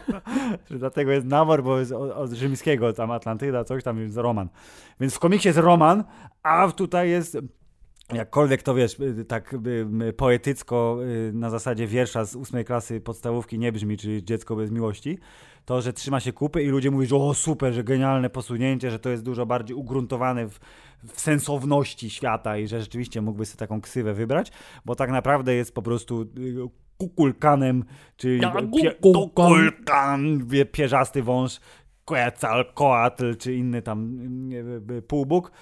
Dlatego 0.70 1.12
jest 1.12 1.26
Namor, 1.26 1.62
bo 1.62 1.78
jest 1.78 1.92
od, 1.92 2.10
od 2.10 2.32
rzymskiego, 2.32 2.92
tam 2.92 3.10
Atlantyda, 3.10 3.64
coś 3.64 3.84
tam 3.84 3.98
jest 3.98 4.16
Roman. 4.16 4.48
Więc 5.00 5.14
w 5.14 5.18
komiksie 5.18 5.48
jest 5.48 5.58
Roman, 5.58 6.04
a 6.42 6.72
tutaj 6.72 7.10
jest 7.10 7.38
jakkolwiek 8.12 8.62
to 8.62 8.74
wiesz, 8.74 9.00
y, 9.00 9.24
tak 9.24 9.54
y, 10.08 10.12
poetycko 10.12 10.98
y, 11.28 11.32
na 11.32 11.50
zasadzie 11.50 11.86
wiersza 11.86 12.24
z 12.24 12.36
ósmej 12.36 12.64
klasy 12.64 13.00
podstawówki 13.00 13.58
nie 13.58 13.72
brzmi, 13.72 13.96
czyli 13.96 14.24
dziecko 14.24 14.56
bez 14.56 14.70
miłości, 14.70 15.18
to, 15.64 15.80
że 15.80 15.92
trzyma 15.92 16.20
się 16.20 16.32
kupy 16.32 16.62
i 16.62 16.66
ludzie 16.66 16.90
mówią, 16.90 17.06
że 17.06 17.16
o 17.16 17.34
super, 17.34 17.72
że 17.72 17.84
genialne 17.84 18.30
posunięcie, 18.30 18.90
że 18.90 18.98
to 18.98 19.10
jest 19.10 19.22
dużo 19.22 19.46
bardziej 19.46 19.76
ugruntowane 19.76 20.48
w, 20.48 20.58
w 21.04 21.20
sensowności 21.20 22.10
świata 22.10 22.58
i 22.58 22.66
że 22.66 22.80
rzeczywiście 22.80 23.20
mógłby 23.20 23.46
sobie 23.46 23.58
taką 23.58 23.80
ksywę 23.80 24.14
wybrać, 24.14 24.52
bo 24.84 24.94
tak 24.94 25.10
naprawdę 25.10 25.54
jest 25.54 25.74
po 25.74 25.82
prostu 25.82 26.26
kukulkanem, 26.98 27.84
czyli 28.16 28.40
Ja, 28.40 28.54
pie, 28.82 28.94
kukulkan. 29.00 30.46
pierzasty 30.72 31.22
wąż, 31.22 31.60
Quetzalcoatl 32.04 33.36
czy 33.36 33.54
inny 33.54 33.82
tam 33.82 34.18
y, 34.90 35.02
półbóg 35.02 35.52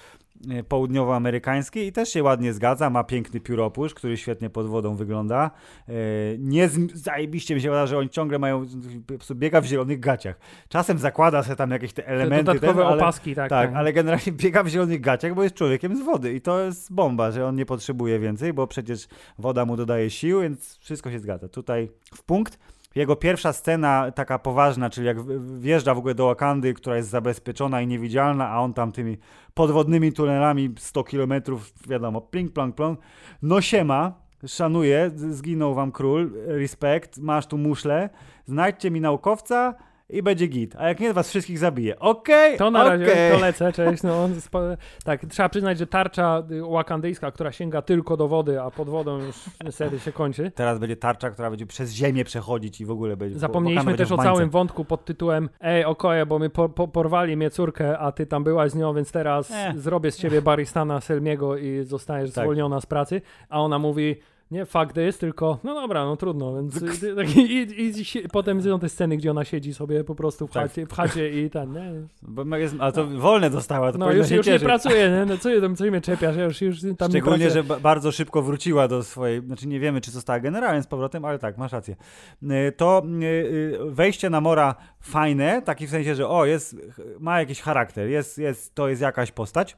y, 0.59 0.64
południowoamerykański 0.64 1.80
i 1.80 1.93
też 1.93 2.09
się 2.09 2.22
ładnie 2.22 2.53
zgadza, 2.53 2.91
ma 2.91 3.05
piękny 3.05 3.41
pióropusz, 3.41 3.95
który 3.95 4.16
świetnie 4.16 4.51
pod 4.51 4.66
wodą 4.66 4.95
wygląda. 4.95 5.51
Y, 5.89 6.37
Nie 6.39 6.68
z, 6.68 6.93
zajebiście 6.93 7.55
mi 7.55 7.61
się 7.61 7.68
wydaje, 7.68 7.87
że 7.87 7.99
oni 7.99 8.11
ciągle 8.11 8.39
mają, 8.39 8.66
biega 9.34 9.61
w 9.61 9.64
zielonych 9.64 10.01
gaciach. 10.01 10.39
Czasem 10.68 10.99
zakłada 10.99 11.43
sobie 11.43 11.57
tam 11.57 11.70
jakieś 11.70 11.93
te 11.93 12.07
elementy, 12.07 12.45
dodatkowe 12.45 12.82
ten, 12.82 12.87
ale, 12.87 12.97
opaski, 12.97 13.34
tak. 13.34 13.51
tak, 13.51 13.72
ale 13.74 13.93
generalnie 13.93 14.32
biega 14.43 14.62
w 14.62 14.68
zielonych 14.68 15.01
gaciach, 15.01 15.34
bo 15.34 15.43
jest 15.43 15.55
człowiekiem 15.55 15.97
z 15.97 16.01
wody 16.01 16.32
i 16.34 16.41
to 16.41 16.61
jest 16.61 16.93
bomba, 16.93 17.30
że 17.30 17.47
on 17.47 17.57
nie 17.57 17.66
potrzebuje 17.66 18.18
więcej, 18.18 18.53
bo 18.53 18.66
przecież 18.66 19.09
woda 19.39 19.64
mu 19.64 19.76
dodaje 19.76 20.11
sił, 20.11 20.41
więc 20.41 20.78
wszystko 20.78 21.11
się 21.11 21.18
zgadza. 21.18 21.49
Tutaj 21.49 21.91
w 22.14 22.22
punkt. 22.22 22.59
Jego 22.97 23.16
pierwsza 23.16 23.53
scena, 23.53 24.11
taka 24.11 24.38
poważna, 24.38 24.90
czyli 24.90 25.07
jak 25.07 25.16
wjeżdża 25.59 25.94
w 25.94 25.99
ogóle 25.99 26.14
do 26.14 26.26
Wakandy, 26.26 26.74
która 26.74 26.97
jest 26.97 27.09
zabezpieczona 27.09 27.80
i 27.80 27.86
niewidzialna, 27.86 28.49
a 28.49 28.61
on 28.61 28.74
tam 28.74 28.92
tymi 28.92 29.18
podwodnymi 29.55 30.12
tunelami 30.12 30.74
100 30.78 31.05
kilometrów, 31.05 31.72
wiadomo, 31.88 32.20
plink, 32.20 32.53
plonk, 32.53 32.74
plonk. 32.74 33.01
No 33.42 33.61
siema, 33.61 34.12
szanuję, 34.47 35.11
zginął 35.14 35.74
wam 35.74 35.92
król, 35.92 36.32
respekt, 36.47 37.18
masz 37.18 37.47
tu 37.47 37.59
muszlę, 37.59 38.11
znajdźcie 38.47 38.90
mi 38.90 39.01
naukowca 39.01 39.74
i 40.11 40.23
będzie 40.23 40.47
git, 40.47 40.77
a 40.79 40.89
jak 40.89 41.01
nie, 41.01 41.13
was 41.13 41.29
wszystkich 41.29 41.59
zabije. 41.59 41.99
Okej, 41.99 42.59
To 42.59 42.71
na 42.71 42.85
razie 42.85 43.05
okej. 43.13 43.33
to 43.33 43.39
lecę, 43.39 43.73
cześć. 43.73 44.03
No. 44.03 44.29
Tak, 45.05 45.21
trzeba 45.27 45.49
przyznać, 45.49 45.79
że 45.79 45.87
tarcza 45.87 46.43
wakandyjska, 46.71 47.31
która 47.31 47.53
sięga 47.53 47.83
tylko 47.83 48.17
do 48.17 48.29
wody, 48.29 48.61
a 48.61 48.71
pod 48.71 48.89
wodą 48.89 49.19
już 49.19 49.37
niestety 49.65 49.99
się 50.01 50.13
kończy. 50.13 50.51
Teraz 50.55 50.79
będzie 50.79 50.97
tarcza, 50.97 51.31
która 51.31 51.51
będzie 51.51 51.67
przez 51.67 51.93
ziemię 51.93 52.25
przechodzić 52.25 52.81
i 52.81 52.85
w 52.87 52.91
ogóle 52.91 53.17
będzie... 53.17 53.39
Zapomnieliśmy 53.39 53.95
też 53.95 54.13
o 54.13 54.17
całym 54.19 54.51
wątku 54.51 54.85
pod 54.85 55.05
tytułem 55.05 55.49
Ej, 55.61 55.85
okoje, 55.85 56.27
bo 56.27 56.39
my 56.39 56.51
po, 56.51 56.69
po, 56.69 56.89
porwali 56.89 57.37
mnie 57.37 57.51
córkę, 57.51 57.99
a 57.99 58.13
ty 58.13 58.27
tam 58.27 58.45
byłaś 58.45 58.71
z 58.71 58.75
nią, 58.75 58.95
więc 58.95 59.13
teraz 59.13 59.51
Eh. 59.51 59.77
zrobię 59.79 60.11
z 60.11 60.17
ciebie 60.17 60.43
baristana 60.43 61.01
Selmiego 61.01 61.57
i 61.57 61.85
zostajesz 61.85 62.33
Tak. 62.33 62.45
zwolniona 62.45 62.81
z 62.81 62.87
pracy. 62.87 63.21
A 63.49 63.61
ona 63.63 63.79
mówi, 63.79 64.17
nie, 64.51 64.66
fakt 64.66 64.97
jest, 64.97 65.20
tylko 65.20 65.59
no 65.64 65.74
dobra, 65.74 66.05
no 66.05 66.16
trudno, 66.16 66.55
więc 66.55 66.82
i, 67.36 67.40
i, 67.40 67.80
i 67.80 68.05
si- 68.05 68.28
potem 68.32 68.62
są 68.62 68.78
te 68.78 68.88
sceny, 68.88 69.16
gdzie 69.16 69.30
ona 69.30 69.44
siedzi 69.44 69.74
sobie 69.74 70.05
po 70.05 70.14
prostu 70.14 70.47
w 70.47 70.51
Tak. 70.51 70.62
chacie, 70.62 70.86
w 70.86 70.92
chacie 70.92 71.42
i 71.44 71.51
ten, 71.51 71.72
nie? 71.72 71.92
Bo 72.22 72.57
jest, 72.57 72.74
a 72.78 72.92
to 72.92 73.07
wolne 73.07 73.51
dostała, 73.51 73.92
to 73.92 73.99
No 73.99 74.12
już, 74.12 74.28
się 74.28 74.36
już 74.36 74.47
nie 74.47 74.61
pracuje, 74.61 75.11
nie? 75.11 75.24
No 75.26 75.38
co, 75.38 75.61
tam- 75.61 75.76
co 75.76 75.84
mnie 75.84 76.01
czepiasz, 76.01 76.36
ja 76.36 76.44
już, 76.44 76.62
już 76.62 76.80
tam 76.80 77.12
nie 77.12 77.20
Szczególnie, 77.20 77.51
że 77.51 77.64
ba- 77.64 77.80
bardzo 77.80 78.12
szybko 78.12 78.42
wróciła 78.42 78.88
do 78.88 79.03
swojej, 79.03 79.40
znaczy 79.47 79.68
nie 79.68 79.80
wiemy, 79.80 80.01
czy 80.01 80.11
została 80.11 80.40
generałem 80.40 80.82
z 80.82 80.86
powrotem, 80.86 81.24
ale 81.24 81.38
tak, 81.38 81.59
masz 81.59 81.72
rację. 81.72 81.97
Y, 82.42 82.72
To 82.76 83.03
y, 83.22 83.24
y, 83.24 83.78
wejście 83.90 84.30
na 84.30 84.40
Mora 84.40 84.74
fajne, 85.01 85.62
taki 85.62 85.86
w 85.86 85.90
sensie, 85.90 86.14
że 86.14 86.28
o, 86.28 86.44
jest, 86.47 86.76
ma 87.20 87.40
jakiś 87.40 87.61
charakter, 87.61 88.09
jest, 88.09 88.38
jest, 88.38 88.74
to 88.74 88.88
jest 88.88 89.03
jakaś 89.03 89.32
postać. 89.32 89.76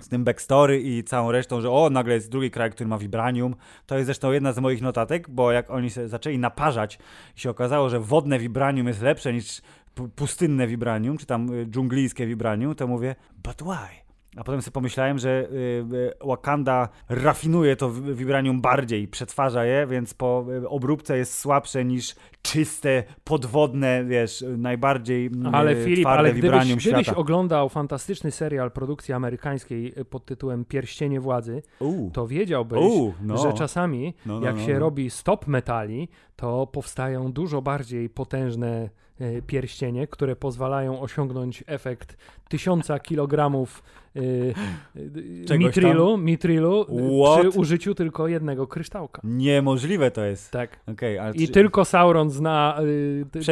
Z 0.00 0.08
tym 0.08 0.24
backstory 0.24 0.80
i 0.80 1.04
całą 1.04 1.32
resztą, 1.32 1.60
że 1.60 1.70
o, 1.70 1.90
nagle 1.90 2.14
jest 2.14 2.30
drugi 2.30 2.50
kraj, 2.50 2.70
który 2.70 2.88
ma 2.88 2.98
vibranium. 2.98 3.56
To 3.86 3.96
jest 3.96 4.06
zresztą 4.06 4.32
jedna 4.32 4.52
z 4.52 4.58
moich 4.58 4.82
notatek, 4.82 5.30
bo 5.30 5.52
jak 5.52 5.70
oni 5.70 5.90
zaczęli 5.90 6.38
naparzać 6.38 6.98
i 7.36 7.40
się 7.40 7.50
okazało, 7.50 7.88
że 7.88 8.00
wodne 8.00 8.38
vibranium 8.38 8.86
jest 8.86 9.02
lepsze 9.02 9.32
niż 9.32 9.60
pu- 9.96 10.08
pustynne 10.08 10.66
vibranium, 10.66 11.18
czy 11.18 11.26
tam 11.26 11.52
y, 11.54 11.66
dżunglijskie 11.66 12.26
vibranium, 12.26 12.74
to 12.74 12.86
mówię, 12.86 13.14
but 13.44 13.62
why? 13.62 14.11
A 14.36 14.44
potem 14.44 14.62
sobie 14.62 14.72
pomyślałem, 14.72 15.18
że 15.18 15.48
y, 15.52 15.54
y, 15.94 16.12
Wakanda 16.26 16.88
rafinuje 17.08 17.76
to 17.76 17.90
vibranium 17.90 18.60
bardziej, 18.60 19.08
przetwarza 19.08 19.64
je, 19.64 19.86
więc 19.86 20.14
po 20.14 20.44
y, 20.62 20.68
obróbce 20.68 21.18
jest 21.18 21.38
słabsze 21.38 21.84
niż 21.84 22.14
czyste, 22.42 23.04
podwodne, 23.24 24.04
wiesz, 24.04 24.44
najbardziej 24.58 25.30
ale 25.52 25.76
Filip, 25.84 26.00
twarde 26.00 26.18
ale 26.18 26.32
vibranium 26.32 26.64
gdybyś, 26.64 26.82
świata. 26.82 27.02
gdybyś 27.02 27.18
oglądał 27.18 27.68
fantastyczny 27.68 28.30
serial 28.30 28.70
produkcji 28.70 29.14
amerykańskiej 29.14 29.94
pod 30.10 30.24
tytułem 30.24 30.64
Pierścienie 30.64 31.20
Władzy, 31.20 31.62
to 32.12 32.26
wiedziałbyś, 32.26 32.78
no. 33.22 33.36
że 33.38 33.52
czasami 33.52 34.14
No, 34.26 34.40
no, 34.40 34.46
jak 34.46 34.56
no, 34.56 34.66
się 34.66 34.72
no. 34.72 34.78
robi 34.78 35.10
stop 35.10 35.46
metali, 35.46 36.08
to 36.36 36.66
powstają 36.66 37.32
dużo 37.32 37.62
bardziej 37.62 38.10
potężne 38.10 38.90
pierścienie, 39.46 40.06
które 40.06 40.36
pozwalają 40.36 41.00
osiągnąć 41.00 41.64
efekt 41.66 42.16
tysiąca 42.48 42.98
kilogramów 42.98 43.82
e, 44.16 44.20
e, 44.20 45.44
Czegoś 45.44 45.64
mitrilu, 45.66 46.18
mitrilu 46.18 46.86
What? 47.24 47.40
przy 47.48 47.58
użyciu 47.58 47.94
tylko 47.94 48.28
jednego 48.28 48.66
kryształka. 48.66 49.22
Niemożliwe 49.24 50.10
to 50.10 50.24
jest. 50.24 50.50
Tak. 50.50 50.80
Ale 51.20 51.34
I 51.34 51.46
czy- 51.46 51.52
tylko 51.52 51.84
Sauron 51.84 52.30
zna 52.30 52.78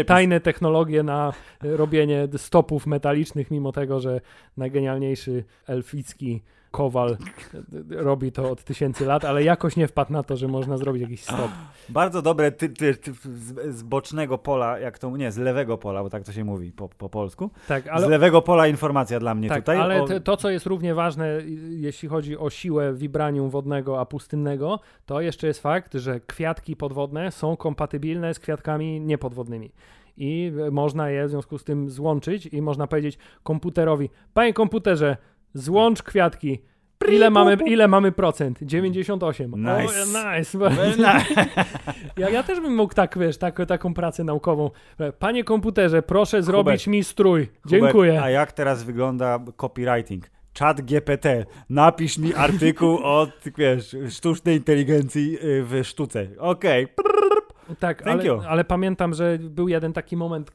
tajne 0.06 0.40
technologie 0.40 1.02
na 1.02 1.32
robienie 1.62 2.28
stopów 2.36 2.86
metalicznych, 2.86 3.50
mimo 3.50 3.72
tego, 3.72 4.00
że 4.00 4.20
najgenialniejszy 4.56 5.44
elficki 5.66 6.42
kowal 6.70 7.16
robi 7.90 8.32
to 8.32 8.50
od 8.50 8.64
tysięcy 8.64 9.06
lat, 9.06 9.24
ale 9.24 9.44
jakoś 9.44 9.76
nie 9.76 9.88
wpadł 9.88 10.12
na 10.12 10.22
to, 10.22 10.36
że 10.36 10.48
można 10.48 10.76
zrobić 10.76 11.02
jakiś 11.02 11.22
stop. 11.22 11.50
Bardzo 11.88 12.22
dobre 12.22 12.52
ty, 12.52 12.68
ty, 12.68 12.94
ty, 12.94 13.12
z, 13.12 13.76
z 13.76 13.82
bocznego 13.82 14.38
pola, 14.38 14.78
jak 14.78 14.98
to, 14.98 15.16
nie, 15.16 15.32
z 15.32 15.36
lewego 15.36 15.78
pola, 15.78 16.02
bo 16.02 16.10
tak 16.10 16.24
to 16.24 16.32
się 16.32 16.44
mówi 16.44 16.72
po, 16.72 16.88
po 16.88 17.08
polsku. 17.08 17.50
Tak, 17.68 17.84
Z 17.84 17.88
ale, 17.88 18.08
lewego 18.08 18.42
pola 18.42 18.66
informacja 18.66 19.20
dla 19.20 19.34
mnie 19.34 19.48
tak, 19.48 19.58
tutaj. 19.58 19.76
ale 19.76 20.02
o- 20.02 20.20
to, 20.20 20.36
co 20.36 20.50
jest 20.50 20.66
równie 20.66 20.94
ważne, 20.94 21.28
jeśli 21.68 22.08
chodzi 22.08 22.38
o 22.38 22.50
siłę 22.50 22.94
vibranium 22.94 23.50
wodnego 23.50 24.00
a 24.00 24.06
pustynnego, 24.06 24.80
to 25.06 25.20
jeszcze 25.20 25.46
jest 25.46 25.62
fakt, 25.62 25.94
że 25.94 26.20
kwiatki 26.20 26.76
podwodne 26.76 27.32
są 27.32 27.56
kompatybilne 27.56 28.34
z 28.34 28.38
kwiatkami 28.38 29.00
niepodwodnymi. 29.00 29.72
I 30.16 30.52
y, 30.66 30.70
można 30.70 31.10
je 31.10 31.26
w 31.26 31.30
związku 31.30 31.58
z 31.58 31.64
tym 31.64 31.90
złączyć 31.90 32.46
i 32.46 32.62
można 32.62 32.86
powiedzieć 32.86 33.18
komputerowi, 33.42 34.10
panie 34.34 34.52
komputerze, 34.54 35.16
złącz 35.54 36.02
kwiatki. 36.02 36.62
Ile 37.08 37.30
mamy, 37.30 37.56
ile 37.66 37.88
mamy 37.88 38.12
procent? 38.12 38.58
98. 38.62 39.52
Nice. 39.56 40.02
O, 40.02 40.36
nice. 40.36 40.58
Ja, 42.16 42.30
ja 42.30 42.42
też 42.42 42.60
bym 42.60 42.74
mógł 42.74 42.94
tak, 42.94 43.18
wiesz, 43.18 43.38
tak, 43.38 43.66
taką 43.68 43.94
pracę 43.94 44.24
naukową. 44.24 44.70
Panie 45.18 45.44
komputerze, 45.44 46.02
proszę 46.02 46.42
zrobić 46.42 46.86
mi 46.86 47.04
strój. 47.04 47.48
Dziękuję. 47.66 48.10
Hubert, 48.10 48.26
a 48.26 48.30
jak 48.30 48.52
teraz 48.52 48.82
wygląda 48.82 49.38
copywriting? 49.56 50.30
Chat 50.58 50.80
GPT, 50.80 51.46
napisz 51.70 52.18
mi 52.18 52.34
artykuł 52.34 52.98
o, 53.02 53.26
wiesz, 53.58 53.96
sztucznej 54.10 54.56
inteligencji 54.56 55.38
y, 55.44 55.64
w 55.64 55.84
sztuce. 55.84 56.26
Okej. 56.38 56.86
Tak, 57.78 58.02
Thank 58.02 58.20
ale, 58.20 58.26
you. 58.28 58.40
ale 58.48 58.64
pamiętam, 58.64 59.14
że 59.14 59.38
był 59.40 59.68
jeden 59.68 59.92
taki 59.92 60.16
moment, 60.16 60.52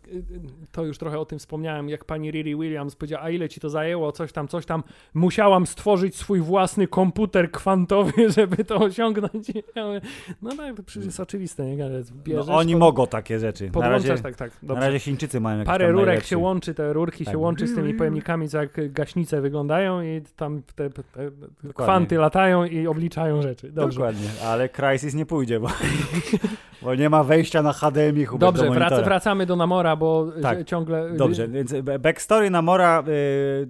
to 0.72 0.86
już 0.86 0.98
trochę 0.98 1.20
o 1.20 1.26
tym 1.26 1.40
wspomniałem, 1.40 1.90
jak 1.90 2.06
pani 2.06 2.32
Riri 2.32 2.56
Williams 2.56 2.96
powiedziała, 2.96 3.24
a 3.24 3.30
ile 3.30 3.50
ci 3.50 3.60
to 3.60 3.70
zajęło, 3.70 4.12
coś 4.12 4.32
tam, 4.32 4.48
coś 4.48 4.66
tam. 4.66 4.84
Musiałam 5.14 5.68
stworzyć 5.68 6.16
swój 6.16 6.40
własny 6.42 6.88
komputer 6.88 7.52
kwantowy, 7.52 8.12
żeby 8.38 8.66
to 8.66 8.76
osiągnąć. 8.76 9.52
No 10.42 10.56
tak, 10.58 10.76
to 10.78 10.84
przecież 10.84 11.06
jest 11.06 11.20
oczywiste, 11.20 11.66
nie? 11.66 11.76
No, 11.78 11.86
Bierzesz, 12.24 12.50
oni 12.50 12.74
pod- 12.74 12.80
mogą 12.80 13.08
takie 13.08 13.40
rzeczy. 13.40 13.72
Na 13.76 13.90
razie, 13.90 14.18
tak, 14.18 14.36
tak, 14.36 14.52
na 14.64 14.68
dobrze. 14.68 14.86
razie 14.86 15.00
Chińczycy 15.00 15.40
mają 15.40 15.58
jakieś 15.58 15.68
Parę 15.72 15.92
rurek 15.92 16.06
najlepsze. 16.06 16.30
się 16.30 16.38
łączy, 16.38 16.74
te 16.74 16.94
rurki 16.94 17.26
Tak. 17.26 17.32
się 17.34 17.38
łączy 17.38 17.68
z 17.68 17.76
tymi 17.76 17.94
pojemnikami, 17.94 18.50
co 18.50 18.58
jak 18.58 18.94
gaśnice 18.94 19.42
wyglądają 19.42 20.02
i 20.02 20.22
tam 20.36 20.62
te, 20.76 20.90
te, 20.90 21.04
te 21.04 21.32
kwanty 21.74 22.18
latają 22.18 22.66
i 22.66 22.88
obliczają 22.88 23.42
rzeczy. 23.42 23.72
Dobrze. 23.72 23.98
Dokładnie, 24.00 24.28
ale 24.46 24.70
Crysis 24.70 25.14
nie 25.14 25.26
pójdzie, 25.26 25.60
bo, 25.60 25.68
bo 26.82 26.96
nie 26.96 27.05
ma 27.10 27.24
wejścia 27.24 27.62
na 27.62 27.74
HDMI 27.74 28.26
Hubert, 28.26 28.42
Dobrze, 28.56 28.66
do 28.66 28.72
wrac, 28.74 29.04
wracamy 29.04 29.46
do 29.46 29.56
Namora, 29.56 29.96
bo 29.96 30.28
Tak. 30.42 30.64
ciągle... 30.64 31.10
Dobrze, 31.14 31.48
więc 31.48 31.74
b- 31.84 32.00
backstory 32.00 32.50
Namora, 32.50 33.04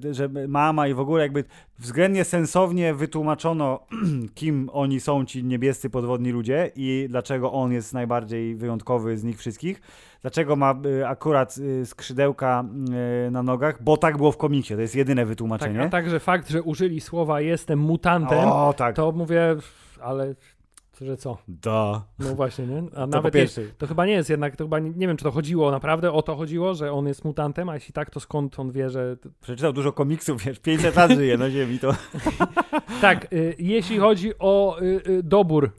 y, 0.04 0.14
że 0.14 0.30
mama 0.48 0.88
i 0.88 0.94
w 0.94 1.00
ogóle 1.00 1.24
jakby 1.24 1.44
względnie 1.80 2.24
sensownie 2.24 2.94
wytłumaczono, 2.94 3.80
kim 4.36 4.70
oni 4.74 5.00
są, 5.00 5.26
ci 5.26 5.44
niebiescy 5.44 5.90
podwodni 5.90 6.32
ludzie 6.32 6.72
i 6.76 7.06
dlaczego 7.10 7.52
on 7.52 7.72
jest 7.72 7.94
najbardziej 7.94 8.56
wyjątkowy 8.56 9.18
z 9.18 9.24
nich 9.24 9.38
wszystkich. 9.38 9.82
Dlaczego 10.22 10.56
ma 10.56 10.76
y, 10.86 11.08
akurat 11.08 11.60
skrzydełka 11.86 12.64
na 13.32 13.44
nogach, 13.44 13.84
bo 13.84 13.98
tak 13.98 14.18
było 14.18 14.32
w 14.32 14.38
komiksie, 14.38 14.76
to 14.76 14.82
jest 14.82 14.96
jedyne 14.96 15.22
Tak, 15.22 15.28
wytłumaczenie. 15.30 15.82
a 15.82 15.90
także 15.90 16.20
fakt, 16.20 16.50
że 16.50 16.62
użyli 16.64 17.02
słowa 17.02 17.42
jestem 17.42 17.80
mutantem, 17.80 18.50
o, 18.50 18.74
tak, 18.78 18.96
to 18.96 19.12
mówię, 19.12 19.56
ale 20.02 20.36
że 21.02 21.18
co? 21.18 21.38
da. 21.48 22.06
No 22.20 22.36
właśnie, 22.36 22.68
nie? 22.68 22.84
A 22.92 22.96
To 22.96 23.08
nawet 23.08 23.34
pierwsze. 23.34 23.62
to 23.78 23.88
chyba 23.88 24.06
nie 24.06 24.14
jest 24.14 24.30
jednak, 24.30 24.56
to 24.56 24.64
chyba 24.64 24.80
nie, 24.80 24.90
nie 24.90 25.08
wiem, 25.08 25.18
czy 25.18 25.24
to 25.24 25.32
chodziło 25.32 25.72
naprawdę, 25.72 26.12
o 26.12 26.22
to 26.22 26.36
chodziło, 26.36 26.74
że 26.74 26.92
on 26.92 27.08
jest 27.08 27.26
mutantem, 27.26 27.70
a 27.70 27.74
jeśli 27.74 27.94
tak, 27.94 28.10
to 28.10 28.20
skąd 28.20 28.60
on 28.60 28.72
wie, 28.72 28.90
że... 28.90 29.18
Przeczytał 29.42 29.74
dużo 29.74 29.92
komiksów, 29.94 30.44
wiesz, 30.44 30.60
500 30.60 30.96
lat 30.96 31.12
żyje 31.12 31.38
na 31.38 31.50
ziemi, 31.50 31.80
to... 31.80 31.96
Tak, 33.02 33.34
y, 33.34 33.56
jeśli 33.60 33.98
chodzi 33.98 34.32
o 34.40 34.78
y, 34.82 35.02
y, 35.10 35.24
dobór 35.24 35.72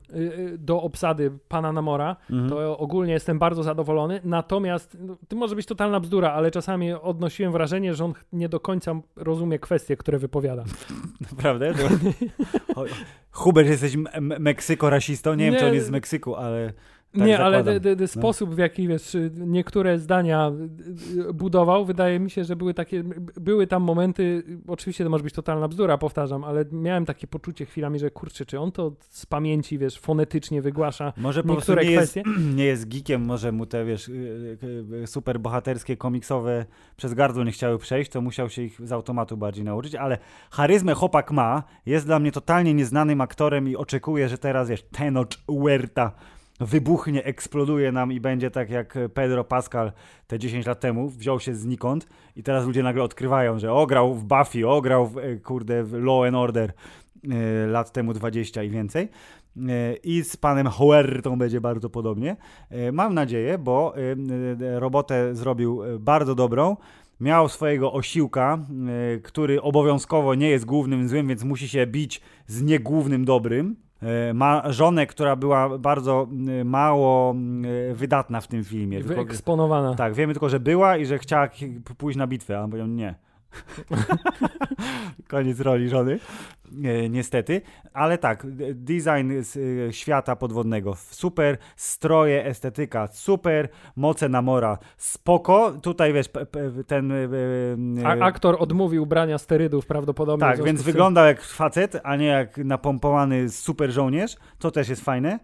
do 0.58 0.82
obsady 0.82 1.30
pana 1.48 1.72
Namora, 1.72 2.16
Mhm. 2.30 2.50
to 2.50 2.78
ogólnie 2.78 3.12
jestem 3.12 3.38
bardzo 3.38 3.62
zadowolony, 3.62 4.20
natomiast 4.24 4.96
no, 5.00 5.16
to 5.28 5.36
może 5.36 5.56
być 5.56 5.66
totalna 5.66 6.00
bzdura, 6.00 6.32
ale 6.32 6.50
czasami 6.50 6.92
odnosiłem 6.92 7.52
wrażenie, 7.52 7.94
że 7.94 8.04
on 8.04 8.12
nie 8.32 8.48
do 8.48 8.60
końca 8.60 8.94
rozumie 9.16 9.58
kwestie, 9.58 9.96
które 9.96 10.18
wypowiada. 10.18 10.64
Naprawdę? 11.30 11.74
To... 11.74 11.88
Hubert, 13.30 13.68
jesteś 13.68 13.94
m- 13.94 14.08
m- 14.12 14.34
Meksyko-rasistą? 14.42 15.36
Nie, 15.36 15.44
wiem, 15.44 15.54
Nie. 15.54 15.60
czy 15.60 15.66
on 15.66 15.74
jest 15.74 15.86
z 15.86 15.90
Meksyku, 15.90 16.34
ale... 16.36 16.72
Tak 17.12 17.26
nie, 17.26 17.38
ale 17.38 17.58
zakładam. 17.58 17.74
de, 17.74 17.80
de, 17.80 17.96
de 17.96 18.08
sposób, 18.08 18.54
w 18.54 18.58
jaki 18.58 18.88
wiesz, 18.88 19.16
niektóre 19.36 19.98
zdania 19.98 20.52
y, 21.16 21.28
y, 21.28 21.34
budował, 21.34 21.84
wydaje 21.84 22.20
mi 22.20 22.30
się, 22.30 22.44
że 22.44 22.56
były 22.56 22.74
takie, 22.74 23.04
były 23.36 23.66
tam 23.66 23.82
momenty, 23.82 24.42
oczywiście 24.66 25.04
to 25.04 25.10
może 25.10 25.24
być 25.24 25.34
totalna 25.34 25.68
bzdura, 25.68 25.98
powtarzam, 25.98 26.44
ale 26.44 26.64
miałem 26.72 27.04
takie 27.04 27.26
poczucie 27.26 27.66
chwilami, 27.66 27.98
że 27.98 28.10
kurczę, 28.10 28.46
czy 28.46 28.60
on 28.60 28.72
to 28.72 28.92
z 29.00 29.26
pamięci, 29.26 29.78
wiesz, 29.78 29.98
fonetycznie 29.98 30.62
wygłasza 30.62 31.12
Może 31.16 31.42
po 31.42 31.54
niektóre 31.54 31.84
nie 31.84 31.90
jest, 31.90 32.12
kwestie? 32.12 32.30
nie 32.56 32.64
jest 32.64 32.88
geekiem, 32.88 33.24
może 33.24 33.52
mu 33.52 33.66
te, 33.66 33.84
wiesz, 33.84 34.08
y, 34.08 35.02
super 35.06 35.40
bohaterskie, 35.40 35.96
komiksowe 35.96 36.66
przez 36.96 37.14
gardło 37.14 37.44
nie 37.44 37.52
chciały 37.52 37.78
przejść, 37.78 38.10
to 38.10 38.20
musiał 38.20 38.50
się 38.50 38.62
ich 38.62 38.86
z 38.86 38.92
automatu 38.92 39.36
bardziej 39.36 39.64
nauczyć, 39.64 39.94
ale 39.94 40.18
charyzmę 40.50 40.94
chłopak 40.94 41.30
ma, 41.30 41.62
jest 41.86 42.06
dla 42.06 42.18
mnie 42.18 42.32
totalnie 42.32 42.74
nieznanym 42.74 43.20
aktorem 43.20 43.68
i 43.68 43.76
oczekuję, 43.76 44.28
że 44.28 44.38
teraz, 44.38 44.68
wiesz, 44.68 44.82
Tenoch 44.82 45.28
Huerta 45.46 46.12
wybuchnie, 46.60 47.24
eksploduje 47.24 47.92
nam 47.92 48.12
i 48.12 48.20
będzie 48.20 48.50
tak 48.50 48.70
jak 48.70 48.98
Pedro 49.14 49.44
Pascal 49.44 49.92
te 50.26 50.38
10 50.38 50.66
lat 50.66 50.80
temu, 50.80 51.08
wziął 51.08 51.40
się 51.40 51.54
znikąd 51.54 52.08
i 52.36 52.42
teraz 52.42 52.66
ludzie 52.66 52.82
nagle 52.82 53.02
odkrywają, 53.02 53.58
że 53.58 53.72
ograł 53.72 54.14
w 54.14 54.24
Buffy, 54.24 54.68
ograł 54.68 55.06
w, 55.06 55.18
e, 55.18 55.36
kurde, 55.36 55.84
w 55.84 55.92
Law 55.92 56.24
and 56.24 56.36
Order 56.36 56.72
e, 57.30 57.66
lat 57.66 57.92
temu 57.92 58.12
20 58.12 58.62
i 58.62 58.70
więcej. 58.70 59.08
E, 59.68 59.94
I 59.94 60.24
z 60.24 60.36
panem 60.36 60.68
Huertą 60.68 61.38
będzie 61.38 61.60
bardzo 61.60 61.90
podobnie. 61.90 62.36
Mam 62.92 63.14
nadzieję, 63.14 63.58
bo 63.58 63.94
robotę 64.58 65.34
zrobił 65.34 65.82
bardzo 65.98 66.34
dobrą. 66.34 66.76
Miał 67.20 67.48
swojego 67.48 67.92
osiłka, 67.92 68.58
który 69.22 69.62
obowiązkowo 69.62 70.34
nie 70.34 70.50
jest 70.50 70.64
głównym 70.64 71.08
złym, 71.08 71.28
więc 71.28 71.44
musi 71.44 71.68
się 71.68 71.86
bić 71.86 72.20
z 72.46 72.62
niegłównym 72.62 73.24
dobrym. 73.24 73.85
E, 74.02 74.34
Ma 74.34 74.72
żonę, 74.72 75.06
która 75.06 75.36
była 75.36 75.78
bardzo 75.78 76.28
mało 76.64 77.34
wydatna 77.94 78.40
w 78.40 78.46
tym 78.48 78.64
filmie. 78.64 78.98
Tylko, 78.98 79.14
Wyeksponowana. 79.14 79.94
tak, 79.94 80.14
wiemy 80.14 80.32
tylko, 80.32 80.48
że 80.48 80.60
była 80.60 80.96
i 80.96 81.06
że 81.06 81.18
chciała 81.18 81.48
pójść 81.98 82.18
na 82.18 82.26
bitwę, 82.26 82.58
a 82.58 82.62
on 82.62 82.70
powiedział 82.70 82.88
nie. 82.88 83.14
Koniec 85.28 85.60
roli 85.60 85.88
żony. 85.88 86.18
E, 86.84 87.08
niestety, 87.08 87.60
ale 87.92 88.18
tak, 88.18 88.46
design 88.74 89.32
e, 89.88 89.92
świata 89.92 90.36
podwodnego, 90.36 90.94
super, 91.10 91.58
stroje, 91.76 92.44
estetyka, 92.46 93.06
super, 93.12 93.68
moce 93.96 94.28
Namora, 94.28 94.78
spoko, 94.96 95.72
tutaj 95.82 96.12
wiesz, 96.12 96.26
ten... 96.86 97.12
e, 97.12 97.26
A, 98.04 98.10
aktor 98.24 98.56
odmówił 98.58 99.06
brania 99.06 99.38
sterydów 99.38 99.86
prawdopodobnie. 99.86 100.46
tak, 100.46 100.62
więc 100.64 100.82
wyglądał 100.82 101.26
jak 101.26 101.42
facet, 101.42 102.00
a 102.04 102.16
nie 102.16 102.26
jak 102.26 102.58
napompowany 102.58 103.48
super 103.50 103.90
żołnierz, 103.92 104.36
to 104.58 104.70
też 104.70 104.88
jest 104.88 105.04
fajne. 105.04 105.38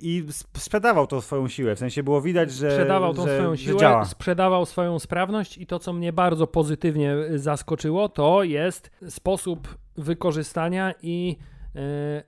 I 0.00 0.24
sp- 0.38 0.58
sprzedawał 0.58 1.06
tą 1.06 1.20
swoją 1.20 1.48
siłę, 1.48 1.76
w 1.76 1.78
sensie 1.78 2.02
było 2.02 2.20
widać, 2.20 2.52
że 2.52 2.70
Sprzedawał 2.70 3.14
tą 3.14 3.26
że, 3.26 3.34
swoją 3.36 3.56
siłę, 3.56 3.80
działa. 3.80 4.04
sprzedawał 4.04 4.66
swoją 4.66 4.98
sprawność 4.98 5.58
i 5.58 5.66
to, 5.66 5.78
co 5.78 5.92
mnie 5.92 6.12
bardzo 6.12 6.46
pozytywnie 6.46 7.16
zaskoczyło, 7.34 8.08
to 8.08 8.42
jest 8.42 8.90
sposób 9.08 9.68
wykorzystania 9.96 10.94
i 11.02 11.36
y, 11.38 11.78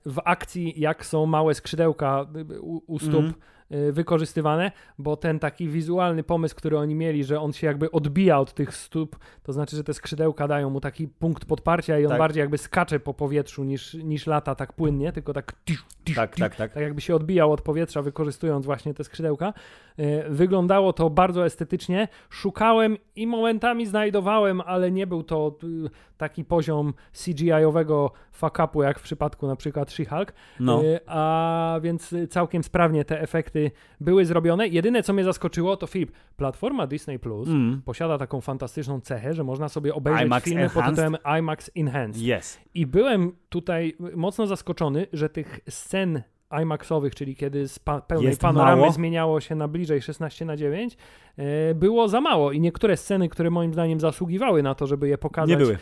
w 0.05 0.21
akcji, 0.25 0.73
jak 0.77 1.05
są 1.05 1.25
małe 1.25 1.53
skrzydełka 1.53 2.25
u, 2.61 2.81
u 2.87 2.99
stóp 2.99 3.15
Mhm. 3.15 3.33
Y, 3.71 3.91
wykorzystywane, 3.91 4.71
bo 4.97 5.17
ten 5.17 5.39
taki 5.39 5.67
wizualny 5.69 6.23
pomysł, 6.23 6.55
który 6.55 6.77
oni 6.77 6.95
mieli, 6.95 7.23
że 7.23 7.39
on 7.41 7.53
się 7.53 7.67
jakby 7.67 7.91
odbija 7.91 8.39
od 8.39 8.53
tych 8.53 8.75
stóp, 8.75 9.15
to 9.43 9.53
znaczy, 9.53 9.75
że 9.75 9.83
te 9.83 9.93
skrzydełka 9.93 10.47
dają 10.47 10.69
mu 10.69 10.81
taki 10.81 11.07
punkt 11.07 11.45
podparcia 11.45 11.99
i 11.99 12.05
on 12.05 12.09
Tak. 12.09 12.19
bardziej 12.19 12.41
jakby 12.41 12.57
skacze 12.57 12.99
po 12.99 13.13
powietrzu 13.13 13.63
niż, 13.63 13.93
niż 13.93 14.27
lata 14.27 14.55
tak 14.55 14.73
płynnie, 14.73 15.11
tylko 15.11 15.33
tak 15.33 15.53
Tak, 16.15 16.35
tak, 16.35 16.55
tak. 16.55 16.73
tak 16.73 16.83
jakby 16.83 17.01
się 17.01 17.15
odbijał 17.15 17.51
od 17.51 17.61
powietrza, 17.61 18.01
wykorzystując 18.01 18.65
właśnie 18.65 18.93
te 18.93 19.03
skrzydełka. 19.03 19.53
E, 19.97 20.29
Wyglądało 20.29 20.93
to 20.93 21.09
bardzo 21.09 21.45
estetycznie. 21.45 22.07
Szukałem 22.29 22.97
i 23.15 23.27
momentami 23.27 23.85
znajdowałem, 23.85 24.61
ale 24.61 24.91
nie 24.91 25.07
był 25.07 25.23
to 25.23 25.57
y, 25.63 25.89
taki 26.17 26.45
poziom 26.45 26.93
CGI-owego 27.13 28.11
fuck-upu, 28.41 28.83
jak 28.83 28.99
w 28.99 29.01
przypadku 29.03 29.47
na 29.47 29.55
przykład 29.55 29.89
She-Hulk. 29.91 30.31
No. 30.59 30.81
A 31.07 31.79
więc 31.81 32.13
y, 32.13 32.27
całkiem 32.27 32.63
sprawnie 32.63 33.05
te 33.05 33.21
efekty 33.21 33.54
były 34.01 34.25
zrobione. 34.25 34.67
Jedyne, 34.67 35.03
co 35.03 35.13
mnie 35.13 35.23
zaskoczyło, 35.23 35.77
to 35.77 35.87
Filip, 35.87 36.11
platforma 36.37 36.87
Disney 36.87 37.19
Plus 37.19 37.47
Mm. 37.49 37.81
posiada 37.85 38.17
taką 38.17 38.41
fantastyczną 38.41 39.01
cechę, 39.01 39.33
że 39.33 39.43
można 39.43 39.69
sobie 39.69 39.93
obejrzeć 39.95 40.25
IMAX 40.25 40.45
filmy 40.45 40.69
pod 40.69 40.75
Enhanced? 40.77 40.95
tytułem 40.95 41.39
IMAX 41.39 41.71
Enhanced. 41.75 42.21
Yes. 42.39 42.59
I 42.73 42.85
byłem 42.85 43.31
tutaj 43.49 43.95
mocno 44.15 44.47
zaskoczony, 44.47 45.07
że 45.13 45.29
tych 45.29 45.59
scen 45.69 46.21
IMAXowych, 46.61 47.15
czyli 47.15 47.35
kiedy 47.35 47.67
z 47.67 47.79
pa- 47.79 48.01
pełnej 48.01 48.27
Jest 48.29 48.41
panoramy 48.41 48.81
mało. 48.81 48.91
zmieniało 48.93 49.41
się 49.41 49.55
na 49.55 49.67
bliżej 49.67 50.01
16 50.01 50.45
na 50.45 50.57
9, 50.57 50.97
e, 51.37 51.75
było 51.75 52.07
za 52.07 52.21
mało 52.21 52.51
i 52.51 52.59
niektóre 52.59 52.97
sceny, 52.97 53.29
które 53.29 53.49
moim 53.49 53.73
zdaniem 53.73 53.99
zasługiwały 53.99 54.63
na 54.63 54.75
to, 54.75 54.87
żeby 54.87 55.07
je 55.07 55.17
pokazać 55.17 55.49
Nie 55.49 55.57
były. 55.57 55.73
e, 55.73 55.77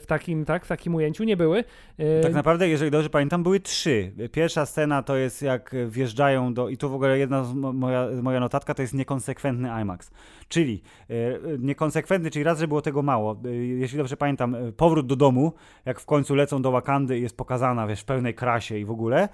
w 0.00 0.04
takim, 0.06 0.44
tak, 0.44 0.64
w 0.64 0.68
takim 0.68 0.94
ujęciu, 0.94 1.24
nie 1.24 1.36
były. 1.36 1.64
E, 1.98 2.20
Tak 2.20 2.34
naprawdę, 2.34 2.68
jeżeli 2.68 2.90
dobrze 2.90 3.10
pamiętam, 3.10 3.42
były 3.42 3.60
trzy. 3.60 4.12
Pierwsza 4.32 4.66
scena 4.66 5.02
to 5.02 5.16
jest 5.16 5.42
jak 5.42 5.74
wjeżdżają 5.88 6.54
do. 6.54 6.68
I 6.68 6.76
tu 6.76 6.90
w 6.90 6.94
ogóle 6.94 7.18
jedna 7.18 7.44
moja, 7.54 8.08
moja 8.22 8.40
notatka 8.40 8.74
to 8.74 8.82
jest 8.82 8.94
niekonsekwentny 8.94 9.68
IMAX. 9.82 10.10
Czyli 10.48 10.82
e, 11.10 11.14
niekonsekwentny, 11.58 12.30
czyli 12.30 12.42
raz, 12.44 12.58
że 12.58 12.68
było 12.68 12.82
tego 12.82 13.02
mało. 13.02 13.36
E, 13.44 13.48
jeśli 13.54 13.98
dobrze 13.98 14.16
pamiętam, 14.16 14.54
e, 14.54 14.72
powrót 14.72 15.06
do 15.06 15.16
domu, 15.16 15.52
jak 15.84 16.00
w 16.00 16.06
końcu 16.06 16.34
lecą 16.34 16.62
do 16.62 16.70
Wakandy 16.70 17.18
i 17.18 17.22
jest 17.22 17.36
pokazana, 17.36 17.86
wiesz, 17.86 18.00
w 18.00 18.04
pełnej 18.04 18.34
krasie 18.34 18.78
i 18.78 18.84
w 18.84 18.90
ogóle. 18.90 19.28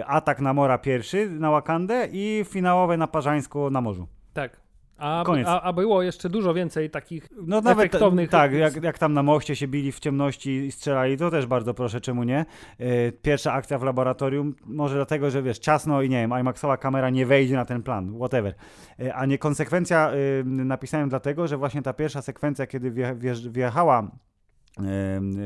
E, 0.00 0.06
atak 0.06 0.40
na 0.40 0.52
Mora 0.54 0.78
pierwszy 0.78 1.30
na 1.30 1.50
Wakandę 1.50 2.08
i 2.12 2.44
finałowe 2.48 2.96
na 2.96 3.06
Parzańsku 3.06 3.70
na 3.70 3.80
morzu. 3.80 4.06
tak. 4.32 4.64
A, 4.98 5.22
Koniec. 5.26 5.46
a, 5.48 5.62
a 5.62 5.72
było 5.72 6.02
jeszcze 6.02 6.28
dużo 6.28 6.54
więcej 6.54 6.90
takich 6.90 7.28
No 7.46 7.60
nawet 7.60 7.78
Efektownych- 7.92 8.28
tak, 8.30 8.52
jak, 8.52 8.82
jak 8.82 8.98
tam 8.98 9.12
na 9.12 9.22
moście 9.22 9.56
się 9.56 9.68
bili 9.68 9.92
w 9.92 10.00
ciemności 10.00 10.50
i 10.50 10.72
strzelali, 10.72 11.16
to 11.16 11.30
też 11.30 11.46
bardzo 11.46 11.74
proszę, 11.74 12.00
czemu 12.00 12.24
nie? 12.24 12.38
E, 12.78 13.12
Pierwsza 13.12 13.52
akcja 13.52 13.78
w 13.78 13.82
laboratorium, 13.82 14.54
może 14.66 14.94
dlatego, 14.94 15.30
że 15.30 15.42
wiesz, 15.42 15.58
ciasno 15.58 16.02
i 16.02 16.08
nie 16.08 16.16
wiem, 16.16 16.30
IMAXowa 16.40 16.76
kamera 16.76 17.10
nie 17.10 17.26
wejdzie 17.26 17.54
na 17.56 17.64
ten 17.64 17.82
plan, 17.82 18.14
whatever. 18.16 18.54
E, 19.00 19.14
A 19.14 19.26
niekonsekwencja 19.26 20.12
y, 20.14 20.44
napisałem 20.44 21.08
dlatego, 21.08 21.46
że 21.46 21.56
właśnie 21.56 21.82
ta 21.82 21.92
pierwsza 21.92 22.22
sekwencja, 22.22 22.66
kiedy 22.66 22.90
wje, 22.90 23.14
wjeżdż- 23.14 23.48
wjechała 23.50 24.10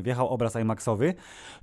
wjechał 0.03 0.29
obraz 0.29 0.57
IMAXowy, 0.57 1.15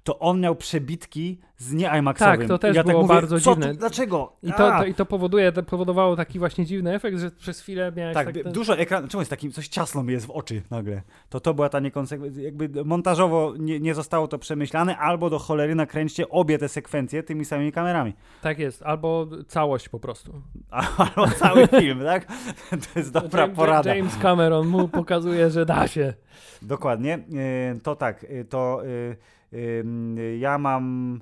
to 0.03 0.19
on 0.19 0.39
miał 0.39 0.55
przebitki 0.55 1.39
z 1.57 1.73
nie 1.73 1.91
IMAXowym. 1.99 2.39
Tak, 2.39 2.47
to 2.47 2.57
też 2.57 2.75
ja 2.75 2.83
było 2.83 2.93
tak 2.93 3.01
mówię, 3.01 3.13
bardzo 3.13 3.39
dziwne. 3.39 3.71
Tu, 3.71 3.79
dlaczego? 3.79 4.33
I 4.43 4.51
to, 4.51 4.57
to, 4.57 4.85
I 4.85 4.93
to 4.93 5.05
powoduje, 5.05 5.51
to 5.51 5.63
powodowało 5.63 6.15
taki 6.15 6.39
właśnie 6.39 6.65
dziwny 6.65 6.95
efekt, 6.95 7.17
że 7.17 7.31
przez 7.31 7.61
chwilę 7.61 7.91
miałeś 7.95 8.13
Tak, 8.13 8.25
tak, 8.25 8.43
ten... 8.43 8.53
dużo 8.53 8.77
ekran, 8.77 9.07
czemu 9.07 9.21
jest 9.21 9.29
taki, 9.29 9.51
coś 9.51 9.67
ciasno 9.67 10.03
mi 10.03 10.13
jest 10.13 10.25
w 10.25 10.31
oczy 10.31 10.61
nagle. 10.71 11.01
To 11.29 11.39
to 11.39 11.53
była 11.53 11.69
ta 11.69 11.79
niekonsekwencja, 11.79 12.43
jakby 12.43 12.85
montażowo 12.85 13.53
nie, 13.59 13.79
nie 13.79 13.93
zostało 13.93 14.27
to 14.27 14.39
przemyślane, 14.39 14.97
albo 14.97 15.29
do 15.29 15.39
cholery 15.39 15.75
nakręćcie 15.75 16.29
obie 16.29 16.57
te 16.57 16.69
sekwencje 16.69 17.23
tymi 17.23 17.45
samymi 17.45 17.71
kamerami. 17.71 18.13
Tak 18.41 18.59
jest, 18.59 18.83
albo 18.83 19.27
całość 19.47 19.89
po 19.89 19.99
prostu. 19.99 20.41
Albo 20.97 21.27
cały 21.27 21.67
film, 21.67 21.99
tak? 22.03 22.25
To 22.69 22.99
jest 22.99 23.11
dobra 23.11 23.41
James, 23.41 23.55
porada. 23.55 23.95
James 23.95 24.17
Cameron 24.17 24.67
mu 24.67 24.87
pokazuje, 24.87 25.49
że 25.49 25.65
da 25.65 25.87
się. 25.87 26.13
Dokładnie. 26.61 27.13
E, 27.13 27.79
To 27.83 27.95
tak, 27.95 28.25
e, 28.29 28.45
to 28.45 28.81
e, 29.53 30.37
ja 30.37 30.57
mam... 30.57 31.19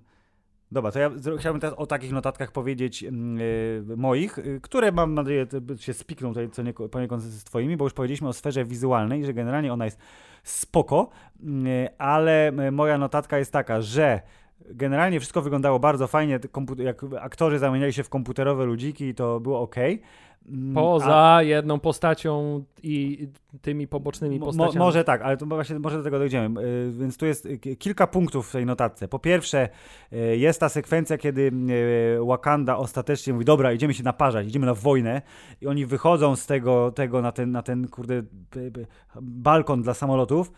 Dobra, 0.73 0.91
to 0.91 0.99
ja 0.99 1.11
chciałbym 1.39 1.59
teraz 1.61 1.75
o 1.77 1.85
takich 1.85 2.11
notatkach 2.11 2.51
powiedzieć 2.51 3.03
e, 3.03 3.11
moich, 3.97 4.39
e, 4.39 4.41
które 4.61 4.91
mam 4.91 5.13
nadzieję 5.13 5.47
się 5.77 5.93
spikną 5.93 6.29
tutaj 6.29 6.49
co 6.49 6.63
nieko- 6.63 6.89
poniekąd 6.89 7.23
z 7.23 7.43
twoimi, 7.43 7.77
bo 7.77 7.85
już 7.85 7.93
powiedzieliśmy 7.93 8.27
o 8.27 8.33
sferze 8.33 8.65
wizualnej, 8.65 9.25
że 9.25 9.33
generalnie 9.33 9.73
ona 9.73 9.85
jest 9.85 9.99
spoko, 10.43 11.09
e, 11.65 12.01
ale 12.01 12.51
moja 12.71 12.97
notatka 12.97 13.37
jest 13.37 13.51
taka, 13.51 13.81
że 13.81 14.21
generalnie 14.69 15.19
wszystko 15.19 15.41
wyglądało 15.41 15.79
bardzo 15.79 16.07
fajnie, 16.07 16.39
jak 16.77 17.05
aktorzy 17.21 17.59
zamieniali 17.59 17.93
się 17.93 18.03
w 18.03 18.09
komputerowe 18.09 18.65
ludziki 18.65 19.05
i 19.05 19.15
to 19.15 19.39
było 19.39 19.61
ok. 19.61 19.75
Poza 20.73 21.39
jedną 21.43 21.79
postacią 21.79 22.63
i 22.83 23.27
tymi 23.61 23.87
pobocznymi 23.87 24.39
postaciami. 24.39 24.77
Mo, 24.77 24.85
może 24.85 25.03
tak, 25.03 25.21
ale 25.21 25.37
to 25.37 25.45
właśnie 25.45 25.79
może 25.79 25.97
do 25.97 26.03
tego 26.03 26.19
dojdziemy. 26.19 26.61
Y, 26.61 26.91
Więc 26.91 27.17
tu 27.17 27.25
jest 27.25 27.47
ki- 27.61 27.77
kilka 27.77 28.07
punktów 28.07 28.49
w 28.49 28.51
tej 28.51 28.65
notatce. 28.65 29.07
Po 29.07 29.19
pierwsze, 29.19 29.69
y, 30.13 30.37
jest 30.37 30.59
ta 30.59 30.69
sekwencja, 30.69 31.17
kiedy 31.17 31.51
y, 32.21 32.25
Wakanda 32.25 32.77
ostatecznie 32.77 33.33
mówi, 33.33 33.45
dobra, 33.45 33.73
idziemy 33.73 33.93
się 33.93 34.03
naparzać, 34.03 34.47
idziemy 34.47 34.65
na 34.65 34.73
wojnę 34.73 35.21
i 35.61 35.67
oni 35.67 35.85
wychodzą 35.85 36.35
z 36.35 36.45
tego, 36.45 36.91
tego 36.91 37.21
na, 37.21 37.31
ten, 37.31 37.51
na 37.51 37.61
ten, 37.61 37.87
kurde, 37.87 38.23
balkon 39.21 39.81
dla 39.81 39.93
samolotów. 39.93 40.51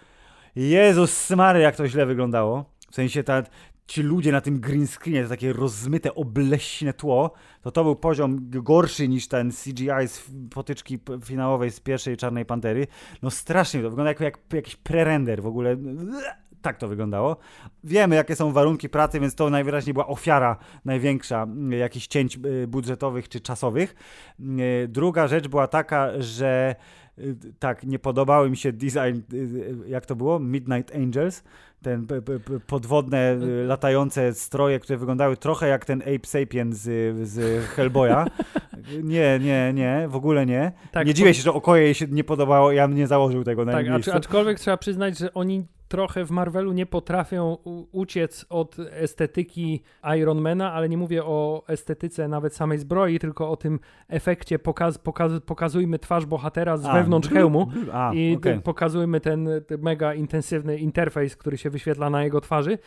Jezus 0.56 1.30
Mary, 1.30 1.60
jak 1.60 1.76
to 1.76 1.88
źle 1.88 2.06
wyglądało. 2.06 2.66
W 2.92 2.96
sensie 2.96 3.24
ta, 3.24 3.44
ci 3.88 4.04
ludzie 4.04 4.32
na 4.32 4.42
tym 4.42 4.60
green 4.60 4.88
screenie, 4.88 5.24
to 5.24 5.30
takie 5.30 5.54
rozmyte, 5.54 6.16
obleśne 6.16 6.94
tło, 6.94 7.34
to 7.62 7.72
to 7.72 7.84
był 7.84 7.96
poziom 7.96 8.50
gorszy 8.50 9.08
niż 9.08 9.28
ten 9.28 9.52
CGI 9.52 10.08
z 10.08 10.32
potyczki 10.54 11.00
finałowej 11.24 11.72
z 11.72 11.80
pierwszej 11.80 12.18
Czarnej 12.18 12.46
Pantery. 12.46 12.88
No 13.22 13.32
strasznie 13.32 13.82
to 13.82 13.90
wygląda 13.90 14.10
jak, 14.10 14.20
jak 14.20 14.38
jakiś 14.54 14.76
prerender 14.76 15.42
w 15.44 15.48
ogóle. 15.48 15.78
Tak 16.62 16.78
to 16.78 16.88
wyglądało. 16.88 17.38
Wiemy, 17.84 18.16
jakie 18.16 18.36
są 18.36 18.52
warunki 18.52 18.90
pracy, 18.90 19.20
więc 19.20 19.36
to 19.36 19.50
najwyraźniej 19.50 19.94
była 19.94 20.08
ofiara 20.08 20.58
największa 20.86 21.48
jakichś 21.70 22.08
cięć 22.08 22.40
y, 22.46 22.68
budżetowych 22.68 23.30
czy 23.30 23.40
czasowych. 23.40 23.96
Y, 24.40 24.88
Druga 24.88 25.28
rzecz 25.28 25.48
była 25.48 25.68
taka, 25.68 26.22
że 26.22 26.76
y, 27.18 27.36
tak, 27.60 27.84
nie 27.84 28.00
podobały 28.00 28.50
mi 28.50 28.58
się 28.58 28.74
design, 28.74 29.22
jak 29.88 30.06
to 30.06 30.16
było? 30.16 30.40
Midnight 30.40 30.96
Angels. 30.96 31.44
Ten 31.86 32.08
podwodne, 32.68 33.34
y, 33.64 33.66
latające 33.68 34.34
stroje, 34.34 34.80
które 34.80 34.98
wyglądały 34.98 35.38
trochę 35.38 35.68
jak 35.68 35.86
ten 35.86 36.02
Ape 36.02 36.28
Sapien 36.28 36.74
z, 36.74 36.82
z 37.28 37.64
Hellboya. 37.66 38.26
Nie, 39.04 39.40
nie, 39.40 39.72
nie, 39.74 40.06
w 40.10 40.16
ogóle 40.16 40.46
nie. 40.46 40.72
Tak, 40.92 41.08
nie 41.08 41.14
dziwię 41.14 41.34
się, 41.34 41.42
że 41.42 41.54
okoje 41.54 41.84
jej 41.84 41.94
się 41.94 42.08
nie 42.08 42.24
podobało, 42.24 42.72
ja 42.72 42.88
bym 42.88 42.98
nie 42.98 43.08
założył 43.08 43.44
tego 43.44 43.66
na 43.66 43.72
Tak, 43.72 43.90
miejscu. 43.90 44.12
aczkolwiek 44.12 44.60
trzeba 44.60 44.78
przyznać, 44.78 45.18
że 45.18 45.34
oni 45.34 45.66
trochę 45.88 46.26
w 46.26 46.32
Marvelu 46.32 46.74
nie 46.74 46.86
potrafią 46.86 47.58
uciec 47.92 48.46
od 48.50 48.76
estetyki 48.92 49.84
Ironmana, 50.18 50.74
ale 50.74 50.90
nie 50.90 50.98
mówię 50.98 51.26
o 51.26 51.64
estetyce 51.68 52.28
nawet 52.28 52.56
samej 52.56 52.78
zbroi, 52.80 53.20
tylko 53.20 53.50
o 53.52 53.58
tym 53.58 53.80
efekcie 54.08 54.60
pokaz, 54.60 54.98
pokaz, 54.98 55.32
pokazujmy 55.46 56.00
twarz 56.00 56.26
bohatera 56.26 56.78
z 56.78 56.86
A, 56.86 56.94
wewnątrz 56.94 57.30
hełmu 57.30 57.68
A, 57.94 58.12
i 58.14 58.38
t- 58.42 58.60
pokazujmy 58.64 59.20
ten, 59.20 59.50
ten 59.68 59.82
mega 59.82 60.14
intensywny 60.14 60.78
interfejs, 60.78 61.36
który 61.36 61.58
się 61.58 61.70
wyświetla 61.76 62.10
na 62.10 62.24
jego 62.24 62.42
twarzy. 62.42 62.78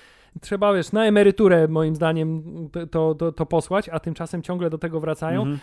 Trzeba, 0.40 0.74
wiesz, 0.74 0.92
na 0.92 1.04
emeryturę 1.04 1.68
moim 1.68 1.94
zdaniem 1.94 2.42
to, 2.90 3.14
to, 3.14 3.32
to, 3.32 3.46
posłać, 3.46 3.88
a 3.88 4.00
tymczasem 4.00 4.42
ciągle 4.42 4.70
do 4.70 4.78
tego 4.78 5.00
wracają. 5.00 5.42
Mhm. 5.42 5.58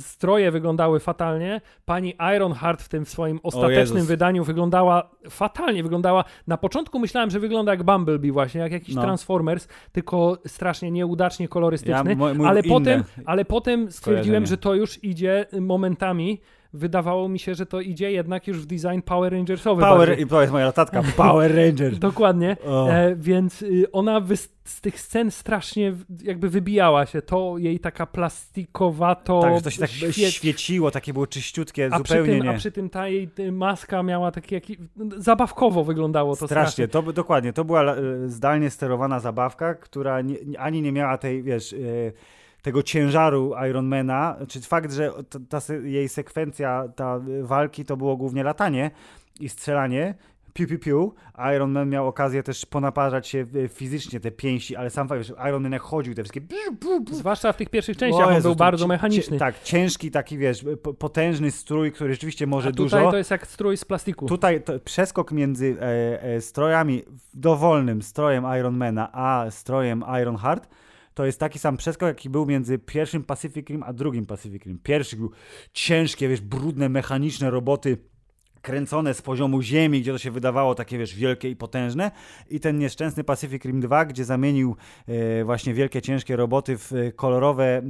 Stroje 0.00 0.50
wyglądały 0.50 1.00
fatalnie. 1.00 1.60
Pani 1.84 2.14
Ironheart 2.36 2.82
w 2.82 2.88
tym 2.88 3.06
swoim 3.06 3.40
ostatecznym 3.42 4.06
wydaniu 4.06 4.44
wyglądała 4.44 5.10
fatalnie. 5.30 5.82
Wyglądała. 5.82 6.24
Na 6.46 6.56
początku 6.56 6.98
myślałem, 6.98 7.30
że 7.30 7.40
wygląda 7.40 7.72
jak 7.72 7.82
Bumblebee, 7.82 8.30
właśnie, 8.30 8.60
jak 8.60 8.72
jakiś 8.72 8.94
No. 8.94 9.02
Transformers, 9.02 9.68
tylko 9.92 10.38
strasznie 10.46 10.90
nieudacznie 10.90 11.48
kolorystyczny. 11.48 12.16
Ja, 12.20 12.46
ale, 12.48 12.62
potem, 12.62 13.04
ale 13.24 13.44
potem 13.44 13.92
stwierdziłem, 13.92 14.46
że 14.46 14.56
to 14.56 14.74
już 14.74 15.04
idzie 15.04 15.46
momentami. 15.60 16.40
Wydawało 16.72 17.28
mi 17.28 17.38
się, 17.38 17.54
że 17.54 17.66
to 17.66 17.80
idzie 17.80 18.12
jednak 18.12 18.46
już 18.46 18.58
w 18.58 18.66
design 18.66 19.00
Power 19.04 19.32
Rangersowy. 19.32 19.82
Power, 19.82 20.08
bardziej. 20.08 20.26
i 20.26 20.28
to 20.28 20.40
jest 20.40 20.52
moja 20.52 20.66
notatka, 20.66 21.02
Power 21.16 21.56
Ranger. 21.56 21.96
Dokładnie. 21.96 22.56
O. 22.66 22.88
E, 22.88 23.16
więc 23.16 23.62
y, 23.62 23.92
ona 23.92 24.20
z 24.64 24.80
tych 24.80 25.00
scen 25.00 25.30
strasznie 25.30 25.92
jakby 26.22 26.48
wybijała 26.48 27.06
się. 27.06 27.22
To 27.22 27.58
jej 27.58 27.80
taka 27.80 28.06
plastikowato. 28.06 29.40
tak, 29.40 29.54
że 29.54 29.62
to 29.62 29.70
się 29.70 29.80
tak 29.80 29.90
świec- 29.90 30.30
świeciło, 30.30 30.90
takie 30.90 31.12
było 31.12 31.26
czyściutkie, 31.26 31.88
a 31.92 31.98
zupełnie 31.98 32.32
tym, 32.32 32.42
nie. 32.42 32.50
a 32.50 32.54
przy 32.54 32.72
tym 32.72 32.90
ta 32.90 33.08
jej 33.08 33.30
maska 33.52 34.02
miała 34.02 34.30
taki 34.30 34.54
jaki... 34.54 34.76
Zabawkowo 35.16 35.84
wyglądało 35.84 36.36
to 36.36 36.46
strasznie. 36.46 36.86
Strasznie, 36.86 36.88
to 36.88 37.12
dokładnie, 37.12 37.52
to 37.52 37.64
była 37.64 37.94
e, 37.94 37.96
zdalnie 38.26 38.70
sterowana 38.70 39.20
zabawka, 39.20 39.74
która 39.74 40.20
nie, 40.20 40.36
ani 40.58 40.82
nie 40.82 40.92
miała 40.92 41.18
tej, 41.18 41.42
wiesz, 41.42 41.72
e, 41.72 41.76
tego 42.62 42.82
ciężaru 42.82 43.54
Ironmana, 43.70 44.36
czy 44.48 44.60
fakt, 44.60 44.92
że 44.92 45.12
ta, 45.48 45.60
ta 45.60 45.74
jej 45.74 46.08
sekwencja, 46.08 46.88
ta 46.96 47.20
walki 47.42 47.84
to 47.84 47.96
było 47.96 48.16
głównie 48.16 48.42
latanie 48.42 48.90
i 49.40 49.48
strzelanie, 49.48 50.14
piu, 50.58 50.66
piu, 50.66 50.78
piu. 50.78 51.14
Iron 51.56 51.70
Man 51.70 51.88
miał 51.88 52.08
okazję 52.08 52.42
też 52.42 52.66
ponaparzać 52.66 53.28
się 53.28 53.46
e, 53.64 53.68
fizycznie, 53.68 54.20
te 54.20 54.30
pięści, 54.30 54.76
ale 54.76 54.90
sam 54.90 55.08
fakt, 55.08 55.22
że 55.22 55.34
Iron 55.48 55.62
Man 55.62 55.72
jak 55.72 55.82
chodził, 55.82 56.14
te 56.14 56.22
wszystkie... 56.22 56.40
Zwłaszcza 57.10 57.52
w 57.52 57.56
tych 57.56 57.68
pierwszych 57.68 57.96
częściach, 57.96 58.28
on 58.28 58.42
był 58.42 58.56
bardzo 58.56 58.86
mechaniczny. 58.86 59.38
tak, 59.38 59.62
ciężki 59.62 60.10
taki, 60.10 60.38
wiesz, 60.38 60.64
potężny 60.98 61.50
strój, 61.50 61.92
który 61.92 62.12
rzeczywiście 62.14 62.46
może 62.46 62.68
A 62.68 62.72
tutaj 62.72 62.84
dużo. 62.84 62.96
tutaj 62.96 63.10
to 63.10 63.16
jest 63.18 63.30
jak 63.30 63.46
strój 63.46 63.76
z 63.76 63.84
plastiku. 63.84 64.26
Tutaj 64.26 64.62
przeskok 64.84 65.32
między 65.32 65.76
e, 65.80 66.22
e, 66.22 66.40
strojami, 66.40 67.02
dowolnym 67.34 68.02
strojem 68.02 68.44
Ironmana, 68.58 69.12
a 69.12 69.50
strojem 69.50 70.04
Ironheart, 70.22 70.68
to 71.18 71.26
jest 71.26 71.40
taki 71.40 71.58
sam 71.58 71.76
przeskok, 71.76 72.08
jaki 72.08 72.30
był 72.30 72.46
między 72.46 72.78
pierwszym 72.78 73.24
Pacific 73.24 73.68
Rim 73.68 73.82
a 73.82 73.92
drugim 73.92 74.26
Pacific 74.26 74.64
Rim. 74.64 74.78
Pierwszy 74.82 75.16
był 75.16 75.30
ciężkie, 75.72 76.28
wiesz, 76.28 76.40
brudne, 76.40 76.88
mechaniczne 76.88 77.50
roboty 77.50 77.98
kręcone 78.62 79.14
z 79.14 79.22
poziomu 79.22 79.62
ziemi, 79.62 80.00
gdzie 80.00 80.12
to 80.12 80.18
się 80.18 80.30
wydawało 80.30 80.74
takie, 80.74 80.98
wiesz, 80.98 81.14
wielkie 81.14 81.50
i 81.50 81.56
potężne 81.56 82.10
i 82.50 82.60
ten 82.60 82.78
nieszczęsny 82.78 83.24
Pacific 83.24 83.64
Rim 83.64 83.80
2, 83.80 84.04
gdzie 84.04 84.24
zamienił 84.24 84.76
e, 85.06 85.44
właśnie 85.44 85.74
wielkie, 85.74 86.02
ciężkie 86.02 86.36
roboty 86.36 86.76
w 86.78 86.92
kolorowe 87.16 87.64
e, 87.64 87.82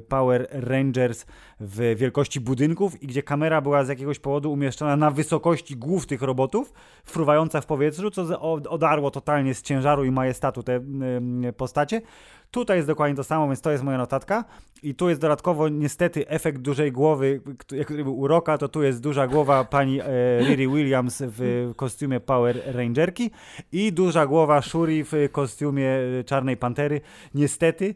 Power 0.00 0.48
Rangers 0.50 1.26
w 1.60 1.94
wielkości 1.96 2.40
budynków 2.40 3.02
i 3.02 3.06
gdzie 3.06 3.22
kamera 3.22 3.60
była 3.60 3.84
z 3.84 3.88
jakiegoś 3.88 4.18
powodu 4.18 4.52
umieszczona 4.52 4.96
na 4.96 5.10
wysokości 5.10 5.76
głów 5.76 6.06
tych 6.06 6.22
robotów, 6.22 6.72
fruwająca 7.04 7.60
w 7.60 7.66
powietrzu, 7.66 8.10
co 8.10 8.40
odarło 8.70 9.10
totalnie 9.10 9.54
z 9.54 9.62
ciężaru 9.62 10.04
i 10.04 10.10
majestatu 10.10 10.62
te 10.62 10.74
e, 10.74 11.52
postacie. 11.52 12.02
Tutaj 12.50 12.76
jest 12.76 12.88
dokładnie 12.88 13.16
to 13.16 13.24
samo, 13.24 13.46
więc 13.46 13.60
to 13.60 13.70
jest 13.70 13.84
moja 13.84 13.98
notatka. 13.98 14.44
I 14.82 14.94
tu 14.94 15.08
jest 15.08 15.20
dodatkowo 15.20 15.68
niestety 15.68 16.28
efekt 16.28 16.58
dużej 16.58 16.92
głowy, 16.92 17.40
który 17.84 18.04
był 18.04 18.18
u 18.18 18.26
Roka, 18.26 18.58
to 18.58 18.68
tu 18.68 18.82
jest 18.82 19.02
duża 19.02 19.26
głowa 19.26 19.64
pani 19.64 20.00
e, 20.00 20.04
Riri 20.40 20.68
Williams 20.68 21.22
w 21.26 21.72
kostiumie 21.76 22.20
Power 22.20 22.62
Rangerki 22.66 23.30
i 23.72 23.92
duża 23.92 24.26
głowa 24.26 24.62
Shuri 24.62 25.04
w 25.04 25.12
kostiumie 25.32 25.90
Czarnej 26.26 26.56
Pantery. 26.56 27.00
Niestety. 27.34 27.94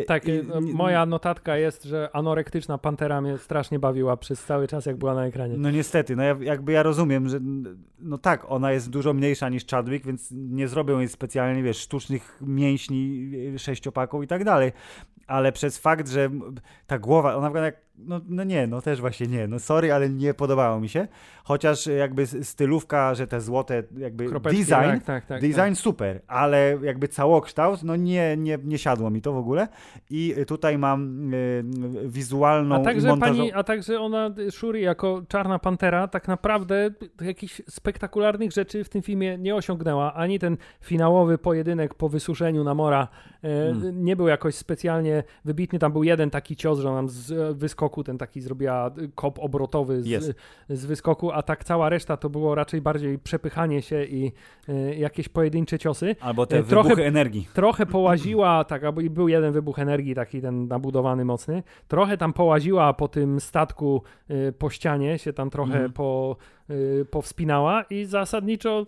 E, 0.00 0.04
tak, 0.04 0.28
i, 0.28 0.40
no, 0.48 0.60
moja 0.60 1.06
notatka 1.06 1.56
jest, 1.56 1.84
że 1.84 2.08
anorektyczna 2.12 2.78
Pantera 2.78 3.20
mnie 3.20 3.38
strasznie 3.38 3.78
bawiła 3.78 4.16
przez 4.16 4.44
cały 4.44 4.68
czas, 4.68 4.86
jak 4.86 4.96
była 4.96 5.14
na 5.14 5.26
ekranie. 5.26 5.54
No 5.58 5.70
niestety, 5.70 6.16
no 6.16 6.22
ja, 6.22 6.36
jakby 6.40 6.72
ja 6.72 6.82
rozumiem, 6.82 7.28
że 7.28 7.40
no 8.00 8.18
tak, 8.18 8.44
ona 8.48 8.72
jest 8.72 8.90
dużo 8.90 9.14
mniejsza 9.14 9.48
niż 9.48 9.66
Chadwick, 9.66 10.06
więc 10.06 10.28
nie 10.30 10.68
zrobią 10.68 10.98
jej 10.98 11.08
specjalnie, 11.08 11.62
wiesz, 11.62 11.78
sztucznych 11.78 12.38
mięśni 12.40 13.30
sześciopaką 13.58 14.22
i 14.22 14.26
tak 14.26 14.44
dalej. 14.44 14.72
Ale 15.26 15.52
przez 15.52 15.78
fakt, 15.78 16.08
że 16.08 16.30
ta 16.86 16.98
głowa, 16.98 17.34
ona 17.34 17.48
wygląda 17.48 17.66
jak 17.66 17.76
no, 17.98 18.20
no 18.28 18.44
nie, 18.44 18.66
no 18.66 18.82
też 18.82 19.00
właśnie 19.00 19.26
nie. 19.26 19.48
No 19.48 19.58
sorry, 19.58 19.92
ale 19.92 20.10
nie 20.10 20.34
podobało 20.34 20.80
mi 20.80 20.88
się. 20.88 21.08
Chociaż 21.44 21.86
jakby 21.86 22.26
stylówka, 22.26 23.14
że 23.14 23.26
te 23.26 23.40
złote 23.40 23.82
jakby 23.96 24.26
Kropeczki, 24.26 24.58
design, 24.58 24.74
tak, 24.74 25.04
tak, 25.04 25.26
tak, 25.26 25.40
design 25.40 25.56
tak. 25.56 25.76
super, 25.76 26.20
ale 26.26 26.78
jakby 26.82 27.08
całokształt, 27.08 27.82
no 27.82 27.96
nie, 27.96 28.36
nie, 28.36 28.58
nie 28.64 28.78
siadło 28.78 29.10
mi 29.10 29.22
to 29.22 29.32
w 29.32 29.36
ogóle. 29.36 29.68
I 30.10 30.34
tutaj 30.46 30.78
mam 30.78 31.30
y, 31.34 31.64
wizualną 32.04 32.74
a 32.74 32.80
także 32.80 33.08
montażą... 33.08 33.36
pani, 33.36 33.52
A 33.52 33.64
także 33.64 34.00
ona, 34.00 34.30
Shuri 34.50 34.82
jako 34.82 35.22
Czarna 35.28 35.58
Pantera 35.58 36.08
tak 36.08 36.28
naprawdę 36.28 36.90
jakichś 37.20 37.62
spektakularnych 37.68 38.52
rzeczy 38.52 38.84
w 38.84 38.88
tym 38.88 39.02
filmie 39.02 39.38
nie 39.38 39.54
osiągnęła. 39.54 40.14
Ani 40.14 40.38
ten 40.38 40.56
finałowy 40.80 41.38
pojedynek 41.38 41.94
po 41.94 42.08
wysuszeniu 42.08 42.64
Namora 42.64 43.08
y, 43.44 43.48
hmm. 43.48 44.04
nie 44.04 44.16
był 44.16 44.28
jakoś 44.28 44.54
specjalnie 44.54 45.24
wybitny. 45.44 45.78
Tam 45.78 45.92
był 45.92 46.02
jeden 46.02 46.30
taki 46.30 46.56
cios, 46.56 46.78
że 46.78 46.90
on 46.90 47.08
z 47.08 47.58
wyskoku, 47.82 48.04
ten 48.04 48.18
taki 48.18 48.40
zrobiła 48.40 48.90
kop 49.14 49.38
obrotowy 49.38 50.02
z, 50.02 50.36
z 50.68 50.84
wyskoku, 50.84 51.30
a 51.32 51.42
tak 51.42 51.64
cała 51.64 51.88
reszta 51.88 52.16
to 52.16 52.30
było 52.30 52.54
raczej 52.54 52.80
bardziej 52.80 53.18
przepychanie 53.18 53.82
się 53.82 54.04
i 54.04 54.32
y, 54.68 54.94
jakieś 54.98 55.28
pojedyncze 55.28 55.78
ciosy. 55.78 56.16
Albo 56.20 56.46
te 56.46 56.62
trochę, 56.62 56.88
wybuchy 56.88 57.06
energii. 57.06 57.48
Trochę 57.54 57.86
połaziła, 57.86 58.64
tak, 58.72 58.84
albo 58.84 59.00
i 59.00 59.10
był 59.10 59.28
jeden 59.28 59.52
wybuch 59.52 59.78
energii, 59.78 60.14
taki 60.14 60.40
ten 60.40 60.68
nabudowany 60.68 61.24
mocny. 61.24 61.62
Trochę 61.88 62.16
tam 62.16 62.32
połaziła 62.32 62.92
po 62.92 63.08
tym 63.08 63.40
statku 63.40 64.02
y, 64.30 64.52
po 64.58 64.70
ścianie, 64.70 65.18
się 65.18 65.32
tam 65.32 65.50
trochę 65.50 65.78
mm. 65.78 65.92
po 65.92 66.36
y, 66.70 67.06
powspinała 67.10 67.82
i 67.90 68.04
zasadniczo 68.04 68.86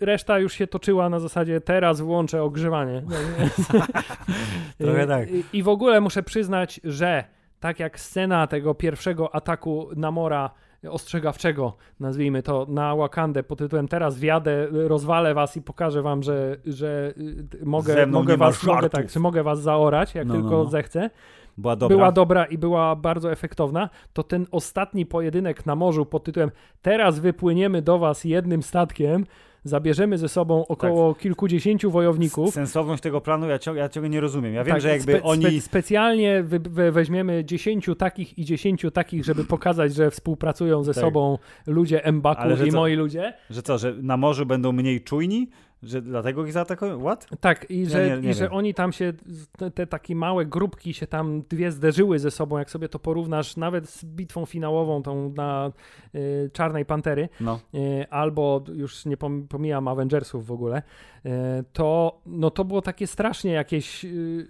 reszta 0.00 0.38
już 0.38 0.52
się 0.52 0.66
toczyła 0.66 1.08
na 1.08 1.20
zasadzie 1.20 1.60
teraz 1.60 2.00
włączę 2.00 2.42
ogrzewanie. 2.42 3.02
Trochę 4.78 5.06
tak. 5.06 5.28
I 5.52 5.62
w 5.62 5.68
ogóle 5.68 6.00
muszę 6.00 6.22
przyznać, 6.22 6.80
że 6.84 7.24
tak 7.64 7.80
jak 7.80 8.00
scena 8.00 8.46
tego 8.46 8.74
pierwszego 8.74 9.34
ataku 9.34 9.88
Namora 9.96 10.50
ostrzegawczego, 10.90 11.76
nazwijmy 12.00 12.42
to, 12.42 12.66
na 12.68 12.96
Wakandę 12.96 13.42
pod 13.42 13.58
tytułem 13.58 13.88
teraz 13.88 14.18
wjadę, 14.18 14.66
rozwalę 14.70 15.34
was 15.34 15.56
i 15.56 15.62
pokażę 15.62 16.02
wam, 16.02 16.22
że, 16.22 16.56
że 16.66 17.14
y, 17.62 17.66
mogę, 17.66 18.06
mogę 18.06 18.36
was, 18.36 18.62
mogę, 18.62 18.90
tak, 18.90 19.10
że 19.10 19.20
mogę 19.20 19.42
was 19.42 19.62
zaorać, 19.62 20.14
jak 20.14 20.26
no, 20.26 20.34
tylko 20.34 20.50
no, 20.50 20.64
no. 20.64 20.70
zechcę. 20.70 21.10
Była 21.58 21.76
dobra. 21.76 21.96
była 21.96 22.12
dobra 22.12 22.44
i 22.44 22.58
była 22.58 22.96
bardzo 22.96 23.32
efektowna, 23.32 23.90
to 24.12 24.22
ten 24.22 24.46
ostatni 24.50 25.06
pojedynek 25.06 25.66
na 25.66 25.74
morzu 25.74 26.06
pod 26.06 26.24
tytułem 26.24 26.50
teraz 26.82 27.18
wypłyniemy 27.18 27.82
do 27.82 27.98
was 27.98 28.24
jednym 28.24 28.62
statkiem, 28.62 29.26
zabierzemy 29.64 30.18
ze 30.18 30.28
sobą 30.28 30.66
około 30.66 31.14
tak. 31.14 31.22
kilkudziesięciu 31.22 31.90
wojowników. 31.90 32.54
Sensowność 32.54 33.02
tego 33.02 33.20
planu 33.20 33.48
ja, 33.48 33.58
ciągle, 33.58 33.82
ja 33.82 33.88
ciągle 33.88 34.10
nie 34.10 34.20
rozumiem. 34.20 34.54
Ja 34.54 34.64
wiem, 34.64 34.74
tak, 34.74 34.82
że 34.82 34.88
jakby 34.88 35.12
spe, 35.12 35.22
oni... 35.22 35.44
Spe, 35.44 35.60
specjalnie 35.60 36.42
wy, 36.42 36.58
wy, 36.58 36.92
weźmiemy 36.92 37.44
dziesięciu 37.44 37.94
takich 37.94 38.38
i 38.38 38.44
dziesięciu 38.44 38.90
takich, 38.90 39.24
żeby 39.24 39.44
pokazać, 39.54 39.94
że 39.94 40.10
współpracują 40.10 40.84
ze 40.84 40.94
tak. 40.94 41.04
sobą 41.04 41.38
ludzie 41.66 42.12
Mbaku 42.12 42.42
i 42.66 42.70
co, 42.70 42.76
moi 42.76 42.94
ludzie. 42.94 43.32
Że 43.50 43.62
co, 43.62 43.78
że 43.78 43.94
na 44.02 44.16
morzu 44.16 44.46
będą 44.46 44.72
mniej 44.72 45.00
czujni? 45.00 45.48
Że 45.84 46.02
dlatego 46.02 46.46
ich 46.46 46.52
zaatakują? 46.52 47.00
What? 47.00 47.26
Tak, 47.40 47.70
i 47.70 47.86
że, 47.86 48.10
nie, 48.10 48.22
nie 48.22 48.30
i 48.30 48.34
że 48.34 48.50
oni 48.50 48.74
tam 48.74 48.92
się, 48.92 49.12
te, 49.58 49.70
te, 49.70 49.86
takie 49.86 50.16
małe 50.16 50.46
grupki 50.46 50.94
się 50.94 51.06
tam 51.06 51.42
dwie 51.42 51.72
zderzyły 51.72 52.18
ze 52.18 52.30
sobą, 52.30 52.58
jak 52.58 52.70
sobie 52.70 52.88
to 52.88 52.98
porównasz 52.98 53.56
nawet 53.56 53.88
z 53.88 54.04
bitwą 54.04 54.46
finałową 54.46 55.02
tą 55.02 55.32
na 55.36 55.72
y, 56.14 56.50
Czarnej 56.52 56.84
Pantery, 56.84 57.28
no. 57.40 57.60
y, 57.74 58.06
albo 58.10 58.64
już 58.74 59.06
nie 59.06 59.16
pomijam 59.48 59.88
Avengersów 59.88 60.46
w 60.46 60.52
ogóle, 60.52 60.82
y, 61.26 61.30
to, 61.72 62.20
no 62.26 62.50
to 62.50 62.64
było 62.64 62.82
takie 62.82 63.06
strasznie 63.06 63.52
jakieś 63.52 64.04
y, 64.04 64.46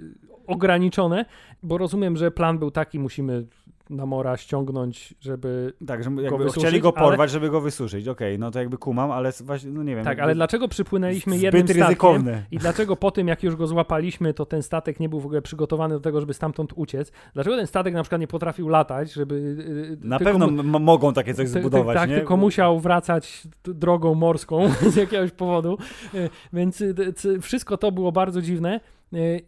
ograniczone, 0.47 1.25
bo 1.62 1.79
rozumiem, 1.79 2.16
że 2.16 2.31
plan 2.31 2.59
był 2.59 2.71
taki, 2.71 2.99
musimy 2.99 3.47
Namora 3.91 4.37
ściągnąć, 4.37 5.15
żeby 5.21 5.73
Tak, 5.87 6.05
że 6.05 6.11
jakby 6.23 6.51
chcieli 6.51 6.81
go 6.81 6.93
porwać, 6.93 7.21
ale... 7.21 7.29
żeby 7.29 7.51
go 7.51 7.61
wysuszyć. 7.61 8.09
Okej, 8.09 8.35
okay, 8.35 8.39
no 8.39 8.51
to 8.51 8.59
jakby 8.59 8.79
kumam, 8.79 9.11
ale 9.11 9.33
właśnie, 9.41 9.71
no 9.71 9.83
nie 9.83 9.97
wiem. 9.97 10.05
Tak, 10.05 10.19
ale 10.19 10.35
dlaczego 10.35 10.69
przypłynęliśmy 10.69 11.39
jednym 11.39 11.66
statkiem 11.66 11.87
ryzykowne. 11.87 12.45
i 12.51 12.59
dlaczego 12.59 12.97
po 12.97 13.11
tym, 13.11 13.29
jak 13.29 13.43
już 13.43 13.57
go 13.57 13.66
złapaliśmy, 13.66 14.35
to 14.35 14.47
ten 14.47 14.62
statek 14.62 15.01
nie 15.01 15.09
był 15.09 15.21
w 15.21 15.27
ogóle 15.27 15.43
przygotowany 15.43 15.95
do 15.95 16.01
tego, 16.01 16.21
żeby 16.21 16.35
stamtąd 16.35 16.73
uciec? 16.77 17.12
Dlaczego 17.35 17.57
ten 17.57 17.66
statek 17.66 17.95
na 17.95 18.03
przykład 18.03 18.21
nie 18.21 18.27
potrafił 18.27 18.69
latać, 18.69 19.12
żeby... 19.12 19.35
Y, 19.35 20.07
na 20.09 20.19
pewno 20.19 20.62
mogą 20.81 21.12
takie 21.12 21.35
coś 21.35 21.49
zbudować, 21.49 21.97
Tak, 21.97 22.11
nie? 22.11 22.16
tylko 22.16 22.37
musiał 22.37 22.81
wracać 22.81 23.43
drogą 23.65 24.15
morską 24.15 24.69
z 24.93 24.97
jakiegoś 24.97 25.31
powodu, 25.31 25.79
y, 26.15 26.31
więc 26.53 26.81
y, 26.81 27.41
wszystko 27.41 27.77
to 27.77 27.93
było 27.93 28.12
bardzo 28.12 28.43
dziwne 28.43 28.81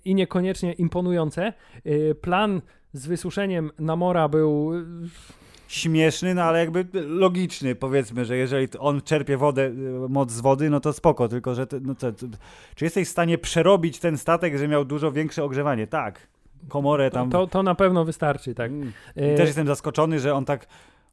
i 0.05 0.15
niekoniecznie 0.15 0.73
imponujące. 0.73 1.53
Plan 2.21 2.61
z 2.97 3.07
wysuszeniem 3.07 3.71
Namora 3.79 4.29
był 4.29 4.75
y, 4.75 4.85
śmieszny, 5.69 6.35
no 6.35 6.43
ale 6.43 6.59
jakby 6.59 6.87
logiczny, 6.95 7.75
powiedzmy, 7.75 8.25
że 8.25 8.37
jeżeli 8.37 8.69
on 8.79 9.03
czerpie 9.03 9.37
wodę, 9.37 9.63
y, 9.63 9.73
moc 10.09 10.31
z 10.31 10.41
wody, 10.41 10.71
no 10.71 10.81
to 10.81 10.93
spoko, 10.93 11.29
tylko 11.29 11.55
że 11.55 11.67
no 11.81 11.95
to, 11.95 12.13
czy 12.75 12.85
jesteś 12.85 13.09
w 13.09 13.11
stanie 13.11 13.39
przerobić 13.39 13.99
ten 13.99 14.19
statek, 14.19 14.59
że 14.59 14.69
miał 14.69 14.85
dużo 14.85 15.13
większe 15.13 15.45
ogrzewanie? 15.45 15.87
Tak. 15.87 16.27
Komorę 16.69 17.11
tam. 17.11 17.31
To, 17.31 17.47
to, 17.47 17.63
na 17.63 17.75
pewno 17.75 18.05
wystarczy, 18.05 18.55
tak. 18.55 18.71
Mm. 18.71 18.93
I 19.17 19.37
też 19.37 19.41
y, 19.41 19.47
jestem 19.47 19.67
zaskoczony, 19.67 20.21
że 20.21 20.35
on 20.35 20.45
tak 20.45 20.67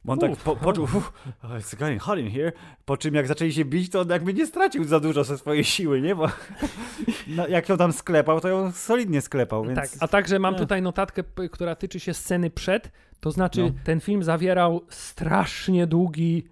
bo 0.04 0.12
on 0.12 0.18
tak 0.18 0.36
po, 0.36 0.56
poczuł, 0.56 0.86
it's 1.58 1.76
getting 1.76 2.02
hot 2.02 2.18
in 2.18 2.30
here, 2.30 2.52
po 2.84 2.96
czym 2.96 3.14
jak 3.14 3.26
zaczęli 3.26 3.52
się 3.52 3.64
bić, 3.64 3.90
to 3.90 4.00
on 4.00 4.08
jakby 4.08 4.34
nie 4.34 4.46
stracił 4.46 4.84
za 4.84 5.00
dużo 5.00 5.24
ze 5.24 5.38
swojej 5.38 5.64
siły, 5.64 6.00
nie? 6.00 6.14
Bo 6.14 6.28
no, 7.26 7.48
jak 7.48 7.68
ją 7.68 7.76
tam 7.76 7.92
sklepał, 7.92 8.40
to 8.40 8.48
ją 8.48 8.72
solidnie 8.72 9.20
sklepał, 9.20 9.64
więc... 9.64 9.76
Tak, 9.76 9.90
a 10.00 10.08
także 10.08 10.38
mam 10.38 10.54
tutaj 10.54 10.82
notatkę, 10.82 11.24
która 11.52 11.74
tyczy 11.74 12.00
się 12.00 12.14
sceny 12.14 12.50
przed, 12.50 12.90
to 13.20 13.30
znaczy, 13.30 13.62
no. 13.62 13.70
ten 13.84 14.00
film 14.00 14.22
zawierał 14.22 14.80
strasznie 14.88 15.86
długi 15.86 16.48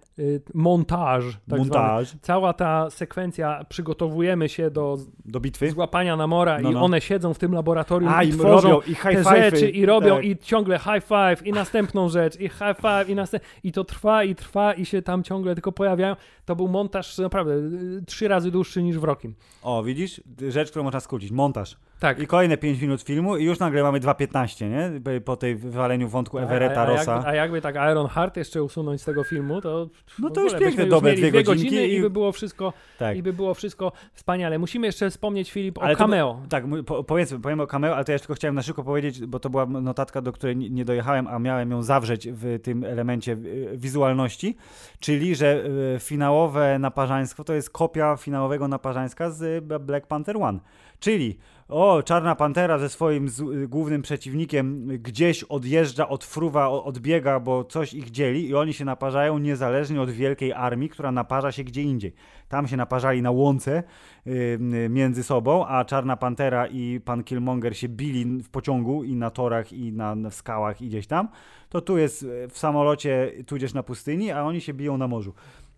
montaż. 0.53 1.23
Tak 1.49 1.59
montaż. 1.59 2.07
Zwany. 2.07 2.21
Cała 2.21 2.53
ta 2.53 2.89
sekwencja, 2.89 3.65
przygotowujemy 3.69 4.49
się 4.49 4.71
do, 4.71 4.97
do 5.25 5.39
bitwy, 5.39 5.71
złapania 5.71 6.15
Namora 6.15 6.59
no, 6.59 6.71
i 6.71 6.73
no. 6.73 6.81
one 6.81 7.01
siedzą 7.01 7.33
w 7.33 7.39
tym 7.39 7.53
laboratorium 7.53 8.13
A, 8.13 8.23
i, 8.23 8.29
i 8.29 8.31
tworzą 8.31 8.69
robią, 8.69 8.81
i 8.91 8.95
te 8.95 9.23
rzeczy 9.23 9.69
i 9.69 9.85
robią 9.85 10.15
tak. 10.15 10.25
i 10.25 10.37
ciągle 10.37 10.79
high 10.79 11.03
five 11.07 11.47
i 11.47 11.51
następną 11.51 12.09
rzecz 12.09 12.39
i 12.39 12.49
high 12.49 12.77
five 12.77 13.09
i 13.09 13.15
następną 13.15 13.49
i 13.63 13.71
to 13.71 13.83
trwa 13.83 14.23
i 14.23 14.35
trwa 14.35 14.73
i 14.73 14.85
się 14.85 15.01
tam 15.01 15.23
ciągle 15.23 15.55
tylko 15.55 15.71
pojawiają. 15.71 16.15
To 16.45 16.55
był 16.55 16.67
montaż 16.67 17.17
naprawdę 17.17 17.53
y, 17.53 18.03
trzy 18.05 18.27
razy 18.27 18.51
dłuższy 18.51 18.83
niż 18.83 18.97
w 18.97 19.03
Rokim. 19.03 19.35
O, 19.63 19.83
widzisz? 19.83 20.21
Rzecz, 20.49 20.69
którą 20.69 20.83
można 20.83 20.99
skrócić. 20.99 21.31
Montaż. 21.31 21.77
Tak. 22.03 22.19
I 22.19 22.27
kolejne 22.27 22.57
5 22.57 22.81
minut 22.81 23.01
filmu 23.01 23.37
i 23.37 23.43
już 23.43 23.59
nagle 23.59 23.83
mamy 23.83 23.99
2.15, 23.99 24.69
nie? 24.69 25.21
Po 25.21 25.35
tej 25.35 25.55
wywaleniu 25.55 26.07
wątku 26.07 26.39
Everetta, 26.39 26.81
a, 26.81 26.83
a, 26.83 26.85
Rossa. 26.85 27.13
Jakby, 27.13 27.29
a 27.29 27.35
jakby 27.35 27.61
tak 27.61 27.75
Iron 27.75 28.07
Heart 28.07 28.37
jeszcze 28.37 28.63
usunąć 28.63 29.01
z 29.01 29.05
tego 29.05 29.23
filmu, 29.23 29.61
to 29.61 29.89
No 30.19 30.29
to 30.29 30.41
już 30.41 30.55
piękne 30.55 30.85
dobre 30.85 31.15
dwie 31.15 31.43
godzinki 31.43 31.75
i... 31.75 31.93
i 31.93 32.01
by 32.01 32.09
było 32.09 32.31
wszystko 32.31 32.73
tak. 32.99 33.17
i 33.17 33.23
by 33.23 33.33
było 33.33 33.53
wszystko 33.53 33.91
wspaniale. 34.13 34.59
Musimy 34.59 34.87
jeszcze 34.87 35.09
wspomnieć 35.09 35.51
Filip 35.51 35.77
o 35.77 35.95
cameo. 35.95 36.39
To, 36.43 36.49
tak, 36.49 36.63
po, 36.85 37.03
powiedzmy, 37.03 37.39
powiem 37.39 37.59
o 37.59 37.67
cameo, 37.67 37.95
ale 37.95 38.05
to 38.05 38.11
ja 38.11 38.19
tylko 38.19 38.33
chciałem 38.33 38.55
na 38.55 38.61
szybko 38.61 38.83
powiedzieć, 38.83 39.25
bo 39.25 39.39
to 39.39 39.49
była 39.49 39.65
notatka, 39.65 40.21
do 40.21 40.31
której 40.31 40.55
nie 40.55 40.85
dojechałem, 40.85 41.27
a 41.27 41.39
miałem 41.39 41.71
ją 41.71 41.83
zawrzeć 41.83 42.27
w 42.31 42.59
tym 42.63 42.83
elemencie 42.83 43.37
wizualności, 43.73 44.57
czyli 44.99 45.35
że 45.35 45.63
e, 45.95 45.99
finałowe 45.99 46.79
naparzaństwo 46.79 47.43
to 47.43 47.53
jest 47.53 47.69
kopia 47.69 48.17
finałowego 48.17 48.67
naparzańska 48.67 49.29
z 49.29 49.65
Black 49.83 50.07
Panther 50.07 50.37
One. 50.37 50.59
Czyli 50.99 51.37
o, 51.73 52.03
Czarna 52.03 52.35
Pantera 52.35 52.77
ze 52.77 52.89
swoim 52.89 53.29
z, 53.29 53.39
y, 53.39 53.67
głównym 53.67 54.01
przeciwnikiem 54.01 54.87
gdzieś 54.87 55.43
odjeżdża, 55.43 56.09
odfruwa, 56.09 56.69
odbiega, 56.69 57.39
bo 57.39 57.63
coś 57.63 57.93
ich 57.93 58.11
dzieli 58.11 58.49
i 58.49 58.55
oni 58.55 58.73
się 58.73 58.85
naparzają 58.85 59.37
niezależnie 59.37 60.01
od 60.01 60.11
wielkiej 60.11 60.53
armii, 60.53 60.89
która 60.89 61.11
naparza 61.11 61.51
się 61.51 61.63
gdzie 61.63 61.81
indziej. 61.81 62.13
Tam 62.49 62.67
się 62.67 62.77
naparzali 62.77 63.21
na 63.21 63.31
łące 63.31 63.83
yy, 64.25 64.89
między 64.89 65.23
sobą, 65.23 65.65
a 65.65 65.85
Czarna 65.85 66.17
Pantera 66.17 66.67
i 66.67 66.99
pan 67.05 67.23
Killmonger 67.23 67.77
się 67.77 67.89
bili 67.89 68.25
w 68.43 68.49
pociągu 68.49 69.03
i 69.03 69.15
na 69.15 69.29
torach 69.29 69.73
i 69.73 69.91
na, 69.91 70.15
na 70.15 70.29
skałach 70.29 70.81
i 70.81 70.87
gdzieś 70.87 71.07
tam. 71.07 71.27
To 71.69 71.81
tu 71.81 71.97
jest 71.97 72.23
y, 72.23 72.47
w 72.49 72.57
samolocie, 72.57 73.31
tudzież 73.47 73.73
na 73.73 73.83
pustyni, 73.83 74.31
a 74.31 74.43
oni 74.43 74.61
się 74.61 74.73
biją 74.73 74.97
na 74.97 75.07
morzu 75.07 75.33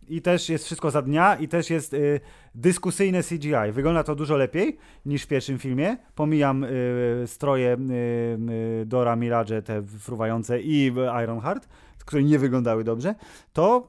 i 0.10 0.22
też 0.22 0.50
jest 0.50 0.66
wszystko 0.66 0.92
za 0.92 1.02
dnia 1.02 1.36
i 1.36 1.48
też 1.48 1.70
jest 1.70 1.94
y, 1.94 2.20
dyskusyjne 2.56 3.24
CGI. 3.24 3.72
Wygląda 3.72 4.04
to 4.04 4.16
dużo 4.16 4.38
lepiej 4.38 4.78
niż 5.06 5.24
w 5.24 5.28
pierwszym 5.28 5.60
filmie. 5.60 5.98
Pomijam 6.16 6.64
y, 6.64 7.24
stroje 7.26 7.74
y, 7.74 8.82
y 8.82 8.86
Dora 8.86 9.16
Mirage, 9.16 9.62
te 9.62 9.84
fruwające 9.84 10.62
i 10.62 10.92
Ironheart, 11.24 11.68
które 12.06 12.24
nie 12.24 12.40
wyglądały 12.40 12.84
dobrze. 12.84 13.16
To 13.54 13.88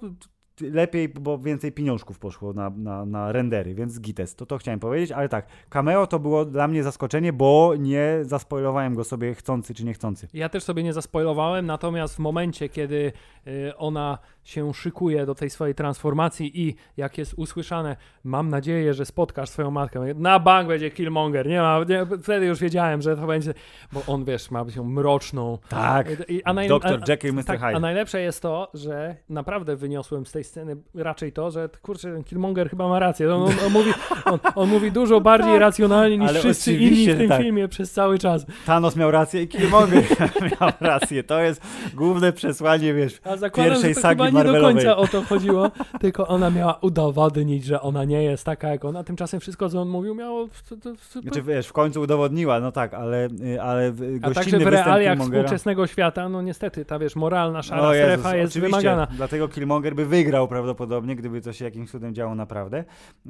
lepiej, 0.61 1.09
bo 1.09 1.39
więcej 1.39 1.73
pieniążków 1.73 2.19
poszło 2.19 2.53
na, 2.53 2.71
na, 2.71 3.05
na 3.05 3.33
rendery, 3.33 3.75
więc 3.75 4.01
gites, 4.01 4.35
to 4.35 4.47
to 4.47 4.59
chciałem 4.59 4.81
powiedzieć, 4.81 5.13
ale 5.13 5.29
tak, 5.29 5.47
cameo 5.69 6.07
to 6.07 6.19
było 6.19 6.45
dla 6.45 6.69
mnie 6.69 6.83
zaskoczenie, 6.83 7.33
bo 7.33 7.75
nie 7.79 8.19
zaspoilowałem 8.23 8.95
go 8.95 9.05
sobie 9.05 9.35
chcący 9.35 9.75
czy 9.75 9.85
niechcący. 9.85 10.29
Ja 10.35 10.49
też 10.49 10.65
sobie 10.65 10.83
nie 10.83 10.93
zaspoilowałem, 10.93 11.67
natomiast 11.67 12.17
w 12.17 12.19
momencie, 12.19 12.69
kiedy 12.69 13.13
y, 13.47 13.77
ona 13.77 14.19
się 14.45 14.75
szykuje 14.75 15.27
do 15.27 15.35
tej 15.35 15.51
swojej 15.51 15.75
transformacji 15.75 16.61
i 16.69 16.75
jak 16.97 17.19
jest 17.19 17.35
usłyszane, 17.37 17.97
mam 18.25 18.49
nadzieję, 18.49 18.95
że 18.95 19.07
spotkasz 19.07 19.49
swoją 19.49 19.71
matkę, 19.71 20.15
na 20.15 20.41
bank 20.41 20.69
będzie 20.69 20.91
Killmonger, 20.91 21.47
nie 21.49 21.61
ma, 21.61 21.81
nie, 21.89 22.07
wtedy 22.23 22.47
już 22.47 22.61
wiedziałem, 22.61 23.03
że 23.03 23.17
to 23.17 23.27
będzie, 23.27 23.55
bo 23.93 24.03
on, 24.07 24.25
wiesz, 24.25 24.51
ma 24.51 24.65
być 24.65 24.77
mroczną. 24.77 25.59
Tak, 25.69 26.09
I, 26.29 26.43
a 26.45 26.53
naj, 26.53 26.69
Dr. 26.69 27.01
Jekyll, 27.09 27.35
Mr. 27.35 27.45
Tak, 27.45 27.61
Hyde. 27.61 27.77
A 27.77 27.81
najlepsze 27.81 28.21
jest 28.21 28.43
to, 28.43 28.71
że 28.75 29.17
naprawdę 29.29 29.77
wyniosłem 29.77 30.27
z 30.27 30.33
tej 30.33 30.45
sceny 30.47 30.77
raczej 30.95 31.33
to, 31.33 31.51
że 31.51 31.69
kurczę, 31.83 32.13
ten 32.13 32.25
Killmonger 32.25 32.71
chyba 32.71 32.89
ma 32.89 32.99
rację. 32.99 33.35
On, 33.35 33.43
on, 33.43 33.53
on 33.67 33.73
mówi, 33.73 33.91
on, 34.25 34.39
on, 34.55 34.69
mówi 34.69 34.93
dużo 34.93 35.21
bardziej 35.21 35.53
tak, 35.53 35.61
racjonalnie 35.61 36.19
niż 36.19 36.33
wszyscy 36.33 36.73
inni 36.73 37.15
w 37.15 37.19
tym 37.19 37.29
tak. 37.29 37.43
filmie 37.43 37.69
przez 37.69 37.93
cały 37.93 38.19
czas. 38.19 38.47
Thanos 38.67 38.97
miał 38.97 39.11
rację 39.11 39.43
i 39.43 39.49
Killmonger 39.49 40.05
miał 40.61 40.71
rację. 40.81 41.25
To 41.25 41.41
jest 41.41 41.63
główne 41.95 42.33
przesłanie, 42.33 42.95
wiesz, 42.95 43.21
a 43.25 43.37
zakładam, 43.37 43.73
pierwszej 43.73 43.91
że 43.91 43.95
to 43.95 44.01
sagi 44.01 44.25
chyba 44.25 44.45
nie 44.45 44.53
do 44.53 44.61
końca 44.61 44.97
o 44.97 45.07
to 45.07 45.23
chodziło, 45.23 45.71
tylko 46.01 46.27
ona 46.29 46.51
miała 46.51 46.79
udowodnić, 46.81 47.65
że 47.65 47.81
ona 47.81 48.05
nie 48.05 48.23
jest 48.23 48.45
taka 48.45 48.69
jak 48.69 48.85
ona. 48.85 49.05
Tymczasem 49.05 49.41
wszystko, 49.41 49.69
co 49.69 49.81
on 49.81 49.89
mówił, 49.89 50.15
miało... 50.15 50.49
To, 50.69 50.77
to, 50.77 50.93
to... 51.13 51.21
Znaczy, 51.21 51.43
wiesz, 51.43 51.67
w 51.67 51.73
końcu 51.73 52.01
udowodniła, 52.01 52.61
no 52.61 52.73
tak, 52.73 52.95
ale, 52.95 53.29
ale 53.63 53.93
A 54.23 54.31
także 54.31 54.59
w 54.59 54.67
realiach 54.67 55.19
współczesnego 55.19 55.87
świata, 55.87 56.29
no 56.29 56.43
niestety, 56.43 56.85
ta 56.85 56.99
wiesz, 56.99 57.17
moralna 57.17 57.63
szara 57.63 57.95
strefa 57.95 58.37
jest 58.37 58.59
wymagana. 58.59 59.07
dlatego 59.11 59.49
Killmonger 59.49 59.95
by 59.95 60.07
wygrał 60.07 60.36
prawdopodobnie, 60.49 61.17
gdyby 61.17 61.41
to 61.41 61.53
się 61.53 61.65
jakimś 61.65 61.91
cudem 61.91 62.15
działo 62.15 62.35
naprawdę. 62.35 62.85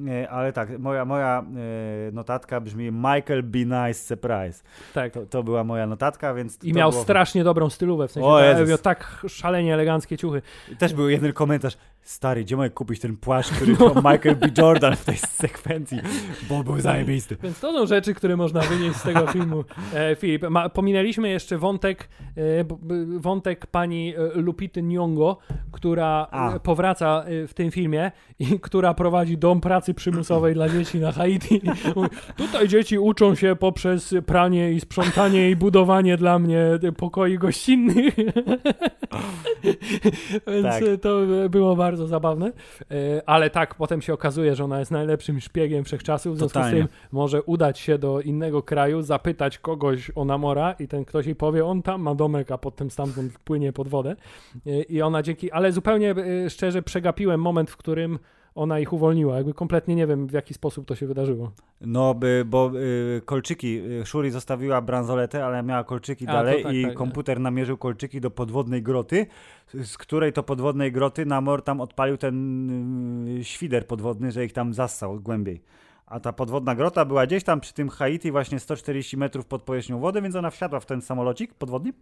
E, 0.09 0.31
ale 0.31 0.53
tak, 0.53 0.79
moja, 0.79 1.05
moja 1.05 1.45
e, 2.09 2.13
notatka 2.13 2.61
brzmi 2.61 2.93
Michael 2.93 3.43
Be 3.43 3.59
Nice 3.59 4.01
Surprise. 4.01 4.65
Tak. 4.95 5.13
To, 5.13 5.27
to 5.27 5.43
była 5.43 5.65
moja 5.65 5.87
notatka, 5.87 6.35
więc... 6.35 6.65
I 6.65 6.73
miał 6.73 6.91
było... 6.91 7.03
strasznie 7.03 7.45
dobrą 7.45 7.71
stylówę, 7.71 8.09
w 8.09 8.13
sensie 8.13 8.29
o, 8.29 8.67
miał 8.69 8.79
tak 8.79 9.27
szalenie 9.29 9.75
eleganckie 9.75 10.19
ciuchy. 10.19 10.43
Też 10.79 10.95
był 10.95 11.09
jeden 11.09 11.33
komentarz, 11.33 11.77
stary, 12.07 12.45
gdzie 12.45 12.57
mogę 12.57 12.71
kupić 12.71 13.01
ten 13.01 13.17
płaszcz, 13.17 13.51
który 13.51 13.73
miał 13.73 13.95
Michael 13.95 14.37
B. 14.37 14.49
Jordan 14.59 14.97
w 14.97 15.05
tej 15.05 15.17
sekwencji, 15.17 15.99
bo 16.49 16.65
był 16.65 16.81
zajebisty. 16.81 17.37
Więc 17.43 17.61
to 17.61 17.73
są 17.73 17.87
rzeczy, 17.87 18.15
które 18.15 18.37
można 18.37 18.61
wynieść 18.61 18.97
z 18.97 19.03
tego 19.03 19.27
filmu. 19.33 19.65
E, 19.95 20.17
Filip, 20.17 20.43
ma, 20.51 20.69
pominęliśmy 20.69 21.29
jeszcze 21.29 21.59
wątek, 21.59 22.09
e, 22.37 22.41
wątek 23.19 23.67
pani 23.67 24.15
e, 24.17 24.41
Lupity 24.41 24.83
Nyong'o, 24.83 25.37
która 25.73 26.27
A. 26.31 26.59
powraca 26.59 27.25
w 27.49 27.55
tym 27.55 27.71
filmie 27.71 28.13
i 28.39 28.61
która 28.61 28.95
prowadzi 28.95 29.39
dom 29.39 29.61
pracy 29.61 29.95
przymusowej 29.95 30.55
dla 30.55 30.69
dzieci 30.69 30.99
na 30.99 31.13
Haiti. 31.13 31.61
Tutaj 32.37 32.69
dzieci 32.69 32.99
uczą 32.99 33.35
się 33.35 33.57
poprzez 33.57 34.15
pranie 34.27 34.73
i 34.73 34.81
sprzątanie 34.81 35.51
i 35.51 35.57
budowanie 35.57 36.17
dla 36.17 36.39
mnie 36.39 36.79
pokoi 36.97 37.39
gościnnych. 37.39 38.15
Więc 40.47 40.67
tak. 40.67 40.83
to 41.03 41.19
było 41.51 41.77
bardzo 41.77 41.96
zabawne. 41.97 42.53
Ale 43.27 43.51
tak, 43.51 43.75
potem 43.75 44.03
się 44.03 44.15
okazuje, 44.15 44.55
że 44.55 44.65
ona 44.65 44.79
jest 44.79 44.91
najlepszym 44.91 45.41
szpiegiem 45.41 45.85
wszechczasów, 45.85 46.35
w 46.35 46.39
związku 46.39 46.55
Totalnie. 46.59 46.83
z 46.83 46.87
tym 46.87 46.89
może 47.13 47.43
udać 47.43 47.79
się 47.79 47.99
do 47.99 48.21
innego 48.21 48.63
kraju, 48.63 49.03
zapytać 49.03 49.59
kogoś 49.59 50.11
o 50.15 50.25
Namora 50.25 50.73
i 50.73 50.89
ten 50.89 51.05
ktoś 51.05 51.27
jej 51.27 51.37
powie, 51.37 51.65
on 51.65 51.83
tam 51.83 52.03
ma 52.03 52.15
domek, 52.15 52.51
a 52.51 52.59
potem 52.59 52.91
stamtąd 52.91 53.39
płynie 53.39 53.73
pod 53.73 53.89
wodę. 53.89 54.17
I 54.89 55.03
ona 55.03 55.23
dzięki, 55.23 55.51
ale 55.51 55.73
zupełnie 55.73 56.15
szczerze 56.49 56.83
przegapiłem 56.83 57.41
moment, 57.41 57.71
w 57.71 57.77
którym 57.77 58.19
ona 58.57 58.81
ich 58.81 58.93
uwolniła. 58.93 59.37
Jakby 59.37 59.55
kompletnie 59.55 59.95
nie 59.95 60.07
wiem, 60.07 60.27
w 60.27 60.33
jaki 60.33 60.55
sposób 60.55 60.87
to 60.87 60.95
się 60.95 61.07
wydarzyło. 61.07 61.53
No, 61.81 62.15
by, 62.15 62.45
bo 62.47 62.71
y, 63.17 63.23
kolczyki, 63.25 63.81
y, 64.01 64.07
Shuri 64.07 64.31
zostawiła 64.31 64.81
bransoletę, 64.81 65.45
ale 65.45 65.63
miała 65.63 65.85
kolczyki 65.85 66.27
A, 66.29 66.33
dalej 66.33 66.63
tak, 66.63 66.75
i 66.75 66.83
tak, 66.85 66.95
komputer 66.95 67.37
tak. 67.37 67.43
namierzył 67.43 67.77
kolczyki 67.77 68.21
do 68.21 68.31
podwodnej 68.31 68.83
groty, 68.83 69.27
z 69.75 69.99
której 69.99 70.33
to 70.33 70.43
podwodnej 70.43 70.93
groty 70.93 71.27
Namor 71.27 71.63
tam 71.63 71.81
odpalił 71.81 72.17
ten 72.17 73.39
y, 73.39 73.45
świder 73.45 73.87
podwodny, 73.87 74.33
że 74.33 74.45
ich 74.45 74.53
tam 74.53 74.75
zassał 74.75 75.21
głębiej. 75.21 75.63
A 76.07 76.21
ta 76.21 76.33
podwodna 76.33 76.75
grota 76.75 77.05
była 77.05 77.27
gdzieś 77.27 77.45
tam 77.45 77.61
przy 77.61 77.75
tym 77.75 77.89
Haiti, 77.89 78.31
właśnie 78.31 78.61
140 78.61 79.17
metrów 79.17 79.47
pod 79.47 79.63
powierzchnią 79.63 79.99
wody, 79.99 80.23
więc 80.23 80.37
ona 80.37 80.51
wsiadła 80.51 80.81
w 80.81 80.87
ten 80.87 81.03
samolocik 81.03 81.55
podwodny, 81.55 81.93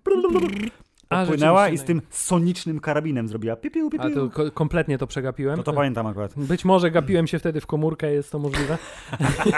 popłynęła 1.09 1.69
i 1.69 1.79
z 1.79 1.85
tym 1.85 2.03
sonicznym 2.11 2.81
karabinem 2.81 3.29
zrobiła 3.29 3.57
pipiu, 3.57 3.91
pipiu. 3.91 4.07
A 4.07 4.11
to 4.11 4.31
ko 4.31 4.51
kompletnie 4.51 4.99
to 4.99 5.07
przegapiłem. 5.07 5.57
No 5.57 5.63
to 5.63 5.73
pamiętam 5.73 6.07
akurat. 6.07 6.35
Być 6.37 6.65
może 6.65 6.91
gapiłem 6.91 7.27
się 7.27 7.39
wtedy 7.39 7.61
w 7.61 7.67
komórkę, 7.67 8.13
jest 8.13 8.33
to 8.33 8.39
możliwe. 8.39 8.79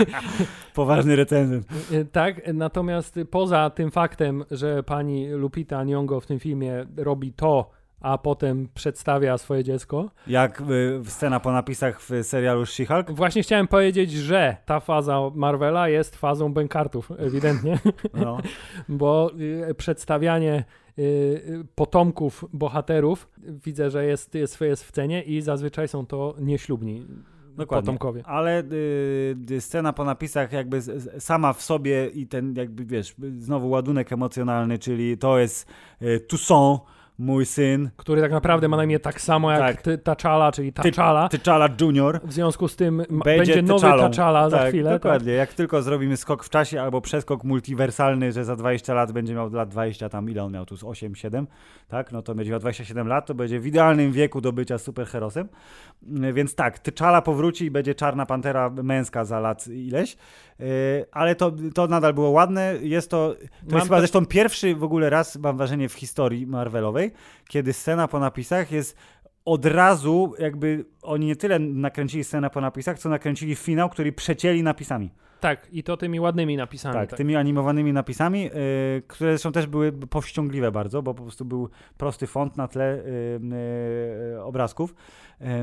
Poważny 0.75 1.17
recenzent. 1.17 1.67
E, 1.93 2.05
tak, 2.05 2.55
natomiast 2.55 3.19
poza 3.31 3.71
tym 3.71 3.91
faktem, 3.91 4.45
że 4.51 4.83
pani 4.83 5.29
Lupita 5.29 5.85
Nyong'o 5.85 6.21
w 6.21 6.27
tym 6.27 6.41
filmie 6.41 6.87
robi 6.97 7.33
to, 7.33 7.71
a 8.07 8.19
potem 8.19 8.69
przedstawia 8.75 9.39
swoje 9.39 9.65
dziecko. 9.65 10.11
Jak 10.27 10.61
y, 10.61 11.01
scena 11.05 11.41
po 11.41 11.53
napisach 11.53 12.01
w 12.01 12.11
serialu 12.23 12.63
She-Hulk? 12.63 13.13
Właśnie 13.15 13.43
chciałem 13.43 13.69
powiedzieć, 13.69 14.13
że 14.13 14.57
ta 14.67 14.81
faza 14.81 15.21
Marvela 15.35 15.89
jest 15.89 16.17
fazą 16.17 16.53
bękartów, 16.53 17.13
ewidentnie. 17.19 17.79
No. 18.15 18.39
Bo 18.89 19.31
y, 19.71 19.75
przedstawianie 19.75 20.65
y, 20.99 21.65
potomków 21.75 22.45
bohaterów 22.53 23.29
widzę, 23.39 23.91
że 23.91 24.05
jest, 24.05 24.35
jest, 24.35 24.61
jest 24.61 24.85
w 24.85 24.93
cenie 24.93 25.23
i 25.23 25.41
zazwyczaj 25.41 25.89
są 25.89 26.07
to 26.07 26.35
nieślubni. 26.39 27.07
Dokładnie. 27.57 27.87
potomkowie. 27.87 28.23
Ale 28.27 28.63
y, 29.51 29.61
scena 29.61 29.93
po 29.93 30.05
napisach 30.05 30.53
jakby 30.53 30.83
sama 31.19 31.53
w 31.53 31.63
sobie 31.63 32.09
i 32.09 32.27
ten 32.27 32.55
jakby 32.55 32.85
wiesz, 32.85 33.15
znowu 33.39 33.71
ładunek 33.71 34.13
emocjonalny, 34.13 34.79
czyli 34.79 35.19
to 35.19 35.39
jest 35.39 35.69
y, 36.03 36.21
Toussaint, 36.21 36.81
mój 37.19 37.47
syn. 37.47 37.91
Który 37.97 38.21
tak 38.21 38.33
naprawdę 38.33 38.69
ma 38.69 38.77
na 38.77 38.85
imię 38.85 39.01
tak 39.01 39.21
samo 39.21 39.53
jak 39.53 39.83
tak. 39.83 39.97
T'Challa, 40.05 40.53
czyli 40.53 40.73
T'Challa. 40.73 41.29
T'Challa 41.29 41.69
Junior. 41.81 42.21
W 42.25 42.33
związku 42.33 42.69
z 42.69 42.77
tym 42.77 42.97
będzie, 42.97 43.37
będzie 43.37 43.63
nowy 43.63 43.87
T'Challa 43.87 44.51
za 44.51 44.59
tak, 44.59 44.69
chwilę. 44.69 44.91
Dokładnie. 44.91 45.33
Tak. 45.33 45.39
Jak 45.39 45.55
tylko 45.55 45.83
zrobimy 45.83 46.17
skok 46.17 46.45
w 46.45 46.51
czasie 46.51 46.83
albo 46.83 47.01
przeskok 47.01 47.45
multiwersalny, 47.45 48.33
że 48.33 48.45
za 48.45 48.57
20 48.57 48.95
lat 48.95 49.13
będzie 49.13 49.35
miał 49.35 49.53
lat 49.53 49.69
20 49.69 50.09
tam, 50.09 50.31
ile 50.31 50.45
on 50.45 50.53
miał 50.53 50.67
tu, 50.67 50.89
8, 50.89 51.15
7, 51.15 51.47
tak? 51.89 52.13
No 52.13 52.23
to 52.23 52.35
będzie 52.35 52.51
miał 52.51 52.61
27 52.61 53.09
lat, 53.09 53.27
to 53.27 53.35
będzie 53.35 53.61
w 53.61 53.67
idealnym 53.67 54.13
wieku 54.13 54.41
do 54.41 54.53
bycia 54.53 54.79
superherosem. 54.79 55.49
Więc 56.33 56.55
tak, 56.55 56.79
T'Challa 56.79 57.23
powróci 57.23 57.65
i 57.65 57.71
będzie 57.71 57.95
Czarna 57.95 58.27
Pantera 58.27 58.71
męska 58.71 59.25
za 59.25 59.41
lat 59.41 59.69
ileś. 59.69 60.17
Yy, 60.59 60.67
ale 61.13 61.35
to, 61.35 61.53
to 61.75 61.87
nadal 61.87 62.15
było 62.15 62.31
ładne. 62.31 62.75
Jest 62.81 63.11
to, 63.11 63.35
to 63.69 63.75
jest 63.75 63.87
chyba 63.87 63.99
zresztą 63.99 64.27
pierwszy 64.27 64.75
w 64.75 64.85
ogóle 64.85 65.11
raz, 65.11 65.37
mam 65.37 65.57
wrażenie, 65.57 65.89
w 65.89 65.93
historii 65.93 66.47
Marvelowej, 66.47 67.06
kiedy 67.49 67.73
scena 67.73 68.09
po 68.09 68.21
napisach 68.21 68.73
jest 68.73 68.97
od 69.45 69.67
razu 69.67 70.35
jakby 70.39 70.85
oni 71.03 71.27
nie 71.27 71.37
tyle 71.37 71.59
nakręcili 71.59 72.25
scenę 72.25 72.51
po 72.51 72.61
napisach, 72.61 72.99
co 72.99 73.09
nakręcili 73.09 73.55
finał, 73.55 73.91
który 73.91 74.13
przecięli 74.13 74.63
napisami. 74.63 75.11
Tak, 75.41 75.69
i 75.73 75.83
to 75.83 75.97
tymi 75.97 76.21
ładnymi 76.21 76.57
napisami. 76.57 76.95
Tak, 76.95 77.11
tak. 77.11 77.17
tymi 77.17 77.37
animowanymi 77.37 77.93
napisami, 77.93 78.43
yy, 78.43 78.51
które 79.09 79.31
zresztą 79.33 79.53
też 79.53 79.67
były 79.67 79.93
powściągliwe 79.93 80.73
bardzo, 80.73 81.03
bo 81.03 81.15
po 81.15 81.23
prostu 81.23 81.45
był 81.45 81.69
prosty 81.97 82.27
font 82.27 82.57
na 82.57 82.69
tle 82.69 83.03
yy, 83.41 83.49
yy, 84.33 84.43
obrazków. 84.43 84.95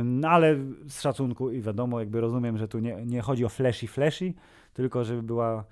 No 0.03 0.29
ale 0.29 0.55
z 0.87 1.01
szacunku 1.01 1.51
i 1.51 1.61
wiadomo, 1.61 1.99
jakby 1.99 2.21
rozumiem, 2.21 2.57
że 2.57 2.67
tu 2.67 2.79
nie, 2.79 3.05
nie 3.05 3.21
chodzi 3.21 3.45
o 3.45 3.49
flashy 3.49 3.87
flashy, 3.87 4.33
tylko 4.73 5.03
żeby 5.03 5.23
była 5.23 5.63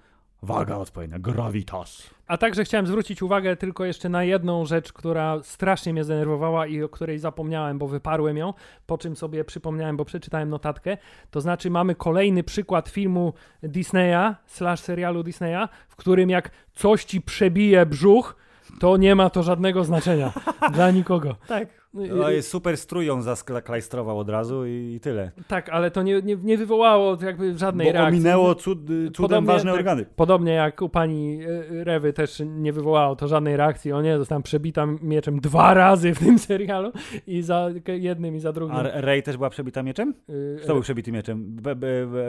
waga 0.44 0.78
odpowiednia, 0.78 1.20
gravitas. 1.20 2.10
A 2.28 2.38
także 2.38 2.64
chciałem 2.64 2.88
zwrócić 2.88 3.22
uwagę 3.22 3.56
tylko 3.56 3.86
jeszcze 3.86 4.10
na 4.10 4.24
jedną 4.24 4.66
rzecz, 4.66 4.94
która 4.94 5.40
strasznie 5.44 5.94
mnie 5.94 6.04
zdenerwowała 6.04 6.68
i 6.68 6.84
o 6.84 6.90
której 6.90 7.20
zapomniałem, 7.20 7.78
bo 7.78 7.88
wyparłem 7.88 8.38
ją, 8.38 8.54
po 8.86 8.98
czym 8.98 9.16
sobie 9.16 9.46
przypomniałem, 9.46 9.98
bo 9.98 10.06
przeczytałem 10.06 10.50
notatkę. 10.50 10.98
To 11.32 11.42
znaczy 11.42 11.70
mamy 11.70 11.96
kolejny 11.96 12.44
przykład 12.44 12.90
filmu 12.90 13.34
Disneya, 13.64 14.36
slash 14.46 14.80
serialu 14.80 15.24
Disneya, 15.24 15.68
w 15.90 15.96
którym 15.96 16.30
jak 16.30 16.52
coś 16.74 17.06
ci 17.06 17.22
przebije 17.22 17.86
brzuch, 17.86 18.36
to 18.80 18.98
nie 18.98 19.16
ma 19.16 19.30
to 19.30 19.44
żadnego 19.44 19.84
znaczenia 19.84 20.34
dla 20.74 20.92
nikogo. 20.92 21.36
Tak, 21.48 21.81
no, 21.94 22.32
i 22.32 22.42
super 22.42 22.78
strój 22.78 23.08
zaklajstrował 23.48 24.20
od 24.20 24.30
razu 24.30 24.66
i, 24.66 25.00
tyle. 25.02 25.32
Tak, 25.48 25.70
ale 25.70 25.92
to 25.92 26.02
nie, 26.02 26.22
nie, 26.22 26.36
nie 26.36 26.58
wywołało 26.58 27.18
jakby 27.22 27.58
żadnej 27.58 27.88
Bo 27.88 27.94
reakcji. 27.94 28.20
ominęło 28.20 28.56
cud, 28.56 28.80
cudem 28.88 29.12
podobnie, 29.14 29.48
ważne 29.48 29.72
tak, 29.72 29.80
organy. 29.80 30.06
Podobnie 30.16 30.54
jak 30.54 30.82
u 30.82 30.90
pani 30.90 31.40
e, 31.44 31.84
Rewy 31.84 32.14
też 32.14 32.42
nie 32.46 32.74
wywołało 32.74 33.16
to 33.16 33.28
żadnej 33.28 33.58
reakcji. 33.58 33.92
O 33.92 34.02
nie, 34.02 34.18
zostałem 34.18 34.44
przebita 34.44 34.88
mieczem 35.02 35.40
dwa 35.40 35.74
razy 35.74 36.14
w 36.14 36.20
tym 36.20 36.40
serialu 36.40 36.92
i 37.28 37.42
za 37.42 37.70
jednym 37.88 38.36
i 38.36 38.40
za 38.40 38.54
drugim. 38.54 38.76
A 38.76 38.84
Rey 38.84 39.24
też 39.24 39.38
była 39.38 39.50
przebita 39.50 39.84
mieczem? 39.84 40.14
Y, 40.30 40.60
Kto 40.64 40.74
był 40.74 40.82
przebity 40.82 41.12
mieczem? 41.12 41.56
Be, 41.56 41.76
be, 41.76 42.08
be, 42.08 42.26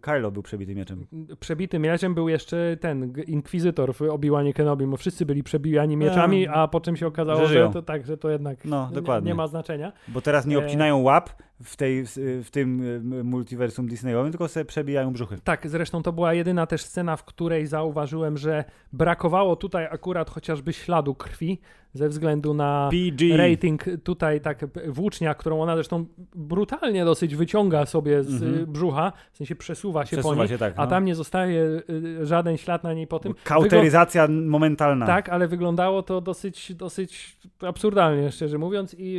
Kylo 0.00 0.30
był 0.30 0.42
przebity 0.42 0.74
mieczem. 0.74 1.06
Przebity 1.40 1.78
mieczem 1.78 2.14
był 2.14 2.28
jeszcze 2.28 2.76
ten 2.80 3.12
Inkwizytor 3.26 3.94
w 3.94 4.02
Obi-Wanie 4.02 4.52
Kenobi, 4.54 4.86
bo 4.86 4.96
wszyscy 4.96 5.26
byli 5.26 5.42
przebijani 5.42 5.96
mieczami, 5.96 6.48
a, 6.48 6.52
a 6.52 6.68
po 6.68 6.80
czym 6.80 6.96
się 6.96 7.06
okazało, 7.06 7.46
że, 7.46 7.54
że 7.54 7.70
to 7.72 7.82
tak, 7.82 8.06
że 8.06 8.16
to 8.16 8.30
jednak... 8.30 8.64
No, 8.64 8.90
dokładnie. 9.02 9.28
Nie 9.28 9.34
ma 9.34 9.46
znaczenia. 9.46 9.92
Bo 10.08 10.20
teraz 10.20 10.46
nie 10.46 10.56
e, 10.56 10.58
obcinają 10.58 10.98
łap 10.98 11.30
w, 11.64 11.76
tej, 11.76 12.04
w 12.44 12.48
tym 12.50 13.00
multiversum 13.24 13.88
Disneyowym, 13.88 14.32
tylko 14.32 14.48
sobie 14.48 14.64
przebijają 14.64 15.12
brzuchy. 15.12 15.38
Tak, 15.44 15.68
zresztą 15.68 16.02
to 16.02 16.12
była 16.12 16.34
jedyna 16.34 16.66
też 16.66 16.84
scena, 16.84 17.16
w 17.16 17.24
której 17.24 17.66
zauważyłem, 17.66 18.36
że 18.36 18.64
brakowało 18.92 19.56
tutaj 19.56 19.84
akurat 19.90 20.30
chociażby 20.30 20.72
śladu 20.72 21.14
krwi, 21.14 21.60
ze 21.92 22.08
względu 22.08 22.54
na 22.54 22.90
PG. 22.90 23.36
rating 23.36 23.84
tutaj 24.04 24.40
tak 24.40 24.64
włócznia, 24.88 25.34
którą 25.34 25.62
ona 25.62 25.74
zresztą 25.74 26.06
brutalnie 26.34 27.04
dosyć 27.04 27.36
wyciąga 27.36 27.86
sobie 27.86 28.22
z 28.22 28.42
mm 28.42 28.54
-hmm. 28.54 28.66
brzucha, 28.66 29.12
w 29.32 29.36
sensie 29.36 29.56
przesuwa 29.56 30.06
się 30.06 30.16
przesuwa 30.16 30.34
po 30.34 30.40
niej, 30.40 30.48
się, 30.48 30.58
tak, 30.58 30.76
no. 30.76 30.82
a 30.82 30.86
tam 30.86 31.04
nie 31.04 31.14
zostaje 31.14 31.82
y, 31.90 32.26
żaden 32.26 32.56
ślad 32.56 32.84
na 32.84 32.94
niej 32.94 33.06
po 33.06 33.18
tym. 33.18 33.34
Kauteryzacja 33.44 34.26
Wygl 34.26 34.42
momentalna. 34.48 35.06
Tak, 35.06 35.28
ale 35.28 35.48
wyglądało 35.48 36.02
to 36.02 36.20
dosyć, 36.20 36.74
dosyć 36.74 37.36
absurdalnie, 37.60 38.32
szczerze 38.32 38.58
mówiąc 38.58 38.94
i 38.98 39.16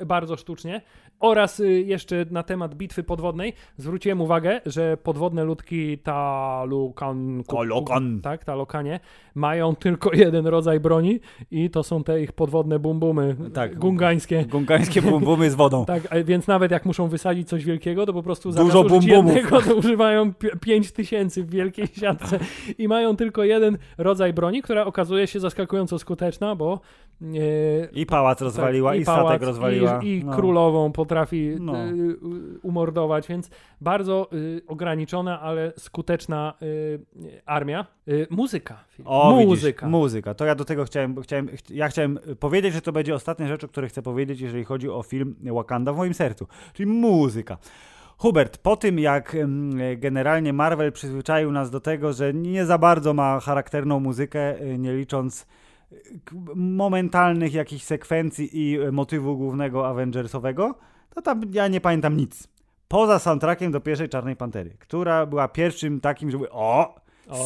y, 0.00 0.06
bardzo 0.06 0.36
sztucznie. 0.36 0.80
Oraz 1.20 1.60
y, 1.60 1.82
jeszcze 1.82 2.26
na 2.30 2.42
temat 2.42 2.74
bitwy 2.74 3.02
podwodnej 3.02 3.52
zwróciłem 3.76 4.20
uwagę, 4.20 4.60
że 4.66 4.96
podwodne 4.96 5.44
ludki 5.44 5.98
ta 5.98 6.64
lukan, 6.64 7.42
lokan. 7.64 8.20
tak, 8.20 8.44
ta 8.44 8.54
lokanie 8.54 9.00
mają 9.34 9.76
tylko 9.76 10.14
jeden 10.14 10.46
rodzaj 10.46 10.80
broni 10.80 11.20
i 11.50 11.70
to 11.70 11.82
są 11.82 12.03
te 12.04 12.22
ich 12.22 12.32
podwodne 12.32 12.78
bumbumy 12.78 13.36
tak, 13.54 13.78
gungańskie. 13.78 14.44
Gungańskie 14.44 15.02
bumbumy 15.02 15.50
z 15.50 15.54
wodą. 15.54 15.84
tak, 15.94 16.24
więc 16.24 16.46
nawet 16.46 16.70
jak 16.70 16.86
muszą 16.86 17.08
wysadzić 17.08 17.48
coś 17.48 17.64
wielkiego, 17.64 18.06
to 18.06 18.12
po 18.12 18.22
prostu 18.22 18.50
Dużo 18.52 18.88
zamiast 18.88 19.06
jednego, 19.06 19.62
to 19.62 19.74
używają 19.74 20.32
5 20.60 20.92
tysięcy 20.92 21.44
w 21.44 21.50
wielkiej 21.50 21.86
siatce 21.86 22.38
i 22.78 22.88
mają 22.88 23.16
tylko 23.16 23.44
jeden 23.44 23.78
rodzaj 23.98 24.32
broni, 24.32 24.62
która 24.62 24.84
okazuje 24.84 25.26
się 25.26 25.40
zaskakująco 25.40 25.98
skuteczna, 25.98 26.56
bo 26.56 26.80
e, 27.22 27.26
i 27.92 28.06
pałac 28.06 28.38
tak, 28.38 28.44
rozwaliła, 28.44 28.90
tak, 28.90 28.98
i, 28.98 29.02
i 29.02 29.04
pałac, 29.04 29.26
statek 29.26 29.42
rozwaliła. 29.42 30.00
I, 30.02 30.08
i 30.08 30.24
no. 30.24 30.36
królową 30.36 30.92
potrafi 30.92 31.56
no. 31.60 31.86
y, 31.86 32.16
umordować, 32.62 33.28
więc 33.28 33.50
bardzo 33.84 34.28
y, 34.32 34.62
ograniczona, 34.66 35.40
ale 35.40 35.72
skuteczna 35.78 36.54
y, 36.62 37.00
armia. 37.46 37.86
Y, 38.08 38.26
muzyka. 38.30 38.84
O, 39.04 39.40
muzyka. 39.46 39.86
Widzisz, 39.86 39.92
muzyka. 39.92 40.34
To 40.34 40.44
ja 40.44 40.54
do 40.54 40.64
tego 40.64 40.84
chciałem, 40.84 41.22
chciałem, 41.22 41.48
ja 41.70 41.88
chciałem 41.88 42.18
powiedzieć, 42.40 42.74
że 42.74 42.80
to 42.80 42.92
będzie 42.92 43.14
ostatnia 43.14 43.48
rzecz, 43.48 43.64
o 43.64 43.68
której 43.68 43.90
chcę 43.90 44.02
powiedzieć, 44.02 44.40
jeżeli 44.40 44.64
chodzi 44.64 44.88
o 44.88 45.02
film 45.02 45.34
Wakanda 45.42 45.92
w 45.92 45.96
moim 45.96 46.14
sercu, 46.14 46.46
czyli 46.72 46.86
muzyka. 46.86 47.58
Hubert, 48.18 48.58
po 48.58 48.76
tym 48.76 48.98
jak 48.98 49.36
generalnie 49.96 50.52
Marvel 50.52 50.92
przyzwyczaił 50.92 51.52
nas 51.52 51.70
do 51.70 51.80
tego, 51.80 52.12
że 52.12 52.34
nie 52.34 52.66
za 52.66 52.78
bardzo 52.78 53.14
ma 53.14 53.40
charakterną 53.40 54.00
muzykę, 54.00 54.60
y, 54.62 54.78
nie 54.78 54.94
licząc 54.96 55.46
y, 55.92 55.96
momentalnych 56.54 57.54
jakichś 57.54 57.84
sekwencji 57.84 58.50
i 58.52 58.78
motywu 58.92 59.36
głównego 59.36 59.88
Avengersowego, 59.88 60.74
to 61.14 61.22
tam 61.22 61.42
ja 61.52 61.68
nie 61.68 61.80
pamiętam 61.80 62.16
nic. 62.16 62.53
Poza 62.94 63.18
soundtrackiem 63.18 63.72
do 63.72 63.80
pierwszej 63.80 64.08
Czarnej 64.08 64.36
Pantery, 64.36 64.76
która 64.78 65.26
była 65.26 65.48
pierwszym 65.48 66.00
takim, 66.00 66.30
żeby 66.30 66.50
o, 66.50 66.94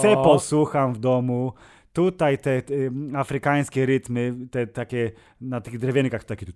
se 0.03 0.15
posłucham 0.15 0.95
w 0.95 0.99
domu, 0.99 1.53
tutaj 1.93 2.39
te, 2.39 2.63
te 2.63 2.75
afrykańskie 3.15 3.87
rytmy, 3.87 4.35
te 4.51 4.67
takie 4.67 5.13
na 5.41 5.61
tych 5.61 5.79
drewienkach 5.79 6.25
takie 6.25 6.47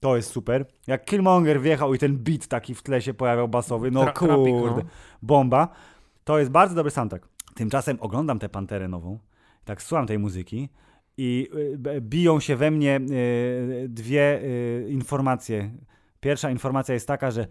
to 0.00 0.16
jest 0.16 0.30
super. 0.30 0.66
Jak 0.86 1.04
Killmonger 1.04 1.60
wjechał 1.60 1.94
i 1.94 1.98
ten 1.98 2.16
beat 2.16 2.46
taki 2.46 2.74
w 2.74 2.82
tle 2.82 3.02
się 3.02 3.14
pojawiał 3.14 3.48
basowy, 3.48 3.90
no 3.90 4.02
Tra 4.02 4.12
kurde, 4.12 4.82
no. 4.82 4.82
bomba. 5.22 5.68
To 6.24 6.38
jest 6.38 6.50
bardzo 6.50 6.74
dobry 6.74 6.90
soundtrack. 6.90 7.28
Tymczasem 7.54 7.98
oglądam 8.00 8.38
tę 8.38 8.48
Panterę 8.48 8.88
nową, 8.88 9.18
tak 9.64 9.82
słucham 9.82 10.06
tej 10.06 10.18
muzyki 10.18 10.68
i 11.16 11.48
y, 11.86 12.00
biją 12.00 12.40
się 12.40 12.56
we 12.56 12.70
mnie 12.70 13.00
y, 13.10 13.86
dwie 13.88 14.40
y, 14.42 14.86
informacje. 14.90 15.70
Pierwsza 16.20 16.50
informacja 16.50 16.94
jest 16.94 17.08
taka, 17.08 17.30
że 17.30 17.46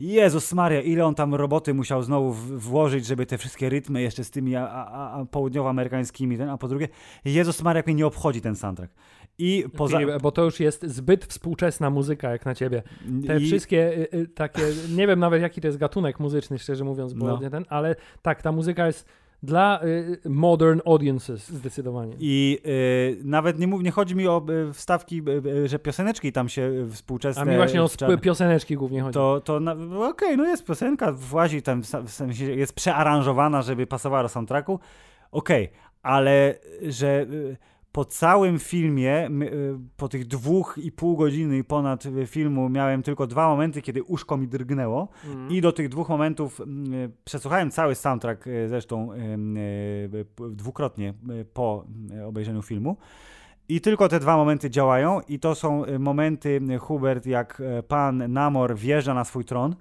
Jezus 0.00 0.52
Maria, 0.52 0.80
ile 0.80 1.06
on 1.06 1.14
tam 1.14 1.34
roboty 1.34 1.74
musiał 1.74 2.02
znowu 2.02 2.32
włożyć, 2.32 3.06
żeby 3.06 3.26
te 3.26 3.38
wszystkie 3.38 3.68
rytmy 3.68 4.02
jeszcze 4.02 4.24
z 4.24 4.30
tymi 4.30 4.56
a, 4.56 4.68
a, 4.68 5.20
a 5.20 5.24
południowoamerykańskimi, 5.24 6.38
ten, 6.38 6.48
a 6.48 6.58
po 6.58 6.68
drugie, 6.68 6.88
Jezus 7.24 7.62
Maria, 7.62 7.78
jak 7.78 7.86
mnie 7.86 7.94
nie 7.94 8.06
obchodzi 8.06 8.40
ten 8.40 8.56
soundtrack. 8.56 8.92
I 9.38 9.64
poza... 9.76 9.98
bo 10.22 10.32
to 10.32 10.44
już 10.44 10.60
jest 10.60 10.86
zbyt 10.86 11.24
współczesna 11.24 11.90
muzyka, 11.90 12.30
jak 12.30 12.46
na 12.46 12.54
ciebie. 12.54 12.82
Te 13.26 13.38
I... 13.38 13.46
wszystkie 13.46 13.98
y, 13.98 14.08
y, 14.14 14.28
takie, 14.28 14.62
nie 14.96 15.06
wiem 15.06 15.20
nawet 15.20 15.42
jaki 15.42 15.60
to 15.60 15.66
jest 15.66 15.78
gatunek 15.78 16.20
muzyczny, 16.20 16.58
szczerze 16.58 16.84
mówiąc, 16.84 17.12
bo 17.12 17.26
no. 17.26 17.50
ten, 17.50 17.64
ale 17.68 17.96
tak, 18.22 18.42
ta 18.42 18.52
muzyka 18.52 18.86
jest 18.86 19.08
dla 19.42 19.80
y, 19.84 20.20
modern 20.28 20.80
audiences 20.86 21.48
zdecydowanie. 21.48 22.14
I 22.18 22.58
y, 22.66 23.20
nawet 23.24 23.58
nie, 23.58 23.66
mów, 23.66 23.82
nie 23.82 23.90
chodzi 23.90 24.16
mi 24.16 24.28
o 24.28 24.46
y, 24.68 24.72
wstawki, 24.72 25.22
y, 25.28 25.48
y, 25.48 25.68
że 25.68 25.78
pioseneczki 25.78 26.32
tam 26.32 26.48
się 26.48 26.86
współczesne... 26.90 27.42
A 27.42 27.44
mi 27.44 27.56
właśnie 27.56 27.82
o 27.82 27.88
pioseneczki 28.22 28.76
głównie 28.76 29.02
chodzi. 29.02 29.14
To, 29.14 29.40
to 29.40 29.60
no, 29.60 29.72
okej, 29.72 30.08
okay, 30.08 30.36
no 30.36 30.46
jest 30.46 30.64
piosenka, 30.64 31.12
włazi 31.12 31.62
tam, 31.62 31.82
w 31.82 32.10
sensie 32.10 32.44
jest 32.44 32.72
przearanżowana, 32.72 33.62
żeby 33.62 33.86
pasowała 33.86 34.22
do 34.22 34.28
soundtracku. 34.28 34.80
Okej, 35.32 35.64
okay, 35.64 35.78
ale 36.02 36.54
że 36.82 37.20
y, 37.20 37.56
po 37.92 38.04
całym 38.04 38.58
filmie, 38.58 39.26
y, 39.26 39.78
po 39.96 40.08
tych 40.08 40.26
dwóch 40.26 40.78
i 40.82 40.92
pół 40.92 41.16
godziny 41.16 41.58
i 41.58 41.64
ponad 41.64 42.04
filmu, 42.26 42.68
miałem 42.68 43.02
tylko 43.02 43.26
dwa 43.26 43.48
momenty, 43.48 43.82
kiedy 43.82 44.02
uszko 44.02 44.36
mi 44.36 44.48
drgnęło. 44.48 45.08
Mm. 45.26 45.50
I 45.50 45.60
do 45.60 45.72
tych 45.72 45.88
dwóch 45.88 46.08
momentów 46.08 46.60
mm, 46.60 47.12
przesłuchałem 47.24 47.70
cały 47.70 47.94
soundtrack 47.94 48.46
y, 48.46 48.68
zresztą 48.68 49.12
y, 49.12 50.26
dwukrotnie 50.50 51.14
po 51.52 51.84
obejrzeniu 52.26 52.62
filmu. 52.62 52.96
I 53.68 53.80
tylko 53.80 54.08
te 54.08 54.20
dwa 54.20 54.36
momenty 54.36 54.70
działają, 54.70 55.20
i 55.28 55.38
to 55.38 55.54
są 55.54 55.84
momenty, 55.98 56.60
Hubert, 56.80 57.26
jak 57.26 57.62
pan 57.88 58.32
Namor 58.32 58.76
wjeżdża 58.76 59.14
na 59.14 59.24
swój 59.24 59.44
tron 59.44 59.76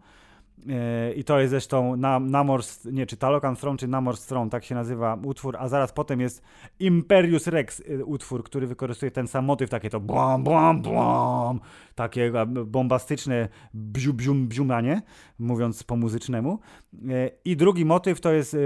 I 1.16 1.24
to 1.24 1.40
jest 1.40 1.50
zresztą 1.50 1.96
Namor, 2.20 2.62
nie, 2.86 3.06
czy 3.06 3.18
Talokan 3.18 3.56
Throne, 3.56 3.78
czy 3.78 3.88
Namor 3.88 4.20
Throne, 4.20 4.50
tak 4.50 4.66
się 4.66 4.76
nazywa 4.76 5.18
utwór, 5.24 5.58
a 5.60 5.68
zaraz 5.68 5.92
potem 5.92 6.22
jest 6.22 6.44
Imperius 6.80 7.48
Rex 7.48 7.82
e, 7.82 8.06
utwór, 8.06 8.44
który 8.44 8.68
wykorzystuje 8.68 9.12
ten 9.12 9.28
sam 9.28 9.46
motyw, 9.46 9.70
takie 9.70 9.90
to 9.90 10.00
błam, 10.00 10.44
błam, 10.44 10.82
błam, 10.82 11.60
takie 11.96 12.32
bombastyczne 12.66 13.48
bziu, 13.74 14.14
bzium, 14.14 14.48
bziumanie, 14.48 15.02
mówiąc 15.40 15.84
po 15.84 15.96
muzycznemu. 15.96 16.60
E, 17.10 17.30
I 17.46 17.58
drugi 17.58 17.86
motyw 17.86 18.22
to 18.22 18.32
jest 18.32 18.58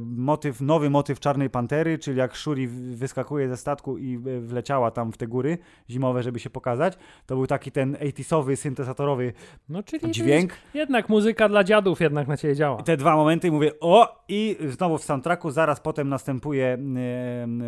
motyw, 0.00 0.60
nowy 0.60 0.90
motyw 0.90 1.20
Czarnej 1.20 1.50
Pantery, 1.50 1.98
czyli 1.98 2.18
jak 2.18 2.36
Shuri 2.36 2.68
wyskakuje 2.68 3.48
ze 3.48 3.56
statku 3.56 3.98
i 3.98 4.18
wleciała 4.40 4.90
tam 4.90 5.12
w 5.12 5.16
te 5.16 5.26
góry 5.26 5.58
zimowe, 5.90 6.22
żeby 6.22 6.38
się 6.38 6.50
pokazać. 6.50 6.98
To 7.26 7.34
był 7.34 7.46
taki 7.46 7.72
ten 7.72 7.94
80sowy, 7.94 8.56
syntezatorowy 8.56 9.32
no, 9.68 9.82
czyli 9.82 10.10
dźwięk. 10.10 10.52
Jednak 10.74 11.05
muzyka 11.08 11.48
dla 11.48 11.64
dziadów 11.64 12.00
jednak 12.00 12.28
na 12.28 12.36
ciebie 12.36 12.54
działa. 12.54 12.82
Te 12.82 12.96
dwa 12.96 13.16
momenty 13.16 13.48
i 13.48 13.50
mówię 13.50 13.72
o 13.80 14.24
i 14.28 14.56
znowu 14.68 14.98
w 14.98 15.04
soundtracku 15.04 15.50
zaraz 15.50 15.80
potem 15.80 16.08
następuje 16.08 16.78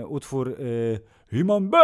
utwór 0.08 0.48
y, 0.48 1.00
Imam 1.32 1.68
B 1.68 1.78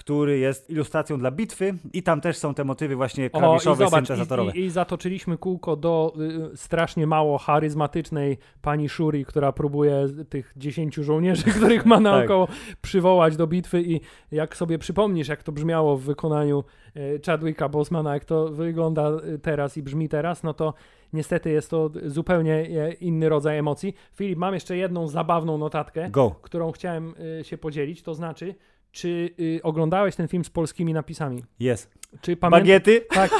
który 0.00 0.38
jest 0.38 0.70
ilustracją 0.70 1.18
dla 1.18 1.30
bitwy 1.30 1.74
i 1.92 2.02
tam 2.02 2.20
też 2.20 2.36
są 2.36 2.54
te 2.54 2.64
motywy 2.64 2.96
właśnie 2.96 3.30
klawiszowe, 3.30 3.84
o, 3.84 3.86
i 3.86 3.90
zobacz, 3.90 4.06
syntezatorowe. 4.06 4.52
I, 4.52 4.60
i, 4.60 4.64
I 4.64 4.70
zatoczyliśmy 4.70 5.38
kółko 5.38 5.76
do 5.76 6.14
y, 6.52 6.56
strasznie 6.56 7.06
mało 7.06 7.38
charyzmatycznej 7.38 8.38
pani 8.62 8.88
Shuri, 8.88 9.24
która 9.24 9.52
próbuje 9.52 10.06
tych 10.28 10.52
dziesięciu 10.56 11.04
żołnierzy, 11.04 11.44
których 11.56 11.86
ma 11.86 12.00
naokoło, 12.00 12.46
tak. 12.46 12.56
przywołać 12.82 13.36
do 13.36 13.46
bitwy 13.46 13.82
i 13.82 14.00
jak 14.32 14.56
sobie 14.56 14.78
przypomnisz, 14.78 15.28
jak 15.28 15.42
to 15.42 15.52
brzmiało 15.52 15.96
w 15.96 16.02
wykonaniu 16.02 16.64
y, 16.96 17.20
Chadwicka 17.26 17.68
Bosemana, 17.68 18.14
jak 18.14 18.24
to 18.24 18.48
wygląda 18.48 19.10
y, 19.34 19.38
teraz 19.38 19.76
i 19.76 19.82
brzmi 19.82 20.08
teraz, 20.08 20.42
no 20.42 20.54
to 20.54 20.74
niestety 21.12 21.50
jest 21.50 21.70
to 21.70 21.90
zupełnie 22.06 22.54
e, 22.54 22.92
inny 22.92 23.28
rodzaj 23.28 23.58
emocji. 23.58 23.94
Filip, 24.12 24.38
mam 24.38 24.54
jeszcze 24.54 24.76
jedną 24.76 25.08
zabawną 25.08 25.58
notatkę, 25.58 26.10
Go. 26.10 26.30
którą 26.42 26.72
chciałem 26.72 27.14
y, 27.40 27.44
się 27.44 27.58
podzielić, 27.58 28.02
to 28.02 28.14
znaczy 28.14 28.54
czy 28.92 29.30
y, 29.40 29.60
oglądałeś 29.62 30.16
ten 30.16 30.28
film 30.28 30.44
z 30.44 30.50
polskimi 30.50 30.92
napisami? 30.92 31.44
Jest. 31.60 32.00
Czy 32.20 32.36
pamię... 32.36 32.50
Bagiety? 32.50 33.00
Tak. 33.10 33.30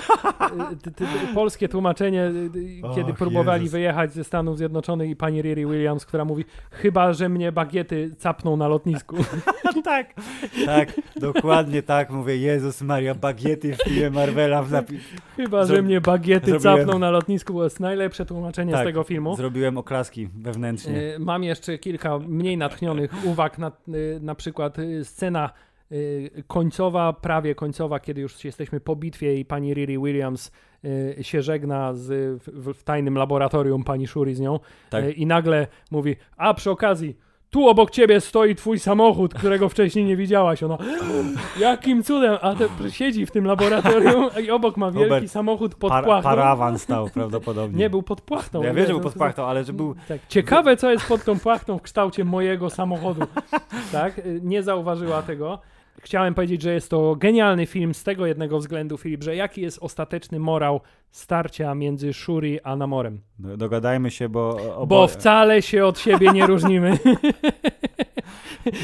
Y, 1.31 1.35
polskie 1.35 1.69
tłumaczenie, 1.69 2.25
y, 2.25 2.95
kiedy 2.95 3.15
próbowali 3.15 3.63
Jezus. 3.63 3.73
wyjechać 3.73 4.13
ze 4.13 4.25
Stanów 4.25 4.59
Zjednoczonych 4.59 5.11
i 5.11 5.17
pani 5.17 5.43
Riri 5.43 5.67
Williams, 5.67 6.07
która 6.07 6.25
mówi, 6.25 6.45
chyba, 6.71 7.13
że 7.13 7.29
mnie 7.29 7.53
bagiety 7.53 8.15
capną 8.19 8.57
na 8.57 8.69
lotnisku. 8.69 9.17
tak, 9.85 10.15
tak, 10.67 11.01
dokładnie 11.17 11.83
tak 11.83 12.11
mówię. 12.11 12.37
Jezus 12.37 12.83
Maria, 12.83 13.15
bagiety 13.15 13.77
w 13.77 13.83
filmie 13.83 14.11
Marvela. 14.11 14.63
W 14.63 14.71
napi... 14.71 14.99
Chyba, 15.37 15.65
Zro... 15.65 15.77
że 15.77 15.83
mnie 15.83 16.01
bagiety 16.01 16.51
Zrobiłem... 16.51 16.79
capną 16.79 16.99
na 16.99 17.11
lotnisku, 17.11 17.55
bo 17.55 17.65
jest 17.65 17.81
najlepsze 17.81 18.27
tłumaczenie 18.27 18.73
tak, 18.73 18.83
z 18.83 18.85
tego 18.85 19.03
filmu. 19.03 19.37
zrobiłem 19.37 19.79
oklaski 19.79 20.29
wewnętrznie. 20.35 21.17
Mam 21.19 21.45
jeszcze 21.45 21.79
kilka 21.79 22.19
mniej 22.19 22.57
natchnionych 22.57 23.25
uwag, 23.25 23.59
na, 23.59 23.73
na 24.21 24.35
przykład 24.35 24.77
scena 25.03 25.40
Y, 25.93 26.45
końcowa, 26.47 27.13
prawie 27.13 27.55
końcowa, 27.55 28.01
kiedy 28.01 28.21
już 28.21 28.45
jesteśmy 28.45 28.81
po 28.81 28.97
bitwie 28.97 29.37
i 29.37 29.45
pani 29.45 29.75
Riri 29.75 29.99
Williams 29.99 30.51
y, 30.85 31.25
się 31.25 31.43
żegna 31.43 31.95
z, 31.95 32.41
w, 32.43 32.75
w 32.75 32.83
tajnym 32.83 33.15
laboratorium 33.15 33.85
pani 33.85 34.07
Shuri 34.07 34.35
z 34.35 34.41
nią 34.41 34.61
tak. 34.91 35.05
Y, 35.05 35.13
i 35.13 35.27
nagle 35.27 35.67
mówi, 35.91 36.17
a 36.37 36.55
przy 36.55 36.71
okazji 36.71 37.17
tu 37.51 37.69
obok 37.69 37.91
ciebie 37.91 38.21
stoi 38.21 38.55
twój 38.55 38.79
samochód, 38.79 39.35
którego 39.35 39.69
wcześniej 39.69 40.05
nie 40.05 40.17
widziałaś. 40.17 40.63
Ona, 40.63 40.79
jakim 41.59 42.03
cudem, 42.03 42.39
a 42.43 42.55
te 42.55 42.91
siedzi 42.91 43.27
w 43.27 43.31
tym 43.31 43.45
laboratorium 43.45 44.31
i 44.45 44.51
obok 44.51 44.77
ma 44.77 44.91
wielki 44.91 45.09
Robert, 45.09 45.31
samochód 45.31 45.75
pod 45.75 45.91
par, 45.91 46.05
płachtą. 46.05 46.31
Parawan 46.31 46.79
stał 46.79 47.09
prawdopodobnie. 47.09 47.79
Nie, 47.79 47.91
był 47.91 48.03
pod 48.03 48.21
płachtą. 48.21 48.63
Ja 48.63 48.75
wiem, 48.75 48.87
że 48.87 48.93
był 48.93 49.01
pod 49.01 49.15
płachtą, 49.15 49.47
ale 49.47 49.65
że 49.65 49.73
był... 49.73 49.95
Tak. 50.09 50.19
Ciekawe, 50.29 50.77
co 50.77 50.91
jest 50.91 51.09
pod 51.09 51.25
tą 51.25 51.39
płachtą 51.39 51.79
w 51.79 51.83
kształcie 51.83 52.25
mojego 52.25 52.71
samochodu. 52.71 53.21
Tak, 53.93 54.21
nie 54.43 54.63
zauważyła 54.63 55.23
tego. 55.23 55.59
Chciałem 56.03 56.35
powiedzieć, 56.35 56.63
że 56.63 56.75
jest 56.75 56.91
to 56.91 57.17
genialny 57.17 57.67
film 57.67 57.95
z 57.95 58.05
tego 58.05 58.27
jednego 58.27 58.59
względu, 58.59 58.99
Filip, 58.99 59.23
że 59.23 59.37
jaki 59.37 59.61
jest 59.61 59.79
ostateczny 59.83 60.39
morał 60.39 60.81
starcia 61.11 61.75
między 61.75 62.13
Shuri 62.13 62.61
a 62.61 62.77
Namorem? 62.77 63.21
No, 63.39 63.57
dogadajmy 63.57 64.11
się, 64.11 64.29
bo... 64.29 64.77
Obo... 64.77 64.87
Bo 64.87 65.07
wcale 65.07 65.63
się 65.63 65.87
od 65.87 65.99
siebie 65.99 66.33
nie 66.33 66.47
różnimy. 66.47 66.99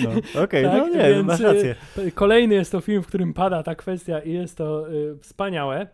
No, 0.04 0.10
Okej, 0.10 0.44
okay, 0.44 0.62
tak? 0.62 0.72
no 0.72 0.88
nie, 0.88 1.10
Więc 1.10 1.26
masz 1.26 1.40
rację. 1.40 1.74
Y, 1.98 2.12
kolejny 2.12 2.54
jest 2.54 2.72
to 2.72 2.80
film, 2.80 3.02
w 3.02 3.06
którym 3.06 3.34
pada 3.34 3.62
ta 3.62 3.74
kwestia 3.74 4.18
i 4.18 4.32
jest 4.32 4.56
to 4.56 4.92
y, 4.92 5.18
wspaniałe. 5.18 5.86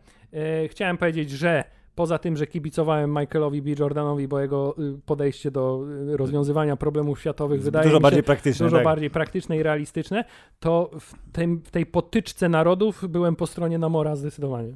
Y, 0.65 0.69
chciałem 0.69 0.99
powiedzieć, 0.99 1.31
że 1.31 1.65
Poza 1.95 2.19
tym, 2.19 2.37
że 2.37 2.47
kibicowałem 2.47 3.11
Michaelowi 3.11 3.63
B. 3.63 3.71
Jordanowi, 3.79 4.29
bo 4.29 4.41
jego 4.41 4.75
y, 4.79 4.99
podejście 5.07 5.51
do 5.51 5.85
y, 6.13 6.17
rozwiązywania 6.17 6.77
problemów 6.77 7.21
światowych 7.21 7.63
wydaje 7.63 7.85
dużo 7.85 7.97
mi 7.97 8.01
się 8.01 8.03
bardziej 8.03 8.23
praktyczne, 8.23 8.67
dużo 8.67 8.77
tak. 8.77 8.85
bardziej 8.85 9.11
praktyczne 9.11 9.57
i 9.57 9.63
realistyczne, 9.63 10.25
to 10.61 10.91
w, 11.01 11.15
tym, 11.33 11.61
w 11.65 11.71
tej 11.71 11.87
potyczce 11.87 12.49
narodów 12.49 13.05
byłem 13.09 13.37
po 13.37 13.47
stronie 13.47 13.79
Namora 13.79 14.17
zdecydowanie. 14.17 14.73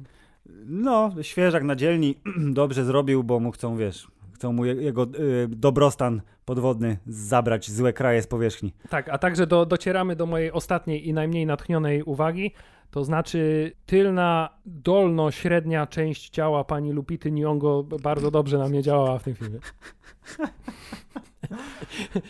No, 0.65 1.11
świeżak 1.21 1.63
na 1.63 1.75
dzielni 1.75 2.15
dobrze 2.61 2.85
zrobił, 2.85 3.23
bo 3.23 3.39
mu 3.39 3.51
chcą, 3.51 3.77
wiesz, 3.77 4.07
chcą 4.33 4.53
mu 4.53 4.65
jego 4.65 5.03
y, 5.03 5.47
dobrostan 5.47 6.21
podwodny 6.45 6.97
zabrać 7.07 7.71
złe 7.71 7.93
kraje 7.93 8.21
z 8.21 8.27
powierzchni. 8.27 8.73
Tak, 8.89 9.09
a 9.09 9.17
także 9.17 9.47
do, 9.47 9.65
docieramy 9.65 10.15
do 10.15 10.25
mojej 10.25 10.51
ostatniej 10.51 11.07
i 11.07 11.13
najmniej 11.13 11.45
natchnionej 11.45 12.03
uwagi, 12.03 12.51
to 12.91 13.03
znaczy 13.03 13.71
tylna, 13.85 14.49
dolno-średnia 14.65 15.87
część 15.87 16.29
ciała 16.29 16.63
pani 16.63 16.91
Lupity 16.91 17.31
Nyong'o 17.31 18.01
bardzo 18.01 18.31
dobrze 18.31 18.57
na 18.57 18.69
mnie 18.69 18.81
działała 18.81 19.19
w 19.19 19.23
tym 19.23 19.35
filmie. 19.35 19.59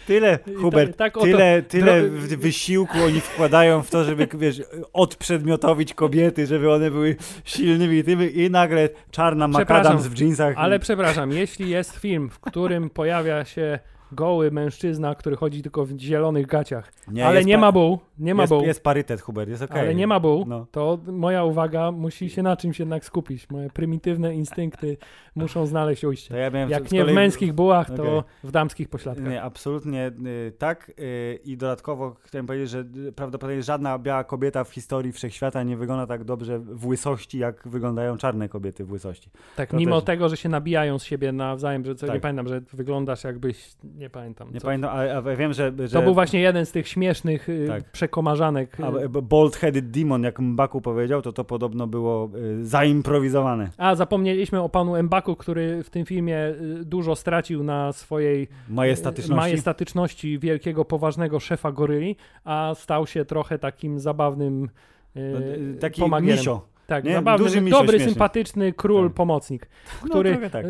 Tyle, 0.07 0.39
Hubert, 0.61 0.97
tak, 0.97 1.13
tak 1.13 1.23
tyle, 1.23 1.61
tyle 1.61 2.09
wysiłku 2.37 2.97
oni 3.05 3.21
wkładają 3.21 3.81
w 3.81 3.89
to, 3.89 4.03
żeby, 4.03 4.27
wiesz, 4.33 4.61
odprzedmiotowić 4.93 5.93
kobiety, 5.93 6.45
żeby 6.45 6.73
one 6.73 6.91
były 6.91 7.15
silnymi 7.43 8.03
tymi 8.03 8.39
i 8.39 8.49
nagle 8.49 8.89
czarna 9.11 9.47
makadams 9.47 10.07
w 10.07 10.21
jeansach. 10.21 10.53
Ale 10.57 10.79
przepraszam, 10.79 11.31
jeśli 11.31 11.69
jest 11.69 11.95
film, 11.95 12.29
w 12.29 12.39
którym 12.39 12.89
pojawia 12.89 13.45
się 13.45 13.79
goły 14.11 14.51
mężczyzna, 14.51 15.15
który 15.15 15.35
chodzi 15.35 15.61
tylko 15.61 15.85
w 15.85 15.97
zielonych 15.97 16.47
gaciach. 16.47 16.93
Nie, 17.07 17.27
ale 17.27 17.45
nie 17.45 17.57
ma 17.57 17.71
buł, 17.71 17.99
nie 18.19 18.35
ma 18.35 18.43
jest, 18.43 18.53
buł. 18.53 18.63
Jest 18.63 18.83
parytet, 18.83 19.21
Hubert, 19.21 19.49
jest 19.49 19.61
okej. 19.61 19.71
Okay. 19.71 19.83
Ale 19.83 19.95
nie 19.95 20.07
ma 20.07 20.19
buł, 20.19 20.45
no. 20.47 20.65
to 20.71 20.99
moja 21.07 21.43
uwaga 21.43 21.91
musi 21.91 22.29
się 22.29 22.43
na 22.43 22.57
czymś 22.57 22.79
jednak 22.79 23.05
skupić. 23.05 23.49
Moje 23.49 23.69
prymitywne 23.69 24.35
instynkty 24.35 24.97
muszą 25.35 25.65
znaleźć 25.65 26.03
ujście. 26.03 26.37
Ja 26.37 26.59
Jak 26.67 26.91
nie 26.91 26.99
kolei... 26.99 27.13
w 27.13 27.15
męskich 27.15 27.53
bułach, 27.53 27.87
to 27.87 28.17
okay. 28.17 28.29
w 28.43 28.51
damskich 28.51 28.89
pośladkach. 28.89 29.27
Nie, 29.27 29.41
absolutnie 29.41 30.11
y, 30.47 30.51
tak. 30.57 30.91
Y, 30.99 31.39
I 31.43 31.57
dodatkowo 31.57 32.15
chciałem 32.21 32.47
powiedzieć, 32.47 32.69
że 32.69 32.85
prawdopodobnie 33.15 33.63
żadna 33.63 33.99
biała 33.99 34.23
kobieta 34.23 34.63
w 34.63 34.69
historii 34.69 35.11
wszechświata 35.11 35.63
nie 35.63 35.77
wygląda 35.77 36.07
tak 36.07 36.23
dobrze 36.23 36.59
w 36.59 36.87
łysości, 36.87 37.37
jak 37.39 37.67
wyglądają 37.67 38.17
czarne 38.17 38.49
kobiety 38.49 38.85
w 38.85 38.91
łysości. 38.91 39.29
Tak, 39.55 39.69
to 39.69 39.77
mimo 39.77 39.95
też... 39.95 40.05
tego, 40.05 40.29
że 40.29 40.37
się 40.37 40.49
nabijają 40.49 40.99
z 40.99 41.03
siebie 41.03 41.31
nawzajem, 41.31 41.85
że 41.85 41.95
co, 41.95 42.07
tak. 42.07 42.15
nie 42.15 42.21
pamiętam, 42.21 42.47
że 42.47 42.61
wyglądasz 42.73 43.23
jakbyś 43.23 43.75
nie 43.97 44.09
pamiętam. 44.09 44.53
Nie 44.53 44.61
pamiętam, 44.61 44.89
ale, 44.89 45.35
wiem, 45.35 45.53
że, 45.53 45.73
że, 45.79 45.89
To 45.89 46.01
był 46.01 46.13
właśnie 46.13 46.39
jeden 46.39 46.65
z 46.65 46.71
tych 46.71 46.87
śmiesznych 46.87 47.49
y, 47.49 47.65
tak. 47.67 47.83
przekomarzanek. 47.83 48.79
Y. 48.79 49.09
Bald-headed 49.09 49.81
demon, 49.81 50.23
jak 50.23 50.39
Mbaku 50.39 50.81
powiedział, 50.81 51.21
to 51.21 51.33
to 51.33 51.43
podobno 51.43 51.87
było 51.87 52.29
y, 52.35 52.65
zaimprowizowane. 52.65 53.69
A, 53.77 53.95
zapomnieliśmy 53.95 54.61
o 54.61 54.69
panu 54.69 55.03
Mbaku, 55.03 55.35
który 55.35 55.83
w 55.83 55.89
tym 55.89 56.05
filmie 56.05 56.37
dużo 56.83 57.15
stracił 57.15 57.63
na 57.63 57.93
swojej 57.93 58.47
majestatyczności, 58.69 59.35
majestatyczności 59.35 60.39
wielkiego, 60.39 60.85
poważnego 60.85 61.39
szefa 61.39 61.71
goryli, 61.71 62.15
a 62.43 62.73
stał 62.75 63.07
się 63.07 63.25
trochę 63.25 63.59
takim 63.59 63.99
zabawnym 63.99 64.69
no, 65.15 65.39
taki 65.79 66.01
pomagierem. 66.01 66.37
misio. 66.37 66.76
Tak, 66.87 67.03
nie? 67.03 67.13
zabawny, 67.13 67.45
Duży 67.45 67.61
dobry, 67.61 67.89
śmieszny. 67.89 68.09
sympatyczny 68.09 68.73
król, 68.73 69.07
tak. 69.07 69.13
pomocnik, 69.13 69.67
no, 70.03 70.09
który 70.09 70.37
no, 70.41 70.49
tak. 70.49 70.65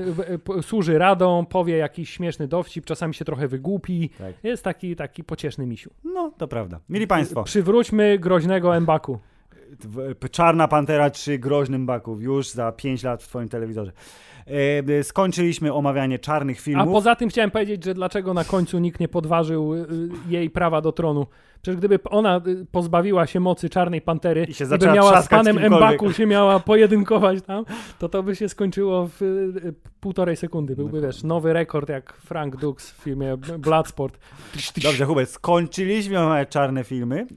służy 0.62 0.98
radą, 0.98 1.46
powie 1.46 1.78
jakiś 1.78 2.10
śmieszny 2.10 2.48
dowcip, 2.48 2.86
czasami 2.86 3.14
się 3.14 3.26
trochę 3.26 3.48
wygłupi. 3.48 4.10
Tak. 4.10 4.34
Jest 4.44 4.64
taki, 4.64 4.96
taki 4.96 5.24
pocieszny 5.24 5.66
misiu. 5.68 5.92
No, 6.04 6.32
to 6.38 6.48
prawda. 6.48 6.80
Mili 6.90 7.08
Państwo. 7.08 7.44
Przywróćmy 7.44 8.20
groźnego 8.20 8.76
Embaku. 8.76 9.20
Czarna 10.32 10.68
Pantera 10.68 11.10
3 11.10 11.40
groźnym 11.40 11.86
Baków 11.86 12.22
już 12.22 12.50
za 12.50 12.72
5 12.72 13.04
lat 13.04 13.24
w 13.24 13.28
Twoim 13.28 13.50
telewizorze. 13.50 13.92
E, 15.00 15.04
skończyliśmy 15.04 15.74
omawianie 15.74 16.20
czarnych 16.20 16.60
filmów. 16.60 16.88
A 16.88 16.92
poza 16.92 17.16
tym 17.16 17.30
chciałem 17.30 17.52
powiedzieć, 17.52 17.84
że 17.84 17.94
dlaczego 17.94 18.34
na 18.34 18.44
końcu 18.44 18.80
nikt 18.80 19.00
nie 19.00 19.08
podważył 19.08 19.74
y, 19.74 19.88
jej 20.30 20.50
prawa 20.50 20.82
do 20.82 20.92
tronu. 20.92 21.28
Przecież 21.62 21.78
gdyby 21.78 22.00
ona 22.04 22.42
pozbawiła 22.72 23.28
się 23.28 23.40
mocy 23.40 23.70
Czarnej 23.70 24.02
Pantery 24.02 24.44
i, 24.44 24.54
się 24.54 24.66
i 24.66 24.78
by 24.78 24.88
miała 24.88 25.22
z 25.22 25.28
panem 25.28 25.60
Mbaku 25.68 26.14
się 26.14 26.26
miała 26.26 26.60
pojedynkować 26.60 27.42
tam, 27.42 27.66
to 28.00 28.10
to 28.10 28.24
by 28.24 28.36
się 28.36 28.50
skończyło 28.50 29.10
w 29.20 29.22
półtorej 30.00 30.36
sekundy. 30.36 30.76
Byłby, 30.76 31.02
wiesz, 31.02 31.24
nowy 31.24 31.54
rekord 31.54 31.90
jak 31.90 32.14
Frank 32.14 32.56
Dux 32.56 32.92
w 32.92 32.96
filmie 32.96 33.38
Bloodsport. 33.38 34.20
Dobrze, 34.84 35.06
Hubert, 35.06 35.30
skończyliśmy 35.30 36.18
czarne 36.50 36.84
filmy 36.84 37.28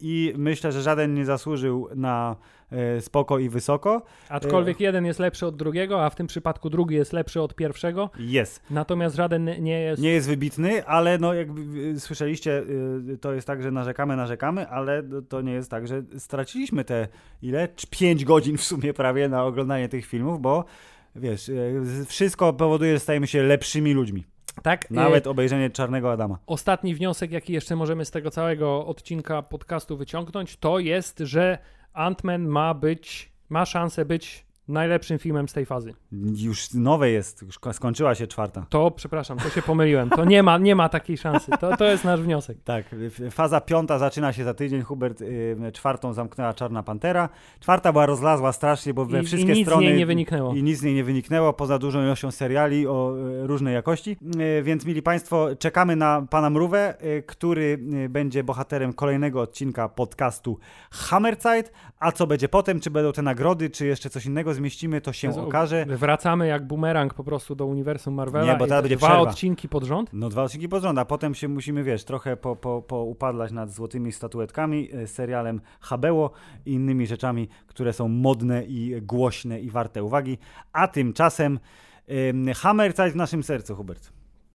i 0.00 0.34
myślę, 0.36 0.72
że 0.72 0.82
żaden 0.82 1.14
nie 1.14 1.24
zasłużył 1.24 1.88
na 1.96 2.36
E, 2.36 2.57
spoko 3.00 3.38
i 3.38 3.48
wysoko. 3.48 4.02
Aczkolwiek 4.28 4.80
jeden 4.80 5.06
jest 5.06 5.18
lepszy 5.18 5.46
od 5.46 5.56
drugiego, 5.56 6.04
a 6.04 6.10
w 6.10 6.14
tym 6.14 6.26
przypadku 6.26 6.70
drugi 6.70 6.94
jest 6.94 7.12
lepszy 7.12 7.40
od 7.40 7.54
pierwszego. 7.54 8.10
Jest. 8.18 8.62
Natomiast 8.70 9.16
żaden 9.16 9.62
nie 9.62 9.80
jest... 9.80 10.02
Nie 10.02 10.10
jest 10.10 10.28
wybitny, 10.28 10.86
ale 10.86 11.18
no 11.18 11.34
jak 11.34 11.48
słyszeliście, 11.98 12.62
y, 13.12 13.18
to 13.20 13.32
jest 13.32 13.46
tak, 13.46 13.62
że 13.62 13.70
narzekamy, 13.70 14.16
narzekamy, 14.16 14.68
ale 14.68 15.02
to 15.28 15.40
nie 15.40 15.52
jest 15.52 15.70
tak, 15.70 15.88
że 15.88 16.02
straciliśmy 16.18 16.84
te 16.84 17.08
ile? 17.42 17.68
5 17.90 18.24
godzin 18.24 18.56
w 18.56 18.64
sumie 18.64 18.94
prawie 18.94 19.28
na 19.28 19.44
oglądanie 19.44 19.88
tych 19.88 20.06
filmów, 20.06 20.40
bo 20.40 20.64
wiesz, 21.16 21.50
wszystko 22.06 22.52
powoduje, 22.52 22.92
że 22.92 23.00
stajemy 23.00 23.26
się 23.26 23.42
lepszymi 23.42 23.94
ludźmi. 23.94 24.24
Tak. 24.62 24.90
Nawet 24.90 25.26
obejrzenie 25.26 25.70
Czarnego 25.70 26.12
Adama. 26.12 26.38
Ostatni 26.46 26.94
wniosek, 26.94 27.30
jaki 27.30 27.52
jeszcze 27.52 27.76
możemy 27.76 28.04
z 28.04 28.10
tego 28.10 28.30
całego 28.30 28.86
odcinka 28.86 29.42
podcastu 29.42 29.96
wyciągnąć, 29.96 30.56
to 30.56 30.78
jest, 30.78 31.18
że 31.18 31.58
Ant-Man 31.92 32.48
ma 32.48 32.74
być, 32.74 33.32
ma 33.48 33.66
szansę 33.66 34.04
być 34.04 34.47
najlepszym 34.68 35.18
filmem 35.18 35.48
z 35.48 35.52
tej 35.52 35.66
fazy. 35.66 35.94
Już 36.36 36.74
nowe 36.74 37.10
jest, 37.10 37.42
już 37.42 37.58
skończyła 37.72 38.14
się 38.14 38.26
czwarta. 38.26 38.66
To, 38.68 38.90
przepraszam, 38.90 39.38
to 39.38 39.50
się 39.50 39.62
pomyliłem. 39.62 40.10
To 40.10 40.24
nie 40.24 40.42
ma, 40.42 40.58
nie 40.58 40.74
ma 40.74 40.88
takiej 40.88 41.18
szansy. 41.18 41.52
To, 41.60 41.76
to 41.76 41.84
jest 41.84 42.04
nasz 42.04 42.20
wniosek. 42.20 42.58
Tak, 42.64 42.84
faza 43.30 43.60
piąta 43.60 43.98
zaczyna 43.98 44.32
się 44.32 44.44
za 44.44 44.54
tydzień. 44.54 44.82
Hubert 44.82 45.20
y, 45.20 45.56
czwartą 45.72 46.12
zamknęła 46.12 46.54
Czarna 46.54 46.82
Pantera. 46.82 47.28
Czwarta 47.60 47.92
była 47.92 48.06
rozlazła 48.06 48.52
strasznie, 48.52 48.94
bo 48.94 49.04
we 49.04 49.20
I, 49.20 49.24
wszystkie 49.24 49.52
i 49.52 49.56
nic 49.56 49.66
strony... 49.66 49.86
z 49.86 49.88
niej 49.88 49.98
nie 49.98 50.06
wyniknęło. 50.06 50.54
I 50.54 50.62
nic 50.62 50.78
z 50.78 50.82
niej 50.82 50.94
nie 50.94 51.04
wyniknęło, 51.04 51.52
poza 51.52 51.78
dużą 51.78 52.02
ilością 52.02 52.30
seriali 52.30 52.86
o 52.86 53.14
y, 53.42 53.46
różnej 53.46 53.74
jakości. 53.74 54.16
Y, 54.58 54.62
więc, 54.62 54.86
mili 54.86 55.02
Państwo, 55.02 55.48
czekamy 55.58 55.96
na 55.96 56.26
pana 56.30 56.50
Mrówę, 56.50 56.94
y, 57.04 57.22
który 57.22 57.78
y, 58.04 58.08
będzie 58.08 58.44
bohaterem 58.44 58.92
kolejnego 58.92 59.40
odcinka 59.40 59.88
podcastu 59.88 60.58
Hammerzeit. 60.90 61.72
A 61.98 62.12
co 62.12 62.26
będzie 62.26 62.48
potem? 62.48 62.80
Czy 62.80 62.90
będą 62.90 63.12
te 63.12 63.22
nagrody, 63.22 63.70
czy 63.70 63.86
jeszcze 63.86 64.10
coś 64.10 64.26
innego 64.26 64.54
zmieścimy, 64.58 65.00
to 65.00 65.12
się 65.12 65.40
okaże. 65.40 65.86
Wracamy 65.86 66.46
jak 66.46 66.66
bumerang 66.66 67.14
po 67.14 67.24
prostu 67.24 67.54
do 67.54 67.66
uniwersum 67.66 68.14
Marvela. 68.14 68.52
Nie, 68.52 68.58
bo 68.58 68.66
teraz 68.66 68.82
będzie 68.82 68.96
dwa 68.96 69.06
przerwa. 69.06 69.30
odcinki 69.30 69.68
pod 69.68 69.84
rząd. 69.84 70.10
No 70.12 70.28
dwa 70.28 70.42
odcinki 70.42 70.68
pod 70.68 70.82
rząd, 70.82 70.98
a 70.98 71.04
potem 71.04 71.34
się 71.34 71.48
musimy, 71.48 71.84
wiesz, 71.84 72.04
trochę 72.04 72.36
po, 72.36 72.56
po, 72.56 72.82
po 72.82 73.02
upadlać 73.02 73.52
nad 73.52 73.70
złotymi 73.70 74.12
statuetkami, 74.12 74.88
e, 74.92 75.06
serialem 75.06 75.60
Habeło 75.80 76.30
i 76.66 76.72
innymi 76.72 77.06
rzeczami, 77.06 77.48
które 77.66 77.92
są 77.92 78.08
modne 78.08 78.64
i 78.64 79.02
głośne 79.02 79.60
i 79.60 79.70
warte 79.70 80.02
uwagi. 80.02 80.38
A 80.72 80.88
tymczasem 80.88 81.58
Hammer 82.56 82.94
w 83.12 83.16
naszym 83.16 83.42
sercu, 83.42 83.76
Hubert. 83.76 84.17